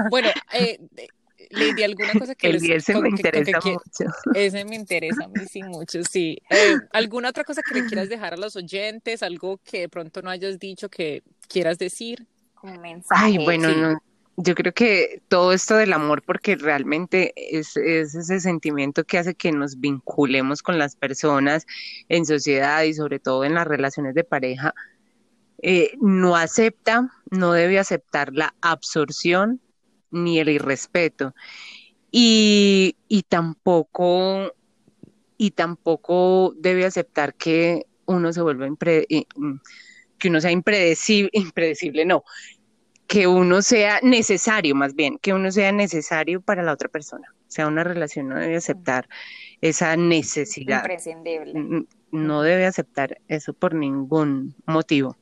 bueno, 0.10 0.28
eh, 0.52 0.78
Lady, 1.50 1.82
¿alguna 1.82 2.12
cosa 2.14 2.34
que 2.34 2.52
les, 2.52 2.62
ese 2.62 2.98
me 3.00 3.10
interesa 3.10 3.58
mucho. 3.62 4.12
Ese 4.34 4.64
me 4.64 4.76
interesa 4.76 5.24
a 5.24 5.28
mí 5.28 5.44
sí 5.50 5.62
mucho, 5.62 6.02
sí. 6.02 6.38
Eh, 6.48 6.76
¿Alguna 6.92 7.28
otra 7.30 7.44
cosa 7.44 7.62
que 7.62 7.74
le 7.74 7.86
quieras 7.86 8.08
dejar 8.08 8.34
a 8.34 8.36
los 8.36 8.56
oyentes? 8.56 9.22
¿Algo 9.22 9.58
que 9.58 9.80
de 9.80 9.88
pronto 9.88 10.22
no 10.22 10.30
hayas 10.30 10.58
dicho 10.58 10.88
que 10.88 11.22
quieras 11.48 11.78
decir? 11.78 12.26
Un 12.62 12.80
mensaje. 12.80 13.24
Ay, 13.24 13.44
bueno, 13.44 13.68
no 13.74 13.98
yo 14.36 14.54
creo 14.54 14.72
que 14.72 15.22
todo 15.28 15.52
esto 15.52 15.76
del 15.76 15.92
amor, 15.92 16.22
porque 16.22 16.56
realmente 16.56 17.32
es, 17.36 17.76
ese 17.76 18.40
sentimiento 18.40 19.04
que 19.04 19.18
hace 19.18 19.34
que 19.34 19.52
nos 19.52 19.78
vinculemos 19.78 20.62
con 20.62 20.78
las 20.78 20.96
personas 20.96 21.66
en 22.08 22.24
sociedad 22.24 22.82
y 22.82 22.94
sobre 22.94 23.18
todo 23.18 23.44
en 23.44 23.54
las 23.54 23.66
relaciones 23.66 24.14
de 24.14 24.24
pareja, 24.24 24.74
eh, 25.60 25.92
no 26.00 26.36
acepta, 26.36 27.10
no 27.30 27.52
debe 27.52 27.78
aceptar 27.78 28.32
la 28.32 28.54
absorción 28.62 29.60
ni 30.10 30.38
el 30.38 30.48
irrespeto. 30.48 31.34
Y, 32.10 32.96
y 33.08 33.22
tampoco, 33.22 34.52
y 35.36 35.50
tampoco 35.52 36.54
debe 36.58 36.84
aceptar 36.84 37.34
que 37.34 37.86
uno 38.06 38.32
se 38.32 38.42
vuelva 38.42 38.66
eh, 38.86 39.24
que 40.18 40.28
uno 40.28 40.40
sea 40.40 40.50
impredecible, 40.50 41.30
impredecible, 41.32 42.04
no, 42.04 42.24
que 43.12 43.26
uno 43.26 43.60
sea 43.60 44.00
necesario, 44.02 44.74
más 44.74 44.94
bien, 44.94 45.18
que 45.18 45.34
uno 45.34 45.52
sea 45.52 45.70
necesario 45.70 46.40
para 46.40 46.62
la 46.62 46.72
otra 46.72 46.88
persona. 46.88 47.28
O 47.30 47.50
sea, 47.50 47.66
una 47.66 47.84
relación 47.84 48.30
no 48.30 48.36
debe 48.36 48.56
aceptar 48.56 49.06
esa 49.60 49.94
necesidad. 49.98 50.78
Imprescindible. 50.78 51.84
No 52.10 52.40
debe 52.40 52.64
aceptar 52.64 53.18
eso 53.28 53.52
por 53.52 53.74
ningún 53.74 54.54
motivo. 54.64 55.18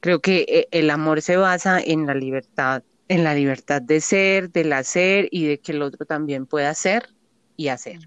Creo 0.00 0.20
que 0.20 0.44
eh, 0.48 0.68
el 0.72 0.90
amor 0.90 1.22
se 1.22 1.36
basa 1.36 1.80
en 1.80 2.06
la 2.06 2.14
libertad, 2.16 2.82
en 3.06 3.22
la 3.22 3.34
libertad 3.34 3.80
de 3.80 4.00
ser, 4.00 4.50
del 4.50 4.72
hacer 4.72 5.28
y 5.30 5.46
de 5.46 5.58
que 5.58 5.70
el 5.70 5.82
otro 5.82 6.04
también 6.04 6.44
pueda 6.44 6.74
ser 6.74 7.08
y 7.56 7.68
hacer. 7.68 8.00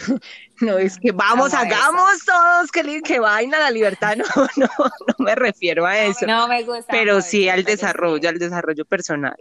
No 0.60 0.78
es 0.78 0.98
que 0.98 1.12
vamos, 1.12 1.54
hagamos 1.54 2.24
todos, 2.24 2.70
que, 2.70 3.00
que 3.02 3.18
vaina 3.18 3.58
la 3.58 3.70
libertad, 3.70 4.16
no, 4.16 4.26
no, 4.56 4.68
no 4.76 5.24
me 5.24 5.34
refiero 5.34 5.86
a 5.86 5.98
eso. 5.98 6.26
No 6.26 6.48
me 6.48 6.62
gusta. 6.62 6.86
Pero 6.90 7.22
sí 7.22 7.48
al 7.48 7.64
desarrollo, 7.64 8.28
al 8.28 8.38
desarrollo 8.38 8.84
personal, 8.84 9.36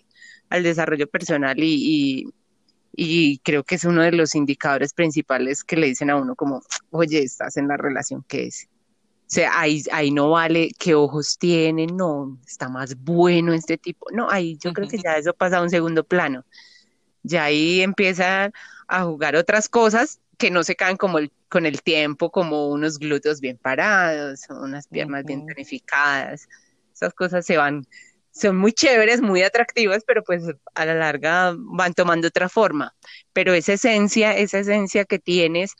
al 0.50 0.64
desarrollo 0.64 1.08
personal 1.08 1.58
y, 1.62 2.32
y, 2.96 3.40
creo 3.40 3.64
que 3.64 3.76
es 3.76 3.84
uno 3.84 4.02
de 4.02 4.14
los 4.14 4.34
indicadores 4.36 4.94
principales 4.94 5.64
que 5.64 5.76
le 5.76 5.88
dicen 5.88 6.10
a 6.10 6.16
uno 6.16 6.36
como, 6.36 6.62
oye, 6.92 7.20
estás 7.20 7.58
en 7.58 7.68
la 7.68 7.78
relación 7.78 8.24
que 8.28 8.48
es. 8.48 8.68
O 9.30 9.32
sea, 9.32 9.60
ahí, 9.60 9.84
ahí 9.92 10.10
no 10.10 10.32
vale 10.32 10.72
qué 10.80 10.96
ojos 10.96 11.38
tiene, 11.38 11.86
no, 11.86 12.40
está 12.48 12.68
más 12.68 12.96
bueno 12.96 13.54
este 13.54 13.78
tipo. 13.78 14.08
No, 14.12 14.28
ahí 14.30 14.58
yo 14.58 14.74
creo 14.74 14.88
que 14.88 14.98
ya 14.98 15.18
eso 15.18 15.34
pasa 15.34 15.58
a 15.58 15.62
un 15.62 15.70
segundo 15.70 16.04
plano. 16.04 16.46
Ya 17.22 17.44
ahí 17.44 17.82
empieza 17.82 18.52
a 18.88 19.04
jugar 19.04 19.36
otras 19.36 19.70
cosas 19.70 20.20
que 20.40 20.50
no 20.50 20.64
se 20.64 20.76
caen 20.76 20.98
como 20.98 21.20
el, 21.20 21.32
con 21.50 21.66
el 21.66 21.84
tiempo, 21.84 22.32
como 22.32 22.70
unos 22.70 22.98
glúteos 22.98 23.42
bien 23.42 23.58
parados, 23.58 24.42
unas 24.50 24.88
piernas 24.88 25.26
bien 25.26 25.46
tonificadas. 25.46 26.48
Esas 26.94 27.14
cosas 27.14 27.46
se 27.46 27.58
van, 27.58 27.86
son 28.32 28.56
muy 28.56 28.72
chéveres, 28.72 29.22
muy 29.22 29.44
atractivas, 29.44 30.04
pero 30.08 30.24
pues 30.24 30.44
a 30.76 30.86
la 30.86 30.96
larga 30.96 31.54
van 31.58 31.94
tomando 31.94 32.30
otra 32.30 32.48
forma. 32.48 32.96
Pero 33.34 33.54
esa 33.54 33.74
esencia, 33.74 34.36
esa 34.36 34.60
esencia 34.60 35.04
que 35.04 35.20
tienes 35.20 35.74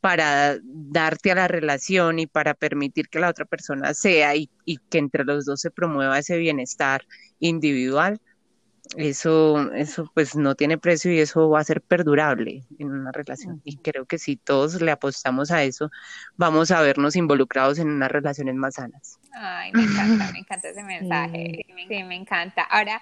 para 0.00 0.58
darte 0.64 1.30
a 1.30 1.36
la 1.36 1.48
relación 1.48 2.18
y 2.18 2.26
para 2.26 2.54
permitir 2.54 3.08
que 3.08 3.20
la 3.20 3.28
otra 3.28 3.44
persona 3.44 3.92
sea 3.92 4.34
y, 4.34 4.50
y 4.64 4.78
que 4.78 4.98
entre 4.98 5.24
los 5.24 5.44
dos 5.44 5.60
se 5.60 5.70
promueva 5.70 6.18
ese 6.18 6.38
bienestar 6.38 7.06
individual, 7.40 8.20
eso, 8.96 9.72
eso 9.72 10.10
pues 10.14 10.36
no 10.36 10.54
tiene 10.54 10.76
precio 10.78 11.12
y 11.12 11.20
eso 11.20 11.48
va 11.48 11.60
a 11.60 11.64
ser 11.64 11.80
perdurable 11.80 12.64
en 12.78 12.90
una 12.90 13.12
relación. 13.12 13.60
Y 13.64 13.78
creo 13.78 14.06
que 14.06 14.18
si 14.18 14.36
todos 14.36 14.80
le 14.80 14.90
apostamos 14.90 15.50
a 15.50 15.62
eso, 15.62 15.90
vamos 16.36 16.70
a 16.70 16.82
vernos 16.82 17.16
involucrados 17.16 17.78
en 17.78 17.88
unas 17.88 18.10
relaciones 18.10 18.54
más 18.54 18.74
sanas. 18.74 19.18
Ay, 19.32 19.72
me 19.72 19.84
encanta, 19.84 20.32
me 20.32 20.38
encanta 20.40 20.68
ese 20.68 20.82
mensaje. 20.84 21.64
Sí, 21.88 22.04
me 22.04 22.16
encanta. 22.16 22.62
Ahora, 22.62 23.00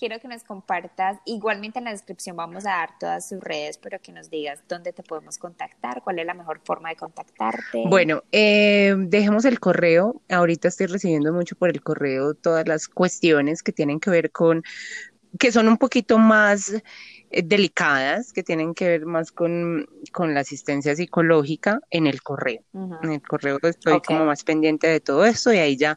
quiero 0.00 0.18
que 0.18 0.28
nos 0.28 0.42
compartas, 0.44 1.18
igualmente 1.26 1.78
en 1.78 1.84
la 1.84 1.90
descripción 1.90 2.34
vamos 2.34 2.64
a 2.64 2.70
dar 2.70 2.98
todas 2.98 3.28
sus 3.28 3.38
redes, 3.38 3.76
pero 3.76 4.00
que 4.00 4.12
nos 4.12 4.30
digas 4.30 4.62
dónde 4.66 4.94
te 4.94 5.02
podemos 5.02 5.36
contactar, 5.36 6.02
cuál 6.02 6.18
es 6.18 6.26
la 6.26 6.32
mejor 6.32 6.60
forma 6.64 6.88
de 6.88 6.96
contactarte. 6.96 7.84
Bueno, 7.86 8.22
eh, 8.32 8.94
dejemos 8.96 9.44
el 9.44 9.60
correo. 9.60 10.22
Ahorita 10.30 10.68
estoy 10.68 10.86
recibiendo 10.86 11.34
mucho 11.34 11.54
por 11.54 11.68
el 11.68 11.82
correo 11.82 12.32
todas 12.32 12.66
las 12.66 12.88
cuestiones 12.88 13.62
que 13.62 13.72
tienen 13.72 14.00
que 14.00 14.08
ver 14.08 14.32
con 14.32 14.62
que 15.38 15.52
son 15.52 15.68
un 15.68 15.76
poquito 15.76 16.18
más 16.18 16.72
eh, 17.30 17.42
delicadas, 17.42 18.32
que 18.32 18.42
tienen 18.42 18.74
que 18.74 18.88
ver 18.88 19.06
más 19.06 19.30
con, 19.32 19.88
la 20.18 20.40
asistencia 20.40 20.96
psicológica 20.96 21.80
en 21.90 22.06
el 22.06 22.22
correo. 22.22 22.62
En 23.02 23.12
el 23.12 23.22
correo 23.22 23.58
estoy 23.62 24.00
como 24.00 24.24
más 24.24 24.44
pendiente 24.44 24.86
de 24.86 25.00
todo 25.00 25.24
esto 25.24 25.52
y 25.52 25.58
ahí 25.58 25.76
ya 25.76 25.96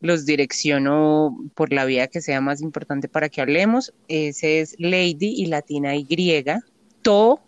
los 0.00 0.26
direcciono 0.26 1.36
por 1.54 1.72
la 1.72 1.84
vía 1.84 2.06
que 2.08 2.20
sea 2.20 2.40
más 2.40 2.60
importante 2.60 3.08
para 3.08 3.28
que 3.28 3.40
hablemos. 3.40 3.92
Ese 4.08 4.60
es 4.60 4.76
Lady 4.78 5.34
y 5.36 5.46
Latina 5.46 5.96
Y, 5.96 6.06
To 7.02 7.40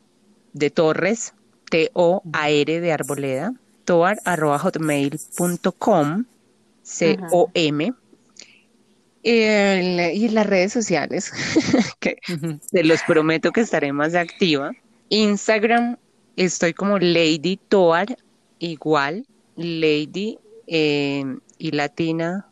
de 0.53 0.71
Torres, 0.71 1.35
T-O-A-R 1.71 2.81
de 2.81 2.93
Arboleda, 2.93 3.55
toar 3.85 4.19
arroba 4.25 4.59
hotmail.com, 4.59 6.25
Y 9.23 10.29
las 10.31 10.47
redes 10.47 10.73
sociales, 10.73 11.31
que 12.01 12.17
se 12.61 12.85
los 12.85 13.03
prometo 13.03 13.53
que 13.53 13.61
estaré 13.61 13.93
más 13.93 14.15
activa. 14.15 14.73
Instagram, 15.11 15.97
estoy 16.37 16.73
como 16.73 16.99
Lady 16.99 17.59
Toar, 17.69 18.17
igual, 18.59 19.27
Lady 19.57 20.39
eh, 20.67 21.25
y 21.59 21.71
Latina 21.73 22.51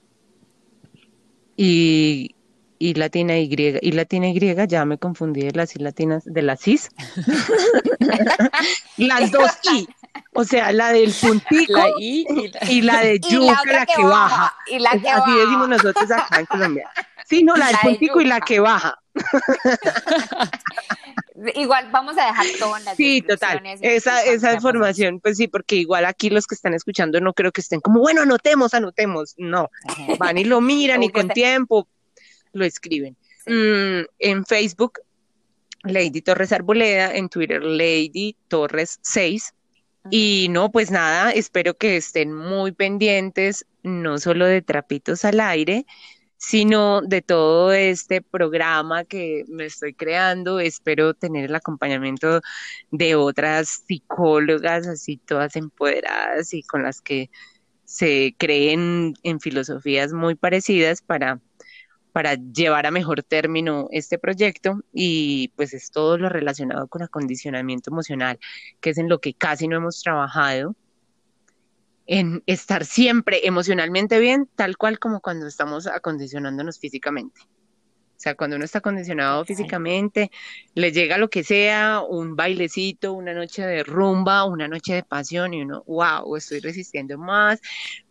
y, 1.56 2.34
y 2.78 2.94
Latina 2.94 3.36
Y. 3.38 3.48
Y 3.82 3.92
Latina 3.92 4.28
Y, 4.28 4.68
ya 4.68 4.84
me 4.84 4.96
confundí 4.96 5.42
de 5.42 5.52
las 5.52 5.74
y 5.74 5.80
latinas, 5.80 6.24
de 6.24 6.42
las 6.42 6.60
cis. 6.60 6.90
las 8.96 9.32
dos 9.32 9.50
I. 9.72 9.88
O 10.32 10.44
sea, 10.44 10.72
la 10.72 10.92
del 10.92 11.12
puntico 11.20 11.80
y, 11.98 12.24
la, 12.82 13.00
de 13.00 13.20
yuca, 13.30 13.60
la, 13.66 13.86
que, 13.86 14.04
baja. 14.04 14.54
Y 14.66 14.78
la 14.78 14.92
que 14.92 15.08
Así 15.08 15.36
decimos 15.36 15.68
nosotros 15.68 16.10
acá 16.10 16.40
en 16.40 16.46
Colombia. 16.46 16.90
Sí, 17.26 17.42
no, 17.42 17.56
la, 17.56 17.66
del 17.68 17.76
puntico 17.82 18.20
y 18.20 18.24
la 18.24 18.40
que 18.40 18.60
baja. 18.60 18.98
igual 21.54 21.88
vamos 21.90 22.16
a 22.18 22.26
dejar 22.26 22.46
todo 22.58 22.76
en 22.76 22.84
las 22.84 22.96
Sí, 22.96 23.22
total. 23.22 23.62
Esa, 23.80 24.22
esa 24.24 24.54
información, 24.54 25.20
pues 25.20 25.36
sí, 25.36 25.48
porque 25.48 25.76
igual 25.76 26.04
aquí 26.04 26.30
los 26.30 26.46
que 26.46 26.54
están 26.54 26.74
escuchando 26.74 27.20
no 27.20 27.32
creo 27.34 27.52
que 27.52 27.60
estén 27.60 27.80
como, 27.80 28.00
bueno, 28.00 28.22
anotemos, 28.22 28.74
anotemos. 28.74 29.34
No, 29.36 29.70
van 30.18 30.38
y 30.38 30.44
lo 30.44 30.60
miran 30.60 31.02
y 31.02 31.10
con 31.10 31.28
tiempo 31.28 31.88
lo 32.52 32.64
escriben. 32.64 33.16
Mm, 33.46 34.06
en 34.18 34.44
Facebook, 34.44 35.00
Lady 35.84 36.22
Torres 36.22 36.52
Arboleda, 36.52 37.14
en 37.14 37.28
Twitter, 37.28 37.62
Lady 37.62 38.36
Torres 38.48 38.98
6 39.02 39.54
y 40.10 40.48
no, 40.50 40.70
pues 40.70 40.90
nada, 40.90 41.30
espero 41.32 41.74
que 41.74 41.96
estén 41.96 42.32
muy 42.34 42.72
pendientes, 42.72 43.66
no 43.82 44.18
solo 44.18 44.46
de 44.46 44.62
trapitos 44.62 45.24
al 45.24 45.40
aire, 45.40 45.86
sino 46.38 47.02
de 47.02 47.20
todo 47.22 47.72
este 47.72 48.22
programa 48.22 49.04
que 49.04 49.44
me 49.48 49.66
estoy 49.66 49.94
creando. 49.94 50.60
Espero 50.60 51.14
tener 51.14 51.46
el 51.46 51.54
acompañamiento 51.54 52.40
de 52.90 53.16
otras 53.16 53.84
psicólogas, 53.86 54.86
así 54.86 55.18
todas 55.18 55.56
empoderadas 55.56 56.54
y 56.54 56.62
con 56.62 56.82
las 56.84 57.00
que 57.02 57.30
se 57.84 58.34
creen 58.38 59.14
en 59.22 59.40
filosofías 59.40 60.12
muy 60.12 60.34
parecidas 60.36 61.02
para 61.02 61.40
para 62.18 62.34
llevar 62.34 62.84
a 62.84 62.90
mejor 62.90 63.22
término 63.22 63.86
este 63.92 64.18
proyecto 64.18 64.80
y 64.92 65.52
pues 65.54 65.72
es 65.72 65.92
todo 65.92 66.18
lo 66.18 66.28
relacionado 66.28 66.88
con 66.88 67.00
acondicionamiento 67.00 67.92
emocional, 67.92 68.40
que 68.80 68.90
es 68.90 68.98
en 68.98 69.08
lo 69.08 69.20
que 69.20 69.34
casi 69.34 69.68
no 69.68 69.76
hemos 69.76 70.02
trabajado, 70.02 70.74
en 72.08 72.42
estar 72.46 72.84
siempre 72.84 73.46
emocionalmente 73.46 74.18
bien, 74.18 74.48
tal 74.56 74.76
cual 74.76 74.98
como 74.98 75.20
cuando 75.20 75.46
estamos 75.46 75.86
acondicionándonos 75.86 76.80
físicamente. 76.80 77.40
O 78.18 78.20
sea, 78.20 78.34
cuando 78.34 78.56
uno 78.56 78.64
está 78.64 78.80
condicionado 78.80 79.44
físicamente, 79.44 80.32
le 80.74 80.90
llega 80.90 81.18
lo 81.18 81.30
que 81.30 81.44
sea, 81.44 82.00
un 82.00 82.34
bailecito, 82.34 83.12
una 83.12 83.32
noche 83.32 83.64
de 83.64 83.84
rumba, 83.84 84.44
una 84.44 84.66
noche 84.66 84.94
de 84.94 85.02
pasión, 85.04 85.54
y 85.54 85.62
uno, 85.62 85.84
wow, 85.86 86.34
estoy 86.34 86.58
resistiendo 86.58 87.16
más. 87.16 87.60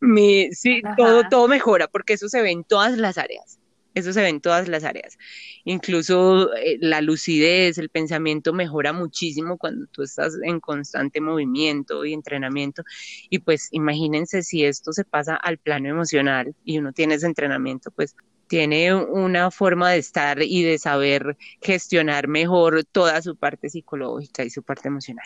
Mi, 0.00 0.50
sí, 0.52 0.80
todo, 0.96 1.24
todo 1.28 1.48
mejora, 1.48 1.86
porque 1.86 2.14
eso 2.14 2.30
se 2.30 2.40
ve 2.40 2.50
en 2.50 2.64
todas 2.64 2.96
las 2.96 3.18
áreas. 3.18 3.58
Eso 3.92 4.14
se 4.14 4.22
ve 4.22 4.28
en 4.30 4.40
todas 4.40 4.68
las 4.68 4.84
áreas. 4.84 5.18
Incluso 5.64 6.54
eh, 6.54 6.78
la 6.80 7.02
lucidez, 7.02 7.76
el 7.76 7.90
pensamiento 7.90 8.54
mejora 8.54 8.94
muchísimo 8.94 9.58
cuando 9.58 9.86
tú 9.88 10.02
estás 10.02 10.38
en 10.42 10.60
constante 10.60 11.20
movimiento 11.20 12.06
y 12.06 12.14
entrenamiento. 12.14 12.84
Y 13.28 13.40
pues 13.40 13.68
imagínense 13.70 14.42
si 14.42 14.64
esto 14.64 14.94
se 14.94 15.04
pasa 15.04 15.36
al 15.36 15.58
plano 15.58 15.90
emocional 15.90 16.54
y 16.64 16.78
uno 16.78 16.94
tiene 16.94 17.16
ese 17.16 17.26
entrenamiento, 17.26 17.90
pues 17.90 18.16
tiene 18.52 18.94
una 18.94 19.50
forma 19.50 19.92
de 19.92 19.96
estar 19.96 20.42
y 20.42 20.62
de 20.62 20.78
saber 20.78 21.38
gestionar 21.62 22.28
mejor 22.28 22.84
toda 22.84 23.22
su 23.22 23.34
parte 23.34 23.70
psicológica 23.70 24.44
y 24.44 24.50
su 24.50 24.62
parte 24.62 24.88
emocional. 24.88 25.24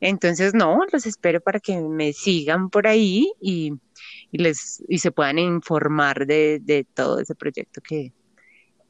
Entonces, 0.00 0.52
no, 0.52 0.80
los 0.92 1.06
espero 1.06 1.40
para 1.40 1.60
que 1.60 1.80
me 1.80 2.12
sigan 2.12 2.70
por 2.70 2.88
ahí 2.88 3.32
y, 3.40 3.74
les, 4.32 4.82
y 4.88 4.98
se 4.98 5.12
puedan 5.12 5.38
informar 5.38 6.26
de, 6.26 6.58
de 6.60 6.82
todo 6.82 7.20
ese 7.20 7.36
proyecto 7.36 7.80
que, 7.80 8.12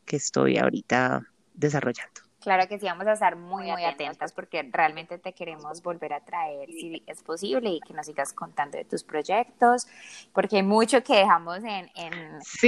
que 0.06 0.16
estoy 0.16 0.56
ahorita 0.56 1.30
desarrollando. 1.52 2.23
Claro 2.44 2.68
que 2.68 2.78
sí, 2.78 2.84
vamos 2.84 3.06
a 3.06 3.14
estar 3.14 3.36
muy, 3.36 3.72
muy 3.72 3.84
atentas 3.84 4.30
porque 4.30 4.68
realmente 4.70 5.16
te 5.16 5.32
queremos 5.32 5.82
volver 5.82 6.12
a 6.12 6.20
traer 6.20 6.68
si 6.68 7.02
es 7.06 7.22
posible 7.22 7.70
y 7.70 7.80
que 7.80 7.94
nos 7.94 8.04
sigas 8.04 8.34
contando 8.34 8.76
de 8.76 8.84
tus 8.84 9.02
proyectos, 9.02 9.86
porque 10.34 10.56
hay 10.56 10.62
mucho 10.62 11.02
que 11.02 11.16
dejamos 11.16 11.60
en, 11.64 11.90
en 11.94 12.12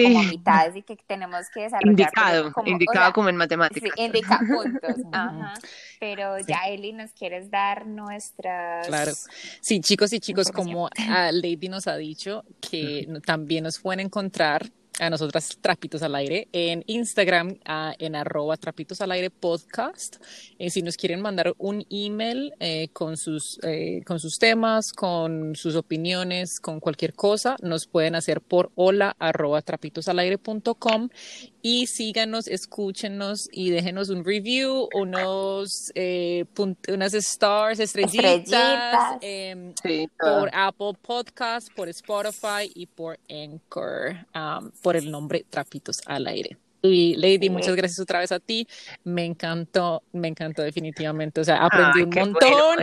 como 0.03 0.23
mitades 0.23 0.77
y 0.77 0.83
que 0.83 0.97
tenemos 1.07 1.51
que 1.53 1.65
desarrollar. 1.65 1.91
Indicado, 1.91 2.53
indicado 2.65 3.13
como 3.13 3.29
en 3.29 3.37
matemáticas. 3.37 3.93
Sí, 3.95 4.03
indica 4.03 4.39
puntos. 4.49 4.97
Ajá. 5.13 5.53
Pero 6.01 6.39
ya, 6.39 6.61
Eli, 6.69 6.95
¿nos 6.95 7.13
quieres 7.13 7.51
dar 7.51 7.87
nuestras. 7.87 8.87
Claro. 8.87 9.13
Sí, 9.61 9.83
chicos 9.83 10.11
y 10.15 10.21
chicos, 10.21 10.51
como 10.51 10.89
Lady 11.33 11.69
nos 11.69 11.87
ha 11.87 11.97
dicho, 11.97 12.45
que 12.63 13.07
también 13.27 13.65
nos 13.65 13.79
pueden 13.79 14.01
encontrar 14.01 14.71
a 14.99 15.11
nosotras 15.11 15.59
Trapitos 15.61 16.03
al 16.03 16.15
Aire 16.15 16.49
en 16.53 16.83
Instagram 16.87 17.59
en 17.99 18.17
arroba 18.17 18.57
Trapitos 18.57 19.01
al 19.01 19.13
Aire 19.13 19.31
podcast. 19.31 20.17
Eh, 20.59 20.71
si 20.71 20.83
nos 20.83 20.97
quieren 20.97 21.21
mandar 21.21 21.55
un 21.59 21.85
email 21.91 22.55
eh, 22.61 22.89
con, 22.93 23.17
sus, 23.17 23.59
eh, 23.63 24.03
con 24.07 24.21
sus 24.21 24.39
temas, 24.39 24.93
con 24.93 25.55
sus 25.55 25.77
opiniones, 25.77 26.61
con 26.61 26.81
cualquier 26.81 27.15
cosa, 27.15 27.57
nos 27.63 27.87
pueden 27.87 28.15
hacer 28.15 28.41
por 28.41 28.71
hola 28.75 29.15
arroba 29.19 29.63
trapitosalaire.com 29.63 31.09
y 31.63 31.89
síganos, 31.89 32.47
escúchenos 32.47 33.49
y 33.51 33.71
déjenos 33.71 34.09
un 34.09 34.25
review, 34.25 34.89
unos, 34.95 35.93
unas 36.89 37.15
stars, 37.15 37.81
estrellitas, 37.81 39.19
em, 39.21 39.75
por 40.17 40.49
Apple 40.53 40.93
Podcast, 41.03 41.69
por 41.75 41.89
Spotify 41.89 42.71
y 42.73 42.87
por 42.87 43.19
Anchor. 43.29 44.27
Um, 44.33 44.71
por 44.87 44.95
el 44.95 45.11
nombre 45.11 45.45
Trapitos 45.51 46.01
al 46.07 46.29
Aire. 46.29 46.59
Y 46.81 47.17
Lady, 47.17 47.51
muchas 47.51 47.75
gracias 47.75 47.99
otra 47.99 48.21
vez 48.21 48.31
a 48.31 48.39
ti. 48.39 48.69
Me 49.03 49.25
encantó, 49.25 50.05
me 50.13 50.29
encantó 50.29 50.63
definitivamente. 50.63 51.41
O 51.41 51.45
sea, 51.45 51.57
aprendí 51.57 52.03
un 52.03 52.11
montón. 52.11 52.79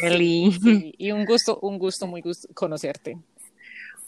y 0.20 1.10
un 1.10 1.24
gusto, 1.24 1.58
un 1.60 1.80
gusto 1.80 2.06
muy 2.06 2.20
gusto 2.20 2.46
conocerte. 2.54 3.18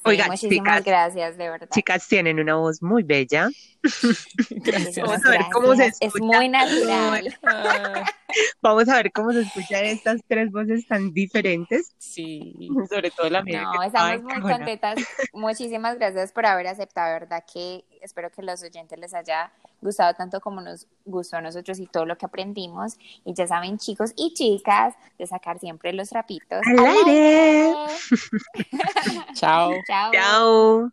Oiga, 0.05 0.29
muchísimas 0.29 0.85
gracias, 0.85 1.37
de 1.37 1.51
verdad. 1.51 1.69
Chicas 1.75 2.07
tienen 2.07 2.39
una 2.39 2.55
voz 2.55 2.85
muy 2.85 3.03
bella. 3.03 3.49
Gracias. 4.51 5.07
Vamos 5.07 5.25
a 5.25 5.31
ver 5.31 5.41
cómo 5.53 5.75
se 5.75 5.87
escucha. 5.87 6.07
Es 6.07 6.21
muy 6.21 6.49
natural. 6.49 7.39
Vamos 8.63 8.89
a 8.89 8.97
ver 8.97 9.13
cómo 9.13 9.33
se 9.33 9.41
escuchan 9.41 9.85
estas 9.85 10.21
tres 10.27 10.51
voces 10.51 10.87
tan 10.87 11.13
diferentes. 11.13 11.95
Sí. 11.99 12.69
Sobre 12.89 13.11
todo 13.11 13.31
la 13.31 13.43
mía. 13.43 13.63
No, 13.63 13.83
estamos 13.83 14.23
muy 14.23 14.41
contentas. 14.41 14.99
Muchísimas 15.33 15.97
gracias 15.99 16.33
por 16.33 16.47
haber 16.47 16.67
aceptado, 16.67 17.13
¿verdad? 17.13 17.45
Que 17.53 17.85
espero 18.03 18.31
que 18.31 18.43
los 18.43 18.63
oyentes 18.63 18.99
les 18.99 19.15
haya 19.15 19.51
gustado 19.81 20.15
tanto 20.15 20.41
como 20.41 20.61
nos 20.61 20.87
gustó 21.05 21.39
a 21.39 21.41
nosotros 21.41 21.79
y 21.79 21.87
todo 21.87 22.05
lo 22.05 22.17
que 22.17 22.27
aprendimos. 22.27 22.97
Y 23.25 23.35
ya 23.35 23.47
saben, 23.47 23.79
chicos 23.79 24.13
y 24.17 24.35
chicas, 24.35 24.95
de 25.19 25.27
sacar 25.27 25.59
siempre 25.59 25.93
los 25.93 26.11
trapitos. 26.11 26.61
¡Al, 26.67 26.87
aire! 26.87 27.75
Chao. 29.35 29.73
Chao. 29.87 30.13
Chao. 30.13 30.93